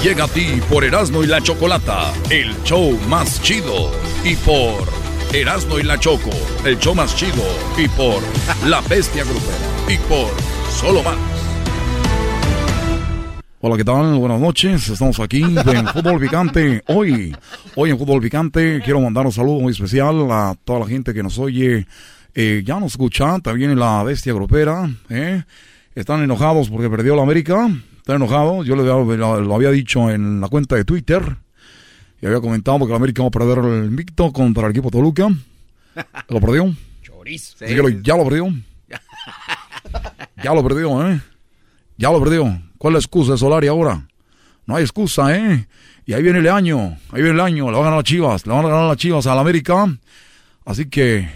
Llega 0.04 0.24
a 0.24 0.28
ti 0.28 0.60
por 0.68 0.84
Erasmo 0.84 1.24
y 1.24 1.26
la 1.26 1.40
Chocolata, 1.40 2.12
el 2.28 2.54
show 2.62 2.92
más 3.08 3.40
chido. 3.40 3.90
Y 4.22 4.36
por 4.36 4.86
Erasmo 5.32 5.78
y 5.78 5.82
la 5.82 5.98
Choco, 5.98 6.28
el 6.66 6.78
show 6.78 6.94
más 6.94 7.16
chido. 7.16 7.42
Y 7.78 7.88
por 7.88 8.22
La 8.68 8.82
Bestia 8.82 9.24
Grupera. 9.24 9.56
Y 9.88 9.96
por 10.06 10.28
Solo 10.70 11.02
Más. 11.02 11.16
Hola, 13.62 13.78
¿qué 13.78 13.84
tal? 13.84 14.18
Buenas 14.18 14.42
noches. 14.42 14.90
Estamos 14.90 15.18
aquí 15.20 15.40
en 15.42 15.88
Fútbol 15.88 16.20
Picante. 16.20 16.82
Hoy, 16.88 17.34
hoy 17.74 17.90
en 17.90 17.98
Fútbol 17.98 18.20
Picante 18.20 18.82
quiero 18.84 19.00
mandar 19.00 19.24
un 19.24 19.32
saludo 19.32 19.60
muy 19.60 19.72
especial 19.72 20.30
a 20.30 20.54
toda 20.64 20.80
la 20.80 20.86
gente 20.86 21.14
que 21.14 21.22
nos 21.22 21.38
oye. 21.38 21.86
Eh, 22.34 22.62
ya 22.62 22.78
nos 22.78 22.92
escucha 22.92 23.38
también 23.38 23.70
en 23.70 23.78
la 23.78 24.02
bestia 24.02 24.34
grupera. 24.34 24.86
¿eh? 25.08 25.44
Están 25.94 26.22
enojados 26.22 26.68
porque 26.68 26.90
perdió 26.90 27.16
la 27.16 27.22
América. 27.22 27.70
Están 28.04 28.16
enojados. 28.16 28.66
Yo 28.66 28.76
le 28.76 28.82
había- 28.82 29.16
lo, 29.16 29.40
lo 29.40 29.54
había 29.54 29.70
dicho 29.70 30.10
en 30.10 30.38
la 30.38 30.48
cuenta 30.48 30.76
de 30.76 30.84
Twitter. 30.84 31.36
Y 32.20 32.26
había 32.26 32.38
comentado 32.40 32.78
que 32.80 32.88
la 32.90 32.96
América 32.96 33.22
va 33.22 33.28
a 33.28 33.30
perder 33.30 33.58
el 33.58 33.84
invicto 33.86 34.30
contra 34.30 34.66
el 34.66 34.72
equipo 34.72 34.90
Toluca. 34.90 35.28
Lo 36.28 36.40
perdió. 36.40 36.74
Chorizo. 37.02 37.64
Así 37.64 37.74
que 37.74 37.80
lo- 37.82 37.88
ya 37.88 38.16
lo 38.16 38.24
perdió. 38.24 38.46
Ya 40.42 40.52
lo 40.52 40.62
perdió, 40.62 41.08
¿eh? 41.08 41.20
Ya 41.96 42.10
lo 42.10 42.22
perdió. 42.22 42.44
¿Cuál 42.76 42.92
es 42.92 42.94
la 42.94 42.98
excusa 42.98 43.32
de 43.32 43.38
Solari 43.38 43.66
ahora? 43.68 44.06
No 44.66 44.76
hay 44.76 44.82
excusa, 44.82 45.34
¿eh? 45.34 45.66
Y 46.04 46.12
ahí 46.12 46.22
viene 46.22 46.40
el 46.40 46.48
año. 46.48 46.98
Ahí 47.10 47.22
viene 47.22 47.30
el 47.30 47.40
año. 47.40 47.66
Le 47.70 47.72
van 47.72 47.80
a 47.80 47.84
ganar 47.84 47.94
las 47.98 48.04
chivas. 48.04 48.46
Le 48.46 48.52
van 48.52 48.66
a 48.66 48.68
ganar 48.68 48.88
las 48.88 48.96
chivas 48.98 49.26
a 49.26 49.34
la 49.34 49.40
América. 49.40 49.86
Así 50.66 50.86
que. 50.90 51.26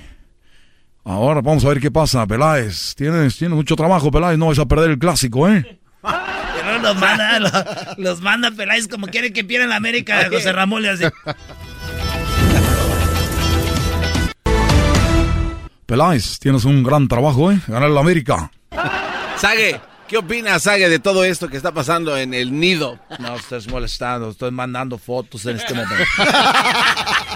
Ahora 1.05 1.41
vamos 1.41 1.65
a 1.65 1.69
ver 1.69 1.81
qué 1.81 1.91
pasa, 1.91 2.27
Peláez. 2.27 2.95
Tienes, 2.97 3.37
tienes 3.39 3.57
mucho 3.57 3.77
trabajo, 3.77 4.11
Peláez. 4.11 4.37
No 4.39 4.49
vas 4.49 4.59
a 4.59 4.67
perder 4.67 4.91
el 4.91 4.99
clásico, 4.99 5.49
¿eh? 5.49 5.79
Los 6.83 6.97
manda, 6.97 7.39
los, 7.41 7.53
los 7.99 8.21
manda 8.21 8.51
Peláez 8.51 8.89
como 8.89 9.07
quiere 9.07 9.33
que 9.33 9.45
pierda 9.45 9.67
la 9.67 9.77
América. 9.77 10.29
José 10.31 10.53
Ramón 10.53 10.83
le 10.83 10.91
hace. 10.91 11.11
Peláez, 15.87 16.39
tienes 16.39 16.65
un 16.65 16.83
gran 16.83 17.09
trabajo, 17.09 17.51
¿eh? 17.51 17.59
Ganar 17.67 17.89
la 17.89 18.01
América. 18.01 18.51
Sague, 19.37 19.81
¿qué 20.07 20.19
opinas, 20.19 20.65
Sague, 20.65 20.89
de 20.89 20.99
todo 20.99 21.25
esto 21.25 21.49
que 21.49 21.57
está 21.57 21.73
pasando 21.73 22.17
en 22.17 22.35
el 22.35 22.59
nido? 22.59 22.99
No 23.19 23.37
estés 23.37 23.69
molestando, 23.69 24.31
estoy 24.31 24.51
mandando 24.51 24.99
fotos 24.99 25.47
en 25.47 25.57
este 25.57 25.73
momento. 25.73 26.05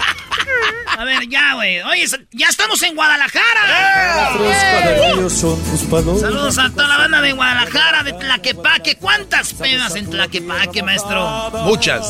A 0.97 1.03
ver, 1.03 1.27
ya, 1.27 1.53
güey. 1.55 1.81
Oye, 1.81 2.05
ya 2.31 2.47
estamos 2.47 2.81
en 2.83 2.95
Guadalajara. 2.95 4.33
¡Eh! 4.35 5.29
Saludos 5.29 6.57
a 6.57 6.69
toda 6.69 6.87
la 6.87 6.97
banda 6.97 7.21
de 7.21 7.31
Guadalajara, 7.31 8.03
de 8.03 8.13
Tlaquepaque. 8.13 8.97
¿Cuántas 8.97 9.53
pedas 9.53 9.95
en 9.95 10.09
Tlaquepaque, 10.09 10.83
maestro? 10.83 11.49
Muchas. 11.65 12.07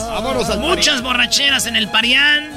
Muchas 0.60 1.02
borracheras 1.02 1.66
en 1.66 1.76
el 1.76 1.90
Parián. 1.90 2.50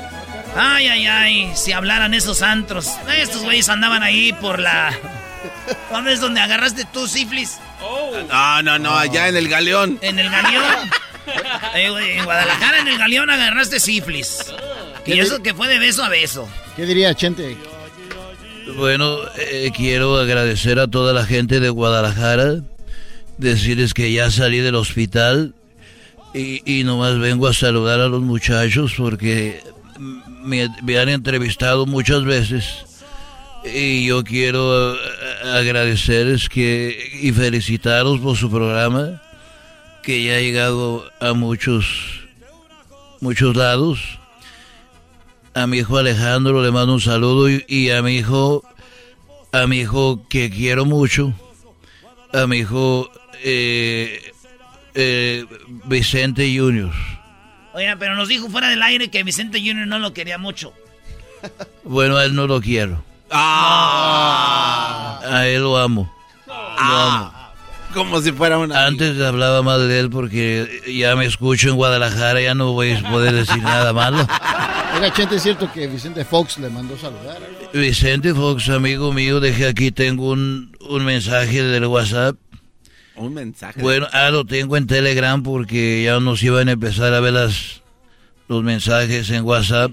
Ay, 0.57 0.89
ay, 0.89 1.07
ay. 1.07 1.53
Si 1.55 1.73
hablaran 1.73 2.15
esos 2.15 2.43
antros. 2.43 2.91
Estos 3.17 3.43
güeyes 3.43 3.69
andaban 3.69 4.03
ahí 4.03 4.33
por 4.33 4.59
la. 4.59 4.97
¿Dónde 5.91 6.13
es 6.13 6.21
donde 6.21 6.41
agarraste 6.41 6.85
tú, 6.87 7.07
Siflis? 7.07 7.59
No, 8.29 8.63
no, 8.63 8.79
no, 8.79 8.99
allá 8.99 9.29
en 9.29 9.37
el 9.37 9.49
galeón. 9.49 9.99
En 10.03 10.19
el 10.19 10.31
galeón. 10.31 10.65
Eh, 11.75 12.19
en 12.19 12.25
Guadalajara, 12.25 12.79
en 12.79 12.87
el 12.87 12.99
galeón 12.99 13.29
agarraste 13.29 13.81
Siflis. 13.81 14.45
Y 15.07 15.19
eso 15.19 15.43
que 15.43 15.55
fue 15.55 15.69
de 15.69 15.79
beso 15.79 16.03
a 16.03 16.09
beso. 16.09 16.49
¿Qué 16.75 16.85
diría 16.85 17.15
Chente? 17.15 17.57
Bueno, 18.77 19.19
eh, 19.39 19.71
quiero 19.75 20.17
agradecer 20.19 20.81
a 20.81 20.89
toda 20.89 21.13
la 21.13 21.25
gente 21.25 21.61
de 21.61 21.69
Guadalajara, 21.69 22.63
decirles 23.39 23.95
que 23.95 24.13
ya 24.13 24.31
salí 24.31 24.59
del 24.59 24.75
hospital 24.75 25.55
y, 26.35 26.81
y 26.81 26.85
nomás 26.85 27.19
vengo 27.19 27.47
a 27.47 27.55
saludar 27.55 28.01
a 28.01 28.09
los 28.09 28.23
muchachos 28.23 28.95
porque 28.97 29.63
me, 30.43 30.69
me 30.83 30.99
han 30.99 31.09
entrevistado 31.09 31.87
muchas 31.87 32.25
veces 32.25 32.85
y 33.65 34.07
yo 34.07 34.23
quiero 34.25 34.95
eh, 34.95 34.99
agradecerles 35.55 36.49
que 36.49 36.97
y 37.21 37.33
felicitaros 37.33 38.21
por 38.21 38.37
su 38.37 38.51
programa 38.51 39.23
que 40.03 40.23
ya 40.23 40.37
ha 40.37 40.41
llegado 40.41 41.11
a 41.21 41.33
muchos 41.33 42.25
muchos 43.21 43.57
lados 43.57 44.19
a 45.57 45.67
mi 45.67 45.79
hijo 45.79 45.97
Alejandro 45.97 46.63
le 46.63 46.71
mando 46.71 46.93
un 46.93 47.01
saludo 47.01 47.49
y, 47.49 47.91
a 47.91 48.03
mi 48.03 48.17
hijo, 48.17 48.63
a 49.53 49.67
mi 49.67 49.79
hijo 49.79 50.23
que 50.29 50.51
quiero 50.51 50.85
mucho, 50.85 51.33
a 52.35 52.47
mi 52.47 52.59
hijo 52.59 53.11
eh, 53.43 54.33
eh, 54.95 55.47
Vicente 55.85 56.55
Junior. 56.55 56.93
Oiga, 57.73 57.97
pero 57.99 58.15
nos 58.17 58.29
dijo 58.29 58.51
fuera 58.51 58.69
del 58.69 58.83
aire 58.83 59.09
que 59.09 59.23
Vicente 59.23 59.59
Junior 59.61 59.87
no 59.87 59.99
lo 59.99 60.13
quería 60.13 60.37
mucho. 60.37 60.75
Bueno, 61.85 62.19
a 62.19 62.25
él 62.25 62.35
no 62.35 62.47
lo 62.47 62.61
quiero. 62.61 63.03
Ah. 63.31 65.21
A 65.25 65.47
él 65.47 65.63
lo 65.63 65.79
amo. 65.79 66.13
Lo 66.47 66.55
amo. 66.55 67.36
Como 67.97 68.21
si 68.21 68.31
fuera 68.31 68.59
una. 68.59 68.85
Antes 68.85 69.19
hablaba 69.23 69.63
más 69.63 69.81
de 69.81 70.01
él 70.01 70.11
porque 70.11 70.83
ya 70.87 71.17
me 71.17 71.25
escucho 71.25 71.71
en 71.71 71.77
Guadalajara, 71.77 72.43
ya 72.43 72.55
no 72.55 72.73
voy 72.73 72.93
a 72.93 73.11
poder 73.11 73.33
decir 73.33 73.63
nada 73.63 73.95
malo. 73.95 74.19
Oiga, 74.95 75.11
Chente, 75.15 75.37
es 75.37 75.43
cierto 75.43 75.73
que 75.73 75.87
Vicente 75.87 76.23
Fox 76.27 76.59
le 76.59 76.69
mandó 76.69 76.99
saludar. 76.99 77.39
Vicente 77.73 78.35
Fox, 78.35 78.69
amigo 78.69 79.15
mío, 79.15 79.41
dejé 79.41 79.69
aquí, 79.69 79.93
tengo 79.93 80.29
un, 80.29 80.71
mensaje 81.07 81.63
del 81.63 81.87
WhatsApp. 81.87 82.37
Un 83.15 83.33
mensaje. 83.33 83.81
Bueno, 83.81 84.07
ah, 84.13 84.29
lo 84.29 84.45
tengo 84.45 84.77
en 84.77 84.87
Telegram 84.87 85.43
porque 85.43 86.05
ya 86.05 86.21
nos 86.21 86.43
iban 86.43 86.69
a 86.69 86.73
empezar 86.73 87.15
a 87.15 87.21
ver 87.21 87.33
las, 87.33 87.83
los 88.47 88.63
mensajes 88.63 89.31
en 89.31 89.43
WhatsApp. 89.43 89.91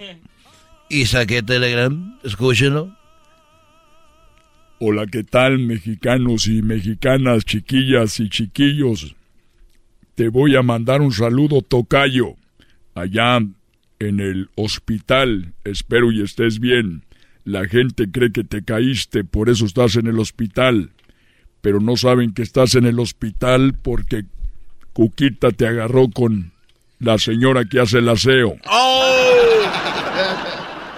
Y 0.89 1.05
saqué 1.05 1.41
Telegram, 1.41 2.19
escúchenlo. 2.25 2.93
Hola, 4.85 5.07
¿qué 5.07 5.23
tal 5.23 5.59
mexicanos 5.59 6.45
y 6.47 6.61
mexicanas, 6.61 7.45
chiquillas 7.45 8.19
y 8.19 8.27
chiquillos? 8.27 9.15
Te 10.15 10.27
voy 10.27 10.57
a 10.57 10.61
mandar 10.61 10.99
un 10.99 11.13
saludo 11.13 11.61
tocayo, 11.61 12.35
allá 12.93 13.37
en 13.99 14.19
el 14.19 14.49
hospital. 14.55 15.53
Espero 15.63 16.11
y 16.11 16.21
estés 16.21 16.59
bien. 16.59 17.05
La 17.45 17.65
gente 17.65 18.11
cree 18.11 18.33
que 18.33 18.43
te 18.43 18.65
caíste, 18.65 19.23
por 19.23 19.49
eso 19.49 19.65
estás 19.65 19.95
en 19.95 20.07
el 20.07 20.19
hospital. 20.19 20.91
Pero 21.61 21.79
no 21.79 21.95
saben 21.95 22.33
que 22.33 22.41
estás 22.41 22.75
en 22.75 22.85
el 22.85 22.99
hospital 22.99 23.75
porque 23.81 24.25
Cuquita 24.91 25.51
te 25.51 25.65
agarró 25.65 26.09
con 26.09 26.51
la 26.99 27.19
señora 27.19 27.63
que 27.63 27.79
hace 27.79 27.99
el 27.99 28.09
aseo. 28.09 28.57
¡Oh! 28.65 30.52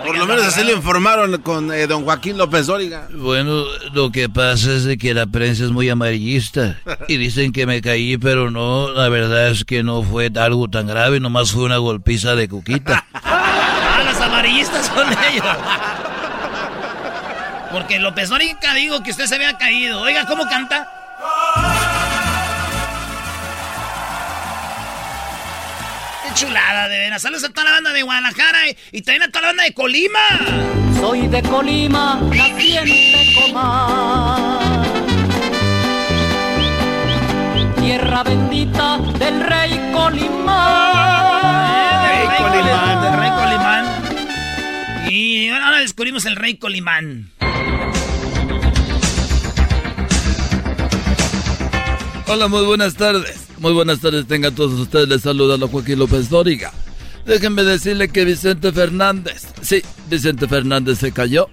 Por 0.06 0.18
lo 0.18 0.26
menos 0.26 0.46
así 0.46 0.64
le 0.64 0.74
informaron 0.74 1.42
con 1.42 1.72
eh, 1.74 1.88
don 1.88 2.04
Joaquín 2.04 2.38
López 2.38 2.68
Dóriga. 2.68 3.08
Bueno, 3.12 3.64
lo 3.94 4.12
que 4.12 4.30
pasa 4.30 4.72
es 4.72 4.84
de 4.84 4.98
que 4.98 5.14
la 5.14 5.26
prensa 5.26 5.64
es 5.64 5.72
muy 5.72 5.90
amarillista 5.90 6.80
y 7.08 7.18
dicen 7.18 7.52
que 7.52 7.66
me 7.66 7.82
caí, 7.82 8.18
pero 8.18 8.52
no, 8.52 8.92
la 8.92 9.10
verdad 9.10 9.50
es 9.50 9.66
que 9.66 9.84
no 9.84 10.04
fue 10.04 10.32
algo 10.36 10.70
tan 10.70 10.88
grave, 10.88 11.20
nomás 11.20 11.52
fue 11.52 11.64
una 11.64 11.78
golpiza 11.78 12.36
de 12.36 12.48
cuquita. 12.48 13.06
ah, 13.14 14.04
los 14.06 14.22
amarillistas 14.22 14.86
son 14.88 15.08
ellos. 15.32 15.46
Porque 17.72 18.00
López 18.00 18.30
Dóriga 18.30 18.74
dijo 18.74 19.04
que 19.04 19.12
usted 19.12 19.26
se 19.26 19.36
había 19.36 19.58
caído. 19.58 20.02
Oiga, 20.02 20.26
¿cómo 20.26 20.46
canta? 20.46 21.05
Chulada, 26.36 26.90
de 26.90 27.00
veras. 27.00 27.22
Saludos 27.22 27.46
a 27.46 27.50
toda 27.50 27.64
la 27.64 27.72
banda 27.72 27.94
de 27.94 28.04
Guadalajara 28.04 28.60
y, 28.92 29.02
también 29.02 29.24
a 29.24 29.28
toda 29.30 29.42
la 29.42 29.48
banda 29.48 29.64
de 29.64 29.74
Colima. 29.74 30.20
Soy 31.00 31.28
de 31.28 31.42
Colima, 31.42 32.20
naciente 32.22 33.34
Comar. 33.42 34.86
Tierra 37.80 38.24
bendita 38.24 38.98
del 38.98 39.42
rey 39.42 39.92
Colimán. 39.94 40.92
Del 42.04 42.28
rey 42.28 42.28
Colimán, 42.38 43.02
del 43.02 43.20
rey 43.20 43.30
Colimán. 43.30 43.86
Y 45.10 45.50
ahora 45.50 45.80
descubrimos 45.80 46.26
el 46.26 46.36
rey 46.36 46.58
Colimán. 46.58 47.32
Hola, 52.28 52.48
muy 52.48 52.66
buenas 52.66 52.96
tardes. 52.96 53.48
Muy 53.60 53.72
buenas 53.74 54.00
tardes, 54.00 54.28
tengan 54.28 54.56
todos 54.56 54.74
ustedes. 54.74 55.08
Les 55.08 55.22
saluda 55.22 55.64
a 55.64 55.68
Joaquín 55.68 56.00
López 56.00 56.30
Dóriga. 56.30 56.74
Déjenme 57.26 57.64
decirle 57.64 58.10
que 58.10 58.26
Vicente 58.26 58.72
Fernández, 58.72 59.48
sí, 59.62 59.82
Vicente 60.10 60.48
Fernández 60.48 61.00
se 61.00 61.12
cayó 61.12 61.50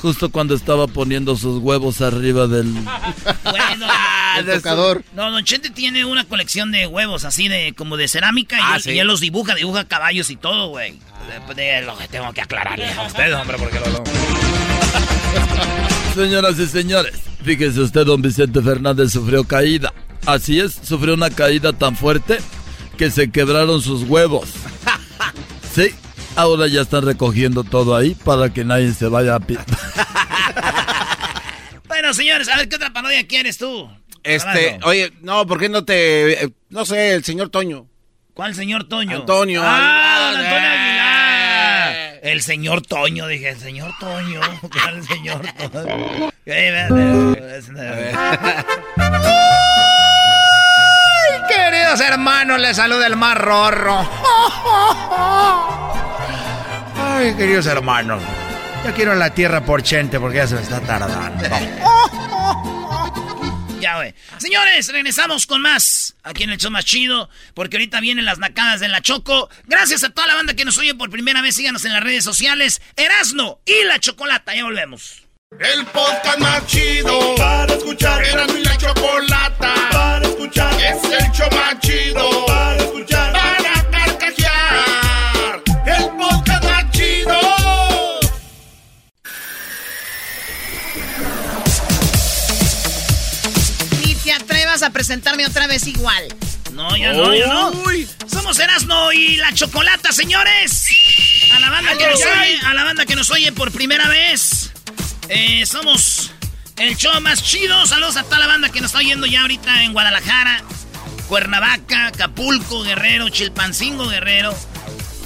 justo 0.00 0.30
cuando 0.30 0.54
estaba 0.54 0.86
poniendo 0.86 1.36
sus 1.36 1.58
huevos 1.58 2.00
arriba 2.00 2.46
del, 2.46 2.72
bueno, 3.44 3.86
el 4.38 4.46
tocador. 4.46 5.04
No, 5.14 5.30
Don 5.30 5.44
Chente 5.44 5.70
tiene 5.70 6.04
una 6.04 6.24
colección 6.24 6.70
de 6.72 6.86
huevos 6.86 7.24
así 7.24 7.48
de 7.48 7.74
como 7.76 7.96
de 7.96 8.08
cerámica 8.08 8.58
y, 8.58 8.62
ah, 8.62 8.78
él, 8.84 9.06
los 9.06 9.20
dibuja, 9.20 9.54
dibuja 9.54 9.84
caballos 9.86 10.30
y 10.30 10.36
todo, 10.36 10.68
güey. 10.68 10.98
De, 11.54 11.82
lo 11.82 11.96
que 11.98 12.08
tengo 12.08 12.32
que 12.32 12.40
aclararle 12.40 12.90
a 12.90 13.02
usted, 13.06 13.34
hombre, 13.34 13.56
porque 13.58 13.78
lo... 13.80 14.02
Señoras 16.14 16.58
y 16.58 16.66
señores, 16.66 17.14
fíjese 17.44 17.80
usted, 17.80 18.06
don 18.06 18.22
Vicente 18.22 18.62
Fernández 18.62 19.12
sufrió 19.12 19.44
caída. 19.44 19.92
Así 20.26 20.60
es, 20.60 20.78
sufrió 20.82 21.14
una 21.14 21.30
caída 21.30 21.72
tan 21.72 21.96
fuerte 21.96 22.38
que 22.96 23.10
se 23.10 23.30
quebraron 23.30 23.80
sus 23.82 24.02
huevos. 24.02 24.50
Sí, 25.70 25.94
ahora 26.34 26.66
ya 26.66 26.80
están 26.80 27.04
recogiendo 27.04 27.62
todo 27.62 27.94
ahí 27.94 28.16
para 28.16 28.52
que 28.52 28.64
nadie 28.64 28.92
se 28.94 29.06
vaya 29.06 29.36
a... 29.36 29.38
bueno, 31.86 32.14
señores, 32.14 32.48
a 32.48 32.56
ver, 32.56 32.68
¿qué 32.68 32.76
otra 32.76 32.92
parodia 32.92 33.24
quieres 33.28 33.58
tú? 33.58 33.88
Este, 34.24 34.80
oye, 34.82 35.12
no, 35.20 35.46
¿por 35.46 35.60
qué 35.60 35.68
no 35.68 35.84
te... 35.84 36.44
Eh, 36.44 36.50
no 36.70 36.84
sé, 36.84 37.14
el 37.14 37.22
señor 37.22 37.50
Toño. 37.50 37.86
¿Cuál 38.34 38.54
señor 38.54 38.88
Toño? 38.88 39.16
Antonio. 39.16 39.60
Ah, 39.64 40.30
don 40.32 40.40
Antonio 40.40 40.68
Aguilar. 40.70 42.20
El 42.22 42.42
señor 42.42 42.82
Toño, 42.82 43.26
dije, 43.26 43.50
el 43.50 43.58
señor 43.58 43.92
Toño. 43.98 44.40
¿Cuál 44.72 45.04
señor 45.04 45.42
Toño? 45.72 46.30
Queridos 51.88 52.06
hermanos, 52.06 52.60
les 52.60 52.76
saluda 52.76 53.06
el 53.06 53.16
más 53.16 53.34
rorro. 53.34 53.96
Ay, 56.98 57.34
queridos 57.34 57.64
hermanos. 57.64 58.22
Yo 58.84 58.92
quiero 58.92 59.14
la 59.14 59.32
tierra 59.32 59.64
por 59.64 59.82
chente 59.82 60.20
porque 60.20 60.36
ya 60.36 60.46
se 60.46 60.56
me 60.56 60.60
está 60.60 60.82
tardando. 60.82 61.44
Ya, 63.80 63.96
güey. 63.96 64.12
Señores, 64.36 64.92
regresamos 64.92 65.46
con 65.46 65.62
más 65.62 66.14
aquí 66.24 66.42
en 66.42 66.50
el 66.50 66.58
show 66.58 66.70
más 66.70 66.84
chido, 66.84 67.30
porque 67.54 67.76
ahorita 67.76 68.00
vienen 68.00 68.26
las 68.26 68.38
nacadas 68.38 68.80
de 68.80 68.88
la 68.88 69.00
Choco. 69.00 69.48
Gracias 69.66 70.04
a 70.04 70.10
toda 70.10 70.26
la 70.26 70.34
banda 70.34 70.54
que 70.54 70.66
nos 70.66 70.76
oye 70.76 70.94
por 70.94 71.08
primera 71.10 71.40
vez. 71.40 71.54
Síganos 71.54 71.86
en 71.86 71.94
las 71.94 72.02
redes 72.02 72.24
sociales. 72.24 72.82
Erasno 72.96 73.60
y 73.64 73.84
la 73.84 73.98
Chocolata. 73.98 74.54
Ya 74.54 74.64
volvemos. 74.64 75.27
El 75.56 75.86
podcast 75.86 76.38
más 76.40 76.66
chido 76.66 77.34
para 77.36 77.72
escuchar. 77.72 78.22
Era 78.22 78.46
mi 78.48 78.62
la 78.62 78.76
chocolata 78.76 79.74
para 79.90 80.28
escuchar. 80.28 80.74
Es 80.74 81.02
el 81.04 81.32
show 81.32 81.48
más 81.50 81.80
chido 81.80 82.46
para 82.46 82.76
escuchar. 82.76 83.32
Para 83.32 83.90
carcajear. 83.90 85.62
El 85.86 86.08
podcast 86.18 86.64
más 86.64 86.90
chido. 86.90 87.40
Ni 94.04 94.14
te 94.16 94.32
atrevas 94.32 94.82
a 94.82 94.90
presentarme 94.90 95.46
otra 95.46 95.66
vez 95.66 95.86
igual. 95.86 96.28
No, 96.72 96.94
ya 96.94 97.14
no, 97.14 97.34
ya 97.34 97.46
no. 97.46 97.72
Somos 98.26 98.58
Erasno 98.60 99.12
y 99.12 99.36
la 99.36 99.52
Chocolata, 99.54 100.12
señores. 100.12 100.84
A 101.52 101.58
la 101.58 101.70
banda 101.70 101.96
que 101.96 102.06
nos 102.06 102.20
oye, 102.20 102.60
a 102.64 102.74
la 102.74 102.84
banda 102.84 103.06
que 103.06 103.16
nos 103.16 103.30
oye 103.30 103.50
por 103.50 103.72
primera 103.72 104.08
vez. 104.08 104.70
Eh, 105.28 105.66
somos 105.66 106.30
el 106.76 106.96
show 106.96 107.20
más 107.20 107.42
chido. 107.42 107.86
Saludos 107.86 108.16
a 108.16 108.24
toda 108.24 108.38
la 108.38 108.46
banda 108.46 108.70
que 108.70 108.80
nos 108.80 108.88
está 108.88 108.98
oyendo 108.98 109.26
ya 109.26 109.42
ahorita 109.42 109.84
en 109.84 109.92
Guadalajara, 109.92 110.62
Cuernavaca, 111.28 112.08
Acapulco, 112.08 112.82
Guerrero, 112.82 113.28
Chilpancingo, 113.28 114.08
Guerrero. 114.08 114.54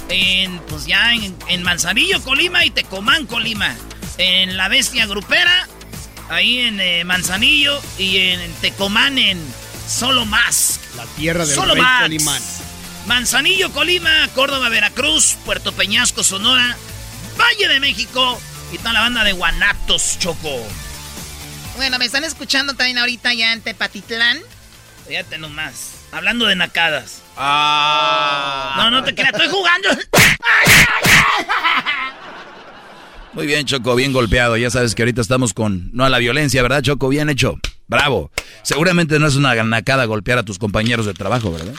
En, 0.09 0.59
pues 0.67 0.85
ya 0.85 1.13
en, 1.13 1.35
en 1.47 1.63
Manzanillo, 1.63 2.21
Colima 2.21 2.65
y 2.65 2.71
Tecomán, 2.71 3.25
Colima. 3.25 3.75
En 4.17 4.57
La 4.57 4.67
Bestia 4.67 5.07
Grupera, 5.07 5.67
ahí 6.29 6.59
en 6.59 6.79
eh, 6.79 7.03
Manzanillo 7.03 7.81
y 7.97 8.17
en 8.17 8.53
Tecomán 8.55 9.17
en 9.17 9.41
Solo 9.87 10.25
Más. 10.25 10.79
La 10.97 11.05
tierra 11.05 11.45
del 11.45 11.55
Solo 11.55 11.73
rey 11.73 11.81
Max. 11.81 12.03
Colimán. 12.03 12.41
Manzanillo, 13.07 13.71
Colima, 13.71 14.27
Córdoba, 14.35 14.69
Veracruz, 14.69 15.35
Puerto 15.45 15.71
Peñasco, 15.71 16.23
Sonora, 16.23 16.77
Valle 17.39 17.67
de 17.67 17.79
México 17.79 18.39
y 18.73 18.77
toda 18.79 18.93
la 18.93 19.01
banda 19.01 19.23
de 19.23 19.33
Guanatos, 19.33 20.17
Choco. 20.19 20.65
Bueno, 21.75 21.99
me 21.99 22.05
están 22.05 22.23
escuchando 22.23 22.73
también 22.73 22.97
ahorita 22.97 23.33
ya 23.33 23.53
en 23.53 23.61
Tepatitlán. 23.61 24.39
Fíjate 25.07 25.37
nomás. 25.37 25.91
Hablando 26.11 26.45
de 26.45 26.55
nacadas. 26.55 27.21
Ah. 27.37 28.73
No, 28.77 28.91
no 28.91 29.03
te 29.03 29.13
creas, 29.13 29.33
estoy 29.33 29.49
jugando. 29.49 29.89
Muy 33.33 33.47
bien, 33.47 33.65
Choco, 33.65 33.95
bien 33.95 34.13
golpeado. 34.13 34.57
Ya 34.57 34.69
sabes 34.69 34.95
que 34.95 35.03
ahorita 35.03 35.21
estamos 35.21 35.53
con 35.53 35.89
no 35.93 36.05
a 36.05 36.09
la 36.09 36.19
violencia, 36.19 36.61
¿verdad, 36.61 36.81
Choco? 36.81 37.09
Bien 37.09 37.29
hecho. 37.29 37.59
Bravo. 37.87 38.31
Seguramente 38.63 39.19
no 39.19 39.27
es 39.27 39.35
una 39.35 39.55
nacada 39.63 40.05
golpear 40.05 40.37
a 40.39 40.43
tus 40.43 40.57
compañeros 40.59 41.05
de 41.05 41.13
trabajo, 41.13 41.51
¿verdad? 41.51 41.73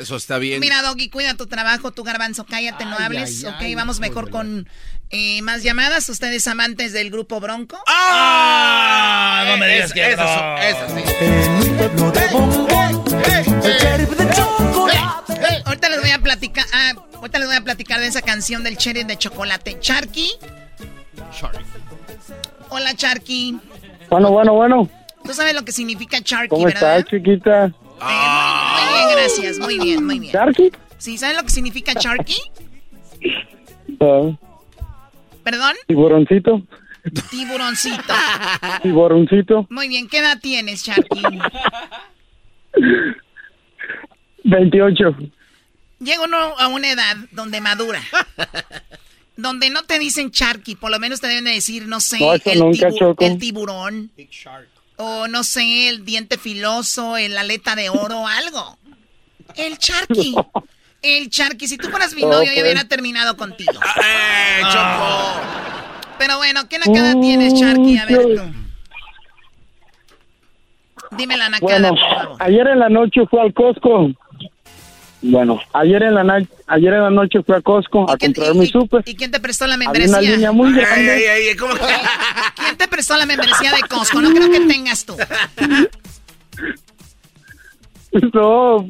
Eso 0.00 0.16
está 0.16 0.38
bien. 0.38 0.60
Mira, 0.60 0.82
Doggy, 0.82 1.08
cuida 1.10 1.34
tu 1.34 1.46
trabajo, 1.46 1.92
tu 1.92 2.04
garbanzo, 2.04 2.44
cállate, 2.46 2.84
no 2.84 2.96
hables. 2.98 3.44
ay, 3.44 3.50
ok, 3.50 3.60
ay, 3.60 3.74
vamos 3.74 4.00
mejor 4.00 4.30
con 4.30 4.68
eh, 5.10 5.40
más 5.42 5.62
llamadas. 5.62 6.08
Ustedes 6.08 6.46
amantes 6.46 6.92
del 6.92 7.10
grupo 7.10 7.40
Bronco. 7.40 7.78
¡Ah! 7.86 9.44
No 9.48 9.56
me 9.58 9.68
digas 9.68 9.92
que 9.92 10.14
son- 10.16 10.58
esas 10.58 10.92
sí. 10.92 12.46
Ahorita 15.64 15.88
les 15.90 16.00
voy 16.00 16.10
a 16.10 16.18
platicar, 16.20 16.64
ah, 16.72 16.92
ahorita 17.16 17.38
les 17.38 17.48
voy 17.48 17.56
a 17.56 17.60
platicar 17.62 18.00
de 18.00 18.06
esa 18.06 18.22
canción 18.22 18.62
del 18.64 18.76
cherry 18.76 19.04
de 19.04 19.16
chocolate. 19.16 19.78
Charky. 19.80 20.30
Hola, 22.68 22.94
Charky. 22.94 23.58
Bueno, 24.10 24.30
bueno, 24.30 24.54
bueno. 24.54 24.88
Tú 25.24 25.34
sabes 25.34 25.54
lo 25.54 25.64
que 25.64 25.72
significa 25.72 26.20
Charky, 26.22 26.48
¿Cómo 26.48 26.64
¿verdad? 26.66 26.98
estás, 26.98 27.10
chiquita? 27.10 27.72
Muy 28.00 28.94
bien, 28.94 29.08
gracias. 29.12 29.58
Muy 29.58 29.78
bien, 29.78 30.04
muy 30.04 30.18
bien. 30.18 30.32
¿Charky? 30.32 30.70
¿Sí? 30.98 31.18
¿Sabes 31.18 31.36
lo 31.36 31.42
que 31.42 31.50
significa 31.50 31.94
Charky? 31.94 32.36
Ah, 34.00 34.30
¿Perdón? 35.42 35.74
tiburoncito. 35.86 36.62
Tiburoncito. 37.30 38.14
Tiburoncito. 38.82 39.66
Muy 39.70 39.88
bien, 39.88 40.08
¿qué 40.08 40.18
edad 40.18 40.38
tienes, 40.40 40.82
Charky? 40.84 41.22
28. 44.44 45.16
Llega 46.00 46.22
uno 46.24 46.36
a 46.58 46.68
una 46.68 46.90
edad 46.90 47.16
donde 47.32 47.60
madura. 47.60 48.00
Donde 49.36 49.70
no 49.70 49.82
te 49.84 49.98
dicen 49.98 50.30
Charky, 50.30 50.76
por 50.76 50.90
lo 50.90 50.98
menos 50.98 51.20
te 51.20 51.26
deben 51.28 51.44
de 51.44 51.50
decir, 51.52 51.86
no 51.86 52.00
sé, 52.00 52.18
No, 52.18 52.32
el, 52.34 52.40
nunca, 52.58 52.88
tibu- 52.88 52.98
Choco. 52.98 53.24
el 53.24 53.38
tiburón. 53.38 54.10
O 54.98 55.28
no 55.28 55.44
sé, 55.44 55.88
el 55.88 56.04
diente 56.04 56.38
filoso, 56.38 57.16
el 57.16 57.36
aleta 57.36 57.74
de 57.76 57.90
oro, 57.90 58.26
algo. 58.26 58.78
El 59.54 59.78
Charky. 59.78 60.34
El 61.02 61.30
Charky. 61.30 61.68
Si 61.68 61.76
tú 61.78 61.88
fueras 61.88 62.14
mi 62.14 62.22
No, 62.22 62.28
novio, 62.28 62.44
yo 62.46 62.52
pues. 62.52 62.62
hubiera 62.62 62.84
terminado 62.88 63.36
contigo. 63.36 63.72
¡Eh, 63.72 64.60
Choco! 64.62 65.40
Pero 66.18 66.38
bueno, 66.38 66.68
¿qué 66.68 66.78
nacada 66.78 67.14
tienes, 67.20 67.54
Charky? 67.60 67.98
A 67.98 68.06
ver 68.06 68.22
tú. 68.36 68.42
Dime 71.16 71.36
la 71.36 71.48
nacada, 71.48 71.60
Bueno, 71.78 71.88
por 71.90 71.98
favor. 71.98 72.36
ayer 72.42 72.66
en 72.66 72.78
la 72.80 72.88
noche 72.88 73.20
fui 73.30 73.38
al 73.38 73.54
Costco. 73.54 74.10
Bueno, 75.22 75.60
ayer 75.72 76.02
en 76.02 76.14
la, 76.14 76.22
na- 76.22 76.46
ayer 76.66 76.92
en 76.92 77.02
la 77.02 77.10
noche 77.10 77.42
fui 77.42 77.54
a 77.54 77.60
Costco 77.60 78.08
a 78.10 78.16
comprar 78.16 78.54
mi 78.54 78.66
súper. 78.66 79.02
¿Y 79.06 79.16
quién 79.16 79.30
te 79.30 79.40
prestó 79.40 79.66
la 79.66 79.74
Había 79.74 79.88
membresía? 79.88 80.18
una 80.18 80.20
línea 80.30 80.52
muy 80.52 80.72
grande. 80.72 81.10
Ay, 81.12 81.24
ay, 81.24 81.48
ay, 81.48 81.56
¿cómo? 81.56 81.74
¿Quién 82.56 82.76
te 82.76 82.86
prestó 82.86 83.16
la 83.16 83.26
membresía 83.26 83.72
de 83.72 83.80
Costco? 83.88 84.20
No 84.20 84.30
creo 84.30 84.50
que 84.50 84.60
tengas 84.60 85.04
tú. 85.04 85.16
No, 88.32 88.86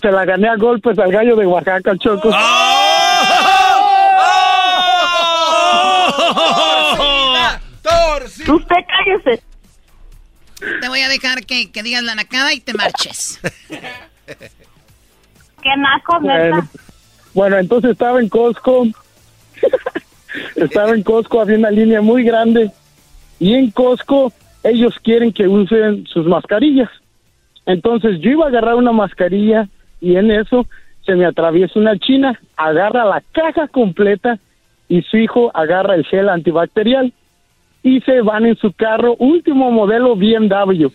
se 0.00 0.10
la 0.10 0.24
gané 0.24 0.48
a 0.48 0.56
golpes 0.56 0.98
al 0.98 1.12
gallo 1.12 1.36
de 1.36 1.46
Oaxaca, 1.46 1.92
Choco. 1.96 2.30
Usted 8.48 8.76
cállese. 8.86 9.42
Te 10.80 10.88
voy 10.88 11.00
a 11.00 11.08
dejar 11.08 11.44
que, 11.44 11.70
que 11.72 11.82
digas 11.82 12.02
la 12.02 12.14
nacada 12.14 12.52
y 12.52 12.60
te 12.60 12.72
marches. 12.74 13.40
Qué 15.62 15.76
naco, 15.76 16.20
Bueno, 16.20 16.68
bueno, 17.34 17.58
entonces 17.58 17.92
estaba 17.92 18.20
en 18.20 18.28
Costco. 18.28 18.86
estaba 20.56 20.90
en 20.90 21.02
Costco, 21.02 21.40
había 21.40 21.58
una 21.58 21.70
línea 21.70 22.00
muy 22.00 22.24
grande. 22.24 22.70
Y 23.38 23.54
en 23.54 23.70
Costco 23.70 24.32
ellos 24.64 24.94
quieren 25.02 25.32
que 25.32 25.46
usen 25.48 26.06
sus 26.06 26.26
mascarillas. 26.26 26.90
Entonces 27.66 28.20
yo 28.20 28.30
iba 28.30 28.44
a 28.46 28.48
agarrar 28.48 28.74
una 28.74 28.92
mascarilla 28.92 29.68
y 30.00 30.16
en 30.16 30.30
eso 30.30 30.66
se 31.06 31.14
me 31.14 31.26
atraviesa 31.26 31.78
una 31.78 31.98
china, 31.98 32.38
agarra 32.56 33.04
la 33.04 33.22
caja 33.32 33.68
completa 33.68 34.38
y 34.88 35.02
su 35.02 35.16
hijo 35.16 35.50
agarra 35.54 35.94
el 35.94 36.04
gel 36.04 36.28
antibacterial 36.28 37.12
y 37.82 38.00
se 38.02 38.20
van 38.20 38.46
en 38.46 38.56
su 38.56 38.72
carro 38.72 39.16
último 39.16 39.70
modelo 39.70 40.14
BMW. 40.16 40.88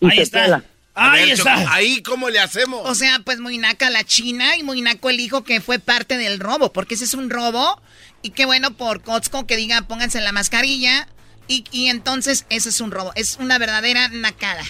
Y 0.00 0.06
Ahí 0.06 0.16
se 0.16 0.22
está. 0.22 0.44
pela. 0.44 0.62
A 0.94 1.12
Ahí 1.12 1.20
ver, 1.24 1.32
está. 1.38 1.56
Choco, 1.56 1.70
ahí, 1.72 2.02
¿cómo 2.02 2.28
le 2.28 2.38
hacemos? 2.38 2.82
O 2.84 2.94
sea, 2.94 3.20
pues 3.24 3.40
muy 3.40 3.56
naca 3.58 3.88
la 3.88 4.04
China 4.04 4.56
y 4.56 4.62
muy 4.62 4.82
naco 4.82 5.08
el 5.08 5.20
hijo 5.20 5.42
que 5.42 5.60
fue 5.60 5.78
parte 5.78 6.18
del 6.18 6.38
robo, 6.38 6.72
porque 6.72 6.94
ese 6.94 7.04
es 7.04 7.14
un 7.14 7.30
robo. 7.30 7.80
Y 8.20 8.30
qué 8.30 8.44
bueno 8.44 8.74
por 8.76 9.02
Costco 9.02 9.46
que 9.46 9.56
diga 9.56 9.82
pónganse 9.82 10.20
la 10.20 10.32
mascarilla. 10.32 11.08
Y, 11.48 11.64
y 11.72 11.88
entonces 11.88 12.46
ese 12.50 12.68
es 12.68 12.80
un 12.80 12.90
robo. 12.90 13.12
Es 13.14 13.38
una 13.40 13.58
verdadera 13.58 14.08
nacada. 14.08 14.62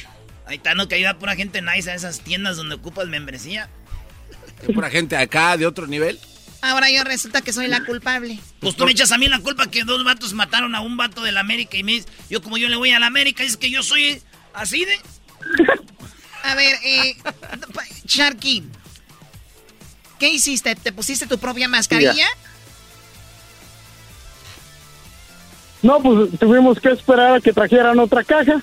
Ahí 0.47 0.57
está, 0.57 0.75
no 0.75 0.89
que 0.89 0.95
ayuda 0.95 1.19
pura 1.19 1.35
gente 1.37 1.61
nice 1.61 1.91
a 1.91 1.95
esas 1.95 2.21
tiendas 2.21 2.57
donde 2.57 2.77
ocupas 2.77 3.09
membresía. 3.09 3.69
¿Hay 4.67 4.75
pura 4.75 4.91
gente 4.91 5.17
acá 5.17 5.57
de 5.57 5.67
otro 5.67 5.87
nivel? 5.87 6.19
Ahora 6.61 6.89
yo 6.91 7.03
resulta 7.03 7.43
que 7.43 7.53
soy 7.53 7.67
la 7.67 7.85
culpable. 7.85 8.39
Pues 8.61 8.77
tú 8.77 8.85
me 8.85 8.93
echas 8.93 9.11
a 9.11 9.19
mí 9.19 9.27
la 9.27 9.41
culpa 9.41 9.69
que 9.69 9.83
dos 9.83 10.05
vatos 10.05 10.33
mataron 10.33 10.77
a 10.77 10.81
un 10.81 10.97
vato 10.97 11.23
de 11.23 11.33
la 11.33 11.41
América 11.41 11.77
y 11.77 11.83
me 11.83 11.93
dices, 11.93 12.09
yo 12.31 12.41
como 12.41 12.57
yo 12.57 12.69
le 12.69 12.77
voy 12.77 12.93
a 12.93 13.01
la 13.01 13.07
América, 13.07 13.43
es 13.43 13.57
que 13.57 13.69
yo 13.71 13.83
soy 13.83 14.23
así 14.55 14.85
de... 14.85 14.97
A 16.43 16.55
ver, 16.55 16.75
eh, 16.85 17.17
Sharky, 18.05 18.65
¿qué 20.19 20.29
hiciste? 20.29 20.75
¿Te 20.75 20.93
pusiste 20.93 21.27
tu 21.27 21.39
propia 21.39 21.69
mascarilla? 21.69 22.27
No, 25.83 26.01
pues 26.01 26.31
tuvimos 26.39 26.79
que 26.81 26.91
esperar 26.91 27.37
a 27.37 27.41
que 27.41 27.53
trajeran 27.53 27.99
otra 27.99 28.23
caja. 28.23 28.61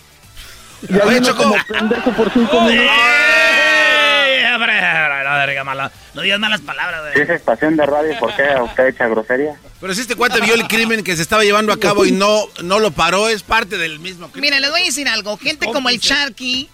Y 0.90 0.94
A 1.00 1.06
ver, 1.06 1.22
Choco. 1.22 1.44
como 1.44 1.56
pendejo 1.68 2.12
por 2.14 2.32
cinco 2.32 2.62
minutos. 2.62 2.92
¡Eh! 2.92 4.52
Hombre, 4.56 4.74
No 4.82 5.48
digas 5.48 5.66
mala- 5.66 5.92
no 6.14 6.22
digas 6.22 6.40
malas 6.40 6.62
palabras. 6.62 7.02
güey. 7.14 7.22
es 7.24 7.30
estación 7.30 7.76
de 7.78 7.86
radio, 7.86 8.18
¿por 8.20 8.36
qué 8.36 8.44
usted 8.64 8.88
echa 8.88 9.08
grosería? 9.08 9.56
Pero 9.82 9.94
si 9.94 10.02
este 10.02 10.16
cuate 10.16 10.40
vio 10.42 10.54
el 10.56 10.68
crimen 10.68 11.04
que 11.04 11.16
se 11.16 11.22
estaba 11.22 11.44
llevando 11.44 11.72
a 11.74 11.80
cabo 11.80 12.06
y 12.06 12.12
no, 12.12 12.44
no 12.64 12.80
lo 12.80 12.92
paró, 12.92 13.28
es 13.30 13.44
parte 13.44 13.78
del 13.78 14.00
mismo 14.00 14.30
crimen. 14.32 14.50
Mira, 14.50 14.60
les 14.60 14.70
voy 14.72 14.82
a 14.82 14.86
decir 14.86 15.08
algo. 15.08 15.38
Gente 15.38 15.66
como 15.68 15.90
el 15.90 16.00
Sharky 16.00 16.70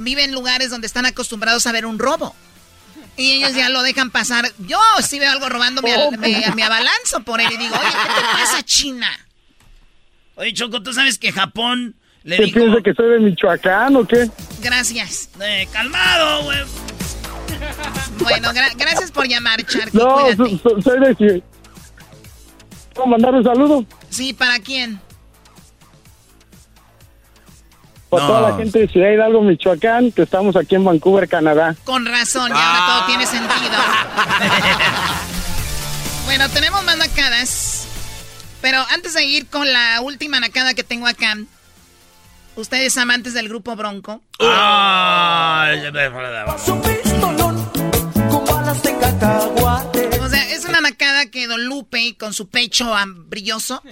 vive 0.00 0.24
en 0.24 0.32
lugares 0.32 0.70
donde 0.70 0.86
están 0.86 1.06
acostumbrados 1.06 1.66
a 1.66 1.72
ver 1.72 1.86
un 1.86 1.98
robo. 1.98 2.34
Y 3.16 3.32
ellos 3.32 3.54
ya 3.54 3.68
lo 3.68 3.82
dejan 3.82 4.10
pasar. 4.10 4.50
Yo 4.58 4.78
si 5.02 5.18
veo 5.18 5.30
algo 5.30 5.48
robando, 5.48 5.82
me, 5.82 5.92
al- 5.94 6.16
me- 6.18 6.44
me 6.54 6.62
abalanzo 6.62 7.20
por 7.24 7.40
él 7.40 7.48
y 7.52 7.56
digo, 7.56 7.74
oye, 7.76 7.90
¿qué 7.90 8.08
te 8.14 8.20
pasa, 8.32 8.62
China? 8.62 9.08
Oye, 10.36 10.54
Choco, 10.54 10.82
¿tú 10.82 10.92
sabes 10.94 11.18
que 11.18 11.30
Japón 11.32 11.94
le 12.22 12.36
¿Qué 12.38 12.44
dijo... 12.44 12.60
piensa 12.60 12.80
que 12.82 12.94
soy 12.94 13.10
de 13.10 13.18
Michoacán 13.20 13.94
o 13.96 14.06
qué? 14.06 14.30
Gracias. 14.62 15.28
Eh, 15.40 15.68
calmado, 15.72 16.44
güey. 16.44 16.58
Bueno, 18.20 18.50
gra- 18.52 18.74
gracias 18.76 19.10
por 19.10 19.26
llamar, 19.28 19.62
Sharky. 19.66 19.96
No, 19.98 20.14
Cuídate. 20.36 20.82
soy 20.82 21.00
de... 21.00 21.42
¿Puedo 22.94 23.06
mandar 23.08 23.34
un 23.34 23.44
saludo? 23.44 23.84
Sí, 24.08 24.32
¿para 24.32 24.58
quién? 24.60 25.00
Para 28.10 28.24
No. 28.24 28.28
toda 28.28 28.50
la 28.50 28.56
gente 28.56 28.78
de 28.80 28.88
Ciudad 28.88 29.10
Hidalgo, 29.10 29.40
Michoacán, 29.42 30.10
que 30.12 30.22
estamos 30.22 30.56
aquí 30.56 30.74
en 30.74 30.84
Vancouver, 30.84 31.28
Canadá. 31.28 31.74
Con 31.84 32.04
razón, 32.06 32.50
y 32.50 32.54
ahora 32.54 32.84
todo 32.86 33.06
tiene 33.06 33.24
sentido. 33.24 33.50
bueno, 36.26 36.48
tenemos 36.50 36.82
más 36.84 36.96
nacadas. 36.98 37.86
Pero 38.60 38.84
antes 38.92 39.14
de 39.14 39.24
ir 39.24 39.46
con 39.48 39.72
la 39.72 40.00
última 40.02 40.38
nacada 40.40 40.74
que 40.74 40.82
tengo 40.84 41.06
acá, 41.06 41.36
Ustedes 42.56 42.98
amantes 42.98 43.32
del 43.32 43.48
grupo 43.48 43.74
Bronco. 43.76 44.20
Ay, 44.40 45.86
O 45.86 45.92
sea, 45.92 46.44
es 46.92 47.12
que 51.26 51.46
Don 51.46 51.64
Lupe 51.64 52.16
con 52.16 52.32
su 52.32 52.48
pecho 52.48 52.94
brilloso. 53.26 53.82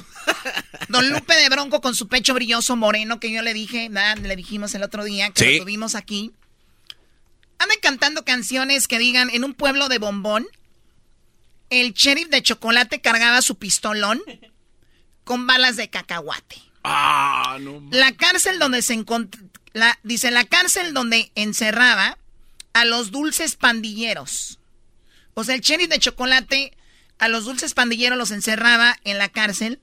Don 0.88 1.10
Lupe 1.10 1.34
de 1.34 1.48
Bronco 1.48 1.80
con 1.80 1.94
su 1.94 2.08
pecho 2.08 2.34
brilloso 2.34 2.76
moreno 2.76 3.20
que 3.20 3.30
yo 3.30 3.42
le 3.42 3.54
dije, 3.54 3.90
le 3.90 4.36
dijimos 4.36 4.74
el 4.74 4.82
otro 4.82 5.04
día 5.04 5.30
que 5.30 5.58
lo 5.58 5.64
tuvimos 5.64 5.94
aquí. 5.94 6.32
Anda 7.58 7.74
cantando 7.82 8.24
canciones 8.24 8.88
que 8.88 8.98
digan 8.98 9.30
en 9.30 9.44
un 9.44 9.54
pueblo 9.54 9.88
de 9.88 9.98
bombón. 9.98 10.46
El 11.70 11.92
sheriff 11.92 12.28
de 12.28 12.42
chocolate 12.42 13.00
cargaba 13.00 13.42
su 13.42 13.56
pistolón 13.56 14.22
con 15.24 15.46
balas 15.46 15.76
de 15.76 15.90
cacahuate. 15.90 16.56
Ah, 16.84 17.58
no. 17.60 17.82
La 17.90 18.12
cárcel 18.12 18.58
donde 18.58 18.80
se 18.80 18.94
encontró, 18.94 19.42
dice 20.02 20.30
la 20.30 20.44
cárcel 20.44 20.94
donde 20.94 21.30
encerraba 21.34 22.16
a 22.72 22.84
los 22.84 23.10
dulces 23.10 23.56
pandilleros. 23.56 24.58
O 25.34 25.44
sea, 25.44 25.54
el 25.54 25.60
sheriff 25.60 25.88
de 25.88 25.98
chocolate 25.98 26.77
a 27.18 27.28
los 27.28 27.44
dulces 27.44 27.74
pandilleros 27.74 28.18
los 28.18 28.30
encerraba 28.30 28.96
en 29.04 29.18
la 29.18 29.28
cárcel. 29.28 29.80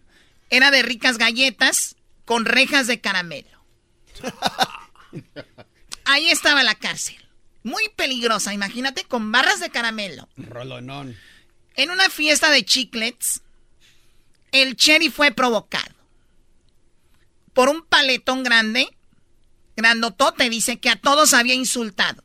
Era 0.50 0.72
de 0.72 0.84
ricas 0.84 1.18
galletas 1.18 1.96
con 2.24 2.46
rejas 2.46 2.88
de 2.88 3.02
caramelo. 3.02 3.66
Ahí 6.06 6.30
estaba 6.30 6.64
la 6.64 6.76
cárcel. 6.76 7.18
Muy 7.64 7.90
peligrosa, 7.96 8.54
imagínate, 8.54 9.06
con 9.06 9.32
barras 9.32 9.60
de 9.60 9.70
caramelo. 9.70 10.30
Rolonón. 10.38 11.18
En 11.76 11.90
una 11.90 12.10
fiesta 12.10 12.52
de 12.52 12.64
chiclets, 12.64 13.42
el 14.52 14.76
cherry 14.76 15.10
fue 15.10 15.32
provocado 15.32 15.96
por 17.56 17.70
un 17.70 17.84
paletón 17.84 18.44
grande, 18.44 18.96
grandotote, 19.78 20.50
dice 20.50 20.78
que 20.78 20.90
a 20.90 20.98
todos 20.98 21.34
había 21.34 21.56
insultado. 21.56 22.22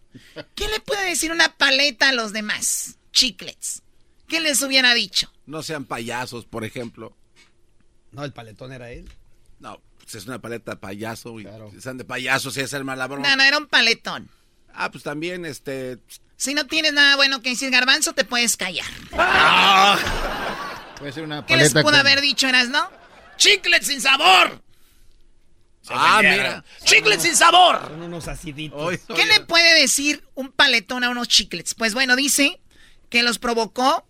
¿Qué 0.57 0.69
le 0.69 0.81
puede 0.81 1.09
decir 1.09 1.31
una 1.31 1.57
paleta 1.57 2.09
a 2.09 2.13
los 2.13 2.33
demás? 2.33 2.97
Chiclets. 3.13 3.83
¿Qué 4.31 4.41
les 4.41 4.63
hubiera 4.63 4.95
dicho? 4.95 5.31
No 5.45 5.63
sean 5.65 5.85
payasos, 5.85 6.47
por 6.47 6.65
ejemplo. 6.65 7.17
No, 8.13 8.25
el 8.25 8.33
paletón 8.33 8.73
era 8.73 8.93
él. 8.93 9.11
No, 9.59 9.83
pues 9.99 10.15
es 10.15 10.27
una 10.27 10.41
paleta 10.41 10.73
de 10.73 10.77
payaso. 10.77 11.41
Y 11.41 11.49
Sean 11.81 11.99
de 11.99 12.05
payasos 12.05 12.57
y 12.57 12.61
es 12.61 12.73
el 12.73 12.85
malabrón. 12.85 13.23
No, 13.23 13.37
no, 13.37 13.43
era 13.43 13.59
un 13.59 13.67
paletón. 13.67 14.31
Ah, 14.73 14.91
pues 14.93 15.03
también, 15.03 15.45
este... 15.45 15.99
Si 16.37 16.55
no 16.55 16.67
tienes 16.67 16.93
nada 16.93 17.17
bueno 17.17 17.43
que 17.43 17.51
decir, 17.51 17.71
Garbanzo, 17.71 18.13
te 18.13 18.25
puedes 18.25 18.57
callar. 18.57 18.87
Puede 20.99 21.13
ser 21.13 21.25
una 21.25 21.45
¿Qué 21.45 21.57
les 21.57 21.75
pudo 21.75 21.97
haber 21.97 22.21
dicho, 22.21 22.47
Eras, 22.47 22.69
no? 22.69 22.89
¡Chiclets 23.37 23.89
sin 23.89 24.01
sabor! 24.01 24.63
ah, 25.89 26.21
mira. 26.23 26.65
¡Chiclets 26.85 27.25
sin 27.25 27.35
sabor! 27.35 27.81
Son 27.89 28.03
unos 28.03 28.29
aciditos. 28.29 28.97
¿Qué 29.15 29.27
le 29.27 29.41
puede 29.41 29.81
decir 29.81 30.25
un 30.35 30.53
paletón 30.53 31.03
a 31.03 31.11
unos 31.11 31.27
chiclets? 31.27 31.75
Pues 31.75 31.95
bueno, 31.95 32.15
dice 32.15 32.61
que 33.09 33.25
los 33.25 33.39
provocó 33.39 34.07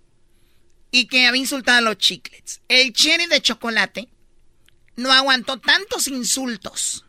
y 0.90 1.06
que 1.06 1.26
había 1.26 1.40
insultado 1.40 1.78
a 1.78 1.82
los 1.82 1.98
chiclets. 1.98 2.60
El 2.68 2.92
cherry 2.92 3.26
de 3.26 3.40
chocolate 3.40 4.08
no 4.96 5.12
aguantó 5.12 5.58
tantos 5.58 6.08
insultos 6.08 7.04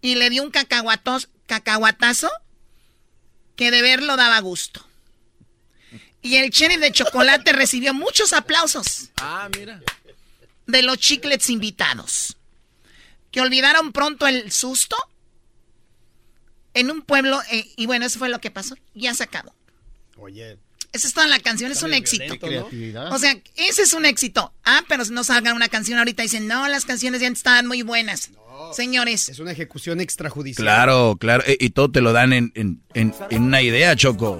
y 0.00 0.14
le 0.14 0.30
dio 0.30 0.42
un 0.42 0.50
cacahuatazo 0.50 2.30
que 3.56 3.70
de 3.70 3.82
verlo 3.82 4.16
daba 4.16 4.38
gusto. 4.40 4.86
Y 6.22 6.36
el 6.36 6.50
cherry 6.50 6.76
de 6.76 6.92
chocolate 6.92 7.52
recibió 7.54 7.94
muchos 7.94 8.32
aplausos. 8.32 9.10
Ah, 9.16 9.48
mira. 9.56 9.80
De 10.66 10.82
los 10.82 10.98
chiclets 10.98 11.48
invitados 11.50 12.36
que 13.30 13.40
olvidaron 13.40 13.92
pronto 13.92 14.26
el 14.26 14.50
susto 14.52 14.96
en 16.74 16.90
un 16.90 17.02
pueblo. 17.02 17.40
Eh, 17.50 17.72
y 17.76 17.86
bueno, 17.86 18.06
eso 18.06 18.18
fue 18.18 18.28
lo 18.28 18.40
que 18.40 18.50
pasó. 18.50 18.76
Ya 18.94 19.14
se 19.14 19.24
acabó. 19.24 19.54
Oye. 20.16 20.58
Esa 20.92 21.06
es 21.06 21.14
toda 21.14 21.26
la 21.26 21.38
canción, 21.38 21.70
es 21.70 21.82
un 21.82 21.92
éxito. 21.92 22.34
O 23.10 23.18
sea, 23.18 23.36
ese 23.56 23.82
es 23.82 23.92
un 23.92 24.06
éxito. 24.06 24.52
Ah, 24.64 24.82
pero 24.88 25.04
si 25.04 25.12
no 25.12 25.22
salgan 25.22 25.54
una 25.54 25.68
canción 25.68 25.98
ahorita 25.98 26.22
y 26.22 26.26
dicen, 26.26 26.46
no, 26.46 26.66
las 26.68 26.84
canciones 26.84 27.20
ya 27.20 27.28
estaban 27.28 27.66
muy 27.66 27.82
buenas. 27.82 28.30
Señores. 28.72 29.28
Es 29.28 29.38
una 29.38 29.52
ejecución 29.52 30.00
extrajudicial. 30.00 30.64
Claro, 30.64 31.16
claro. 31.18 31.44
E, 31.46 31.56
y, 31.60 31.70
todo 31.70 31.90
te 31.90 32.00
lo 32.00 32.12
dan 32.12 32.32
en, 32.32 32.52
en, 32.54 32.82
en, 32.94 33.14
en 33.30 33.42
una 33.42 33.62
idea, 33.62 33.94
Choco. 33.96 34.38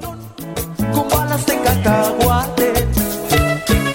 Con 0.92 1.08
balas 1.08 1.46
de 1.46 1.60
cacahuate. 1.60 2.72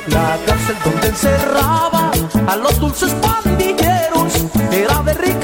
La 0.08 0.40
cárcel 0.46 0.76
donde 0.84 1.08
encerraba 1.08 2.12
a 2.48 2.56
los 2.56 2.80
dulces 2.80 3.12
pandilleros 3.14 4.34
era 4.72 5.02
de 5.04 5.14
ricas 5.14 5.43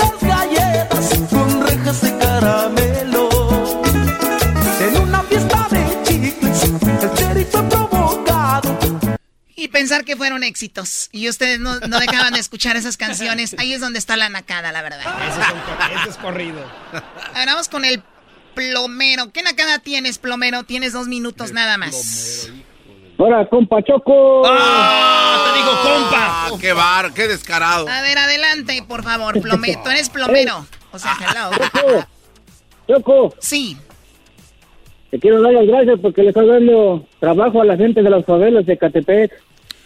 pensar 9.70 10.06
que 10.06 10.16
fueron 10.16 10.44
éxitos. 10.44 11.10
Y 11.12 11.30
ustedes 11.30 11.60
no, 11.60 11.80
no 11.80 12.00
dejaban 12.00 12.34
de 12.34 12.40
escuchar 12.40 12.76
esas 12.76 12.98
canciones. 12.98 13.56
Ahí 13.58 13.74
es 13.74 13.82
donde 13.82 14.00
está 14.00 14.18
la 14.18 14.30
nacada, 14.30 14.72
la 14.72 14.82
verdad. 14.82 15.02
Ese 15.28 16.10
es, 16.10 16.18
corrido. 16.18 16.60
Ahora 17.34 17.54
vamos 17.54 17.70
con 17.70 17.86
el 17.86 18.04
plomero. 18.54 19.32
¿Qué 19.32 19.41
nacada 19.41 19.80
tienes, 19.80 20.18
plomero? 20.18 20.64
Tienes 20.64 20.94
dos 20.94 21.08
minutos 21.08 21.52
nada 21.54 21.78
más. 21.78 22.48
Plomero, 22.48 22.70
Hola, 23.22 23.46
compa 23.50 23.84
Choco. 23.84 24.44
¡Ah! 24.46 25.52
Te 25.52 25.60
digo, 25.60 25.72
compa. 25.72 26.18
Ah, 26.20 26.52
¡Qué 26.60 26.72
bar, 26.72 27.14
qué 27.14 27.28
descarado! 27.28 27.86
A 27.90 28.02
ver, 28.02 28.18
adelante, 28.18 28.82
por 28.88 29.04
favor, 29.04 29.41
plomero. 29.41 29.82
Tú 29.84 29.90
eres 29.90 30.10
plomero. 30.10 30.66
O 30.94 30.98
sea, 31.00 31.18
hello. 31.20 31.52
Choco. 31.52 32.08
Choco. 32.88 33.36
Sí. 33.40 33.78
Te 35.12 35.20
quiero 35.20 35.41
dar 35.41 35.52
las 35.52 35.68
gracias 35.68 36.00
porque 36.02 36.22
le 36.24 36.30
estás 36.30 36.48
dando 36.48 37.06
trabajo 37.20 37.62
a 37.62 37.66
la 37.66 37.76
gente 37.76 38.02
de 38.02 38.10
las 38.10 38.26
favelas 38.26 38.66
de 38.66 38.78
Catepec. 38.78 39.34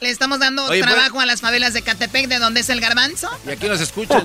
Le 0.01 0.09
estamos 0.09 0.39
dando 0.39 0.65
pues- 0.67 0.81
trabajo 0.81 1.19
a 1.19 1.25
las 1.25 1.41
favelas 1.41 1.73
de 1.73 1.81
Catepec, 1.81 2.27
de 2.27 2.39
donde 2.39 2.59
es 2.61 2.69
el 2.69 2.81
garbanzo. 2.81 3.29
Y 3.47 3.51
aquí 3.51 3.67
nos 3.67 3.79
escuchan. 3.81 4.21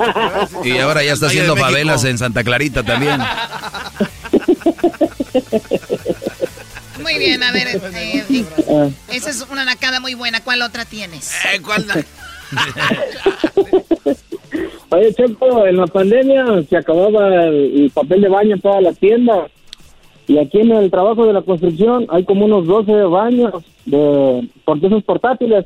y 0.65 0.79
ahora 0.79 1.03
ya 1.03 1.13
está 1.13 1.27
haciendo 1.27 1.57
favelas 1.57 2.05
en 2.05 2.19
Santa 2.19 2.43
Clarita 2.43 2.83
también. 2.83 3.21
Muy 7.01 7.19
bien, 7.19 7.43
a 7.43 7.53
ver, 7.53 7.69
eh, 7.95 8.45
esa 9.09 9.31
es 9.31 9.47
una 9.51 9.65
nacada 9.65 10.01
muy 10.01 10.15
buena. 10.15 10.43
¿Cuál 10.43 10.63
otra 10.63 10.85
tienes? 10.85 11.33
Eh, 11.45 11.61
¿Cuál? 11.63 11.87
Oye, 14.91 15.15
Checo, 15.15 15.67
en 15.67 15.77
la 15.77 15.87
pandemia 15.87 16.47
se 16.69 16.77
acababa 16.77 17.45
el, 17.47 17.91
papel 17.95 18.23
de 18.23 18.29
baño 18.29 18.55
en 18.55 18.61
todas 18.61 18.83
las 18.83 18.99
tiendas. 18.99 19.51
Y 20.29 20.37
aquí 20.37 20.61
en 20.61 20.71
el 20.73 20.91
trabajo 20.91 21.25
de 21.25 21.33
la 21.33 21.41
construcción 21.41 22.07
hay 22.11 22.25
como 22.25 22.45
unos 22.45 22.67
12 22.67 22.93
baños 23.05 23.65
de 23.87 24.47
esos 24.83 25.03
portátiles. 25.03 25.65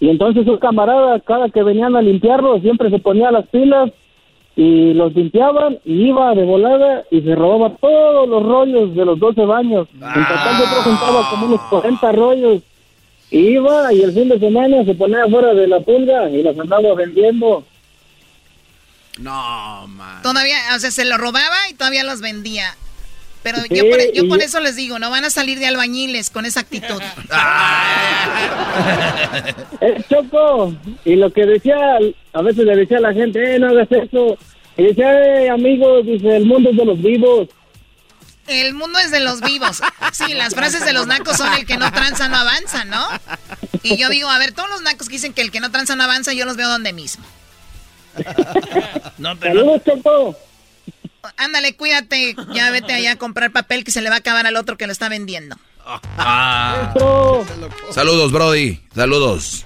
Y 0.00 0.08
entonces 0.08 0.46
un 0.46 0.56
camarada, 0.56 1.20
cada 1.20 1.50
que 1.50 1.62
venían 1.62 1.94
a 1.94 2.02
limpiarlo, 2.02 2.58
siempre 2.60 2.88
se 2.88 2.98
ponía 2.98 3.30
las 3.30 3.46
pilas 3.48 3.90
y 4.56 4.94
los 4.94 5.14
limpiaban 5.14 5.78
y 5.84 6.08
iba 6.08 6.34
de 6.34 6.44
volada 6.44 7.04
y 7.10 7.20
se 7.20 7.34
robaba 7.34 7.76
todos 7.76 8.28
los 8.28 8.42
rollos 8.42 8.94
de 8.94 9.04
los 9.04 9.18
12 9.18 9.44
baños. 9.44 9.88
En 9.92 10.00
total 10.00 10.58
yo 10.58 10.82
juntaba 10.82 11.30
como 11.30 11.46
unos 11.46 11.60
40 11.68 12.12
rollos. 12.12 12.62
Iba 13.30 13.92
y 13.92 14.00
el 14.00 14.12
fin 14.12 14.30
de 14.30 14.38
semana 14.38 14.84
se 14.84 14.94
ponía 14.94 15.26
fuera 15.28 15.52
de 15.52 15.68
la 15.68 15.80
pulga 15.80 16.30
y 16.30 16.42
las 16.42 16.58
andaba 16.58 16.94
vendiendo. 16.94 17.62
No, 19.18 19.86
man. 19.88 20.22
Todavía, 20.22 20.56
o 20.74 20.78
sea, 20.78 20.90
se 20.90 21.04
lo 21.04 21.18
robaba 21.18 21.68
y 21.70 21.74
todavía 21.74 22.04
los 22.04 22.22
vendía. 22.22 22.74
Pero 23.42 23.58
yo, 23.70 23.88
por, 23.88 24.12
yo 24.12 24.28
por 24.28 24.42
eso 24.42 24.60
les 24.60 24.76
digo, 24.76 24.98
no 24.98 25.10
van 25.10 25.24
a 25.24 25.30
salir 25.30 25.58
de 25.58 25.66
albañiles 25.66 26.30
con 26.30 26.44
esa 26.46 26.60
actitud. 26.60 27.00
eh, 29.80 30.02
Choco, 30.08 30.74
y 31.04 31.16
lo 31.16 31.32
que 31.32 31.46
decía, 31.46 31.76
a 32.32 32.42
veces 32.42 32.64
le 32.64 32.76
decía 32.76 32.98
a 32.98 33.02
la 33.02 33.12
gente, 33.12 33.54
eh, 33.54 33.58
no 33.58 33.68
hagas 33.68 33.88
eso. 33.90 34.36
Y 34.76 34.84
decía, 34.84 35.12
eh, 35.12 35.50
amigos, 35.50 36.06
dice, 36.06 36.36
el 36.36 36.46
mundo 36.46 36.70
es 36.70 36.76
de 36.76 36.84
los 36.84 37.02
vivos. 37.02 37.48
El 38.46 38.74
mundo 38.74 38.98
es 38.98 39.10
de 39.10 39.20
los 39.20 39.40
vivos. 39.40 39.82
Sí, 40.12 40.32
las 40.32 40.54
frases 40.54 40.84
de 40.84 40.92
los 40.92 41.06
nacos 41.06 41.36
son 41.36 41.52
el 41.54 41.66
que 41.66 41.76
no 41.76 41.92
tranza 41.92 42.28
no 42.28 42.36
avanza, 42.36 42.84
¿no? 42.84 43.06
Y 43.82 43.98
yo 43.98 44.08
digo, 44.08 44.30
a 44.30 44.38
ver, 44.38 44.52
todos 44.52 44.70
los 44.70 44.80
nacos 44.80 45.08
que 45.08 45.16
dicen 45.16 45.34
que 45.34 45.42
el 45.42 45.50
que 45.50 45.60
no 45.60 45.70
tranza 45.70 45.96
no 45.96 46.04
avanza, 46.04 46.32
yo 46.32 46.46
los 46.46 46.56
veo 46.56 46.68
donde 46.68 46.94
mismo. 46.94 47.24
no, 49.18 49.36
pero... 49.40 49.60
Saludos, 49.60 49.82
Choco. 49.84 50.47
Ándale, 51.36 51.74
cuídate. 51.74 52.34
Ya 52.54 52.70
vete 52.70 52.92
allá 52.92 53.12
a 53.12 53.16
comprar 53.16 53.50
papel 53.52 53.84
que 53.84 53.90
se 53.90 54.00
le 54.00 54.08
va 54.08 54.16
a 54.16 54.18
acabar 54.18 54.46
al 54.46 54.56
otro 54.56 54.76
que 54.76 54.86
lo 54.86 54.92
está 54.92 55.08
vendiendo. 55.08 55.56
Ah. 55.84 56.92
Saludos, 57.90 58.32
Brody. 58.32 58.80
Saludos. 58.94 59.64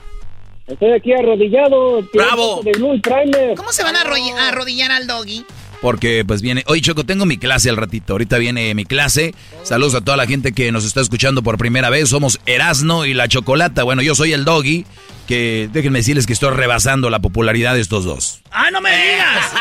Estoy 0.67 0.93
aquí 0.93 1.13
arrodillado. 1.13 2.03
¡Bravo! 2.15 2.61
De 2.63 2.73
Blue. 2.73 3.01
¿Cómo 3.57 3.73
se 3.73 3.83
van 3.83 3.97
a 3.97 4.03
arrodillar 4.49 4.93
al 4.93 5.07
doggy? 5.07 5.45
porque 5.83 6.25
pues 6.25 6.41
viene, 6.41 6.63
oye 6.69 6.81
Choco, 6.81 7.05
tengo 7.05 7.27
mi 7.27 7.37
clase 7.37 7.69
al 7.69 7.77
ratito, 7.77 8.15
ahorita 8.15 8.39
viene 8.39 8.73
mi 8.73 8.85
clase, 8.85 9.35
saludos 9.65 9.97
a 9.97 10.01
toda 10.01 10.17
la 10.17 10.29
gente 10.29 10.53
que 10.53 10.71
nos 10.71 10.85
está 10.85 11.01
escuchando 11.01 11.43
por 11.43 11.59
primera 11.59 11.91
vez, 11.91 12.09
somos 12.09 12.41
Erasno 12.47 13.05
y 13.05 13.15
la 13.15 13.27
Chocolata, 13.27 13.83
bueno, 13.83 14.01
yo 14.01 14.15
soy 14.15 14.33
el 14.33 14.45
Doggy, 14.45 14.87
que 15.27 15.69
déjenme 15.73 15.99
decirles 15.99 16.27
que 16.27 16.33
estoy 16.33 16.51
rebasando 16.51 17.11
la 17.11 17.19
popularidad 17.19 17.75
de 17.75 17.81
estos 17.81 18.05
dos. 18.05 18.43
¡Ah, 18.53 18.71
no 18.71 18.81
me 18.81 18.91
digas! 18.91 19.53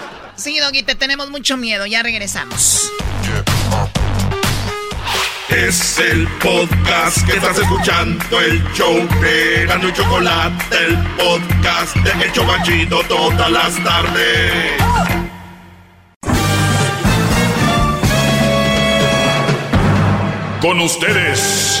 sí, 0.36 0.58
Doggy, 0.58 0.82
te 0.82 0.94
tenemos 0.94 1.30
mucho 1.30 1.56
miedo, 1.56 1.86
ya 1.86 2.02
regresamos. 2.02 2.90
Es 5.48 5.98
el 5.98 6.26
podcast 6.42 7.24
que 7.24 7.36
estás 7.36 7.56
escuchando, 7.58 8.40
el 8.40 8.62
show 8.74 8.94
de 9.20 9.64
Gano 9.66 9.88
y 9.88 9.92
Chocolate, 9.92 10.76
el 10.76 10.96
podcast 11.16 11.96
de 11.96 12.24
El 12.24 12.32
Chocachito 12.32 13.00
todas 13.08 13.50
las 13.50 13.82
tardes. 13.82 14.72
Con 20.60 20.80
ustedes. 20.80 21.80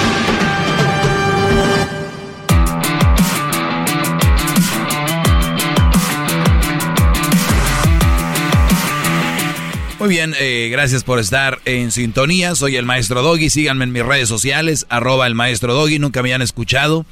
Muy 10.01 10.09
bien, 10.09 10.33
eh, 10.39 10.69
gracias 10.71 11.03
por 11.03 11.19
estar 11.19 11.59
en 11.63 11.91
sintonía. 11.91 12.55
Soy 12.55 12.75
el 12.75 12.87
maestro 12.87 13.21
Doggy. 13.21 13.51
Síganme 13.51 13.83
en 13.83 13.91
mis 13.91 14.03
redes 14.03 14.27
sociales, 14.27 14.87
arroba 14.89 15.27
el 15.27 15.35
maestro 15.35 15.75
Doggy. 15.75 15.99
Nunca 15.99 16.23
me 16.23 16.33
han 16.33 16.41
escuchado. 16.41 17.05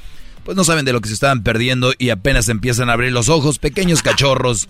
Pues 0.44 0.58
no 0.58 0.64
saben 0.64 0.86
de 0.86 0.94
lo 0.94 1.00
que 1.00 1.08
se 1.08 1.14
estaban 1.14 1.44
perdiendo 1.44 1.94
y 2.00 2.10
apenas 2.10 2.50
empiezan 2.50 2.90
a 2.90 2.94
abrir 2.94 3.12
los 3.12 3.30
ojos. 3.30 3.60
Pequeños 3.60 4.02
cachorros. 4.02 4.70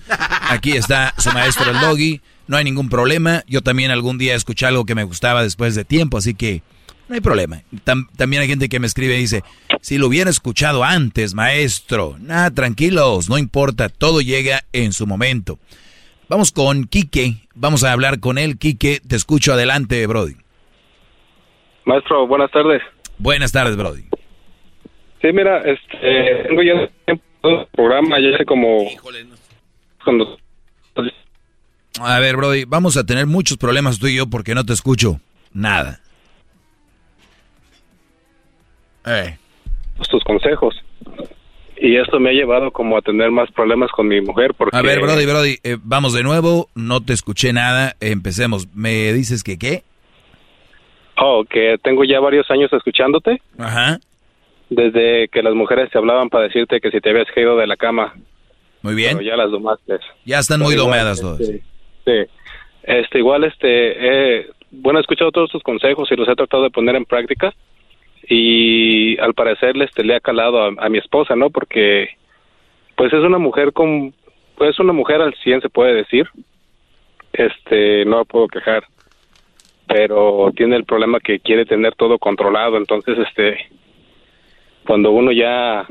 Aquí 0.49 0.73
está 0.73 1.13
su 1.17 1.31
maestro 1.31 1.71
el 1.71 1.79
Doggy. 1.79 2.19
No 2.47 2.57
hay 2.57 2.65
ningún 2.65 2.89
problema. 2.89 3.45
Yo 3.47 3.61
también 3.61 3.89
algún 3.89 4.17
día 4.17 4.35
escuché 4.35 4.65
algo 4.65 4.83
que 4.83 4.95
me 4.95 5.05
gustaba 5.05 5.41
después 5.41 5.73
de 5.75 5.85
tiempo, 5.85 6.17
así 6.17 6.33
que 6.33 6.61
no 7.07 7.15
hay 7.15 7.21
problema. 7.21 7.63
también 8.17 8.41
hay 8.41 8.49
gente 8.49 8.67
que 8.67 8.81
me 8.81 8.87
escribe 8.87 9.15
y 9.15 9.21
dice, 9.21 9.45
si 9.81 9.97
lo 9.97 10.07
hubiera 10.07 10.29
escuchado 10.29 10.83
antes, 10.83 11.35
maestro. 11.35 12.17
Nada, 12.19 12.51
tranquilos, 12.51 13.29
no 13.29 13.37
importa, 13.37 13.87
todo 13.87 14.19
llega 14.19 14.65
en 14.73 14.91
su 14.91 15.07
momento. 15.07 15.57
Vamos 16.29 16.51
con 16.51 16.83
Quique, 16.83 17.37
vamos 17.55 17.83
a 17.83 17.91
hablar 17.91 18.19
con 18.19 18.37
él. 18.37 18.59
Quique, 18.59 18.99
te 18.99 19.15
escucho 19.15 19.51
adelante, 19.51 20.05
Brody. 20.05 20.35
Maestro, 21.85 22.27
buenas 22.27 22.51
tardes. 22.51 22.83
Buenas 23.17 23.51
tardes, 23.51 23.75
Brody. 23.75 24.03
Sí, 25.23 25.33
mira, 25.33 25.63
este, 25.63 26.43
tengo 26.47 26.61
ya 26.61 26.87
el 27.07 27.67
programa, 27.71 28.19
ya 28.19 28.37
sé 28.37 28.45
como... 28.45 28.85
Cuando... 30.03 30.37
A 31.99 32.19
ver, 32.19 32.37
Brody, 32.37 32.65
vamos 32.65 32.95
a 32.95 33.05
tener 33.07 33.25
muchos 33.25 33.57
problemas 33.57 33.97
tú 33.97 34.05
y 34.05 34.15
yo 34.15 34.27
porque 34.27 34.53
no 34.53 34.63
te 34.63 34.73
escucho 34.73 35.19
nada. 35.51 35.99
Eh. 39.07 39.35
Tus 40.07 40.23
consejos 40.23 40.75
y 41.81 41.95
esto 41.95 42.19
me 42.19 42.29
ha 42.29 42.33
llevado 42.33 42.71
como 42.71 42.97
a 42.97 43.01
tener 43.01 43.31
más 43.31 43.49
problemas 43.51 43.89
con 43.91 44.07
mi 44.07 44.21
mujer 44.21 44.53
porque... 44.53 44.75
A 44.75 44.81
ver, 44.81 44.99
Brody, 44.99 45.25
Brody, 45.25 45.55
eh, 45.63 45.77
vamos 45.81 46.13
de 46.13 46.23
nuevo, 46.23 46.69
no 46.75 47.01
te 47.01 47.13
escuché 47.13 47.53
nada, 47.53 47.95
empecemos. 48.01 48.67
¿Me 48.75 49.13
dices 49.13 49.43
que 49.43 49.57
qué? 49.57 49.83
Oh, 51.17 51.45
que 51.49 51.77
tengo 51.81 52.03
ya 52.03 52.19
varios 52.19 52.49
años 52.51 52.71
escuchándote. 52.73 53.41
Ajá. 53.57 53.99
Desde 54.69 55.27
que 55.29 55.41
las 55.41 55.53
mujeres 55.53 55.89
te 55.89 55.97
hablaban 55.97 56.29
para 56.29 56.45
decirte 56.45 56.79
que 56.79 56.91
si 56.91 56.99
te 56.99 57.09
habías 57.09 57.27
caído 57.33 57.57
de 57.57 57.67
la 57.67 57.75
cama. 57.75 58.13
Muy 58.81 58.95
bien. 58.95 59.17
Pero 59.17 59.29
ya 59.29 59.35
las 59.35 59.51
domaste. 59.51 59.99
Ya 60.25 60.39
están 60.39 60.59
muy 60.61 60.75
domadas 60.75 61.19
todas. 61.19 61.39
Sí, 61.39 61.61
Este, 62.83 63.19
igual, 63.19 63.43
este, 63.43 64.47
bueno, 64.71 64.99
he 64.99 65.01
escuchado 65.01 65.31
todos 65.31 65.49
tus 65.49 65.63
consejos 65.63 66.09
y 66.11 66.15
los 66.15 66.27
he 66.27 66.35
tratado 66.35 66.63
de 66.63 66.69
poner 66.69 66.95
en 66.95 67.05
práctica 67.05 67.53
y 68.29 69.17
al 69.19 69.33
parecer 69.33 69.75
este 69.81 70.03
le 70.03 70.15
ha 70.15 70.19
calado 70.19 70.63
a, 70.63 70.89
mi 70.89 70.99
esposa, 70.99 71.35
¿no? 71.35 71.49
Porque 71.49 72.09
pues 72.95 73.11
es 73.11 73.19
una 73.19 73.39
mujer 73.39 73.73
con 73.73 74.13
pues 74.55 74.79
una 74.79 74.93
mujer 74.93 75.19
al 75.21 75.33
100 75.33 75.61
se 75.61 75.69
puede 75.69 75.95
decir. 75.95 76.29
Este, 77.33 78.05
no 78.05 78.25
puedo 78.25 78.47
quejar. 78.47 78.83
Pero 79.87 80.51
tiene 80.55 80.75
el 80.75 80.85
problema 80.85 81.19
que 81.19 81.39
quiere 81.39 81.65
tener 81.65 81.95
todo 81.95 82.19
controlado, 82.19 82.77
entonces 82.77 83.17
este 83.17 83.57
cuando 84.85 85.11
uno 85.11 85.31
ya 85.31 85.87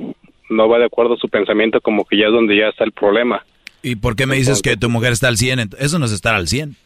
no 0.48 0.68
va 0.68 0.78
de 0.78 0.86
acuerdo 0.86 1.14
a 1.14 1.18
su 1.18 1.28
pensamiento 1.28 1.80
como 1.80 2.04
que 2.04 2.16
ya 2.16 2.26
es 2.26 2.32
donde 2.32 2.56
ya 2.56 2.68
está 2.68 2.84
el 2.84 2.92
problema. 2.92 3.44
¿Y 3.82 3.96
por 3.96 4.16
qué 4.16 4.26
me 4.26 4.36
dices 4.36 4.62
que 4.62 4.76
tu 4.76 4.88
mujer 4.88 5.12
está 5.12 5.28
al 5.28 5.36
100? 5.36 5.70
Eso 5.78 5.98
no 5.98 6.06
es 6.06 6.12
estar 6.12 6.34
al 6.34 6.46
100. 6.46 6.76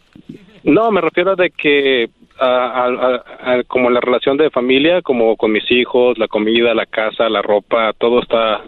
No, 0.65 0.91
me 0.91 1.01
refiero 1.01 1.33
a 1.33 1.37
de 1.37 1.51
que 1.51 2.11
como 3.67 3.91
la 3.91 4.01
relación 4.01 4.37
de 4.37 4.51
familia, 4.51 5.03
como 5.03 5.37
con 5.37 5.53
mis 5.53 5.71
hijos, 5.71 6.19
la 6.19 6.29
comida, 6.29 6.75
la 6.75 6.87
casa, 6.87 7.29
la 7.29 7.43
ropa, 7.43 7.93
todo 7.99 8.23
está 8.23 8.63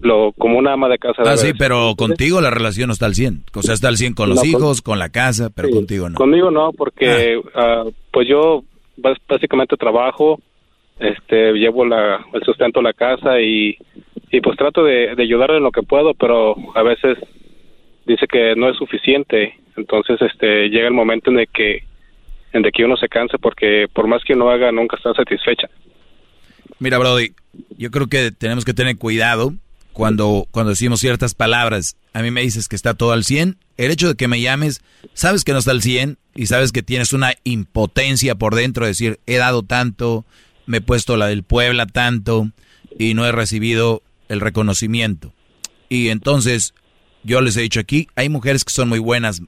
lo 0.00 0.32
como 0.32 0.58
una 0.58 0.72
ama 0.74 0.88
de 0.88 0.98
casa. 0.98 1.22
Ah, 1.24 1.36
sí, 1.36 1.52
pero 1.58 1.94
contigo 1.96 2.40
la 2.40 2.50
relación 2.50 2.88
no 2.88 2.92
está 2.92 3.06
al 3.06 3.14
100. 3.14 3.44
O 3.54 3.62
sea, 3.62 3.74
está 3.74 3.88
al 3.88 3.96
100 3.96 4.14
con 4.14 4.28
los 4.28 4.44
hijos, 4.44 4.80
con, 4.80 4.98
la 4.98 5.08
casa, 5.08 5.50
pero 5.54 5.70
contigo 5.70 6.08
no. 6.08 6.14
Conmigo 6.16 6.50
no, 6.50 6.72
porque 6.72 7.40
ah. 7.54 7.84
Ah, 7.84 7.84
pues 8.12 8.28
yo 8.28 8.62
básicamente 8.96 9.76
trabajo, 9.76 10.40
este 10.98 11.52
llevo 11.52 11.84
la, 11.84 12.24
el 12.32 12.42
sustento 12.42 12.80
a 12.80 12.84
la 12.84 12.92
casa 12.92 13.40
y, 13.40 13.76
y 14.30 14.40
pues 14.40 14.56
trato 14.56 14.84
de, 14.84 15.14
de 15.14 15.22
ayudarle 15.22 15.58
en 15.58 15.62
lo 15.62 15.72
que 15.72 15.82
puedo, 15.82 16.14
pero 16.14 16.56
a 16.74 16.82
veces 16.82 17.18
dice 18.06 18.26
que 18.26 18.54
no 18.56 18.68
es 18.68 18.76
suficiente. 18.76 19.54
Entonces, 19.76 20.20
este 20.22 20.68
llega 20.68 20.88
el 20.88 20.94
momento 20.94 21.30
en 21.30 21.40
el 21.40 21.48
que 21.48 21.84
en 22.52 22.62
de 22.62 22.70
que 22.70 22.84
uno 22.84 22.96
se 22.96 23.08
canse 23.08 23.38
porque 23.38 23.86
por 23.92 24.06
más 24.06 24.22
que 24.24 24.34
uno 24.34 24.50
haga 24.50 24.72
nunca 24.72 24.96
está 24.96 25.12
satisfecha. 25.14 25.68
Mira, 26.78 26.98
Brody, 26.98 27.32
yo 27.76 27.90
creo 27.90 28.06
que 28.06 28.30
tenemos 28.30 28.64
que 28.64 28.74
tener 28.74 28.96
cuidado 28.98 29.52
cuando, 29.92 30.46
cuando 30.50 30.70
decimos 30.70 31.00
ciertas 31.00 31.34
palabras. 31.34 31.96
A 32.12 32.22
mí 32.22 32.30
me 32.30 32.42
dices 32.42 32.68
que 32.68 32.76
está 32.76 32.94
todo 32.94 33.12
al 33.12 33.24
100. 33.24 33.56
El 33.76 33.90
hecho 33.90 34.08
de 34.08 34.14
que 34.14 34.28
me 34.28 34.40
llames, 34.40 34.82
sabes 35.12 35.44
que 35.44 35.52
no 35.52 35.58
está 35.58 35.72
al 35.72 35.82
100 35.82 36.18
y 36.34 36.46
sabes 36.46 36.72
que 36.72 36.82
tienes 36.82 37.12
una 37.12 37.34
impotencia 37.44 38.36
por 38.36 38.54
dentro 38.54 38.84
de 38.84 38.90
decir, 38.90 39.18
he 39.26 39.36
dado 39.36 39.62
tanto, 39.62 40.24
me 40.66 40.78
he 40.78 40.80
puesto 40.80 41.16
la 41.16 41.26
del 41.26 41.42
Puebla 41.42 41.86
tanto 41.86 42.48
y 42.96 43.14
no 43.14 43.26
he 43.26 43.32
recibido 43.32 44.02
el 44.28 44.40
reconocimiento. 44.40 45.32
Y 45.88 46.10
entonces, 46.10 46.74
yo 47.24 47.40
les 47.40 47.56
he 47.56 47.62
dicho 47.62 47.80
aquí, 47.80 48.08
hay 48.14 48.28
mujeres 48.28 48.64
que 48.64 48.72
son 48.72 48.88
muy 48.88 48.98
buenas 49.00 49.42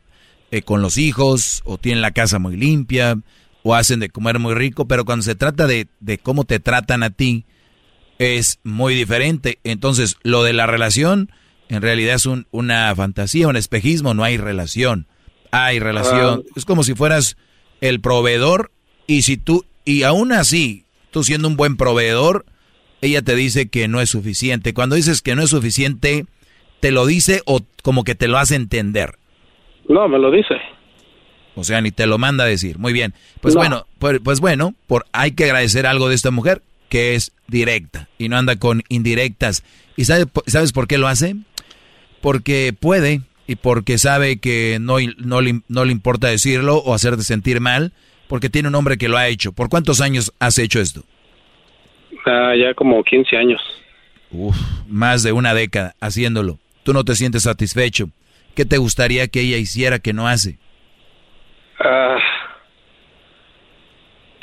eh, 0.50 0.62
con 0.62 0.82
los 0.82 0.98
hijos, 0.98 1.62
o 1.64 1.78
tienen 1.78 2.02
la 2.02 2.10
casa 2.10 2.38
muy 2.38 2.56
limpia, 2.56 3.18
o 3.62 3.74
hacen 3.74 4.00
de 4.00 4.10
comer 4.10 4.38
muy 4.38 4.54
rico, 4.54 4.86
pero 4.86 5.04
cuando 5.04 5.22
se 5.22 5.34
trata 5.34 5.66
de, 5.66 5.88
de 6.00 6.18
cómo 6.18 6.44
te 6.44 6.60
tratan 6.60 7.02
a 7.02 7.10
ti, 7.10 7.44
es 8.18 8.58
muy 8.64 8.94
diferente. 8.94 9.58
Entonces, 9.64 10.16
lo 10.22 10.42
de 10.42 10.52
la 10.52 10.66
relación, 10.66 11.30
en 11.68 11.82
realidad 11.82 12.16
es 12.16 12.26
un, 12.26 12.46
una 12.50 12.94
fantasía, 12.94 13.48
un 13.48 13.56
espejismo, 13.56 14.12
no 14.12 14.24
hay 14.24 14.36
relación. 14.36 15.06
Hay 15.52 15.78
relación. 15.78 16.44
Ah. 16.44 16.52
Es 16.56 16.64
como 16.64 16.84
si 16.84 16.94
fueras 16.94 17.36
el 17.80 18.00
proveedor 18.00 18.72
y 19.06 19.22
si 19.22 19.36
tú, 19.36 19.64
y 19.84 20.02
aún 20.02 20.32
así, 20.32 20.84
tú 21.10 21.24
siendo 21.24 21.48
un 21.48 21.56
buen 21.56 21.76
proveedor, 21.76 22.44
ella 23.00 23.22
te 23.22 23.34
dice 23.34 23.68
que 23.68 23.88
no 23.88 24.00
es 24.00 24.10
suficiente. 24.10 24.74
Cuando 24.74 24.96
dices 24.96 25.22
que 25.22 25.34
no 25.34 25.42
es 25.42 25.50
suficiente, 25.50 26.26
te 26.80 26.90
lo 26.90 27.06
dice 27.06 27.42
o 27.46 27.60
como 27.82 28.04
que 28.04 28.14
te 28.14 28.28
lo 28.28 28.38
hace 28.38 28.54
entender. 28.54 29.19
No, 29.90 30.08
me 30.08 30.20
lo 30.20 30.30
dice. 30.30 30.54
O 31.56 31.64
sea, 31.64 31.80
ni 31.80 31.90
te 31.90 32.06
lo 32.06 32.16
manda 32.16 32.44
a 32.44 32.46
decir. 32.46 32.78
Muy 32.78 32.92
bien. 32.92 33.12
Pues 33.40 33.56
bueno, 33.56 33.86
pues, 33.98 34.20
pues, 34.22 34.38
bueno, 34.38 34.72
por, 34.86 35.04
hay 35.12 35.32
que 35.32 35.44
agradecer 35.44 35.84
algo 35.84 36.08
de 36.08 36.14
esta 36.14 36.30
mujer, 36.30 36.62
que 36.88 37.16
es 37.16 37.32
directa 37.48 38.08
y 38.16 38.28
no 38.28 38.36
anda 38.36 38.54
con 38.54 38.82
indirectas. 38.88 39.64
¿Y 39.96 40.04
sabe, 40.04 40.26
sabes 40.46 40.72
por 40.72 40.86
qué 40.86 40.96
lo 40.96 41.08
hace? 41.08 41.34
Porque 42.20 42.72
puede 42.78 43.22
y 43.48 43.56
porque 43.56 43.98
sabe 43.98 44.38
que 44.38 44.78
no, 44.80 44.98
no, 45.18 45.40
no 45.66 45.84
le 45.84 45.92
importa 45.92 46.28
decirlo 46.28 46.76
o 46.76 46.94
hacerte 46.94 47.24
sentir 47.24 47.60
mal, 47.60 47.92
porque 48.28 48.48
tiene 48.48 48.68
un 48.68 48.76
hombre 48.76 48.96
que 48.96 49.08
lo 49.08 49.18
ha 49.18 49.26
hecho. 49.26 49.50
¿Por 49.50 49.68
cuántos 49.68 50.00
años 50.00 50.32
has 50.38 50.56
hecho 50.58 50.80
esto? 50.80 51.02
Ah, 52.26 52.52
ya 52.56 52.74
como 52.74 53.02
15 53.02 53.36
años. 53.36 53.60
Uf, 54.30 54.56
más 54.86 55.24
de 55.24 55.32
una 55.32 55.52
década 55.52 55.96
haciéndolo. 56.00 56.60
Tú 56.84 56.92
no 56.92 57.04
te 57.04 57.16
sientes 57.16 57.42
satisfecho. 57.42 58.08
¿Qué 58.60 58.66
te 58.66 58.76
gustaría 58.76 59.26
que 59.28 59.40
ella 59.40 59.56
hiciera 59.56 60.00
que 60.00 60.12
no 60.12 60.28
hace? 60.28 60.58
Ah, 61.82 62.18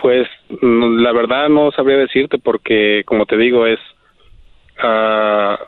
pues 0.01 0.27
la 0.59 1.11
verdad 1.11 1.49
no 1.49 1.71
sabría 1.71 1.97
decirte 1.97 2.39
porque, 2.39 3.03
como 3.05 3.27
te 3.27 3.37
digo, 3.37 3.67
es... 3.67 3.77
Ah, 4.81 5.59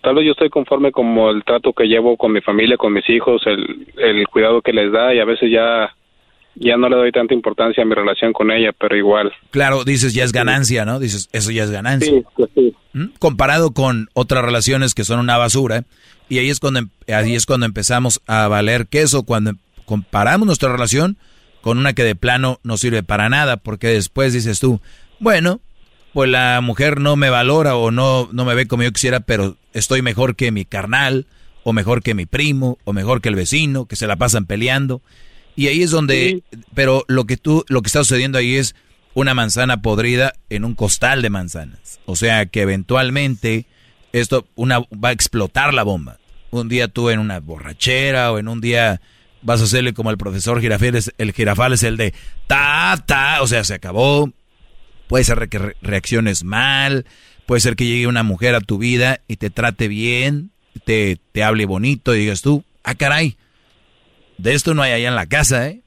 tal 0.00 0.14
vez 0.14 0.24
yo 0.24 0.32
estoy 0.32 0.48
conforme 0.48 0.92
como 0.92 1.28
el 1.28 1.44
trato 1.44 1.74
que 1.74 1.88
llevo 1.88 2.16
con 2.16 2.32
mi 2.32 2.40
familia, 2.40 2.78
con 2.78 2.94
mis 2.94 3.06
hijos, 3.10 3.42
el, 3.44 3.86
el 3.98 4.26
cuidado 4.28 4.62
que 4.62 4.72
les 4.72 4.90
da 4.90 5.12
y 5.12 5.20
a 5.20 5.26
veces 5.26 5.50
ya 5.52 5.94
ya 6.54 6.76
no 6.76 6.88
le 6.88 6.96
doy 6.96 7.12
tanta 7.12 7.34
importancia 7.34 7.82
a 7.82 7.86
mi 7.86 7.94
relación 7.94 8.32
con 8.32 8.50
ella, 8.50 8.72
pero 8.72 8.96
igual. 8.96 9.32
Claro, 9.50 9.84
dices 9.84 10.14
ya 10.14 10.24
es 10.24 10.32
ganancia, 10.32 10.84
¿no? 10.84 10.98
Dices, 10.98 11.28
eso 11.32 11.50
ya 11.50 11.64
es 11.64 11.70
ganancia. 11.70 12.10
Sí, 12.10 12.24
pues 12.34 12.50
sí. 12.54 12.74
¿Mm? 12.92 13.06
Comparado 13.18 13.72
con 13.72 14.08
otras 14.14 14.44
relaciones 14.44 14.94
que 14.94 15.04
son 15.04 15.20
una 15.20 15.36
basura, 15.36 15.84
y 16.30 16.38
ahí 16.38 16.48
es 16.48 16.60
cuando 16.60 16.80
em, 16.80 16.88
ahí 17.08 17.34
es 17.34 17.44
cuando 17.44 17.66
empezamos 17.66 18.22
a 18.26 18.48
valer 18.48 18.86
queso, 18.86 19.24
cuando 19.24 19.56
comparamos 19.84 20.46
nuestra 20.46 20.72
relación 20.72 21.18
con 21.60 21.76
una 21.76 21.92
que 21.92 22.04
de 22.04 22.14
plano 22.14 22.60
no 22.62 22.78
sirve 22.78 23.02
para 23.02 23.28
nada, 23.28 23.58
porque 23.58 23.88
después 23.88 24.32
dices 24.32 24.60
tú, 24.60 24.80
bueno, 25.18 25.60
pues 26.14 26.30
la 26.30 26.60
mujer 26.62 27.00
no 27.00 27.16
me 27.16 27.28
valora 27.28 27.76
o 27.76 27.90
no, 27.90 28.28
no 28.32 28.44
me 28.44 28.54
ve 28.54 28.66
como 28.66 28.84
yo 28.84 28.92
quisiera, 28.92 29.20
pero 29.20 29.56
estoy 29.74 30.00
mejor 30.00 30.36
que 30.36 30.52
mi 30.52 30.64
carnal, 30.64 31.26
o 31.64 31.72
mejor 31.72 32.02
que 32.02 32.14
mi 32.14 32.24
primo, 32.24 32.78
o 32.84 32.92
mejor 32.92 33.20
que 33.20 33.28
el 33.28 33.34
vecino, 33.34 33.86
que 33.86 33.96
se 33.96 34.06
la 34.06 34.16
pasan 34.16 34.46
peleando. 34.46 35.02
Y 35.56 35.66
ahí 35.66 35.82
es 35.82 35.90
donde, 35.90 36.42
pero 36.74 37.04
lo 37.08 37.24
que 37.24 37.36
tú, 37.36 37.64
lo 37.68 37.82
que 37.82 37.88
está 37.88 37.98
sucediendo 38.00 38.38
ahí 38.38 38.54
es 38.54 38.74
una 39.14 39.34
manzana 39.34 39.82
podrida 39.82 40.32
en 40.48 40.64
un 40.64 40.74
costal 40.74 41.20
de 41.20 41.30
manzanas. 41.30 42.00
O 42.06 42.16
sea 42.16 42.46
que 42.46 42.62
eventualmente 42.62 43.66
esto 44.12 44.46
una, 44.54 44.80
va 44.80 45.10
a 45.10 45.12
explotar 45.12 45.74
la 45.74 45.82
bomba. 45.82 46.19
Un 46.50 46.68
día 46.68 46.88
tú 46.88 47.10
en 47.10 47.20
una 47.20 47.40
borrachera 47.40 48.32
o 48.32 48.38
en 48.38 48.48
un 48.48 48.60
día 48.60 49.00
vas 49.42 49.60
a 49.60 49.64
hacerle 49.64 49.92
como 49.92 50.10
el 50.10 50.18
profesor 50.18 50.60
Girafales, 50.60 51.12
el 51.18 51.32
Girafal 51.32 51.72
es 51.72 51.82
el 51.82 51.96
de 51.96 52.12
ta, 52.46 53.02
ta, 53.06 53.42
o 53.42 53.46
sea, 53.46 53.64
se 53.64 53.74
acabó. 53.74 54.32
Puede 55.08 55.24
ser 55.24 55.48
que 55.48 55.74
reacciones 55.82 56.44
mal, 56.44 57.06
puede 57.46 57.60
ser 57.60 57.74
que 57.76 57.86
llegue 57.86 58.06
una 58.06 58.22
mujer 58.22 58.54
a 58.54 58.60
tu 58.60 58.78
vida 58.78 59.20
y 59.26 59.36
te 59.36 59.50
trate 59.50 59.88
bien, 59.88 60.50
te, 60.84 61.18
te 61.32 61.42
hable 61.42 61.66
bonito 61.66 62.14
y 62.14 62.20
digas 62.20 62.42
tú, 62.42 62.64
ah, 62.84 62.94
caray, 62.94 63.36
de 64.38 64.54
esto 64.54 64.74
no 64.74 64.82
hay 64.82 64.92
allá 64.92 65.08
en 65.08 65.16
la 65.16 65.26
casa, 65.26 65.68
¿eh? 65.68 65.82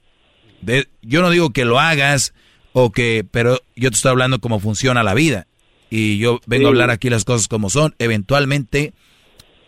De, 0.61 0.87
yo 1.01 1.21
no 1.21 1.29
digo 1.29 1.51
que 1.51 1.65
lo 1.65 1.79
hagas 1.79 2.33
o 2.73 2.91
que, 2.91 3.25
pero 3.29 3.61
yo 3.75 3.89
te 3.89 3.95
estoy 3.95 4.11
hablando 4.11 4.39
cómo 4.39 4.59
funciona 4.59 5.03
la 5.03 5.13
vida. 5.13 5.47
Y 5.89 6.17
yo 6.17 6.39
vengo 6.47 6.67
a 6.67 6.69
hablar 6.69 6.89
aquí 6.89 7.09
las 7.09 7.23
cosas 7.23 7.47
como 7.47 7.69
son. 7.69 7.93
Eventualmente 7.99 8.93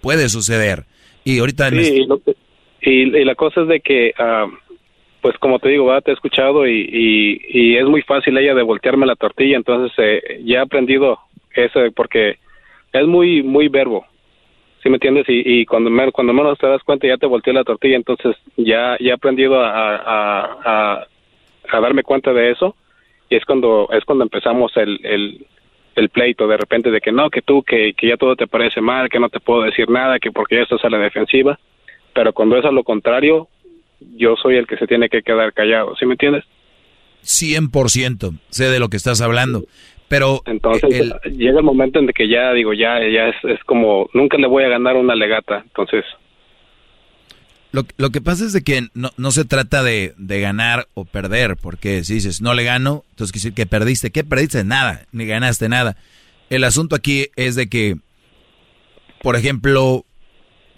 puede 0.05 0.29
suceder. 0.29 0.83
Y 1.23 1.39
ahorita... 1.39 1.69
Sí, 1.71 2.05
y, 2.81 3.25
la 3.25 3.33
cosa 3.33 3.61
es 3.61 3.67
de 3.67 3.79
que, 3.79 4.13
ah, 4.19 4.45
pues 5.21 5.35
como 5.39 5.57
te 5.57 5.69
digo, 5.69 5.99
te 6.01 6.11
he 6.11 6.13
escuchado 6.13 6.67
y, 6.67 7.41
y, 7.49 7.75
es 7.75 7.85
muy 7.85 8.03
fácil 8.03 8.37
ella 8.37 8.53
de 8.53 8.61
voltearme 8.61 9.07
la 9.07 9.15
tortilla. 9.15 9.57
Entonces 9.57 9.91
eh, 9.97 10.41
ya 10.45 10.59
he 10.59 10.61
aprendido 10.61 11.17
eso 11.55 11.79
porque 11.95 12.37
es 12.93 13.07
muy, 13.07 13.41
muy 13.41 13.67
verbo. 13.67 14.05
¿sí 14.85 14.89
me 14.89 14.97
entiendes? 14.97 15.25
Y, 15.27 15.41
y 15.61 15.65
cuando, 15.65 15.89
cuando 16.11 16.31
menos 16.31 16.59
te 16.59 16.67
das 16.67 16.83
cuenta 16.83 17.07
ya 17.07 17.17
te 17.17 17.25
volteó 17.25 17.51
la 17.53 17.63
tortilla, 17.63 17.95
entonces 17.95 18.35
ya, 18.55 18.95
ya 18.99 19.09
he 19.09 19.13
aprendido 19.13 19.59
a, 19.59 19.95
a, 19.95 21.07
a, 21.71 21.79
darme 21.81 22.03
cuenta 22.03 22.31
de 22.31 22.51
eso 22.51 22.75
y 23.27 23.35
es 23.35 23.43
cuando, 23.45 23.89
es 23.91 24.05
cuando 24.05 24.25
empezamos 24.25 24.77
el, 24.77 24.99
el, 25.03 25.47
el 25.95 26.09
pleito 26.09 26.47
de 26.47 26.57
repente 26.57 26.91
de 26.91 27.01
que 27.01 27.11
no, 27.11 27.29
que 27.29 27.41
tú, 27.41 27.63
que, 27.63 27.93
que 27.93 28.09
ya 28.09 28.17
todo 28.17 28.35
te 28.35 28.47
parece 28.47 28.81
mal, 28.81 29.09
que 29.09 29.19
no 29.19 29.29
te 29.29 29.39
puedo 29.39 29.63
decir 29.63 29.89
nada, 29.89 30.19
que 30.19 30.31
porque 30.31 30.55
ya 30.55 30.63
estás 30.63 30.83
a 30.83 30.89
la 30.89 30.99
defensiva, 30.99 31.59
pero 32.13 32.33
cuando 32.33 32.57
es 32.57 32.65
a 32.65 32.71
lo 32.71 32.83
contrario, 32.83 33.47
yo 34.15 34.35
soy 34.35 34.57
el 34.57 34.67
que 34.67 34.77
se 34.77 34.87
tiene 34.87 35.09
que 35.09 35.21
quedar 35.21 35.53
callado, 35.53 35.95
¿sí 35.95 36.05
me 36.05 36.13
entiendes? 36.13 36.43
100% 37.23 38.37
sé 38.49 38.65
de 38.65 38.79
lo 38.79 38.89
que 38.89 38.97
estás 38.97 39.21
hablando. 39.21 39.63
Pero 40.07 40.41
entonces 40.45 41.13
llega 41.25 41.59
el 41.59 41.65
momento 41.65 41.99
en 41.99 42.07
que 42.09 42.27
ya 42.27 42.53
digo, 42.53 42.73
ya 42.73 42.99
ya 42.99 43.29
es, 43.29 43.35
es, 43.43 43.63
como 43.63 44.07
nunca 44.13 44.37
le 44.37 44.47
voy 44.47 44.63
a 44.63 44.69
ganar 44.69 44.95
una 44.95 45.15
legata, 45.15 45.63
entonces 45.63 46.05
lo, 47.75 47.83
lo 47.97 48.09
que 48.09 48.21
pasa 48.21 48.45
es 48.45 48.53
de 48.53 48.63
que 48.63 48.87
no, 48.93 49.09
no 49.17 49.31
se 49.31 49.43
trata 49.43 49.83
de, 49.83 50.13
de, 50.17 50.39
ganar 50.39 50.87
o 50.93 51.03
perder, 51.03 51.57
porque 51.61 52.03
si 52.05 52.15
dices 52.15 52.41
no 52.41 52.53
le 52.53 52.63
gano, 52.63 53.03
entonces 53.09 53.33
quiere 53.33 53.43
decir 53.43 53.53
que 53.53 53.65
perdiste. 53.65 54.11
¿Qué 54.11 54.23
perdiste? 54.23 54.63
Nada, 54.63 55.01
ni 55.11 55.25
ganaste 55.25 55.67
nada. 55.67 55.97
El 56.49 56.63
asunto 56.63 56.95
aquí 56.95 57.27
es 57.35 57.55
de 57.55 57.67
que, 57.67 57.95
por 59.21 59.35
ejemplo, 59.35 60.05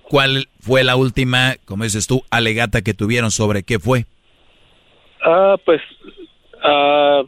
¿cuál 0.02 0.48
fue 0.60 0.84
la 0.84 0.95
última, 0.95 1.56
como 1.65 1.84
dices 1.84 2.07
tú, 2.07 2.24
alegata 2.32 2.82
que 2.82 2.95
tuvieron 2.95 3.30
sobre 3.30 3.61
qué 3.61 3.78
fue? 3.78 4.06
Ah, 5.24 5.56
pues, 5.64 5.82
ah, 6.64 7.22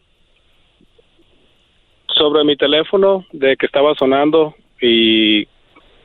sobre 2.15 2.43
mi 2.43 2.57
teléfono 2.57 3.23
de 3.33 3.55
que 3.55 3.67
estaba 3.67 3.93
sonando 3.95 4.55
y 4.81 5.47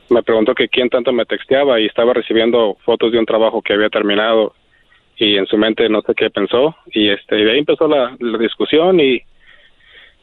me 0.09 0.23
preguntó 0.23 0.53
que 0.53 0.69
quién 0.69 0.89
tanto 0.89 1.11
me 1.11 1.25
texteaba 1.25 1.79
y 1.79 1.85
estaba 1.85 2.13
recibiendo 2.13 2.77
fotos 2.83 3.11
de 3.11 3.19
un 3.19 3.25
trabajo 3.25 3.61
que 3.61 3.73
había 3.73 3.89
terminado 3.89 4.53
y 5.17 5.37
en 5.37 5.45
su 5.47 5.57
mente 5.57 5.87
no 5.89 6.01
sé 6.01 6.13
qué 6.15 6.29
pensó 6.29 6.75
y 6.91 7.09
este 7.09 7.39
y 7.39 7.43
de 7.43 7.51
ahí 7.51 7.59
empezó 7.59 7.87
la, 7.87 8.15
discusión 8.39 8.99
y 8.99 9.21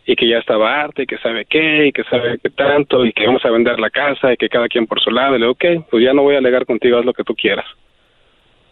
y 0.05 0.17
que 0.17 0.29
ya 0.29 0.39
estaba 0.39 0.81
arte 0.81 1.05
y 1.05 1.07
que 1.07 1.19
sabe 1.19 1.45
qué 1.47 1.87
y 1.87 1.93
que 1.93 2.03
sabe 2.05 2.39
qué 2.43 2.51
tanto 2.51 3.07
y 3.07 3.13
que 3.13 3.27
vamos 3.27 3.45
a 3.45 3.51
vender 3.51 3.79
la 3.79 3.91
casa 3.91 4.33
y 4.33 4.37
que 4.37 4.49
cada 4.49 4.69
quien 4.69 4.87
por 4.87 5.01
su 5.01 5.11
lado 5.11 5.37
y 5.37 5.39
le 5.39 5.47
digo 5.47 5.53
ok 5.53 5.87
pues 5.91 6.05
ya 6.05 6.13
no 6.13 6.23
voy 6.23 6.35
a 6.35 6.39
alegar 6.39 6.67
contigo 6.67 6.99
haz 6.99 7.05
lo 7.05 7.15
que 7.15 7.25
tú 7.25 7.35
quieras 7.35 7.67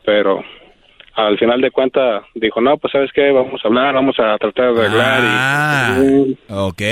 pero 0.05 0.45
al 1.15 1.39
final 1.39 1.61
de 1.61 1.71
cuentas 1.71 2.25
dijo, 2.35 2.61
no, 2.61 2.79
pues 2.79 2.93
sabes 2.93 3.11
qué, 3.13 3.31
vamos 3.31 3.61
a 3.63 3.69
hablar, 3.69 3.95
vamos 3.95 4.19
a 4.19 4.39
tratar 4.39 4.75
de 4.75 4.81
arreglar. 4.81 5.21
Ah, 5.23 5.99
y, 6.03 6.39
ok. 6.49 6.83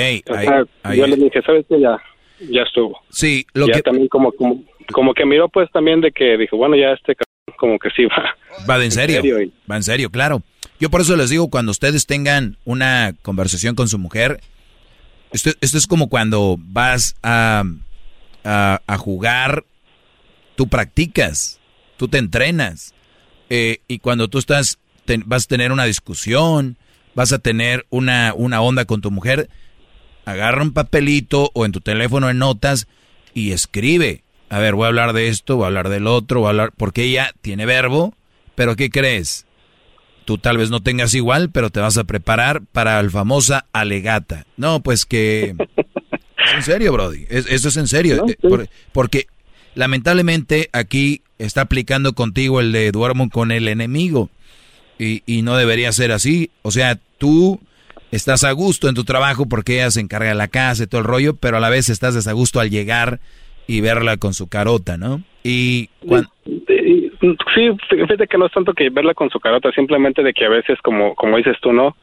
yo 0.94 1.06
le 1.06 1.16
dije, 1.16 1.42
sabes 1.42 1.64
qué, 1.68 1.80
ya, 1.80 1.98
ya 2.40 2.62
estuvo. 2.62 3.00
Sí, 3.10 3.46
lo 3.54 3.66
ya 3.66 3.74
que... 3.74 3.82
también 3.82 4.08
como, 4.08 4.32
como, 4.32 4.64
como 4.92 5.14
que 5.14 5.24
miró 5.24 5.48
pues 5.48 5.70
también 5.72 6.00
de 6.00 6.12
que 6.12 6.36
dijo, 6.36 6.56
bueno, 6.56 6.76
ya 6.76 6.92
este 6.92 7.16
como 7.56 7.78
que 7.78 7.90
sí 7.90 8.04
va. 8.06 8.36
Va 8.68 8.78
de 8.78 8.86
en 8.86 8.92
serio, 8.92 9.22
va 9.70 9.76
en 9.76 9.82
serio, 9.82 10.10
claro. 10.10 10.42
Yo 10.80 10.90
por 10.90 11.00
eso 11.00 11.16
les 11.16 11.30
digo, 11.30 11.50
cuando 11.50 11.72
ustedes 11.72 12.06
tengan 12.06 12.56
una 12.64 13.14
conversación 13.22 13.74
con 13.74 13.88
su 13.88 13.98
mujer, 13.98 14.40
esto, 15.32 15.50
esto 15.60 15.76
es 15.76 15.86
como 15.86 16.08
cuando 16.08 16.56
vas 16.58 17.16
a, 17.22 17.64
a, 18.44 18.80
a 18.86 18.96
jugar, 18.96 19.64
tú 20.54 20.68
practicas, 20.68 21.60
tú 21.96 22.08
te 22.08 22.18
entrenas 22.18 22.94
eh, 23.50 23.78
y 23.88 23.98
cuando 23.98 24.28
tú 24.28 24.38
estás, 24.38 24.78
vas 25.24 25.44
a 25.44 25.48
tener 25.48 25.72
una 25.72 25.84
discusión, 25.84 26.76
vas 27.14 27.32
a 27.32 27.38
tener 27.38 27.86
una, 27.90 28.32
una 28.34 28.60
onda 28.60 28.84
con 28.84 29.00
tu 29.00 29.10
mujer, 29.10 29.48
agarra 30.28 30.62
un 30.62 30.72
papelito 30.72 31.50
o 31.54 31.64
en 31.64 31.72
tu 31.72 31.80
teléfono 31.80 32.28
en 32.28 32.38
notas 32.38 32.86
y 33.32 33.52
escribe. 33.52 34.22
A 34.50 34.58
ver, 34.58 34.74
voy 34.74 34.84
a 34.84 34.88
hablar 34.88 35.14
de 35.14 35.28
esto, 35.28 35.56
voy 35.56 35.64
a 35.64 35.66
hablar 35.68 35.88
del 35.88 36.06
otro, 36.06 36.40
voy 36.40 36.48
a 36.48 36.50
hablar, 36.50 36.72
porque 36.76 37.04
ella 37.04 37.32
tiene 37.40 37.64
verbo, 37.64 38.14
pero 38.54 38.76
¿qué 38.76 38.90
crees? 38.90 39.46
Tú 40.26 40.36
tal 40.36 40.58
vez 40.58 40.68
no 40.68 40.82
tengas 40.82 41.14
igual, 41.14 41.50
pero 41.50 41.70
te 41.70 41.80
vas 41.80 41.96
a 41.96 42.04
preparar 42.04 42.62
para 42.72 43.02
la 43.02 43.08
famosa 43.08 43.64
alegata. 43.72 44.44
No, 44.58 44.80
pues 44.82 45.06
que... 45.06 45.54
en 46.54 46.62
serio, 46.62 46.92
Brody. 46.92 47.24
esto 47.30 47.68
es 47.68 47.76
en 47.78 47.88
serio. 47.88 48.26
Eh, 48.28 48.66
porque 48.92 49.28
lamentablemente 49.74 50.68
aquí 50.74 51.22
está 51.38 51.62
aplicando 51.62 52.12
contigo 52.12 52.60
el 52.60 52.72
de 52.72 52.92
duermo 52.92 53.30
con 53.30 53.50
el 53.50 53.66
enemigo. 53.66 54.28
Y, 54.98 55.22
y, 55.24 55.42
no 55.42 55.56
debería 55.56 55.92
ser 55.92 56.12
así. 56.12 56.50
O 56.62 56.72
sea, 56.72 56.98
tú 57.18 57.60
estás 58.10 58.44
a 58.44 58.52
gusto 58.52 58.88
en 58.88 58.94
tu 58.94 59.04
trabajo 59.04 59.46
porque 59.48 59.74
ella 59.74 59.90
se 59.90 60.00
encarga 60.00 60.28
de 60.28 60.34
la 60.34 60.48
casa 60.48 60.84
y 60.84 60.86
todo 60.86 61.00
el 61.00 61.06
rollo, 61.06 61.36
pero 61.36 61.56
a 61.56 61.60
la 61.60 61.70
vez 61.70 61.88
estás 61.88 62.14
desagusto 62.14 62.60
al 62.60 62.70
llegar 62.70 63.20
y 63.66 63.80
verla 63.80 64.16
con 64.16 64.34
su 64.34 64.48
carota, 64.48 64.96
¿no? 64.96 65.22
Y 65.42 65.90
sí, 67.54 67.70
fíjate 67.90 68.26
que 68.26 68.38
no 68.38 68.46
es 68.46 68.52
tanto 68.52 68.72
que 68.72 68.90
verla 68.90 69.14
con 69.14 69.30
su 69.30 69.38
carota, 69.40 69.70
simplemente 69.72 70.22
de 70.22 70.32
que 70.32 70.46
a 70.46 70.48
veces, 70.48 70.78
como, 70.82 71.14
como 71.14 71.36
dices 71.36 71.56
tú, 71.60 71.72
¿no? 71.72 71.96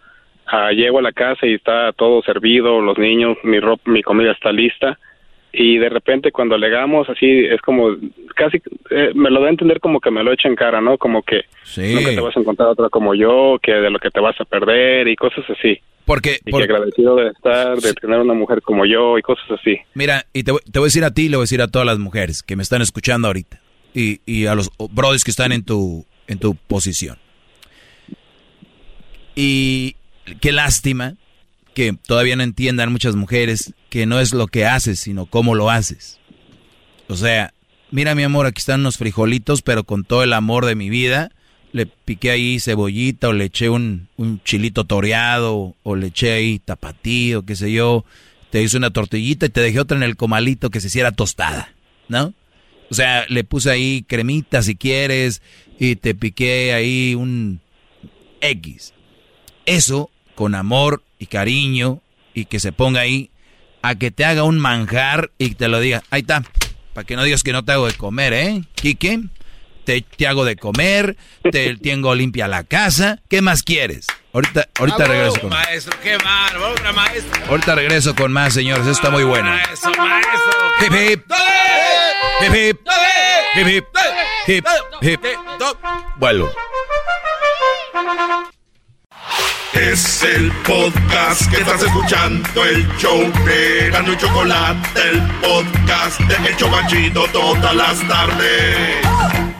Ah, 0.46 0.72
llego 0.72 1.00
a 1.00 1.02
la 1.02 1.12
casa 1.12 1.48
y 1.48 1.56
está 1.56 1.92
todo 1.94 2.22
servido, 2.22 2.80
los 2.82 3.00
niños, 3.00 3.38
mi 3.44 3.60
ropa, 3.60 3.90
mi 3.90 4.04
comida 4.04 4.32
está 4.32 4.52
lista 4.52 5.00
y 5.58 5.78
de 5.78 5.90
repente 5.90 6.32
cuando 6.32 6.58
legamos 6.58 7.10
así 7.10 7.46
es 7.46 7.62
como 7.62 7.96
casi 8.36 8.62
eh, 8.90 9.12
me 9.16 9.30
lo 9.30 9.40
da 9.40 9.48
a 9.48 9.52
entender 9.52 9.80
como 9.80 10.02
que 10.02 10.12
me 10.12 10.22
lo 10.22 10.34
echa 10.34 10.50
en 10.50 10.56
cara 10.56 10.82
no 10.82 10.98
como 10.98 11.24
que 11.24 11.46
nunca 11.78 12.10
te 12.10 12.20
vas 12.20 12.36
a 12.36 12.40
encontrar 12.42 12.68
otra 12.70 12.90
como 12.90 13.16
yo 13.16 13.58
que 13.64 13.72
de 13.72 13.90
lo 13.90 14.00
que 14.00 14.12
te 14.12 14.20
vas 14.20 14.40
a 14.42 14.44
perder 14.44 15.08
y 15.08 15.16
cosas 15.16 15.46
así 15.50 15.80
porque 16.06 16.40
y 16.46 16.52
que 16.52 16.64
agradecido 16.64 17.16
de 17.16 17.30
estar 17.30 17.78
de 17.78 17.94
tener 17.94 18.20
una 18.20 18.34
mujer 18.34 18.62
como 18.62 18.86
yo 18.86 19.18
y 19.18 19.22
cosas 19.22 19.46
así. 19.60 19.78
Mira 19.94 20.26
y 20.34 20.44
te, 20.44 20.54
te, 20.72 20.80
voy 20.80 20.86
a 20.86 20.90
decir 20.90 21.04
a 21.04 21.12
ti 21.12 21.24
y 21.24 21.30
le 21.30 21.38
voy 21.38 21.44
a 21.44 21.46
decir 21.46 21.62
a 21.62 21.68
todas 21.68 21.86
las 21.86 22.00
mujeres 22.00 22.44
que 22.44 22.56
me 22.56 22.64
están 22.64 22.82
escuchando 22.82 23.28
ahorita 23.28 23.60
y, 23.94 24.22
y 24.26 24.46
a 24.46 24.56
los 24.56 24.70
brothers 24.92 25.24
que 25.24 25.32
están 25.32 25.52
en 25.52 25.64
tu 25.64 26.06
en 26.28 26.40
tu 26.40 26.56
posición. 26.56 27.18
Y 29.36 29.96
qué 30.42 30.52
lástima 30.52 31.16
que 31.74 31.94
todavía 31.94 32.36
no 32.36 32.44
entiendan 32.44 32.92
muchas 32.92 33.16
mujeres 33.16 33.74
que 33.90 34.06
no 34.06 34.20
es 34.20 34.34
lo 34.34 34.48
que 34.48 34.66
haces, 34.66 35.00
sino 35.00 35.26
cómo 35.26 35.56
lo 35.56 35.70
haces. 35.70 36.20
O 37.08 37.16
sea, 37.16 37.54
mira 37.92 38.16
mi 38.16 38.24
amor, 38.24 38.46
aquí 38.46 38.60
están 38.60 38.80
unos 38.80 38.98
frijolitos, 38.98 39.62
pero 39.62 39.84
con 39.84 40.04
todo 40.06 40.24
el 40.24 40.34
amor 40.34 40.66
de 40.66 40.76
mi 40.76 40.90
vida, 40.90 41.32
le 41.76 41.88
piqué 41.88 42.32
ahí 42.32 42.60
cebollita 42.62 43.28
o 43.28 43.34
le 43.34 43.46
eché 43.46 43.68
un, 43.68 44.08
un 44.16 44.42
chilito 44.44 44.86
toreado 44.86 45.76
o 45.84 45.96
le 45.98 46.08
eché 46.08 46.32
ahí 46.32 46.60
tapatío, 46.60 47.46
qué 47.46 47.58
sé 47.58 47.70
yo. 47.70 48.06
Te 48.50 48.64
hice 48.64 48.78
una 48.78 48.92
tortillita 48.92 49.48
y 49.48 49.50
te 49.50 49.60
dejé 49.60 49.82
otra 49.82 49.98
en 49.98 50.04
el 50.04 50.16
comalito 50.16 50.70
que 50.70 50.80
se 50.80 50.88
hiciera 50.88 51.12
tostada. 51.12 51.74
¿no? 52.08 52.34
O 52.90 52.94
sea, 52.94 53.26
le 53.28 53.44
puse 53.44 53.72
ahí 53.72 54.06
cremita 54.08 54.62
si 54.62 54.78
quieres 54.78 55.42
y 55.78 55.98
te 55.98 56.16
piqué 56.16 56.74
ahí 56.74 57.14
un 57.14 57.60
X. 58.40 58.94
Eso 59.66 60.10
con 60.34 60.56
amor 60.56 61.04
y 61.20 61.26
cariño 61.26 62.02
y 62.34 62.46
que 62.46 62.62
se 62.62 62.72
ponga 62.72 63.02
ahí 63.02 63.32
a 63.82 63.96
que 63.96 64.12
te 64.12 64.24
haga 64.24 64.44
un 64.44 64.60
manjar 64.60 65.30
y 65.38 65.50
te 65.56 65.68
lo 65.68 65.82
diga. 65.82 66.04
Ahí 66.10 66.22
está. 66.22 66.42
Para 66.94 67.06
que 67.06 67.18
no 67.18 67.24
digas 67.26 67.44
que 67.44 67.52
no 67.52 67.66
te 67.66 67.74
hago 67.74 67.88
de 67.88 67.96
comer, 67.96 68.32
¿eh? 68.32 68.62
Quique, 68.76 69.20
te, 69.86 70.02
te 70.02 70.28
hago 70.28 70.44
de 70.44 70.56
comer, 70.58 71.16
te 71.52 71.76
tengo 71.78 72.14
limpia 72.16 72.48
la 72.48 72.64
casa. 72.64 73.20
¿Qué 73.30 73.42
más 73.42 73.64
quieres? 73.64 74.08
Ahorita, 74.34 74.68
ahorita 74.78 75.06
regreso 75.06 75.40
con 75.40 75.50
maestro, 75.50 75.98
qué 76.04 76.18
mal, 76.18 76.58
otra 76.58 76.92
maestro. 76.92 77.46
Ahorita 77.48 77.76
regreso 77.76 78.16
con 78.16 78.34
más, 78.34 78.54
señores. 78.54 78.82
Esto 78.82 78.92
está 78.92 79.10
muy 79.10 79.24
bueno. 79.24 79.50
Maestro, 79.50 79.92
maestro. 79.98 80.72
Hip 80.82 80.94
hip. 80.94 81.26
Hip 82.42 82.54
hip. 82.54 82.80
Hip 83.56 83.68
hip. 83.68 83.86
Hip 84.48 84.66
hip. 85.02 85.38
Vuelvo. 86.18 86.52
Es 89.74 90.24
el 90.24 90.52
podcast 90.64 91.50
que 91.52 91.58
estás 91.58 91.84
escuchando, 91.84 92.66
el 92.66 92.88
show 92.98 93.32
de 93.46 93.90
Gano 93.90 94.14
y 94.14 94.18
Chocolate, 94.18 95.02
el 95.10 95.22
podcast 95.42 96.20
de 96.22 96.50
El 96.50 96.58
Chobachito 96.58 97.26
todas 97.34 97.76
las 97.76 98.08
tardes. 98.08 99.55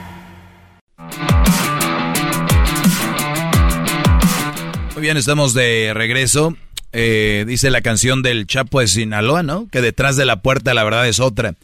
Muy 4.94 5.02
bien, 5.02 5.16
estamos 5.16 5.52
de 5.52 5.92
regreso. 5.94 6.56
Eh, 6.92 7.44
dice 7.46 7.70
la 7.70 7.82
canción 7.82 8.22
del 8.22 8.46
Chapo 8.46 8.80
de 8.80 8.88
Sinaloa, 8.88 9.42
¿no? 9.42 9.68
Que 9.68 9.82
detrás 9.82 10.16
de 10.16 10.24
la 10.24 10.40
puerta 10.40 10.72
la 10.72 10.84
verdad 10.84 11.06
es 11.06 11.20
otra. 11.20 11.54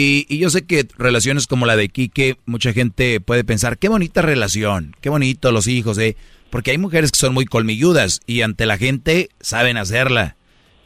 Y, 0.00 0.38
yo 0.38 0.48
sé 0.48 0.64
que 0.64 0.86
relaciones 0.96 1.48
como 1.48 1.66
la 1.66 1.74
de 1.74 1.88
Quique, 1.88 2.36
mucha 2.46 2.72
gente 2.72 3.18
puede 3.18 3.42
pensar, 3.42 3.78
qué 3.78 3.88
bonita 3.88 4.22
relación, 4.22 4.94
qué 5.00 5.08
bonito 5.08 5.50
los 5.50 5.66
hijos, 5.66 5.98
¿eh? 5.98 6.16
Porque 6.50 6.70
hay 6.70 6.78
mujeres 6.78 7.10
que 7.10 7.18
son 7.18 7.34
muy 7.34 7.46
colmilludas 7.46 8.20
y 8.24 8.42
ante 8.42 8.64
la 8.64 8.78
gente 8.78 9.30
saben 9.40 9.76
hacerla, 9.76 10.36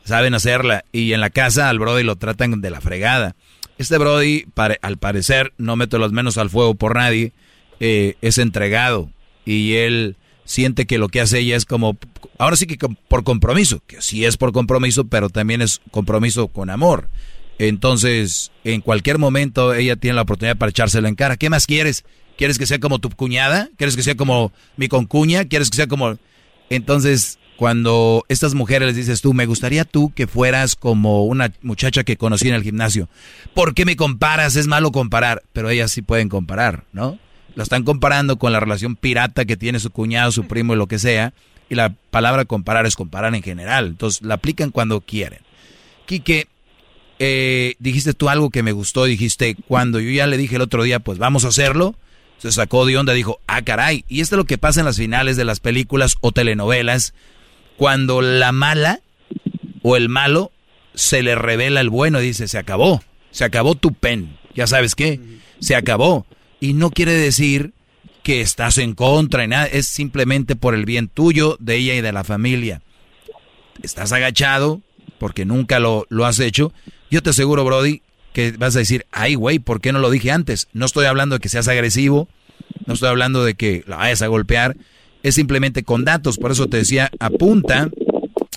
saben 0.04 0.32
hacerla. 0.32 0.86
Y 0.92 1.12
en 1.12 1.20
la 1.20 1.28
casa 1.28 1.68
al 1.68 1.78
Brody 1.78 2.04
lo 2.04 2.16
tratan 2.16 2.62
de 2.62 2.70
la 2.70 2.80
fregada. 2.80 3.36
Este 3.76 3.98
Brody, 3.98 4.46
al 4.80 4.96
parecer, 4.96 5.52
no 5.58 5.76
meto 5.76 5.98
las 5.98 6.12
manos 6.12 6.38
al 6.38 6.48
fuego 6.48 6.74
por 6.74 6.96
nadie, 6.96 7.32
eh, 7.80 8.16
es 8.20 8.38
entregado. 8.38 9.10
Y 9.44 9.74
él 9.74 10.16
siente 10.44 10.86
que 10.86 10.98
lo 10.98 11.08
que 11.08 11.20
hace 11.20 11.38
ella 11.38 11.56
es 11.56 11.64
como, 11.64 11.96
ahora 12.38 12.56
sí 12.56 12.66
que 12.66 12.78
por 13.08 13.24
compromiso, 13.24 13.82
que 13.86 14.02
sí 14.02 14.24
es 14.24 14.36
por 14.36 14.52
compromiso, 14.52 15.06
pero 15.06 15.30
también 15.30 15.62
es 15.62 15.80
compromiso 15.90 16.48
con 16.48 16.70
amor. 16.70 17.08
Entonces, 17.58 18.50
en 18.64 18.80
cualquier 18.80 19.18
momento 19.18 19.74
ella 19.74 19.96
tiene 19.96 20.16
la 20.16 20.22
oportunidad 20.22 20.56
para 20.56 20.70
echárselo 20.70 21.08
en 21.08 21.14
cara. 21.14 21.36
¿Qué 21.36 21.50
más 21.50 21.66
quieres? 21.66 22.04
¿Quieres 22.36 22.58
que 22.58 22.66
sea 22.66 22.80
como 22.80 22.98
tu 22.98 23.10
cuñada? 23.10 23.70
¿Quieres 23.76 23.94
que 23.94 24.02
sea 24.02 24.16
como 24.16 24.52
mi 24.76 24.88
concuña? 24.88 25.44
¿Quieres 25.44 25.70
que 25.70 25.76
sea 25.76 25.86
como...? 25.86 26.18
Entonces, 26.70 27.38
cuando 27.56 28.24
estas 28.28 28.54
mujeres 28.54 28.88
les 28.88 28.96
dices 28.96 29.20
tú, 29.20 29.34
me 29.34 29.46
gustaría 29.46 29.84
tú 29.84 30.12
que 30.14 30.26
fueras 30.26 30.74
como 30.74 31.24
una 31.24 31.52
muchacha 31.60 32.02
que 32.02 32.16
conocí 32.16 32.48
en 32.48 32.54
el 32.54 32.62
gimnasio. 32.62 33.08
¿Por 33.54 33.74
qué 33.74 33.84
me 33.84 33.94
comparas? 33.94 34.56
Es 34.56 34.66
malo 34.66 34.90
comparar. 34.90 35.42
Pero 35.52 35.70
ellas 35.70 35.92
sí 35.92 36.02
pueden 36.02 36.28
comparar, 36.28 36.84
¿no? 36.92 37.18
Lo 37.54 37.62
están 37.62 37.84
comparando 37.84 38.38
con 38.38 38.52
la 38.52 38.60
relación 38.60 38.96
pirata 38.96 39.44
que 39.44 39.56
tiene 39.56 39.80
su 39.80 39.90
cuñado, 39.90 40.32
su 40.32 40.46
primo 40.46 40.74
y 40.74 40.76
lo 40.76 40.86
que 40.86 40.98
sea. 40.98 41.32
Y 41.68 41.74
la 41.74 41.94
palabra 42.10 42.44
comparar 42.44 42.86
es 42.86 42.96
comparar 42.96 43.34
en 43.34 43.42
general. 43.42 43.86
Entonces, 43.86 44.22
la 44.22 44.34
aplican 44.34 44.70
cuando 44.70 45.00
quieren. 45.00 45.40
Quique, 46.06 46.46
eh, 47.18 47.74
dijiste 47.78 48.14
tú 48.14 48.28
algo 48.28 48.50
que 48.50 48.62
me 48.62 48.72
gustó. 48.72 49.04
Dijiste, 49.04 49.56
cuando 49.68 50.00
yo 50.00 50.10
ya 50.10 50.26
le 50.26 50.36
dije 50.36 50.56
el 50.56 50.62
otro 50.62 50.82
día, 50.82 51.00
pues 51.00 51.18
vamos 51.18 51.44
a 51.44 51.48
hacerlo 51.48 51.94
se 52.42 52.50
sacó 52.50 52.84
de 52.86 52.98
onda, 52.98 53.12
dijo, 53.12 53.38
ah, 53.46 53.62
caray. 53.62 54.04
Y 54.08 54.20
esto 54.20 54.34
es 54.34 54.38
lo 54.38 54.46
que 54.46 54.58
pasa 54.58 54.80
en 54.80 54.86
las 54.86 54.96
finales 54.96 55.36
de 55.36 55.44
las 55.44 55.60
películas 55.60 56.16
o 56.22 56.32
telenovelas, 56.32 57.14
cuando 57.76 58.20
la 58.20 58.50
mala 58.50 58.98
o 59.82 59.94
el 59.94 60.08
malo 60.08 60.50
se 60.92 61.22
le 61.22 61.36
revela 61.36 61.80
el 61.80 61.88
bueno 61.88 62.18
dice, 62.18 62.48
se 62.48 62.58
acabó, 62.58 63.00
se 63.30 63.44
acabó 63.44 63.76
tu 63.76 63.92
pen. 63.92 64.36
Ya 64.56 64.66
sabes 64.66 64.96
qué, 64.96 65.20
se 65.60 65.76
acabó. 65.76 66.26
Y 66.62 66.74
no 66.74 66.92
quiere 66.92 67.10
decir 67.10 67.72
que 68.22 68.40
estás 68.40 68.78
en 68.78 68.94
contra 68.94 69.42
y 69.42 69.48
nada, 69.48 69.66
es 69.66 69.88
simplemente 69.88 70.54
por 70.54 70.76
el 70.76 70.84
bien 70.84 71.08
tuyo, 71.08 71.56
de 71.58 71.74
ella 71.74 71.94
y 71.96 72.02
de 72.02 72.12
la 72.12 72.22
familia. 72.22 72.82
Estás 73.82 74.12
agachado 74.12 74.80
porque 75.18 75.44
nunca 75.44 75.80
lo, 75.80 76.06
lo 76.08 76.24
has 76.24 76.38
hecho. 76.38 76.72
Yo 77.10 77.20
te 77.20 77.30
aseguro, 77.30 77.64
Brody, 77.64 78.02
que 78.32 78.52
vas 78.52 78.76
a 78.76 78.78
decir, 78.78 79.06
ay, 79.10 79.34
güey, 79.34 79.58
¿por 79.58 79.80
qué 79.80 79.92
no 79.92 79.98
lo 79.98 80.08
dije 80.08 80.30
antes? 80.30 80.68
No 80.72 80.86
estoy 80.86 81.06
hablando 81.06 81.34
de 81.34 81.40
que 81.40 81.48
seas 81.48 81.66
agresivo, 81.66 82.28
no 82.86 82.94
estoy 82.94 83.08
hablando 83.08 83.42
de 83.44 83.54
que 83.54 83.82
la 83.88 83.96
vayas 83.96 84.22
a 84.22 84.28
golpear, 84.28 84.76
es 85.24 85.34
simplemente 85.34 85.82
con 85.82 86.04
datos. 86.04 86.38
Por 86.38 86.52
eso 86.52 86.68
te 86.68 86.76
decía, 86.76 87.10
apunta 87.18 87.90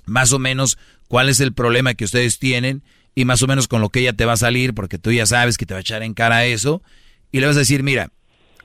más 0.06 0.32
o 0.32 0.38
menos 0.38 0.78
cuál 1.08 1.28
es 1.28 1.40
el 1.40 1.54
problema 1.54 1.96
que 1.96 2.06
ustedes 2.06 2.38
tienen 2.38 2.84
y 3.16 3.26
más 3.26 3.42
o 3.42 3.48
menos 3.48 3.68
con 3.68 3.82
lo 3.82 3.90
que 3.90 4.02
ella 4.02 4.14
te 4.14 4.26
va 4.26 4.34
a 4.34 4.38
salir, 4.38 4.76
porque 4.76 5.00
tú 5.00 5.12
ya 5.12 5.26
sabes 5.26 5.58
que 5.58 5.66
te 5.66 5.74
va 5.74 5.80
a 5.80 5.82
echar 5.82 6.04
en 6.04 6.14
cara 6.14 6.46
eso, 6.46 6.84
y 7.32 7.40
le 7.40 7.48
vas 7.48 7.56
a 7.56 7.60
decir, 7.60 7.84
mira, 7.84 8.10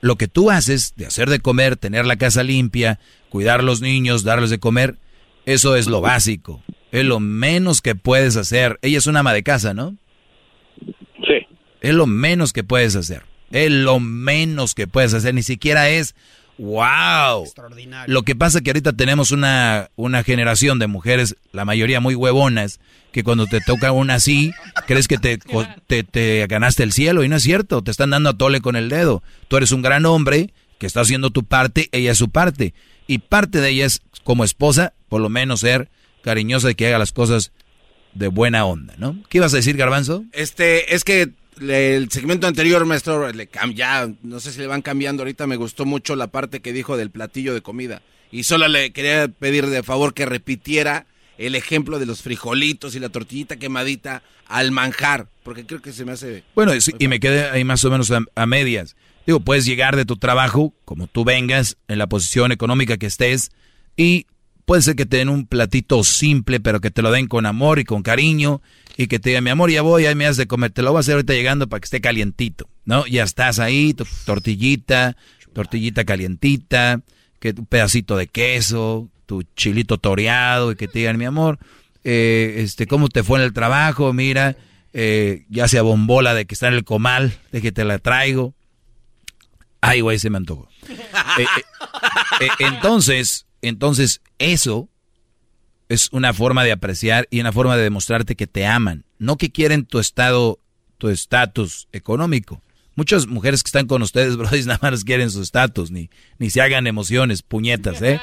lo 0.01 0.15
que 0.15 0.27
tú 0.27 0.49
haces 0.49 0.93
de 0.95 1.05
hacer 1.05 1.29
de 1.29 1.39
comer, 1.39 1.77
tener 1.77 2.05
la 2.05 2.15
casa 2.15 2.43
limpia, 2.43 2.99
cuidar 3.29 3.59
a 3.59 3.63
los 3.63 3.81
niños, 3.81 4.23
darles 4.23 4.49
de 4.49 4.59
comer, 4.59 4.97
eso 5.45 5.75
es 5.75 5.87
lo 5.87 6.01
básico, 6.01 6.63
es 6.91 7.05
lo 7.05 7.19
menos 7.19 7.81
que 7.81 7.95
puedes 7.95 8.37
hacer. 8.37 8.79
Ella 8.81 8.97
es 8.97 9.07
una 9.07 9.19
ama 9.21 9.33
de 9.33 9.43
casa, 9.43 9.73
¿no? 9.73 9.95
Es 11.81 11.95
lo 11.95 12.05
menos 12.05 12.53
que 12.53 12.63
puedes 12.63 12.95
hacer. 12.95 13.23
Es 13.51 13.71
lo 13.71 13.99
menos 13.99 14.75
que 14.75 14.87
puedes 14.87 15.13
hacer. 15.13 15.33
Ni 15.33 15.43
siquiera 15.43 15.89
es, 15.89 16.15
wow. 16.57 17.43
Extraordinario. 17.43 18.13
Lo 18.13 18.21
que 18.21 18.35
pasa 18.35 18.59
es 18.59 18.63
que 18.63 18.69
ahorita 18.69 18.93
tenemos 18.93 19.31
una, 19.31 19.89
una 19.95 20.23
generación 20.23 20.79
de 20.79 20.87
mujeres, 20.87 21.35
la 21.51 21.65
mayoría 21.65 21.99
muy 21.99 22.15
huevonas, 22.15 22.79
que 23.11 23.23
cuando 23.23 23.45
te 23.47 23.59
toca 23.61 23.91
una 23.91 24.15
así, 24.15 24.51
crees 24.87 25.07
que 25.07 25.17
te, 25.17 25.37
te, 25.87 26.03
te, 26.03 26.47
ganaste 26.47 26.83
el 26.83 26.91
cielo. 26.93 27.23
Y 27.23 27.29
no 27.29 27.35
es 27.35 27.43
cierto, 27.43 27.81
te 27.81 27.91
están 27.91 28.11
dando 28.11 28.29
a 28.29 28.37
tole 28.37 28.61
con 28.61 28.75
el 28.75 28.89
dedo. 28.89 29.21
Tú 29.47 29.57
eres 29.57 29.71
un 29.71 29.81
gran 29.81 30.05
hombre 30.05 30.53
que 30.77 30.87
está 30.87 31.01
haciendo 31.01 31.29
tu 31.29 31.43
parte, 31.43 31.89
ella 31.91 32.11
es 32.11 32.17
su 32.17 32.29
parte. 32.29 32.73
Y 33.07 33.19
parte 33.19 33.59
de 33.59 33.69
ella 33.69 33.85
es, 33.85 34.01
como 34.23 34.43
esposa, 34.43 34.93
por 35.09 35.21
lo 35.21 35.29
menos 35.29 35.59
ser 35.61 35.89
cariñosa 36.23 36.71
y 36.71 36.75
que 36.75 36.87
haga 36.87 36.99
las 36.99 37.11
cosas 37.11 37.51
de 38.13 38.27
buena 38.27 38.65
onda, 38.65 38.93
¿no? 38.97 39.21
¿Qué 39.29 39.39
ibas 39.39 39.53
a 39.53 39.57
decir, 39.57 39.77
Garbanzo? 39.77 40.23
Este, 40.31 40.95
es 40.95 41.03
que 41.03 41.31
el 41.59 42.11
segmento 42.11 42.47
anterior, 42.47 42.85
maestro, 42.85 43.31
le 43.31 43.49
ya, 43.73 44.09
no 44.23 44.39
sé 44.39 44.51
si 44.51 44.59
le 44.59 44.67
van 44.67 44.81
cambiando 44.81 45.23
ahorita, 45.23 45.47
me 45.47 45.55
gustó 45.55 45.85
mucho 45.85 46.15
la 46.15 46.27
parte 46.27 46.61
que 46.61 46.73
dijo 46.73 46.97
del 46.97 47.11
platillo 47.11 47.53
de 47.53 47.61
comida. 47.61 48.01
Y 48.31 48.43
solo 48.43 48.67
le 48.67 48.91
quería 48.91 49.27
pedir 49.27 49.67
de 49.67 49.83
favor 49.83 50.13
que 50.13 50.25
repitiera 50.25 51.05
el 51.37 51.55
ejemplo 51.55 51.99
de 51.99 52.05
los 52.05 52.21
frijolitos 52.21 52.95
y 52.95 52.99
la 52.99 53.09
tortillita 53.09 53.55
quemadita 53.57 54.23
al 54.47 54.71
manjar, 54.71 55.27
porque 55.43 55.65
creo 55.65 55.81
que 55.81 55.93
se 55.93 56.05
me 56.05 56.11
hace... 56.11 56.43
Bueno, 56.55 56.73
y 56.99 57.07
me 57.07 57.19
quedé 57.19 57.49
ahí 57.49 57.63
más 57.63 57.83
o 57.85 57.91
menos 57.91 58.11
a, 58.11 58.45
medias. 58.45 58.95
Digo, 59.25 59.39
puedes 59.39 59.65
llegar 59.65 59.95
de 59.95 60.05
tu 60.05 60.17
trabajo, 60.17 60.73
como 60.85 61.07
tú 61.07 61.23
vengas, 61.23 61.77
en 61.87 61.97
la 61.97 62.07
posición 62.07 62.51
económica 62.51 62.97
que 62.97 63.05
estés, 63.05 63.51
y 63.95 64.27
puede 64.65 64.81
ser 64.81 64.95
que 64.95 65.05
te 65.05 65.17
den 65.17 65.29
un 65.29 65.47
platito 65.47 66.03
simple, 66.03 66.59
pero 66.59 66.81
que 66.81 66.91
te 66.91 67.01
lo 67.01 67.11
den 67.11 67.27
con 67.27 67.45
amor 67.45 67.79
y 67.79 67.85
con 67.85 68.03
cariño, 68.03 68.61
y 68.97 69.07
que 69.07 69.19
te 69.19 69.29
diga, 69.29 69.41
mi 69.41 69.49
amor, 69.49 69.71
ya 69.71 69.81
voy, 69.81 70.05
ahí 70.05 70.15
me 70.15 70.25
has 70.25 70.37
de 70.37 70.47
comer, 70.47 70.71
te 70.71 70.81
lo 70.81 70.91
voy 70.91 70.97
a 70.97 71.01
hacer 71.01 71.13
ahorita 71.13 71.33
llegando 71.33 71.69
para 71.69 71.79
que 71.79 71.85
esté 71.85 72.01
calientito, 72.01 72.69
¿no? 72.85 73.07
Ya 73.07 73.23
estás 73.23 73.59
ahí, 73.59 73.93
tu 73.93 74.05
tortillita, 74.25 75.15
tortillita 75.53 76.03
calientita, 76.03 77.01
que 77.39 77.55
un 77.57 77.65
pedacito 77.65 78.17
de 78.17 78.27
queso, 78.27 79.09
tu 79.25 79.43
chilito 79.55 79.97
toreado, 79.97 80.71
y 80.71 80.75
que 80.75 80.87
te 80.87 80.99
digan, 80.99 81.17
mi 81.17 81.25
amor, 81.25 81.59
eh, 82.03 82.55
este, 82.57 82.87
¿cómo 82.87 83.09
te 83.09 83.23
fue 83.23 83.39
en 83.39 83.45
el 83.45 83.53
trabajo? 83.53 84.13
Mira, 84.13 84.57
eh, 84.93 85.45
ya 85.49 85.67
sea 85.67 85.81
bombola 85.81 86.33
de 86.33 86.45
que 86.45 86.53
está 86.53 86.67
en 86.67 86.73
el 86.73 86.83
comal, 86.83 87.37
de 87.51 87.61
que 87.61 87.71
te 87.71 87.83
la 87.83 87.99
traigo. 87.99 88.53
Ay, 89.81 90.01
güey, 90.01 90.19
se 90.19 90.29
me 90.29 90.37
antojó. 90.37 90.69
Eh, 92.39 92.47
entonces, 92.59 93.45
entonces, 93.61 94.21
eso 94.39 94.89
es 95.89 96.09
una 96.11 96.33
forma 96.33 96.63
de 96.63 96.71
apreciar 96.71 97.27
y 97.31 97.39
una 97.39 97.51
forma 97.51 97.75
de 97.75 97.83
demostrarte 97.83 98.35
que 98.35 98.47
te 98.47 98.65
aman, 98.65 99.05
no 99.19 99.37
que 99.37 99.51
quieren 99.51 99.85
tu 99.85 99.99
estado, 99.99 100.59
tu 100.97 101.09
estatus 101.09 101.87
económico. 101.91 102.61
Muchas 102.95 103.27
mujeres 103.27 103.63
que 103.63 103.69
están 103.69 103.87
con 103.87 104.01
ustedes, 104.01 104.37
brodis, 104.37 104.65
nada 104.65 104.79
más 104.81 105.03
quieren 105.03 105.29
su 105.29 105.41
estatus, 105.41 105.91
ni, 105.91 106.09
ni 106.37 106.49
se 106.49 106.61
hagan 106.61 106.87
emociones, 106.87 107.41
puñetas, 107.41 108.01
¿eh? 108.01 108.19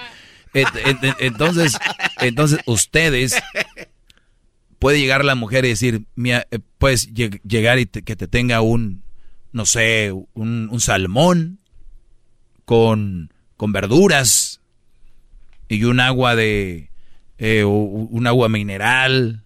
Entonces, 0.54 1.76
entonces 2.20 2.60
ustedes 2.66 3.36
puede 4.78 5.00
llegar 5.00 5.24
la 5.24 5.34
mujer 5.34 5.64
y 5.64 5.68
decir, 5.68 6.04
eh, 6.24 6.58
puedes 6.78 7.12
llegar 7.12 7.78
y 7.78 7.86
que 7.86 8.16
te 8.16 8.28
tenga 8.28 8.60
un, 8.60 9.02
no 9.52 9.66
sé, 9.66 10.12
un, 10.34 10.80
salmón 10.80 11.58
con, 12.64 13.32
con 13.56 13.72
verduras 13.72 14.60
y 15.68 15.84
un 15.84 16.00
agua 16.00 16.36
de, 16.36 16.90
eh, 17.38 17.64
un 17.64 18.26
agua 18.26 18.48
mineral 18.48 19.42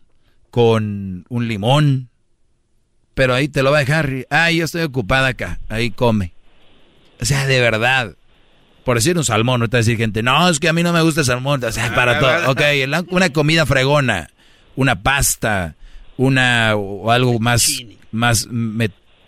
con 0.51 1.25
un 1.29 1.49
limón. 1.49 2.09
pero 3.15 3.35
ahí 3.35 3.49
te 3.49 3.63
lo 3.63 3.71
va 3.71 3.79
a 3.79 3.81
dejar. 3.81 4.27
Ah, 4.31 4.51
yo 4.51 4.65
estoy 4.65 4.83
ocupada 4.83 5.29
acá, 5.29 5.61
ahí 5.69 5.91
come. 5.91 6.35
O 7.21 7.25
sea, 7.25 7.47
de 7.47 7.61
verdad. 7.61 8.17
Por 8.85 8.97
decir 8.97 9.17
un 9.17 9.25
salmón, 9.25 9.61
no 9.61 9.69
te 9.69 9.77
decir 9.77 9.97
gente, 9.97 10.23
no, 10.23 10.49
es 10.49 10.59
que 10.59 10.69
a 10.69 10.73
mí 10.73 10.83
no 10.83 10.93
me 10.93 11.03
gusta 11.03 11.21
el 11.21 11.27
salmón. 11.27 11.63
O 11.63 11.73
sea, 11.73 11.95
para 11.95 12.19
todo. 12.19 12.51
Ok, 12.51 12.61
una 13.11 13.31
comida 13.31 13.65
fregona, 13.67 14.31
una 14.75 15.03
pasta, 15.03 15.77
una 16.17 16.75
o 16.75 17.11
algo 17.11 17.39
más, 17.39 17.83
más 18.11 18.49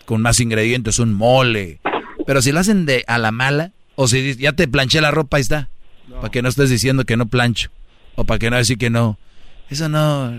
con 0.05 0.21
más 0.21 0.39
ingredientes, 0.39 0.99
un 0.99 1.13
mole. 1.13 1.79
Pero 2.25 2.41
si 2.41 2.51
lo 2.51 2.59
hacen 2.59 2.85
de 2.85 3.03
a 3.07 3.17
la 3.17 3.31
mala, 3.31 3.71
o 3.95 4.07
si 4.07 4.35
ya 4.35 4.53
te 4.53 4.67
planché 4.67 5.01
la 5.01 5.11
ropa, 5.11 5.37
ahí 5.37 5.41
está. 5.41 5.69
Para 6.09 6.29
que 6.29 6.41
no 6.41 6.49
estés 6.49 6.69
diciendo 6.69 7.05
que 7.05 7.17
no 7.17 7.27
plancho. 7.27 7.71
O 8.15 8.25
para 8.25 8.39
que 8.39 8.49
no 8.49 8.57
decir 8.57 8.77
que 8.77 8.89
no. 8.89 9.17
Eso 9.69 9.89
no, 9.89 10.31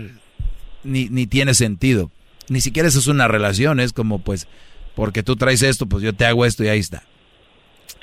ni, 0.83 1.09
ni 1.09 1.27
tiene 1.27 1.53
sentido. 1.53 2.11
Ni 2.49 2.61
siquiera 2.61 2.87
eso 2.87 2.99
es 2.99 3.07
una 3.07 3.27
relación, 3.27 3.79
es 3.79 3.91
como 3.91 4.19
pues, 4.19 4.47
porque 4.95 5.21
tú 5.21 5.35
traes 5.35 5.61
esto, 5.61 5.85
pues 5.85 6.01
yo 6.01 6.13
te 6.13 6.25
hago 6.25 6.45
esto 6.45 6.63
y 6.63 6.69
ahí 6.69 6.79
está. 6.79 7.03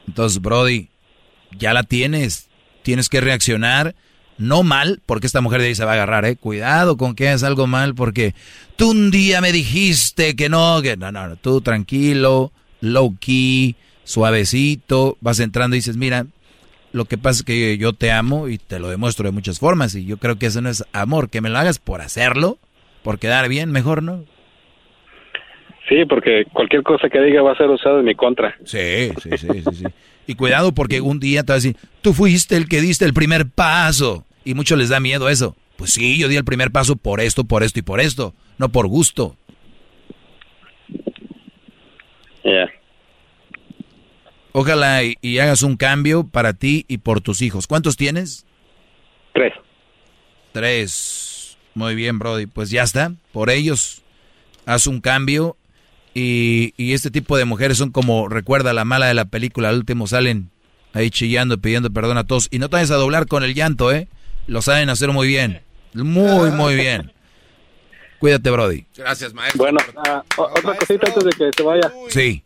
Entonces, 0.07 0.41
Brody, 0.43 0.91
ya 1.59 1.73
la 1.73 1.83
tienes, 1.83 2.49
tienes 2.83 3.09
que 3.09 3.21
reaccionar, 3.21 3.95
no 4.39 4.63
mal, 4.63 5.01
porque 5.07 5.27
esta 5.27 5.41
mujer 5.41 5.61
de 5.61 5.69
ahí 5.69 5.75
se 5.75 5.85
va 5.85 5.93
a 5.93 5.95
agarrar, 5.95 6.25
eh. 6.25 6.37
Cuidado 6.37 6.97
con 6.97 7.15
que 7.15 7.33
es 7.33 7.43
algo 7.43 7.67
mal, 7.67 7.95
porque 7.95 8.35
tú 8.77 8.91
un 8.91 9.11
día 9.11 9.41
me 9.41 9.53
dijiste 9.53 10.37
que 10.37 10.49
no, 10.49 10.83
que 10.83 10.97
no, 10.97 11.13
no, 11.13 11.29
no, 11.29 11.37
tú 11.37 11.61
tranquilo, 11.61 12.53
low 12.81 13.17
key, 13.19 13.77
suavecito, 14.05 15.17
vas 15.21 15.41
entrando 15.41 15.77
y 15.77 15.79
dices, 15.79 15.97
mira, 15.97 16.27
lo 16.93 17.07
que 17.07 17.19
pasa 17.19 17.41
es 17.41 17.43
que 17.43 17.79
yo 17.79 17.93
te 17.93 18.13
amo 18.13 18.49
y 18.49 18.59
te 18.59 18.79
lo 18.79 18.89
demuestro 18.89 19.27
de 19.27 19.33
muchas 19.33 19.59
formas 19.59 19.95
y 19.95 20.05
yo 20.05 20.19
creo 20.19 20.39
que 20.39 20.47
eso 20.47 20.61
no 20.61 20.69
es 20.69 20.85
amor, 20.93 21.31
que 21.31 21.41
me 21.41 21.51
lo 21.51 21.59
hagas 21.59 21.79
por 21.79 22.01
hacerlo, 22.01 22.59
por 23.03 23.19
quedar 23.19 23.49
bien, 23.49 23.73
mejor 23.73 24.03
no. 24.03 24.25
Sí, 25.89 26.05
porque 26.09 26.45
cualquier 26.53 26.83
cosa 26.83 27.09
que 27.09 27.21
diga 27.21 27.43
va 27.43 27.53
a 27.53 27.57
ser 27.57 27.69
usada 27.69 27.99
en 27.99 28.07
mi 28.07 28.15
contra. 28.15 28.57
Sí, 28.65 29.11
sí, 29.23 29.31
sí, 29.37 29.49
sí, 29.73 29.85
Y 30.27 30.35
cuidado 30.35 30.73
porque 30.73 31.01
un 31.01 31.21
día 31.21 31.43
te 31.43 31.53
vas 31.53 31.65
a 31.65 31.69
decir, 31.69 31.77
tú 32.03 32.13
fuiste 32.13 32.57
el 32.57 32.69
que 32.69 32.81
diste 32.81 33.05
el 33.05 33.15
primer 33.15 33.49
paso. 33.49 34.25
Y 34.45 34.55
muchos 34.55 34.79
les 34.79 34.89
da 34.89 35.01
miedo 35.01 35.29
eso. 35.29 35.57
Pues 35.77 35.93
sí, 35.93 36.19
yo 36.19 36.29
di 36.29 36.37
el 36.37 36.45
primer 36.45 36.71
paso 36.71 36.97
por 36.97 37.21
esto, 37.21 37.45
por 37.45 37.63
esto 37.63 37.79
y 37.81 37.83
por 37.83 38.01
esto, 38.01 38.35
no 38.59 38.71
por 38.71 38.87
gusto. 38.87 39.37
Ojalá 44.53 45.03
y, 45.03 45.39
hagas 45.41 45.63
un 45.63 45.77
cambio 45.77 46.29
para 46.29 46.53
ti 46.53 46.85
y 46.87 46.99
por 46.99 47.21
tus 47.21 47.43
hijos. 47.43 47.67
¿Cuántos 47.67 47.97
tienes? 47.97 48.47
Tres. 49.33 49.53
Tres. 50.53 51.59
Muy 51.75 51.97
bien, 51.97 52.21
Brody. 52.21 52.47
Pues 52.47 52.71
ya 52.71 52.85
está. 52.85 53.13
Por 53.33 53.51
ellos, 53.51 54.05
haz 54.65 54.87
un 54.87 55.01
cambio 55.01 55.57
y, 56.15 56.93
este 56.93 57.11
tipo 57.11 57.37
de 57.37 57.45
mujeres 57.45 57.77
son 57.77 57.91
como, 57.91 58.29
recuerda 58.29 58.73
la 58.73 58.85
mala 58.85 59.07
de 59.07 59.15
la 59.15 59.25
película, 59.25 59.69
al 59.69 59.79
último 59.79 60.07
salen 60.07 60.51
ahí 60.93 61.11
chillando, 61.11 61.59
pidiendo 61.59 61.91
perdón 61.91 62.19
a 62.19 62.25
todos. 62.25 62.49
Y 62.53 62.61
no 62.61 62.69
te 62.69 62.77
vayas 62.77 62.93
a 62.93 62.97
doblar 62.97 63.27
con 63.27 63.43
el 63.43 63.55
llanto, 63.55 63.93
¿eh? 63.93 64.07
Lo 64.47 64.63
saben 64.63 64.91
hacer 64.91 65.11
muy 65.11 65.27
bien. 65.27 65.61
Muy, 65.93 66.51
muy 66.53 66.77
bien. 66.77 67.13
Cuídate, 68.21 68.51
Brody. 68.51 68.87
Gracias, 68.97 69.35
maestro. 69.35 69.65
Bueno, 69.65 69.79
ah, 70.07 70.23
otra 70.37 70.77
cosita 70.77 71.09
antes 71.09 71.25
de 71.25 71.31
que 71.31 71.51
se 71.55 71.63
vaya. 71.63 71.93
Sí. 72.09 72.43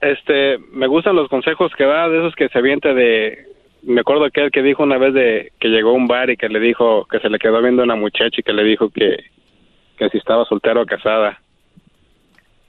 Este, 0.00 0.58
me 0.72 0.86
gustan 0.86 1.16
los 1.16 1.28
consejos 1.28 1.72
que 1.76 1.84
da 1.84 2.08
de 2.08 2.18
esos 2.18 2.34
que 2.34 2.48
se 2.48 2.58
avienta 2.58 2.94
de... 2.94 3.48
Me 3.82 4.00
acuerdo 4.00 4.24
aquel 4.24 4.50
que 4.50 4.62
dijo 4.62 4.82
una 4.82 4.96
vez 4.96 5.12
de 5.12 5.52
que 5.60 5.68
llegó 5.68 5.90
a 5.90 5.94
un 5.94 6.06
bar 6.06 6.30
y 6.30 6.36
que 6.36 6.48
le 6.48 6.60
dijo 6.60 7.06
que 7.06 7.20
se 7.20 7.28
le 7.28 7.38
quedó 7.38 7.60
viendo 7.60 7.82
una 7.82 7.96
muchacha 7.96 8.36
y 8.38 8.42
que 8.42 8.52
le 8.52 8.64
dijo 8.64 8.88
que, 8.88 9.24
que 9.98 10.08
si 10.08 10.18
estaba 10.18 10.46
soltero 10.46 10.82
o 10.82 10.86
casada 10.86 11.38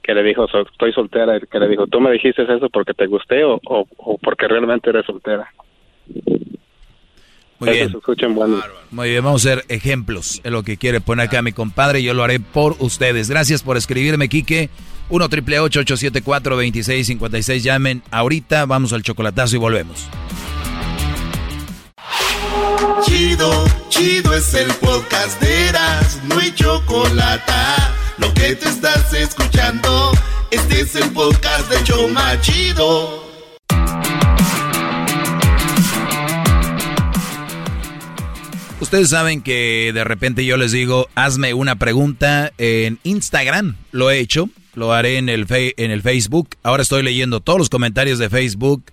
que 0.06 0.14
le 0.14 0.22
dijo, 0.22 0.46
estoy 0.46 0.92
soltera, 0.92 1.40
que 1.40 1.58
le 1.58 1.68
dijo, 1.68 1.86
tú 1.88 2.00
me 2.00 2.12
dijiste 2.12 2.42
eso 2.42 2.68
porque 2.70 2.94
te 2.94 3.06
gusté 3.06 3.42
o, 3.42 3.60
o, 3.64 4.18
porque 4.18 4.46
realmente 4.46 4.90
eres 4.90 5.04
soltera. 5.04 5.52
Muy 7.58 7.70
bien. 7.70 7.92
Muy 8.90 9.10
bien, 9.10 9.24
vamos 9.24 9.44
a 9.44 9.52
hacer 9.52 9.64
ejemplos. 9.68 10.40
Es 10.44 10.52
lo 10.52 10.62
que 10.62 10.76
quiere 10.76 11.00
poner 11.00 11.26
acá 11.26 11.42
mi 11.42 11.52
compadre. 11.52 12.02
Yo 12.02 12.14
lo 12.14 12.22
haré 12.22 12.38
por 12.38 12.76
ustedes. 12.80 13.30
Gracias 13.30 13.62
por 13.62 13.76
escribirme, 13.76 14.28
Quique. 14.28 14.68
1 15.08 15.28
triple 15.28 15.60
874 15.60 16.54
2656 16.54 17.64
Llamen 17.64 18.02
ahorita. 18.10 18.66
Vamos 18.66 18.92
al 18.92 19.02
chocolatazo 19.02 19.56
y 19.56 19.58
volvemos. 19.58 20.08
Chido, 23.02 23.64
chido 23.88 24.34
es 24.34 24.54
el 24.54 24.70
podcast 24.74 25.40
de 25.40 25.68
Eras. 25.68 26.22
No 26.28 26.38
hay 26.38 26.52
chocolate 26.54 27.52
lo 28.18 28.32
que 28.34 28.54
te 28.54 28.68
estás 28.68 29.12
escuchando, 29.12 30.12
este 30.50 30.80
es 30.80 30.94
el 30.96 31.10
podcast 31.10 31.70
de 31.70 31.82
Choma 31.84 32.40
Chido. 32.40 33.24
Ustedes 38.80 39.08
saben 39.08 39.42
que 39.42 39.90
de 39.92 40.04
repente 40.04 40.44
yo 40.44 40.56
les 40.56 40.72
digo, 40.72 41.08
hazme 41.14 41.54
una 41.54 41.76
pregunta 41.76 42.52
en 42.58 42.98
Instagram. 43.02 43.76
Lo 43.90 44.10
he 44.10 44.20
hecho, 44.20 44.48
lo 44.74 44.92
haré 44.92 45.18
en 45.18 45.28
el, 45.28 45.46
en 45.48 45.90
el 45.90 46.02
Facebook. 46.02 46.50
Ahora 46.62 46.82
estoy 46.82 47.02
leyendo 47.02 47.40
todos 47.40 47.58
los 47.58 47.68
comentarios 47.68 48.18
de 48.18 48.30
Facebook 48.30 48.84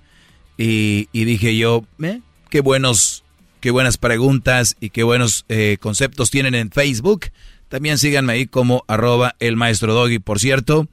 y, 0.58 1.08
dije 1.14 1.58
yo, 1.58 1.84
eh, 2.02 2.22
qué 2.50 2.62
buenos, 2.62 3.24
qué 3.60 3.72
buenas 3.72 3.98
preguntas 3.98 4.78
y 4.80 4.90
qué 4.90 5.04
buenos 5.04 5.45
eh, 5.50 5.78
conceptos 5.80 6.32
tienen 6.32 6.56
en 6.56 6.72
Facebook. 6.72 7.26
También 7.74 7.98
síganme 7.98 8.34
ahí 8.34 8.45
como 8.45 8.86
arroba 8.88 9.36
el 9.40 9.56
maestro 9.56 9.95
Doggy. 9.95 10.20
Por 10.20 10.40
cierto, 10.40 10.88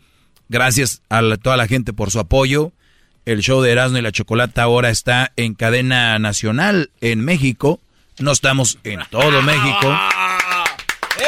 gracias 0.48 1.02
a 1.10 1.20
toda 1.36 1.58
la 1.58 1.66
gente 1.66 1.92
por 1.92 2.10
su 2.10 2.18
apoyo. 2.18 2.72
El 3.26 3.42
show 3.42 3.60
de 3.60 3.70
Erasmo 3.70 3.98
y 3.98 4.00
la 4.00 4.12
Chocolata 4.12 4.62
ahora 4.62 4.88
está 4.88 5.30
en 5.36 5.52
cadena 5.52 6.18
nacional 6.18 6.90
en 7.02 7.22
México. 7.22 7.80
No 8.18 8.32
estamos 8.32 8.78
en 8.82 9.00
todo 9.10 9.42
México. 9.42 9.94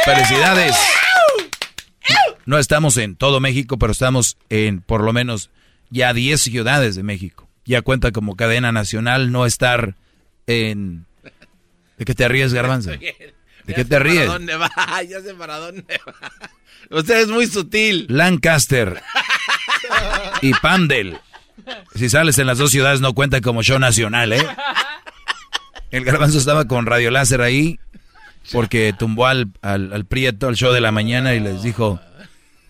Felicidades. 0.06 0.74
No 2.46 2.58
estamos 2.58 2.96
en 2.96 3.14
todo 3.14 3.38
México, 3.38 3.78
pero 3.78 3.92
estamos 3.92 4.38
en 4.48 4.80
por 4.80 5.04
lo 5.04 5.12
menos 5.12 5.50
ya 5.90 6.14
10 6.14 6.40
ciudades 6.40 6.96
de 6.96 7.02
México. 7.02 7.46
Ya 7.66 7.82
cuenta 7.82 8.10
como 8.10 8.36
cadena 8.36 8.72
nacional 8.72 9.30
no 9.30 9.44
estar 9.44 9.96
en... 10.46 11.04
¿De 11.98 12.06
qué 12.06 12.14
te 12.14 12.26
ríes, 12.26 12.54
Garbanzo? 12.54 12.92
¿De 13.64 13.74
qué 13.74 13.84
te 13.84 13.98
ríes? 13.98 14.26
¿Para 14.26 14.32
dónde 14.32 14.56
va? 14.56 14.70
Ya 15.08 15.20
sé 15.20 15.34
para 15.34 15.58
dónde 15.58 16.00
va. 16.06 16.32
Usted 16.90 17.20
es 17.20 17.28
muy 17.28 17.46
sutil. 17.46 18.06
Lancaster 18.08 19.02
y 20.40 20.52
Pandel. 20.54 21.18
Si 21.94 22.08
sales 22.08 22.38
en 22.38 22.46
las 22.46 22.58
dos 22.58 22.70
ciudades 22.70 23.00
no 23.00 23.14
cuenta 23.14 23.40
como 23.40 23.62
show 23.62 23.78
nacional, 23.78 24.32
¿eh? 24.32 24.46
El 25.90 26.04
garbanzo 26.04 26.38
estaba 26.38 26.66
con 26.66 26.86
Radio 26.86 27.10
Láser 27.10 27.42
ahí 27.42 27.78
porque 28.50 28.94
tumbó 28.98 29.26
al, 29.26 29.52
al, 29.60 30.04
Prieto, 30.06 30.48
al 30.48 30.56
show 30.56 30.72
de 30.72 30.80
la 30.80 30.90
mañana 30.90 31.34
y 31.34 31.40
les 31.40 31.62
dijo, 31.62 32.00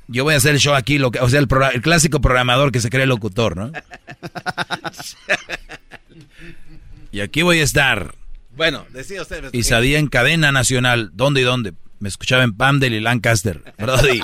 yo 0.08 0.24
voy 0.24 0.34
a 0.34 0.36
hacer 0.36 0.54
el 0.54 0.60
show 0.60 0.74
aquí, 0.74 0.98
lo 0.98 1.10
que, 1.10 1.20
o 1.20 1.28
sea, 1.28 1.40
el, 1.40 1.48
el 1.72 1.82
clásico 1.82 2.20
programador 2.20 2.72
que 2.72 2.80
se 2.80 2.90
cree 2.90 3.06
locutor, 3.06 3.56
¿no? 3.56 3.72
y 7.12 7.20
aquí 7.20 7.42
voy 7.42 7.60
a 7.60 7.64
estar. 7.64 8.14
Bueno, 8.56 8.86
decía 8.90 9.22
usted. 9.22 9.50
Y 9.52 9.62
salía 9.62 9.98
en 9.98 10.08
cadena 10.08 10.52
nacional. 10.52 11.10
¿Dónde 11.14 11.40
y 11.40 11.44
dónde? 11.44 11.74
Me 11.98 12.08
escuchaba 12.08 12.42
en 12.42 12.54
Pamdel 12.54 12.94
y 12.94 13.00
Lancaster. 13.00 13.62
Brody. 13.78 14.20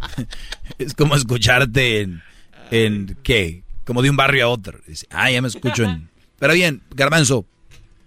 es 0.78 0.94
como 0.94 1.14
escucharte 1.14 2.00
en, 2.00 2.22
en, 2.70 3.16
¿qué? 3.22 3.62
Como 3.84 4.02
de 4.02 4.10
un 4.10 4.16
barrio 4.16 4.46
a 4.46 4.48
otro. 4.48 4.80
Dice, 4.86 5.06
ah, 5.10 5.30
ya 5.30 5.40
me 5.40 5.48
escucho 5.48 5.84
en... 5.84 6.08
Pero 6.38 6.54
bien, 6.54 6.82
Garbanzo, 6.90 7.46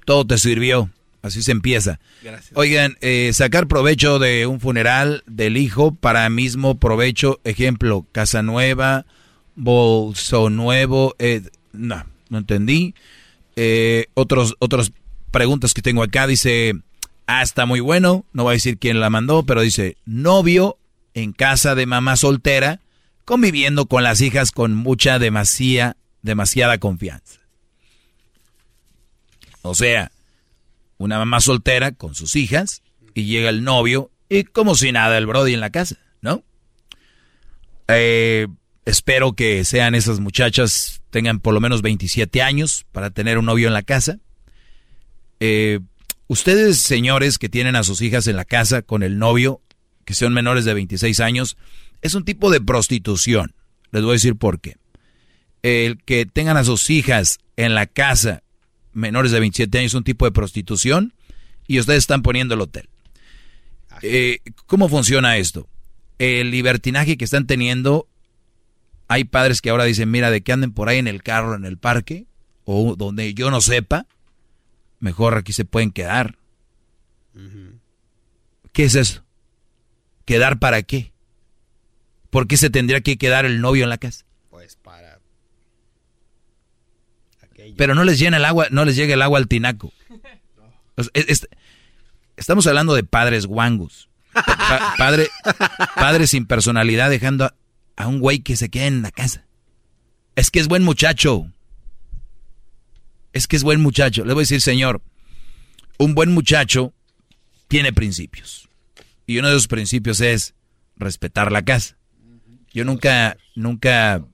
todo 0.05 0.27
te 0.27 0.37
sirvió. 0.37 0.89
Así 1.21 1.41
se 1.41 1.51
empieza. 1.51 1.99
Gracias. 2.23 2.51
Oigan, 2.55 2.97
eh, 3.01 3.31
sacar 3.33 3.67
provecho 3.67 4.19
de 4.19 4.45
un 4.45 4.59
funeral 4.59 5.23
del 5.27 5.57
hijo 5.57 5.93
para 5.93 6.29
mismo 6.29 6.79
provecho. 6.79 7.41
Ejemplo, 7.43 8.05
casa 8.11 8.41
nueva, 8.41 9.05
bolso 9.55 10.49
nuevo. 10.49 11.15
Eh, 11.19 11.41
no, 11.73 12.05
no 12.29 12.37
entendí. 12.37 12.95
Eh, 13.55 14.07
otros, 14.13 14.55
otros 14.59 14.93
preguntas 15.29 15.73
que 15.73 15.81
tengo 15.81 16.03
acá. 16.03 16.27
Dice, 16.27 16.73
ah, 17.27 17.41
está 17.41 17.65
muy 17.65 17.79
bueno. 17.79 18.25
No 18.33 18.43
voy 18.43 18.51
a 18.51 18.53
decir 18.53 18.77
quién 18.77 18.99
la 18.99 19.09
mandó, 19.09 19.43
pero 19.43 19.61
dice, 19.61 19.97
novio 20.05 20.77
en 21.13 21.33
casa 21.33 21.75
de 21.75 21.85
mamá 21.85 22.15
soltera, 22.15 22.79
conviviendo 23.25 23.85
con 23.87 24.03
las 24.03 24.21
hijas 24.21 24.51
con 24.51 24.75
mucha 24.75 25.19
demasía, 25.19 25.97
demasiada 26.21 26.77
confianza. 26.77 27.39
O 29.61 29.75
sea, 29.75 30.11
una 30.97 31.17
mamá 31.17 31.41
soltera 31.41 31.91
con 31.91 32.15
sus 32.15 32.35
hijas 32.35 32.81
y 33.13 33.25
llega 33.25 33.49
el 33.49 33.63
novio 33.63 34.11
y 34.29 34.43
como 34.43 34.75
si 34.75 34.91
nada 34.91 35.17
el 35.17 35.25
Brody 35.25 35.53
en 35.53 35.59
la 35.59 35.69
casa, 35.69 35.97
¿no? 36.21 36.43
Eh, 37.87 38.47
espero 38.85 39.33
que 39.33 39.65
sean 39.65 39.95
esas 39.95 40.19
muchachas, 40.19 41.01
tengan 41.09 41.39
por 41.39 41.53
lo 41.53 41.59
menos 41.59 41.81
27 41.81 42.41
años 42.41 42.85
para 42.91 43.09
tener 43.09 43.37
un 43.37 43.45
novio 43.45 43.67
en 43.67 43.73
la 43.73 43.81
casa. 43.81 44.19
Eh, 45.39 45.79
ustedes, 46.27 46.77
señores, 46.77 47.37
que 47.37 47.49
tienen 47.49 47.75
a 47.75 47.83
sus 47.83 48.01
hijas 48.01 48.27
en 48.27 48.35
la 48.35 48.45
casa 48.45 48.81
con 48.81 49.03
el 49.03 49.17
novio, 49.17 49.61
que 50.05 50.13
son 50.13 50.33
menores 50.33 50.65
de 50.65 50.73
26 50.73 51.19
años, 51.19 51.57
Es 52.01 52.13
un 52.13 52.23
tipo 52.23 52.49
de 52.49 52.61
prostitución. 52.61 53.53
Les 53.91 54.03
voy 54.03 54.11
a 54.11 54.13
decir 54.13 54.37
por 54.37 54.61
qué. 54.61 54.77
El 55.63 56.01
que 56.01 56.25
tengan 56.25 56.55
a 56.55 56.63
sus 56.63 56.89
hijas 56.89 57.39
en 57.57 57.75
la 57.75 57.87
casa 57.87 58.41
menores 58.93 59.31
de 59.31 59.39
27 59.39 59.79
años 59.79 59.91
es 59.91 59.95
un 59.95 60.03
tipo 60.03 60.25
de 60.25 60.31
prostitución 60.31 61.13
y 61.67 61.79
ustedes 61.79 61.99
están 61.99 62.21
poniendo 62.21 62.55
el 62.55 62.61
hotel. 62.61 62.89
Eh, 64.01 64.39
¿Cómo 64.65 64.89
funciona 64.89 65.37
esto? 65.37 65.67
El 66.17 66.51
libertinaje 66.51 67.17
que 67.17 67.25
están 67.25 67.47
teniendo, 67.47 68.07
hay 69.07 69.23
padres 69.23 69.61
que 69.61 69.69
ahora 69.69 69.83
dicen, 69.83 70.09
mira, 70.09 70.31
de 70.31 70.41
que 70.41 70.51
anden 70.51 70.71
por 70.71 70.89
ahí 70.89 70.97
en 70.97 71.07
el 71.07 71.21
carro, 71.23 71.55
en 71.55 71.65
el 71.65 71.77
parque, 71.77 72.25
o 72.65 72.95
donde 72.95 73.33
yo 73.33 73.51
no 73.51 73.61
sepa, 73.61 74.05
mejor 74.99 75.37
aquí 75.37 75.53
se 75.53 75.65
pueden 75.65 75.91
quedar. 75.91 76.37
¿Qué 78.73 78.83
es 78.83 78.95
eso? 78.95 79.23
¿Quedar 80.25 80.59
para 80.59 80.83
qué? 80.83 81.13
¿Por 82.29 82.47
qué 82.47 82.57
se 82.57 82.69
tendría 82.69 83.01
que 83.01 83.17
quedar 83.17 83.45
el 83.45 83.61
novio 83.61 83.83
en 83.83 83.89
la 83.89 83.97
casa? 83.97 84.25
Pues 84.49 84.75
para. 84.75 85.19
Pero 87.77 87.95
no 87.95 88.03
les 88.03 88.19
llena 88.19 88.37
el 88.37 88.45
agua, 88.45 88.67
no 88.71 88.85
les 88.85 88.95
llega 88.95 89.13
el 89.13 89.21
agua 89.21 89.39
al 89.39 89.47
tinaco. 89.47 89.91
estamos 92.37 92.67
hablando 92.67 92.93
de 92.93 93.03
padres 93.03 93.45
guangos. 93.45 94.09
padre, 94.97 95.29
padre 95.95 96.27
sin 96.27 96.45
personalidad 96.45 97.09
dejando 97.09 97.45
a, 97.45 97.55
a 97.95 98.07
un 98.07 98.19
güey 98.19 98.39
que 98.39 98.55
se 98.55 98.69
quede 98.69 98.87
en 98.87 99.01
la 99.01 99.11
casa. 99.11 99.45
Es 100.35 100.51
que 100.51 100.59
es 100.59 100.67
buen 100.67 100.83
muchacho. 100.83 101.51
Es 103.33 103.47
que 103.47 103.55
es 103.55 103.63
buen 103.63 103.81
muchacho. 103.81 104.25
Le 104.25 104.33
voy 104.33 104.41
a 104.41 104.43
decir, 104.43 104.61
señor, 104.61 105.01
un 105.97 106.15
buen 106.15 106.31
muchacho 106.31 106.93
tiene 107.67 107.93
principios. 107.93 108.69
Y 109.27 109.37
uno 109.37 109.49
de 109.49 109.55
esos 109.55 109.67
principios 109.67 110.21
es 110.21 110.55
respetar 110.95 111.51
la 111.51 111.63
casa. 111.63 111.97
Yo 112.73 112.85
nunca, 112.85 113.37
nunca 113.55 114.25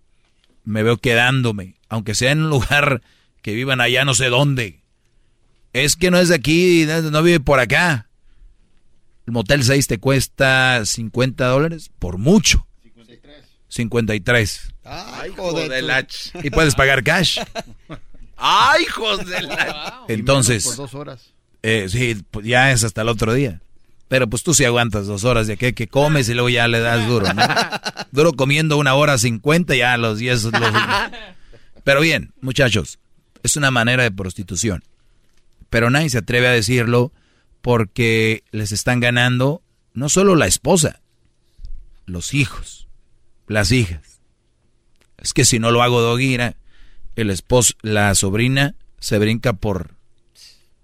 me 0.63 0.83
veo 0.83 0.97
quedándome, 0.97 1.75
aunque 1.89 2.15
sea 2.15 2.31
en 2.31 2.43
un 2.43 2.49
lugar 2.49 3.01
que 3.41 3.53
vivan 3.53 3.81
allá 3.81 4.05
no 4.05 4.13
sé 4.13 4.29
dónde. 4.29 4.81
Es 5.73 5.95
que 5.95 6.11
no 6.11 6.17
es 6.17 6.29
de 6.29 6.35
aquí, 6.35 6.85
no 6.85 7.21
vive 7.21 7.39
por 7.39 7.59
acá. 7.59 8.09
El 9.27 9.33
Motel 9.33 9.63
6 9.63 9.87
te 9.87 9.97
cuesta 9.97 10.85
50 10.85 11.45
dólares 11.45 11.91
por 11.99 12.17
mucho. 12.17 12.65
53. 12.83 13.43
53. 13.67 14.73
Ay, 14.83 15.31
joder. 15.35 16.07
Y 16.43 16.49
puedes 16.51 16.75
pagar 16.75 17.03
cash. 17.03 17.39
Ay, 18.37 18.83
hijos 18.83 19.25
de 19.25 19.41
la... 19.41 20.03
Entonces... 20.07 20.65
Por 20.65 20.75
dos 20.75 20.93
horas. 20.93 21.33
Eh, 21.63 21.87
sí, 21.89 22.21
pues 22.31 22.45
ya 22.45 22.71
es 22.71 22.83
hasta 22.83 23.01
el 23.01 23.09
otro 23.09 23.33
día. 23.33 23.61
Pero 24.07 24.29
pues 24.29 24.43
tú 24.43 24.53
sí 24.53 24.65
aguantas 24.65 25.07
dos 25.07 25.23
horas 25.23 25.47
de 25.47 25.57
que, 25.57 25.73
que 25.73 25.87
comes 25.87 26.29
y 26.29 26.33
luego 26.33 26.49
ya 26.49 26.67
le 26.67 26.79
das 26.79 27.07
duro, 27.07 27.33
¿no? 27.33 27.43
Duro 28.11 28.33
comiendo 28.33 28.77
una 28.77 28.93
hora 28.93 29.17
cincuenta, 29.17 29.75
ya 29.75 29.93
a 29.93 29.97
los 29.97 30.19
diez... 30.19 30.43
Los... 30.43 30.53
Pero 31.83 32.01
bien, 32.01 32.33
muchachos, 32.39 32.99
es 33.43 33.57
una 33.57 33.71
manera 33.71 34.03
de 34.03 34.11
prostitución. 34.11 34.83
Pero 35.69 35.89
nadie 35.89 36.09
se 36.09 36.19
atreve 36.19 36.47
a 36.47 36.51
decirlo 36.51 37.11
porque 37.61 38.43
les 38.51 38.71
están 38.71 38.99
ganando 38.99 39.63
no 39.93 40.09
solo 40.09 40.35
la 40.35 40.45
esposa, 40.45 41.01
los 42.05 42.33
hijos, 42.33 42.87
las 43.47 43.71
hijas. 43.71 44.21
Es 45.17 45.33
que 45.33 45.45
si 45.45 45.57
no 45.57 45.71
lo 45.71 45.81
hago 45.81 46.01
doguira, 46.01 46.55
el 47.15 47.29
esposo, 47.29 47.73
la 47.81 48.13
sobrina 48.15 48.75
se 48.99 49.19
brinca 49.19 49.53
por, 49.53 49.95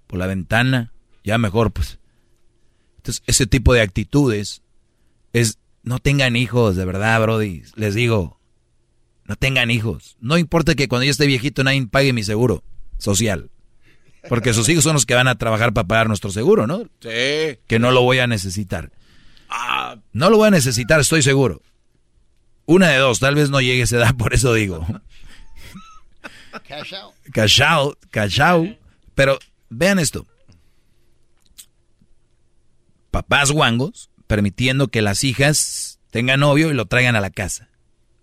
por 0.08 0.20
la 0.20 0.28
ventana, 0.28 0.92
ya 1.24 1.38
mejor 1.38 1.72
pues. 1.72 2.00
Entonces, 2.98 3.24
ese 3.26 3.48
tipo 3.48 3.74
de 3.74 3.82
actitudes 3.82 4.62
es, 5.34 5.58
no 5.84 6.00
tengan 6.00 6.36
hijos, 6.36 6.76
de 6.76 6.86
verdad, 6.86 7.20
Brody, 7.22 7.64
les 7.76 7.96
digo, 7.96 8.40
no 9.26 9.36
tengan 9.36 9.72
hijos. 9.72 10.18
No 10.20 10.38
importa 10.38 10.76
que 10.76 10.88
cuando 10.88 11.06
yo 11.06 11.12
esté 11.12 11.26
viejito 11.26 11.64
nadie 11.64 11.88
pague 11.88 12.14
mi 12.14 12.24
seguro 12.24 12.64
social. 12.98 13.50
Porque 14.30 14.54
sus 14.54 14.70
hijos 14.70 14.84
son 14.84 14.94
los 14.94 15.06
que 15.06 15.16
van 15.16 15.28
a 15.28 15.38
trabajar 15.38 15.74
para 15.74 15.88
pagar 15.88 16.08
nuestro 16.08 16.32
seguro, 16.32 16.68
¿no? 16.68 16.84
Sí. 17.00 17.58
Que 17.68 17.80
no 17.80 17.92
lo 17.92 18.04
voy 18.04 18.20
a 18.20 18.28
necesitar. 18.28 18.92
Ah. 19.50 19.98
No 20.14 20.30
lo 20.30 20.38
voy 20.38 20.50
a 20.50 20.52
necesitar, 20.52 21.00
estoy 21.00 21.24
seguro. 21.24 21.62
Una 22.66 22.90
de 22.90 22.98
dos, 22.98 23.20
tal 23.20 23.36
vez 23.36 23.50
no 23.50 23.62
llegue 23.62 23.82
a 23.82 23.84
esa 23.86 23.98
edad, 23.98 24.16
por 24.18 24.34
eso 24.34 24.54
digo. 24.54 24.86
Cash 26.60 26.94
out. 26.94 27.14
Cash 27.34 27.62
out, 27.62 27.98
cash 28.12 28.40
out. 28.40 28.70
Pero 29.16 29.40
vean 29.70 30.00
esto. 30.00 30.26
Papás 33.12 33.52
guangos 33.52 34.10
permitiendo 34.28 34.88
que 34.88 35.02
las 35.02 35.24
hijas 35.24 36.00
tengan 36.12 36.40
novio 36.40 36.72
y 36.72 36.74
lo 36.74 36.86
traigan 36.86 37.16
a 37.16 37.22
la 37.22 37.30
casa. 37.30 37.70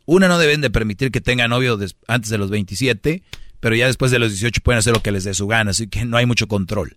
Una 0.07 0.29
no 0.29 0.39
deben 0.39 0.63
de 0.63 0.71
permitir 0.71 1.11
que 1.11 1.21
tenga 1.21 1.49
novio 1.49 1.79
antes 2.07 2.31
de 2.31 2.39
los 2.39 2.51
27 2.51 3.23
pero 3.61 3.75
ya 3.75 3.87
después 3.87 4.11
de 4.11 4.19
los 4.19 4.31
18 4.31 4.61
pueden 4.63 4.79
hacer 4.79 4.93
lo 4.93 5.03
que 5.03 5.13
les 5.13 5.25
dé 5.25 5.35
su 5.35 5.47
gana, 5.47 5.73
así 5.73 5.89
que 5.89 6.05
no 6.05 6.17
hay 6.17 6.27
mucho 6.27 6.47
control. 6.47 6.97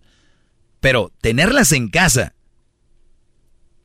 Pero 0.80 1.12
tenerlas 1.20 1.72
en 1.72 1.88
casa, 1.88 2.34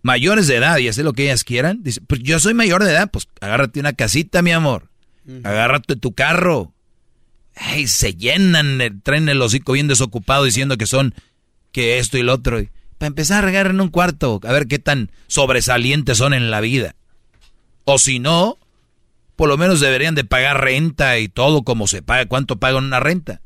mayores 0.02 0.48
de 0.48 0.58
edad 0.58 0.78
y 0.78 0.88
hacer 0.88 1.06
lo 1.06 1.14
que 1.14 1.24
ellas 1.24 1.44
quieran, 1.44 1.84
dice, 1.84 2.02
pues 2.02 2.22
yo 2.22 2.40
soy 2.40 2.54
mayor 2.54 2.84
de 2.84 2.92
edad, 2.92 3.10
pues 3.10 3.28
agárrate 3.42 3.80
una 3.80 3.94
casita, 3.94 4.42
mi 4.42 4.52
amor, 4.52 4.90
agárrate 5.44 5.96
tu 5.96 6.14
carro. 6.14 6.74
Ay, 7.60 7.88
se 7.88 8.14
llenan, 8.14 8.80
eh, 8.82 8.92
traen 9.04 9.30
el 9.30 9.42
hocico 9.42 9.74
bien 9.74 9.88
desocupado 9.88 10.44
diciendo 10.44 10.78
que 10.78 10.86
son, 10.86 11.14
que 11.72 12.00
esto 12.00 12.18
y 12.18 12.24
lo 12.24 12.34
otro. 12.34 12.62
para 12.98 13.08
empezar 13.08 13.44
a 13.44 13.46
regar 13.46 13.68
en 13.68 13.82
un 13.82 13.90
cuarto, 13.90 14.40
a 14.44 14.52
ver 14.52 14.68
qué 14.68 14.80
tan 14.80 15.12
sobresalientes 15.28 16.18
son 16.18 16.34
en 16.34 16.52
la 16.52 16.62
vida. 16.62 16.96
O 17.86 18.00
si 18.00 18.20
no, 18.20 18.58
por 19.36 19.50
lo 19.50 19.58
menos 19.58 19.80
deberían 19.80 20.16
de 20.16 20.24
pagar 20.24 20.62
renta 20.62 21.20
y 21.20 21.30
todo 21.30 21.64
como 21.64 21.88
se 21.88 22.02
paga. 22.02 22.26
¿Cuánto 22.26 22.58
pagan 22.58 22.86
una 22.86 23.00
renta? 23.00 23.42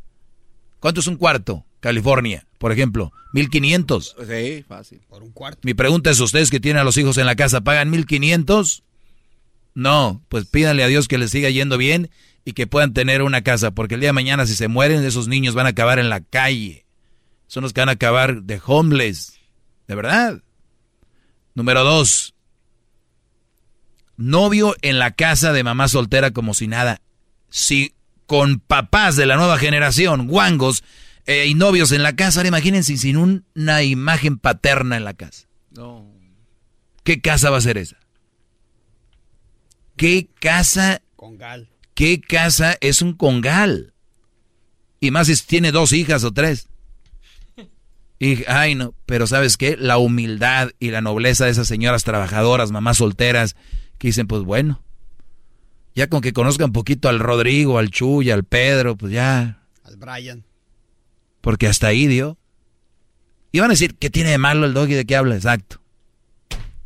¿Cuánto 0.80 1.02
es 1.02 1.08
un 1.08 1.18
cuarto? 1.18 1.66
California, 1.80 2.48
por 2.58 2.72
ejemplo, 2.72 3.12
1500. 3.34 4.16
Sí, 4.28 4.64
fácil. 4.68 5.02
Por 5.10 5.24
un 5.24 5.32
cuarto. 5.32 5.60
Mi 5.64 5.74
pregunta 5.74 6.10
es, 6.12 6.20
¿ustedes 6.20 6.50
que 6.50 6.60
tienen 6.60 6.80
a 6.80 6.84
los 6.84 6.98
hijos 6.98 7.18
en 7.18 7.26
la 7.26 7.36
casa 7.36 7.62
pagan 7.62 7.90
1500? 7.90 8.84
No, 9.74 10.22
pues 10.30 10.46
pídanle 10.46 10.84
a 10.84 10.88
Dios 10.88 11.08
que 11.08 11.18
les 11.18 11.32
siga 11.32 11.50
yendo 11.50 11.78
bien 11.78 12.10
y 12.44 12.54
que 12.54 12.68
puedan 12.68 12.94
tener 12.94 13.22
una 13.22 13.42
casa, 13.42 13.72
porque 13.72 13.96
el 13.96 14.02
día 14.02 14.10
de 14.10 14.14
mañana 14.14 14.46
si 14.46 14.56
se 14.56 14.68
mueren 14.68 15.04
esos 15.04 15.28
niños 15.28 15.54
van 15.54 15.66
a 15.66 15.70
acabar 15.70 16.00
en 16.00 16.10
la 16.10 16.22
calle. 16.22 16.86
Son 17.48 17.64
los 17.64 17.74
que 17.74 17.82
van 17.82 17.90
a 17.90 17.94
acabar 17.94 18.44
de 18.44 18.62
homeless. 18.66 19.40
De 19.88 19.96
verdad. 19.96 20.42
Número 21.54 21.84
dos, 21.84 22.34
novio 24.16 24.76
en 24.82 25.00
la 25.00 25.12
casa 25.12 25.52
de 25.52 25.64
mamá 25.64 25.88
soltera 25.88 26.32
como 26.32 26.54
si 26.54 26.68
nada. 26.68 27.02
Si 27.50 27.94
con 28.26 28.60
papás 28.60 29.18
de 29.18 29.26
la 29.26 29.36
nueva 29.36 29.58
generación, 29.58 30.28
guangos, 30.28 30.84
eh, 31.26 31.48
y 31.48 31.54
novios 31.54 31.92
en 31.92 32.04
la 32.04 32.16
casa, 32.16 32.40
ahora 32.40 32.48
imagínense 32.48 32.98
sin 32.98 33.18
una 33.18 33.84
imagen 33.84 34.38
paterna 34.38 34.98
en 34.98 35.04
la 35.04 35.14
casa. 35.14 35.48
No. 35.72 36.10
¿Qué 37.04 37.22
casa 37.22 37.50
va 37.50 37.58
a 37.58 37.62
ser 37.62 37.78
esa? 37.78 37.98
¿Qué 39.98 40.30
casa? 40.40 41.02
Congal. 41.16 41.70
¿Qué 41.94 42.22
casa 42.22 42.78
es 42.82 43.02
un 43.02 43.14
congal? 43.14 43.94
Y 45.00 45.12
más 45.12 45.28
si 45.28 45.36
tiene 45.46 45.72
dos 45.72 45.94
hijas 45.94 46.24
o 46.24 46.32
tres. 46.32 46.68
Y, 48.20 48.44
ay, 48.48 48.76
no, 48.76 48.94
pero 49.08 49.26
¿sabes 49.26 49.58
qué? 49.58 49.76
La 49.78 49.98
humildad 49.98 50.70
y 50.80 50.92
la 50.92 51.02
nobleza 51.02 51.46
de 51.46 51.52
esas 51.52 51.68
señoras 51.68 52.04
trabajadoras, 52.04 52.72
mamás 52.72 52.98
solteras, 52.98 53.56
que 53.98 54.10
dicen, 54.10 54.28
pues 54.28 54.44
bueno, 54.44 54.84
ya 55.96 56.08
con 56.08 56.22
que 56.22 56.34
conozcan 56.34 56.68
un 56.70 56.74
poquito 56.74 57.10
al 57.10 57.20
Rodrigo, 57.20 57.78
al 57.78 57.90
Chuy, 57.90 58.30
al 58.30 58.44
Pedro, 58.44 58.96
pues 58.96 59.12
ya. 59.12 59.64
Al 59.84 59.98
Brian. 59.98 60.46
Porque 61.42 61.68
hasta 61.68 61.88
ahí 61.88 62.08
dio. 62.08 62.38
Y 63.52 63.60
van 63.60 63.72
a 63.72 63.74
decir, 63.74 63.96
¿qué 63.98 64.10
tiene 64.10 64.30
de 64.30 64.38
malo 64.38 64.66
el 64.66 64.74
doggy 64.74 64.94
de 64.94 65.06
qué 65.06 65.16
habla? 65.16 65.36
Exacto. 65.36 65.82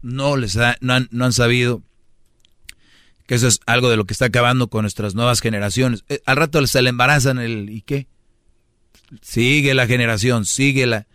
No, 0.02 0.38
les 0.38 0.57
no, 0.82 0.94
han, 0.94 1.34
sabido 1.34 1.84
que 3.26 3.36
eso 3.36 3.48
es 3.48 3.60
algo 3.66 3.90
de 3.90 3.98
lo 3.98 4.06
que 4.06 4.14
está 4.14 4.26
acabando 4.26 4.70
con 4.70 4.84
nuestras 4.84 5.16
nuevas 5.16 5.42
generaciones. 5.42 6.04
Eh, 6.10 6.22
al 6.26 6.38
rato 6.38 6.66
se 6.68 6.82
le 6.82 6.90
embarazan 6.90 7.40
el 7.40 7.70
¿y 7.70 7.82
qué? 7.82 8.08
Sigue 9.22 9.74
la 9.74 9.88
generación, 9.88 10.46
sigue 10.46 10.86
la... 10.86 11.08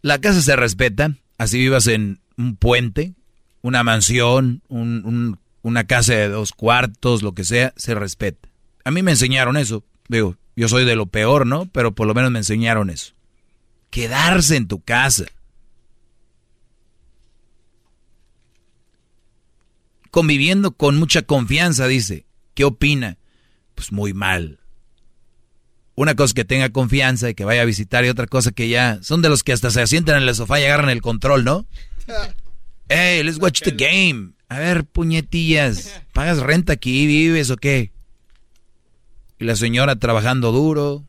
La 0.00 0.20
casa 0.20 0.40
se 0.42 0.54
respeta, 0.54 1.16
así 1.38 1.58
vivas 1.58 1.88
en 1.88 2.20
un 2.36 2.56
puente, 2.56 3.14
una 3.62 3.82
mansión, 3.82 4.62
una 4.68 5.84
casa 5.84 6.14
de 6.14 6.28
dos 6.28 6.52
cuartos, 6.52 7.22
lo 7.22 7.34
que 7.34 7.44
sea, 7.44 7.74
se 7.76 7.94
respeta. 7.94 8.48
A 8.84 8.92
mí 8.92 9.02
me 9.02 9.10
enseñaron 9.10 9.56
eso. 9.56 9.84
Digo, 10.08 10.36
yo 10.54 10.68
soy 10.68 10.84
de 10.84 10.94
lo 10.94 11.06
peor, 11.06 11.46
¿no? 11.46 11.66
Pero 11.66 11.94
por 11.94 12.06
lo 12.06 12.14
menos 12.14 12.30
me 12.30 12.38
enseñaron 12.38 12.90
eso. 12.90 13.14
Quedarse 13.90 14.56
en 14.56 14.68
tu 14.68 14.80
casa. 14.80 15.24
Conviviendo 20.10 20.72
con 20.72 20.96
mucha 20.98 21.22
confianza, 21.22 21.86
dice. 21.86 22.26
¿Qué 22.54 22.64
opina? 22.64 23.18
Pues 23.74 23.92
muy 23.92 24.12
mal. 24.14 24.60
Una 25.94 26.14
cosa 26.14 26.34
que 26.34 26.44
tenga 26.44 26.70
confianza 26.70 27.30
y 27.30 27.34
que 27.34 27.44
vaya 27.44 27.62
a 27.62 27.66
visitar 27.66 28.04
y 28.04 28.08
otra 28.08 28.26
cosa 28.26 28.52
que 28.52 28.68
ya... 28.68 28.98
Son 29.02 29.22
de 29.22 29.28
los 29.28 29.42
que 29.42 29.52
hasta 29.52 29.70
se 29.70 29.80
asientan 29.80 30.22
en 30.22 30.28
el 30.28 30.34
sofá 30.34 30.60
y 30.60 30.64
agarran 30.64 30.90
el 30.90 31.02
control, 31.02 31.44
¿no? 31.44 31.66
Hey, 32.90 33.22
let's 33.22 33.38
watch 33.38 33.60
the 33.60 33.72
game. 33.72 34.32
A 34.48 34.58
ver, 34.58 34.86
puñetillas, 34.86 36.00
¿pagas 36.14 36.38
renta 36.38 36.72
aquí, 36.72 37.06
vives 37.06 37.50
o 37.50 37.58
qué? 37.58 37.92
Y 39.38 39.44
la 39.44 39.56
señora 39.56 39.96
trabajando 39.96 40.52
duro 40.52 41.04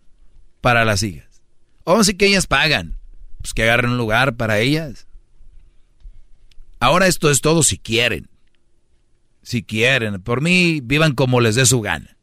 para 0.60 0.84
las 0.84 1.04
hijas. 1.04 1.42
O 1.86 2.04
sí 2.04 2.16
que 2.16 2.28
ellas 2.28 2.48
pagan. 2.48 2.98
Pues 3.42 3.54
que 3.54 3.64
agarren 3.64 3.92
un 3.92 3.98
lugar 3.98 4.36
para 4.36 4.60
ellas. 4.60 5.08
Ahora 6.80 7.08
esto 7.08 7.32
es 7.32 7.40
todo 7.42 7.64
si 7.64 7.78
quieren. 7.78 8.30
Si 9.42 9.64
quieren. 9.64 10.22
Por 10.22 10.42
mí, 10.42 10.82
vivan 10.84 11.14
como 11.14 11.42
les 11.42 11.56
dé 11.56 11.66
su 11.66 11.82
gana. 11.82 12.18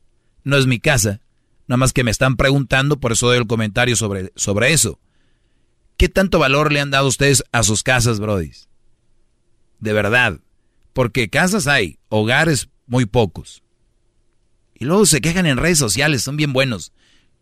No 0.44 0.56
es 0.56 0.66
mi 0.66 0.78
casa. 0.78 1.20
Nada 1.66 1.78
más 1.78 1.92
que 1.92 2.04
me 2.04 2.10
están 2.10 2.36
preguntando, 2.36 3.00
por 3.00 3.12
eso 3.12 3.26
doy 3.26 3.38
el 3.38 3.46
comentario 3.46 3.96
sobre, 3.96 4.32
sobre 4.36 4.72
eso. 4.72 5.00
¿Qué 5.96 6.08
tanto 6.08 6.38
valor 6.38 6.72
le 6.72 6.80
han 6.80 6.90
dado 6.90 7.08
ustedes 7.08 7.42
a 7.52 7.62
sus 7.62 7.82
casas, 7.82 8.20
Brody? 8.20 8.52
De 9.80 9.92
verdad. 9.92 10.38
Porque 10.92 11.28
casas 11.28 11.66
hay, 11.66 11.98
hogares 12.08 12.68
muy 12.86 13.06
pocos. 13.06 13.62
Y 14.74 14.84
luego 14.84 15.06
se 15.06 15.20
quejan 15.20 15.46
en 15.46 15.56
redes 15.56 15.78
sociales, 15.78 16.22
son 16.22 16.36
bien 16.36 16.52
buenos. 16.52 16.92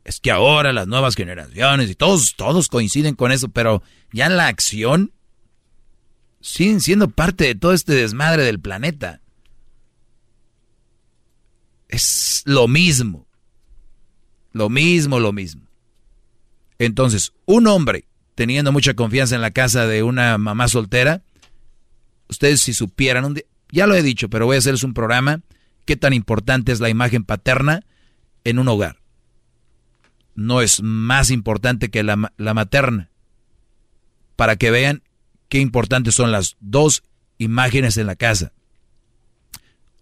Es 0.04 0.20
que 0.20 0.30
ahora 0.30 0.72
las 0.72 0.86
nuevas 0.86 1.14
generaciones 1.14 1.90
y 1.90 1.94
todos, 1.94 2.36
todos 2.36 2.68
coinciden 2.68 3.14
con 3.14 3.32
eso, 3.32 3.48
pero 3.48 3.82
ya 4.12 4.26
en 4.26 4.36
la 4.36 4.48
acción 4.48 5.12
siguen 6.40 6.80
siendo 6.80 7.08
parte 7.08 7.44
de 7.44 7.54
todo 7.54 7.72
este 7.72 7.94
desmadre 7.94 8.44
del 8.44 8.60
planeta. 8.60 9.20
Es 11.88 12.42
lo 12.46 12.68
mismo. 12.68 13.26
Lo 14.52 14.68
mismo, 14.68 15.20
lo 15.20 15.32
mismo. 15.32 15.62
Entonces, 16.78 17.32
un 17.44 17.66
hombre 17.66 18.06
teniendo 18.34 18.72
mucha 18.72 18.94
confianza 18.94 19.34
en 19.34 19.40
la 19.40 19.52
casa 19.52 19.86
de 19.86 20.02
una 20.02 20.38
mamá 20.38 20.68
soltera, 20.68 21.22
ustedes 22.28 22.62
si 22.62 22.74
supieran, 22.74 23.24
un 23.24 23.40
ya 23.70 23.86
lo 23.86 23.94
he 23.94 24.02
dicho, 24.02 24.28
pero 24.28 24.46
voy 24.46 24.56
a 24.56 24.58
hacerles 24.58 24.84
un 24.84 24.94
programa, 24.94 25.42
qué 25.84 25.96
tan 25.96 26.12
importante 26.12 26.72
es 26.72 26.80
la 26.80 26.88
imagen 26.88 27.24
paterna 27.24 27.84
en 28.44 28.58
un 28.58 28.68
hogar. 28.68 29.00
No 30.34 30.60
es 30.60 30.82
más 30.82 31.30
importante 31.30 31.90
que 31.90 32.02
la, 32.02 32.32
la 32.36 32.54
materna. 32.54 33.10
Para 34.36 34.56
que 34.56 34.70
vean 34.70 35.02
qué 35.48 35.58
importantes 35.58 36.14
son 36.14 36.32
las 36.32 36.56
dos 36.60 37.02
imágenes 37.38 37.96
en 37.96 38.06
la 38.06 38.16
casa. 38.16 38.52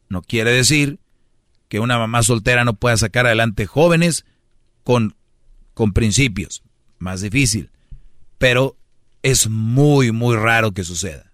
No 0.08 0.22
quiere 0.22 0.50
decir 0.52 0.98
que 1.72 1.80
una 1.80 1.96
mamá 1.96 2.22
soltera 2.22 2.66
no 2.66 2.74
pueda 2.74 2.98
sacar 2.98 3.24
adelante 3.24 3.64
jóvenes 3.64 4.26
con, 4.84 5.16
con 5.72 5.94
principios. 5.94 6.62
Más 6.98 7.22
difícil. 7.22 7.70
Pero 8.36 8.76
es 9.22 9.48
muy, 9.48 10.12
muy 10.12 10.36
raro 10.36 10.72
que 10.72 10.84
suceda. 10.84 11.32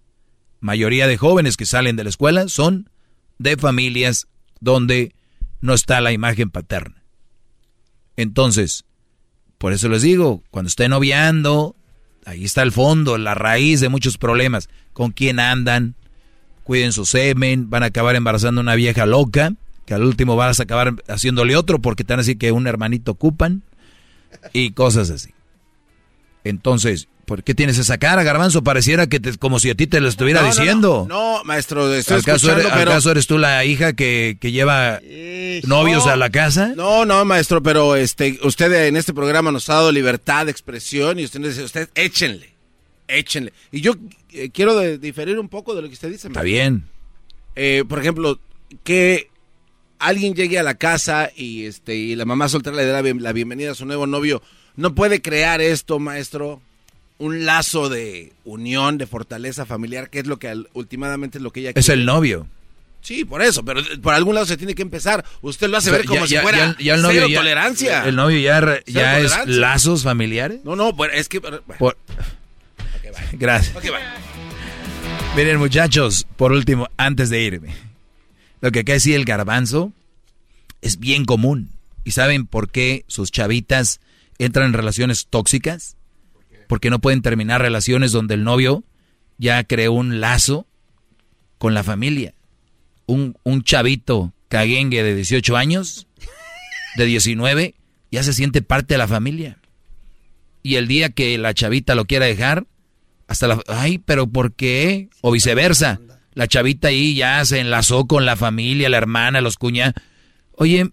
Mayoría 0.61 1.09
de 1.09 1.17
jóvenes 1.17 1.57
que 1.57 1.67
salen 1.67 1.97
de 1.97 2.05
la 2.05 2.11
escuela 2.11 2.49
son 2.49 2.89
de 3.39 3.57
familias 3.57 4.29
donde 4.61 5.13
no 5.61 5.75
está 5.75 6.01
la 6.01 6.13
imagen 6.13 6.51
paterna. 6.51 7.03
Entonces, 8.17 8.85
por 9.59 9.73
eso 9.73 9.89
les 9.89 10.03
digo, 10.03 10.45
cuando 10.53 10.69
estén 10.69 10.91
noviando, 10.91 11.75
ahí 12.27 12.45
está 12.45 12.63
el 12.63 12.71
fondo, 12.71 13.19
la 13.19 13.35
raíz 13.35 13.81
de 13.81 13.89
muchos 13.89 14.19
problemas. 14.19 14.69
¿Con 14.93 15.11
quién 15.11 15.41
andan? 15.41 15.97
Cuiden 16.63 16.93
su 16.93 17.07
semen, 17.07 17.71
van 17.71 17.83
a 17.83 17.87
acabar 17.87 18.15
embarazando 18.15 18.61
a 18.61 18.63
una 18.63 18.77
vieja 18.77 19.05
loca 19.05 19.57
que 19.89 19.95
al 19.95 20.05
último 20.05 20.37
vas 20.37 20.61
a 20.61 20.65
acabar 20.65 21.03
haciéndole 21.09 21.57
otro 21.57 21.79
porque 21.79 22.05
te 22.05 22.13
van 22.13 22.19
a 22.19 22.23
decir 22.23 22.37
que 22.37 22.53
un 22.53 22.67
hermanito 22.67 23.13
ocupan 23.13 23.63
y 24.53 24.73
cosas 24.73 25.09
así. 25.09 25.31
Entonces, 26.45 27.09
¿por 27.25 27.43
qué 27.43 27.55
tienes 27.55 27.79
esa 27.79 27.97
cara, 27.97 28.23
Garbanzo? 28.23 28.63
Pareciera 28.63 29.07
que 29.07 29.19
te, 29.19 29.39
como 29.39 29.59
si 29.59 29.71
a 29.71 29.75
ti 29.75 29.87
te 29.87 30.03
lo 30.03 30.09
estuviera 30.09 30.43
diciendo. 30.43 31.07
No, 31.09 31.43
maestro, 31.45 31.95
estoy 31.95 32.19
¿Acaso, 32.19 32.53
eres, 32.53 32.67
pero... 32.67 32.91
¿Acaso 32.91 33.11
eres 33.13 33.27
tú 33.27 33.39
la 33.39 33.65
hija 33.65 33.95
que, 33.95 34.37
que 34.39 34.53
lleva 34.53 35.01
novios 35.65 36.07
a 36.07 36.17
la 36.17 36.29
casa? 36.29 36.75
No, 36.77 37.07
no, 37.07 37.25
maestro, 37.25 37.63
pero 37.63 37.97
este, 37.97 38.39
usted 38.43 38.71
en 38.89 38.97
este 38.99 39.15
programa 39.15 39.53
nos 39.53 39.71
ha 39.71 39.75
dado 39.77 39.91
libertad 39.91 40.45
de 40.45 40.53
expresión 40.53 41.19
y 41.19 41.25
usted 41.25 41.41
dice, 41.41 41.65
usted 41.65 41.89
échenle, 41.95 42.53
échenle. 43.09 43.55
Y 43.73 43.81
yo 43.81 43.95
eh, 44.35 44.51
quiero 44.51 44.77
de, 44.77 44.99
diferir 44.99 45.39
un 45.39 45.49
poco 45.49 45.75
de 45.75 45.81
lo 45.81 45.89
que 45.89 45.95
usted 45.95 46.11
dice. 46.11 46.29
Está 46.29 46.43
bien. 46.43 46.85
Eh, 47.57 47.85
por 47.89 47.99
ejemplo, 48.01 48.39
que 48.85 49.31
alguien 49.99 50.35
llegue 50.35 50.59
a 50.59 50.63
la 50.63 50.75
casa 50.75 51.31
y 51.35 51.67
este 51.67 51.95
y 51.95 52.17
la 52.17 52.25
mamá 52.25 52.49
soltera 52.49 52.77
le 52.77 52.87
da 52.87 53.03
la 53.03 53.33
bienvenida 53.33 53.73
a 53.73 53.75
su 53.75 53.87
nuevo 53.87 54.07
novio, 54.07 54.43
no 54.77 54.95
puede 54.95 55.21
crear 55.21 55.61
esto, 55.61 55.99
maestro, 55.99 56.61
un 57.19 57.45
lazo 57.45 57.89
de 57.89 58.33
unión, 58.45 58.99
de 58.99 59.07
fortaleza 59.07 59.67
familiar, 59.67 60.09
que 60.11 60.21
es 60.21 60.27
lo 60.27 60.39
que 60.39 60.65
últimamente 60.73 61.39
es 61.39 61.43
lo 61.43 61.51
que 61.51 61.61
ella 61.61 61.73
Es 61.75 61.89
el 61.89 62.05
novio. 62.05 62.47
Sí, 63.01 63.25
por 63.25 63.43
eso, 63.43 63.65
pero 63.65 63.81
por 64.03 64.15
algún 64.15 64.35
lado 64.35 64.47
se 64.47 64.57
tiene 64.57 64.75
que 64.75 64.83
empezar. 64.83 65.25
Usted 65.41 65.69
lo 65.69 65.79
hace 65.79 65.91
ver 65.91 66.05
como 66.05 66.27
si 66.27 66.37
fuera 66.37 66.77
ya, 66.79 66.95
el 66.95 67.03
novio 67.03 67.27
tolerancia. 67.33 68.05
¿El 68.05 68.17
novio 68.17 68.39
ya, 68.39 68.81
ya 68.87 69.21
es 69.21 69.33
lazos 69.47 70.03
familiares? 70.03 70.61
No, 70.65 70.77
no, 70.77 70.95
es 71.13 71.29
que... 71.29 71.41
Gracias. 73.33 73.77
Miren, 75.37 75.59
muchachos, 75.59 76.27
por 76.37 76.53
último, 76.53 76.89
antes 76.97 77.31
de 77.31 77.41
irme. 77.41 77.88
Lo 78.61 78.73
que 78.73 78.81
acá 78.81 78.93
decía 78.95 79.17
el 79.17 79.25
garbanzo 79.25 79.93
es 80.81 80.99
bien 80.99 81.25
común. 81.25 81.71
¿Y 82.05 82.13
saben 82.13 82.47
por 82.47 82.71
qué 82.71 83.05
sus 83.07 83.31
chavitas 83.31 84.01
entran 84.39 84.67
en 84.67 84.73
relaciones 84.73 85.27
tóxicas? 85.29 85.97
Porque 86.69 86.91
no 86.91 87.01
pueden 87.01 87.23
terminar 87.23 87.61
relaciones 87.61 88.13
donde 88.13 88.35
el 88.35 88.45
novio 88.45 88.85
ya 89.39 89.63
creó 89.65 89.93
un 89.93 90.21
lazo 90.21 90.67
con 91.59 91.75
la 91.75 91.85
familia. 91.85 92.35
Un, 93.07 93.37
un 93.43 93.63
chavito 93.63 94.33
caguengue 94.49 95.03
de 95.03 95.15
18 95.15 95.57
años, 95.57 96.07
de 96.97 97.07
19, 97.07 97.75
ya 98.11 98.23
se 98.23 98.33
siente 98.33 98.63
parte 98.63 98.95
de 98.95 98.99
la 98.99 99.09
familia. 99.09 99.59
Y 100.63 100.77
el 100.77 100.89
día 100.89 101.11
que 101.11 101.39
la 101.39 101.55
chavita 101.55 101.95
lo 101.95 102.07
quiera 102.07 102.27
dejar, 102.27 102.67
hasta 103.29 103.47
la... 103.47 103.63
Ay, 103.69 103.99
pero 103.99 104.27
¿por 104.27 104.55
qué? 104.55 105.09
O 105.21 105.31
viceversa 105.31 106.01
la 106.39 106.47
chavita 106.47 106.87
ahí 106.87 107.17
ya 107.17 107.45
se 107.45 107.59
enlazó 107.59 108.07
con 108.07 108.25
la 108.25 108.37
familia, 108.37 108.89
la 108.89 108.97
hermana, 108.97 109.41
los 109.41 109.57
cuñados. 109.57 110.01
Oye, 110.53 110.93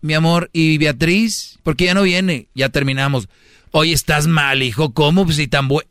mi 0.00 0.14
amor, 0.14 0.50
¿y 0.52 0.78
Beatriz? 0.78 1.60
¿Por 1.62 1.76
qué 1.76 1.84
ya 1.84 1.94
no 1.94 2.02
viene? 2.02 2.48
Ya 2.52 2.70
terminamos. 2.70 3.28
Oye, 3.70 3.92
estás 3.92 4.26
mal, 4.26 4.64
hijo. 4.64 4.92
¿Cómo? 4.92 5.24
Pues 5.26 5.36
si 5.36 5.46
tan 5.46 5.68
bueno. 5.68 5.88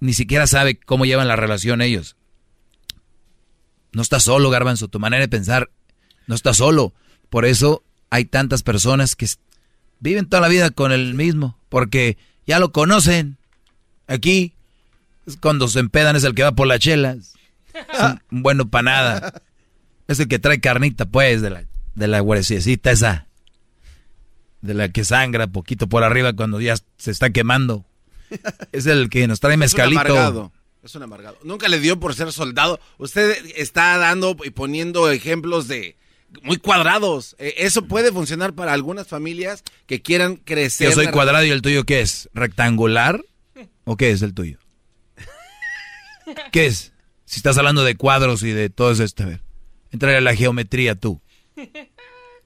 Ni 0.00 0.12
siquiera 0.12 0.46
sabe 0.46 0.78
cómo 0.78 1.06
llevan 1.06 1.28
la 1.28 1.36
relación 1.36 1.80
ellos. 1.80 2.16
No 3.90 4.02
estás 4.02 4.24
solo, 4.24 4.50
Garbanzo. 4.50 4.88
Tu 4.88 4.98
manera 4.98 5.22
de 5.22 5.28
pensar 5.28 5.70
no 6.26 6.34
está 6.34 6.52
solo. 6.52 6.92
Por 7.30 7.46
eso 7.46 7.82
hay 8.10 8.26
tantas 8.26 8.64
personas 8.64 9.16
que 9.16 9.28
viven 10.00 10.28
toda 10.28 10.42
la 10.42 10.48
vida 10.48 10.68
con 10.68 10.92
el 10.92 11.14
mismo. 11.14 11.58
Porque 11.70 12.18
ya 12.46 12.58
lo 12.58 12.70
conocen. 12.70 13.38
Aquí. 14.08 14.52
Es 15.26 15.38
cuando 15.38 15.68
se 15.68 15.80
empedan 15.80 16.16
es 16.16 16.24
el 16.24 16.34
que 16.34 16.42
va 16.42 16.52
por 16.52 16.66
las 16.66 16.80
chelas. 16.80 17.32
Un, 18.00 18.20
bueno 18.42 18.68
para 18.68 18.82
nada. 18.82 19.42
Es 20.08 20.20
el 20.20 20.28
que 20.28 20.38
trae 20.38 20.60
carnita, 20.60 21.06
pues, 21.06 21.42
de 21.42 21.50
la, 21.50 21.64
de 21.94 22.08
la 22.08 22.22
huereciecita 22.22 22.90
esa. 22.90 23.26
De 24.60 24.74
la 24.74 24.88
que 24.88 25.04
sangra 25.04 25.46
poquito 25.46 25.88
por 25.88 26.04
arriba 26.04 26.32
cuando 26.32 26.60
ya 26.60 26.76
se 26.96 27.10
está 27.10 27.30
quemando. 27.30 27.84
Es 28.72 28.86
el 28.86 29.08
que 29.10 29.26
nos 29.28 29.40
trae 29.40 29.56
mezcalito. 29.56 30.00
Es 30.00 30.10
un 30.10 30.16
amargado. 30.16 30.52
Es 30.82 30.94
un 30.94 31.02
amargado. 31.02 31.38
Nunca 31.42 31.68
le 31.68 31.80
dio 31.80 31.98
por 31.98 32.14
ser 32.14 32.32
soldado. 32.32 32.80
Usted 32.98 33.36
está 33.56 33.96
dando 33.98 34.36
y 34.44 34.50
poniendo 34.50 35.10
ejemplos 35.10 35.68
de 35.68 35.96
muy 36.42 36.58
cuadrados. 36.58 37.36
E, 37.38 37.54
eso 37.58 37.86
puede 37.86 38.12
funcionar 38.12 38.54
para 38.54 38.72
algunas 38.72 39.06
familias 39.06 39.62
que 39.86 40.02
quieran 40.02 40.36
crecer. 40.36 40.88
Yo 40.88 40.94
soy 40.94 41.08
cuadrado 41.08 41.44
y 41.44 41.50
el 41.50 41.62
tuyo 41.62 41.84
qué 41.84 42.00
es? 42.00 42.28
¿Rectangular? 42.34 43.24
¿O 43.84 43.96
qué 43.96 44.10
es 44.10 44.22
el 44.22 44.34
tuyo? 44.34 44.58
¿Qué 46.52 46.66
es? 46.66 46.92
Si 47.26 47.40
estás 47.40 47.58
hablando 47.58 47.84
de 47.84 47.96
cuadros 47.96 48.42
y 48.42 48.52
de 48.52 48.70
todo 48.70 48.92
esto, 48.92 49.24
a 49.24 49.26
ver. 49.26 49.42
Entra 49.90 50.16
a 50.16 50.20
la 50.20 50.34
geometría 50.34 50.94
tú. 50.94 51.20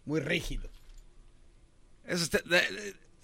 Muy 0.05 0.21
rígido. 0.21 0.69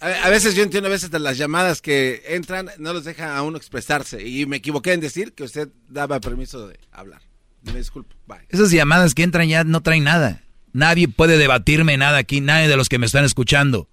a 0.00 0.28
veces 0.30 0.54
yo 0.54 0.62
entiendo 0.62 0.88
a 0.88 0.92
veces 0.92 1.10
de 1.10 1.18
las 1.18 1.38
llamadas 1.38 1.80
que 1.80 2.22
entran 2.28 2.70
no 2.78 2.92
los 2.92 3.04
deja 3.04 3.36
a 3.36 3.42
uno 3.42 3.56
expresarse 3.56 4.26
y 4.26 4.46
me 4.46 4.56
equivoqué 4.56 4.92
en 4.92 5.00
decir 5.00 5.32
que 5.32 5.42
usted 5.42 5.68
daba 5.88 6.20
permiso 6.20 6.68
de 6.68 6.78
hablar. 6.92 7.22
Me 7.62 7.78
disculpo. 7.78 8.14
Esas 8.48 8.70
llamadas 8.70 9.14
que 9.14 9.22
entran 9.22 9.48
ya 9.48 9.64
no 9.64 9.80
traen 9.80 10.04
nada. 10.04 10.42
Nadie 10.72 11.08
puede 11.08 11.38
debatirme 11.38 11.96
nada 11.96 12.18
aquí, 12.18 12.40
nadie 12.40 12.68
de 12.68 12.76
los 12.76 12.88
que 12.88 12.98
me 12.98 13.06
están 13.06 13.24
escuchando. 13.24 13.88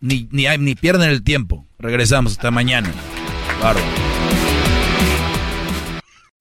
Ni, 0.00 0.28
ni, 0.30 0.46
ni 0.58 0.74
pierden 0.74 1.08
el 1.10 1.22
tiempo. 1.22 1.66
Regresamos 1.78 2.32
hasta 2.32 2.50
mañana. 2.50 2.92
Bárbaro. 3.60 4.11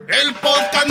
El 0.07 0.33
podcast 0.35 0.90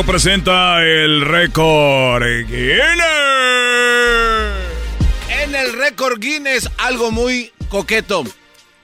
garbanzo 0.00 0.04
presenta 0.04 0.82
el 0.84 1.20
récord 1.22 2.22
Guinness. 2.46 3.04
En 5.42 5.54
el 5.54 5.72
récord 5.74 6.18
Guinness, 6.20 6.68
algo 6.78 7.10
muy 7.10 7.52
coqueto. 7.68 8.24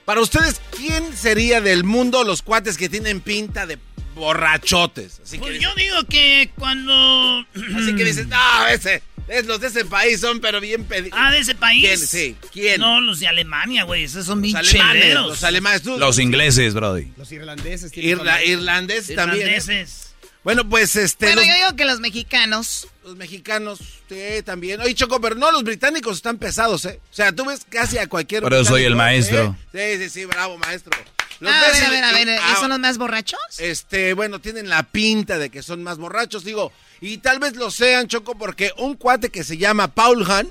Para 0.05 0.21
ustedes, 0.21 0.61
¿quién 0.75 1.15
sería 1.15 1.59
del 1.61 1.83
mundo 1.83 2.23
los 2.23 2.41
cuates 2.41 2.77
que 2.77 2.87
tienen 2.89 3.19
pinta 3.21 3.65
de 3.65 3.77
borrachotes? 4.15 5.19
Así 5.23 5.37
Pues 5.37 5.53
que 5.53 5.59
yo 5.59 5.73
digo 5.75 6.03
que 6.09 6.51
cuando... 6.57 7.45
Así 7.75 7.95
que 7.95 8.03
dices, 8.05 8.27
no, 8.27 8.67
ese, 8.67 9.01
es 9.27 9.45
los 9.45 9.59
de 9.59 9.67
ese 9.67 9.85
país 9.85 10.21
son, 10.21 10.39
pero 10.39 10.61
bien 10.61 10.85
pedidos. 10.85 11.17
Ah, 11.21 11.31
¿de 11.31 11.39
ese 11.39 11.55
país? 11.55 11.81
¿Quién? 11.85 11.97
Sí, 11.99 12.35
¿quién? 12.53 12.79
No, 12.81 13.01
los 13.01 13.19
de 13.19 13.27
Alemania, 13.27 13.83
güey. 13.83 14.03
Esos 14.03 14.25
son 14.25 14.41
bien 14.41 14.55
Los 14.57 14.69
alemanes, 14.69 15.01
cheleros. 15.03 15.27
los 15.27 15.43
alemanes. 15.43 15.81
tú- 15.81 15.97
Los 15.97 16.19
ingleses, 16.19 16.73
Brody. 16.73 17.11
Los 17.17 17.31
irlandeses. 17.31 17.91
Irla- 17.93 18.43
irlandeses 18.45 19.15
también. 19.15 19.47
¿eh? 19.47 19.51
Irlandeses. 19.57 20.06
Bueno, 20.47 20.69
pues 20.69 20.95
este. 20.95 21.25
Bueno, 21.25 21.41
los, 21.41 21.49
yo 21.49 21.55
digo 21.55 21.75
que 21.75 21.83
los 21.83 21.99
mexicanos. 21.99 22.87
los 23.03 23.17
mexicanos, 23.17 23.79
sí, 24.07 24.41
también. 24.45 24.79
Oye, 24.79 24.95
Choco, 24.95 25.19
pero 25.19 25.35
no, 25.35 25.51
los 25.51 25.61
británicos 25.65 26.15
están 26.15 26.37
pesados, 26.37 26.85
¿eh? 26.85 27.01
O 27.11 27.13
sea, 27.13 27.33
tú 27.33 27.43
ves 27.43 27.65
casi 27.67 27.97
a 27.97 28.07
cualquier. 28.07 28.43
Por 28.43 28.53
eso 28.53 28.63
soy 28.63 28.85
el 28.85 28.95
maestro. 28.95 29.57
¿eh? 29.73 29.97
Sí, 29.97 30.03
sí, 30.05 30.09
sí, 30.09 30.25
bravo, 30.25 30.57
maestro. 30.57 30.97
Los 31.41 31.51
Ah, 31.51 31.59
a 31.59 31.71
ver, 31.73 31.83
a 31.83 31.89
ver, 31.89 32.03
a 32.05 32.11
ver. 32.13 32.27
y- 32.29 32.31
¿Y 32.31 32.37
ah, 32.41 32.55
son 32.61 32.69
los 32.69 32.79
más 32.79 32.97
borrachos? 32.97 33.41
Este, 33.57 34.13
bueno, 34.13 34.39
tienen 34.39 34.69
la 34.69 34.83
pinta 34.83 35.37
de 35.37 35.49
que 35.49 35.61
son 35.61 35.83
más 35.83 35.97
borrachos, 35.97 36.45
digo. 36.45 36.71
Y 37.01 37.17
tal 37.17 37.39
vez 37.39 37.57
lo 37.57 37.69
sean, 37.69 38.07
Choco, 38.07 38.37
porque 38.37 38.71
un 38.77 38.95
cuate 38.95 39.27
que 39.29 39.43
se 39.43 39.57
llama 39.57 39.89
Paul 39.89 40.25
Han, 40.31 40.47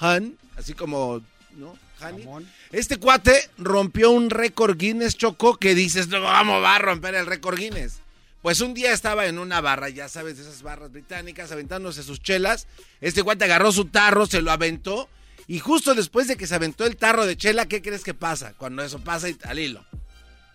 Han, 0.00 0.34
así 0.56 0.74
como, 0.74 1.22
¿no? 1.52 1.78
Hani. 2.00 2.24
Este 2.72 2.96
cuate 2.96 3.50
rompió 3.56 4.10
un 4.10 4.30
récord 4.30 4.76
Guinness, 4.76 5.16
Choco, 5.16 5.58
que 5.58 5.76
dices, 5.76 6.08
no, 6.08 6.22
vamos, 6.22 6.60
va 6.60 6.74
a 6.74 6.78
romper 6.80 7.14
el 7.14 7.26
récord 7.26 7.56
Guinness. 7.56 8.01
Pues 8.42 8.60
un 8.60 8.74
día 8.74 8.92
estaba 8.92 9.26
en 9.26 9.38
una 9.38 9.60
barra, 9.60 9.88
ya 9.88 10.08
sabes, 10.08 10.36
de 10.36 10.42
esas 10.42 10.62
barras 10.62 10.90
británicas, 10.90 11.52
aventándose 11.52 12.02
sus 12.02 12.20
chelas. 12.20 12.66
Este 13.00 13.22
cuate 13.22 13.44
agarró 13.44 13.70
su 13.70 13.84
tarro, 13.84 14.26
se 14.26 14.42
lo 14.42 14.50
aventó. 14.50 15.08
Y 15.46 15.60
justo 15.60 15.94
después 15.94 16.26
de 16.26 16.36
que 16.36 16.48
se 16.48 16.56
aventó 16.56 16.84
el 16.84 16.96
tarro 16.96 17.24
de 17.24 17.36
chela, 17.36 17.66
¿qué 17.66 17.80
crees 17.82 18.02
que 18.02 18.14
pasa? 18.14 18.54
Cuando 18.58 18.82
eso 18.82 18.98
pasa 18.98 19.28
y 19.28 19.38
al 19.44 19.60
hilo. 19.60 19.84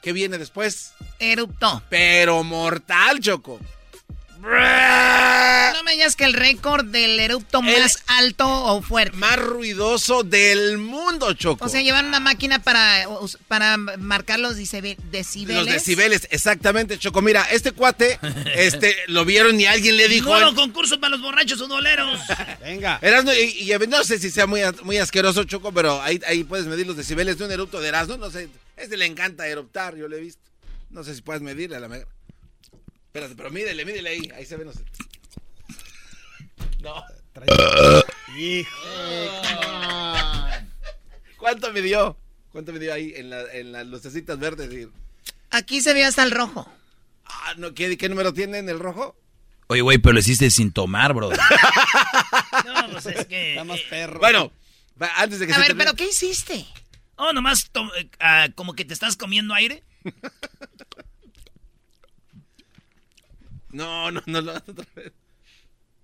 ¿Qué 0.02 0.12
viene 0.12 0.38
después? 0.38 0.94
Eruptó. 1.18 1.82
Pero 1.90 2.44
mortal, 2.44 3.22
Choco. 3.22 3.60
No 4.48 5.84
me 5.84 5.92
digas 5.94 6.16
que 6.16 6.26
el 6.26 6.34
récord 6.34 6.86
del 6.86 7.20
erupto 7.20 7.62
más 7.62 8.04
alto 8.08 8.48
o 8.48 8.82
fuerte. 8.82 9.16
Más 9.18 9.38
ruidoso 9.38 10.24
del 10.24 10.78
mundo, 10.78 11.34
Choco. 11.34 11.66
O 11.66 11.70
sea, 11.70 11.82
llevan 11.82 12.06
una 12.06 12.20
máquina 12.20 12.60
para, 12.60 13.06
para 13.48 13.78
marcar 13.78 14.40
los 14.40 14.58
decibel- 14.58 14.98
decibeles. 15.12 15.64
Los 15.66 15.74
decibeles, 15.74 16.28
exactamente, 16.32 16.98
Choco. 16.98 17.22
Mira, 17.22 17.44
este 17.52 17.72
cuate, 17.72 18.20
este, 18.56 18.96
lo 19.08 19.26
vieron 19.26 19.60
y 19.60 19.66
alguien 19.66 19.98
le 19.98 20.08
dijo. 20.08 20.30
Nuevo 20.30 20.56
concurso 20.56 21.00
para 21.00 21.12
los 21.12 21.22
borrachos 21.22 21.60
udoleros. 21.62 22.20
Venga. 22.62 23.00
Erasno, 23.02 23.34
y, 23.34 23.72
y 23.72 23.88
no 23.88 24.04
sé 24.04 24.20
si 24.20 24.30
sea 24.32 24.48
muy, 24.48 24.62
muy 24.84 24.98
asqueroso, 24.98 25.44
Choco, 25.44 25.72
pero 25.72 26.02
ahí, 26.02 26.20
ahí 26.28 26.44
puedes 26.44 26.66
medir 26.68 26.88
los 26.88 26.98
decibeles 26.98 27.38
de 27.38 27.46
un 27.46 27.52
erupto 27.52 27.80
de 27.82 27.90
Erasno. 27.90 28.18
No 28.18 28.32
sé, 28.32 28.50
este 28.78 28.98
le 28.98 29.06
encanta 29.06 29.48
eruptar, 29.48 29.96
yo 29.96 30.08
lo 30.08 30.16
he 30.16 30.22
visto. 30.22 30.42
No 30.90 31.04
sé 31.04 31.16
si 31.16 31.22
puedes 31.22 31.42
medirle 31.42 31.76
a 31.76 31.80
la 31.80 31.88
mega. 31.90 32.06
Espérate, 33.18 33.36
pero 33.36 33.50
mídele, 33.50 33.84
mídele 33.84 34.10
ahí. 34.10 34.32
Ahí 34.36 34.46
se 34.46 34.58
ve, 34.58 34.66
no 34.66 34.72
sé. 34.72 34.84
No. 36.82 37.04
¿Cuánto 41.38 41.72
midió? 41.74 42.16
¿Cuánto 42.52 42.74
midió 42.74 42.94
ahí 42.94 43.14
en, 43.16 43.30
la- 43.32 43.52
en 43.54 43.72
las 43.72 43.88
lucecitas 43.88 44.38
verdes? 44.38 44.72
Y- 44.72 44.88
Aquí 45.50 45.82
se 45.82 45.94
vio 45.96 46.08
hasta 46.08 46.22
el 46.24 46.30
rojo. 46.32 46.72
Ah, 47.26 47.54
no, 47.58 47.74
¿qué, 47.74 47.98
¿Qué 47.98 48.08
número 48.10 48.34
tiene 48.34 48.60
en 48.60 48.70
el 48.70 48.80
rojo? 48.80 49.16
Oye, 49.68 49.82
güey, 49.82 49.98
pero 49.98 50.14
lo 50.14 50.20
hiciste 50.20 50.50
sin 50.52 50.72
tomar, 50.72 51.14
bro. 51.14 51.30
No, 51.32 52.90
pues 52.92 53.06
es 53.08 53.26
que... 53.26 53.52
Está 53.52 53.64
más 53.64 53.80
perro. 53.90 54.20
Bueno, 54.20 54.52
antes 55.18 55.40
de 55.40 55.48
que 55.48 55.54
A 55.54 55.56
se 55.56 55.62
ver, 55.62 55.72
termine- 55.72 55.78
¿pero 55.86 55.96
qué 55.96 56.08
hiciste? 56.08 56.66
Oh, 57.16 57.34
nomás 57.34 57.70
to- 57.72 57.96
eh, 57.96 58.10
ah, 58.20 58.48
como 58.56 58.74
que 58.76 58.86
te 58.86 58.94
estás 58.94 59.18
comiendo 59.18 59.54
aire. 59.56 59.84
No, 63.78 64.10
no, 64.10 64.24
no, 64.26 64.42
no. 64.42 64.52
otra 64.54 64.86
vez. 64.96 65.14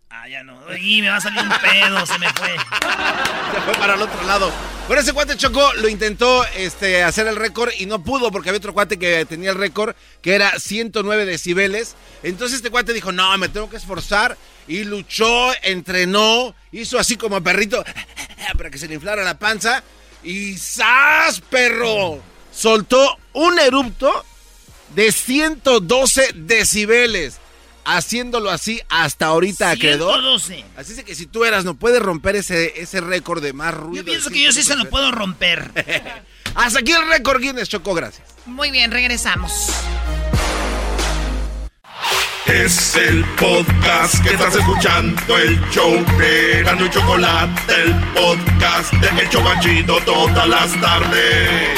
Ah, 0.07 0.29
ya 0.29 0.43
no. 0.43 0.61
Y 0.77 1.01
me 1.01 1.09
va 1.09 1.15
a 1.15 1.21
salir 1.21 1.41
un 1.41 1.49
pedo, 1.49 2.05
se 2.05 2.19
me 2.19 2.29
fue. 2.33 2.49
Se 2.49 3.61
fue 3.61 3.73
para 3.79 3.95
el 3.95 4.01
otro 4.03 4.21
lado. 4.27 4.51
Pero 4.87 5.01
ese 5.01 5.11
cuate 5.11 5.35
Choco 5.37 5.73
lo 5.73 5.87
intentó 5.89 6.45
este, 6.55 7.01
hacer 7.01 7.25
el 7.25 7.35
récord 7.35 7.71
y 7.79 7.87
no 7.87 8.03
pudo 8.03 8.31
porque 8.31 8.49
había 8.49 8.59
otro 8.59 8.75
cuate 8.75 8.99
que 8.99 9.25
tenía 9.25 9.49
el 9.49 9.57
récord 9.57 9.95
que 10.21 10.35
era 10.35 10.59
109 10.59 11.25
decibeles. 11.25 11.95
Entonces 12.21 12.57
este 12.57 12.69
cuate 12.69 12.93
dijo, 12.93 13.11
no, 13.11 13.35
me 13.39 13.49
tengo 13.49 13.71
que 13.71 13.77
esforzar. 13.77 14.37
Y 14.67 14.83
luchó, 14.83 15.51
entrenó, 15.63 16.53
hizo 16.71 16.99
así 16.99 17.17
como 17.17 17.41
perrito 17.41 17.83
para 18.55 18.69
que 18.69 18.77
se 18.77 18.87
le 18.87 18.93
inflara 18.93 19.23
la 19.23 19.39
panza. 19.39 19.83
Y 20.21 20.57
¡zas, 20.57 21.41
perro! 21.41 22.21
Soltó 22.51 23.17
un 23.33 23.57
erupto 23.57 24.23
de 24.93 25.11
112 25.11 26.33
decibeles. 26.35 27.39
Haciéndolo 27.85 28.49
así 28.49 28.81
hasta 28.89 29.25
ahorita 29.27 29.71
acreedor. 29.71 30.21
112. 30.21 30.65
Así 30.77 30.93
es 30.93 31.03
que 31.03 31.15
si 31.15 31.25
tú 31.25 31.43
eras, 31.45 31.65
no 31.65 31.75
puedes 31.75 32.01
romper 32.01 32.35
ese, 32.37 32.81
ese 32.81 33.01
récord 33.01 33.43
de 33.43 33.53
más 33.53 33.73
ruido. 33.73 34.03
Yo 34.03 34.05
pienso 34.05 34.29
que 34.29 34.41
yo 34.41 34.51
sí 34.51 34.63
se 34.63 34.75
lo 34.75 34.83
112. 34.83 34.89
puedo 34.91 35.11
romper. 35.11 35.71
Hasta 36.55 36.79
aquí 36.79 36.91
el 36.91 37.07
récord 37.09 37.41
Guinness, 37.41 37.67
Choco, 37.69 37.93
gracias. 37.93 38.27
Muy 38.45 38.71
bien, 38.71 38.91
regresamos. 38.91 39.69
Es 42.45 42.95
el 42.95 43.23
podcast 43.39 44.21
que 44.21 44.31
estás 44.33 44.53
escuchando, 44.55 45.37
el 45.37 45.59
show 45.71 45.91
de 46.19 46.59
Erasmo 46.59 46.85
y 46.85 46.89
Chocolate, 46.89 47.73
el 47.83 47.93
podcast 48.13 48.93
de 48.93 49.21
El 49.21 49.29
Chobachito 49.29 49.97
todas 50.05 50.47
las 50.47 50.79
tardes. 50.81 51.69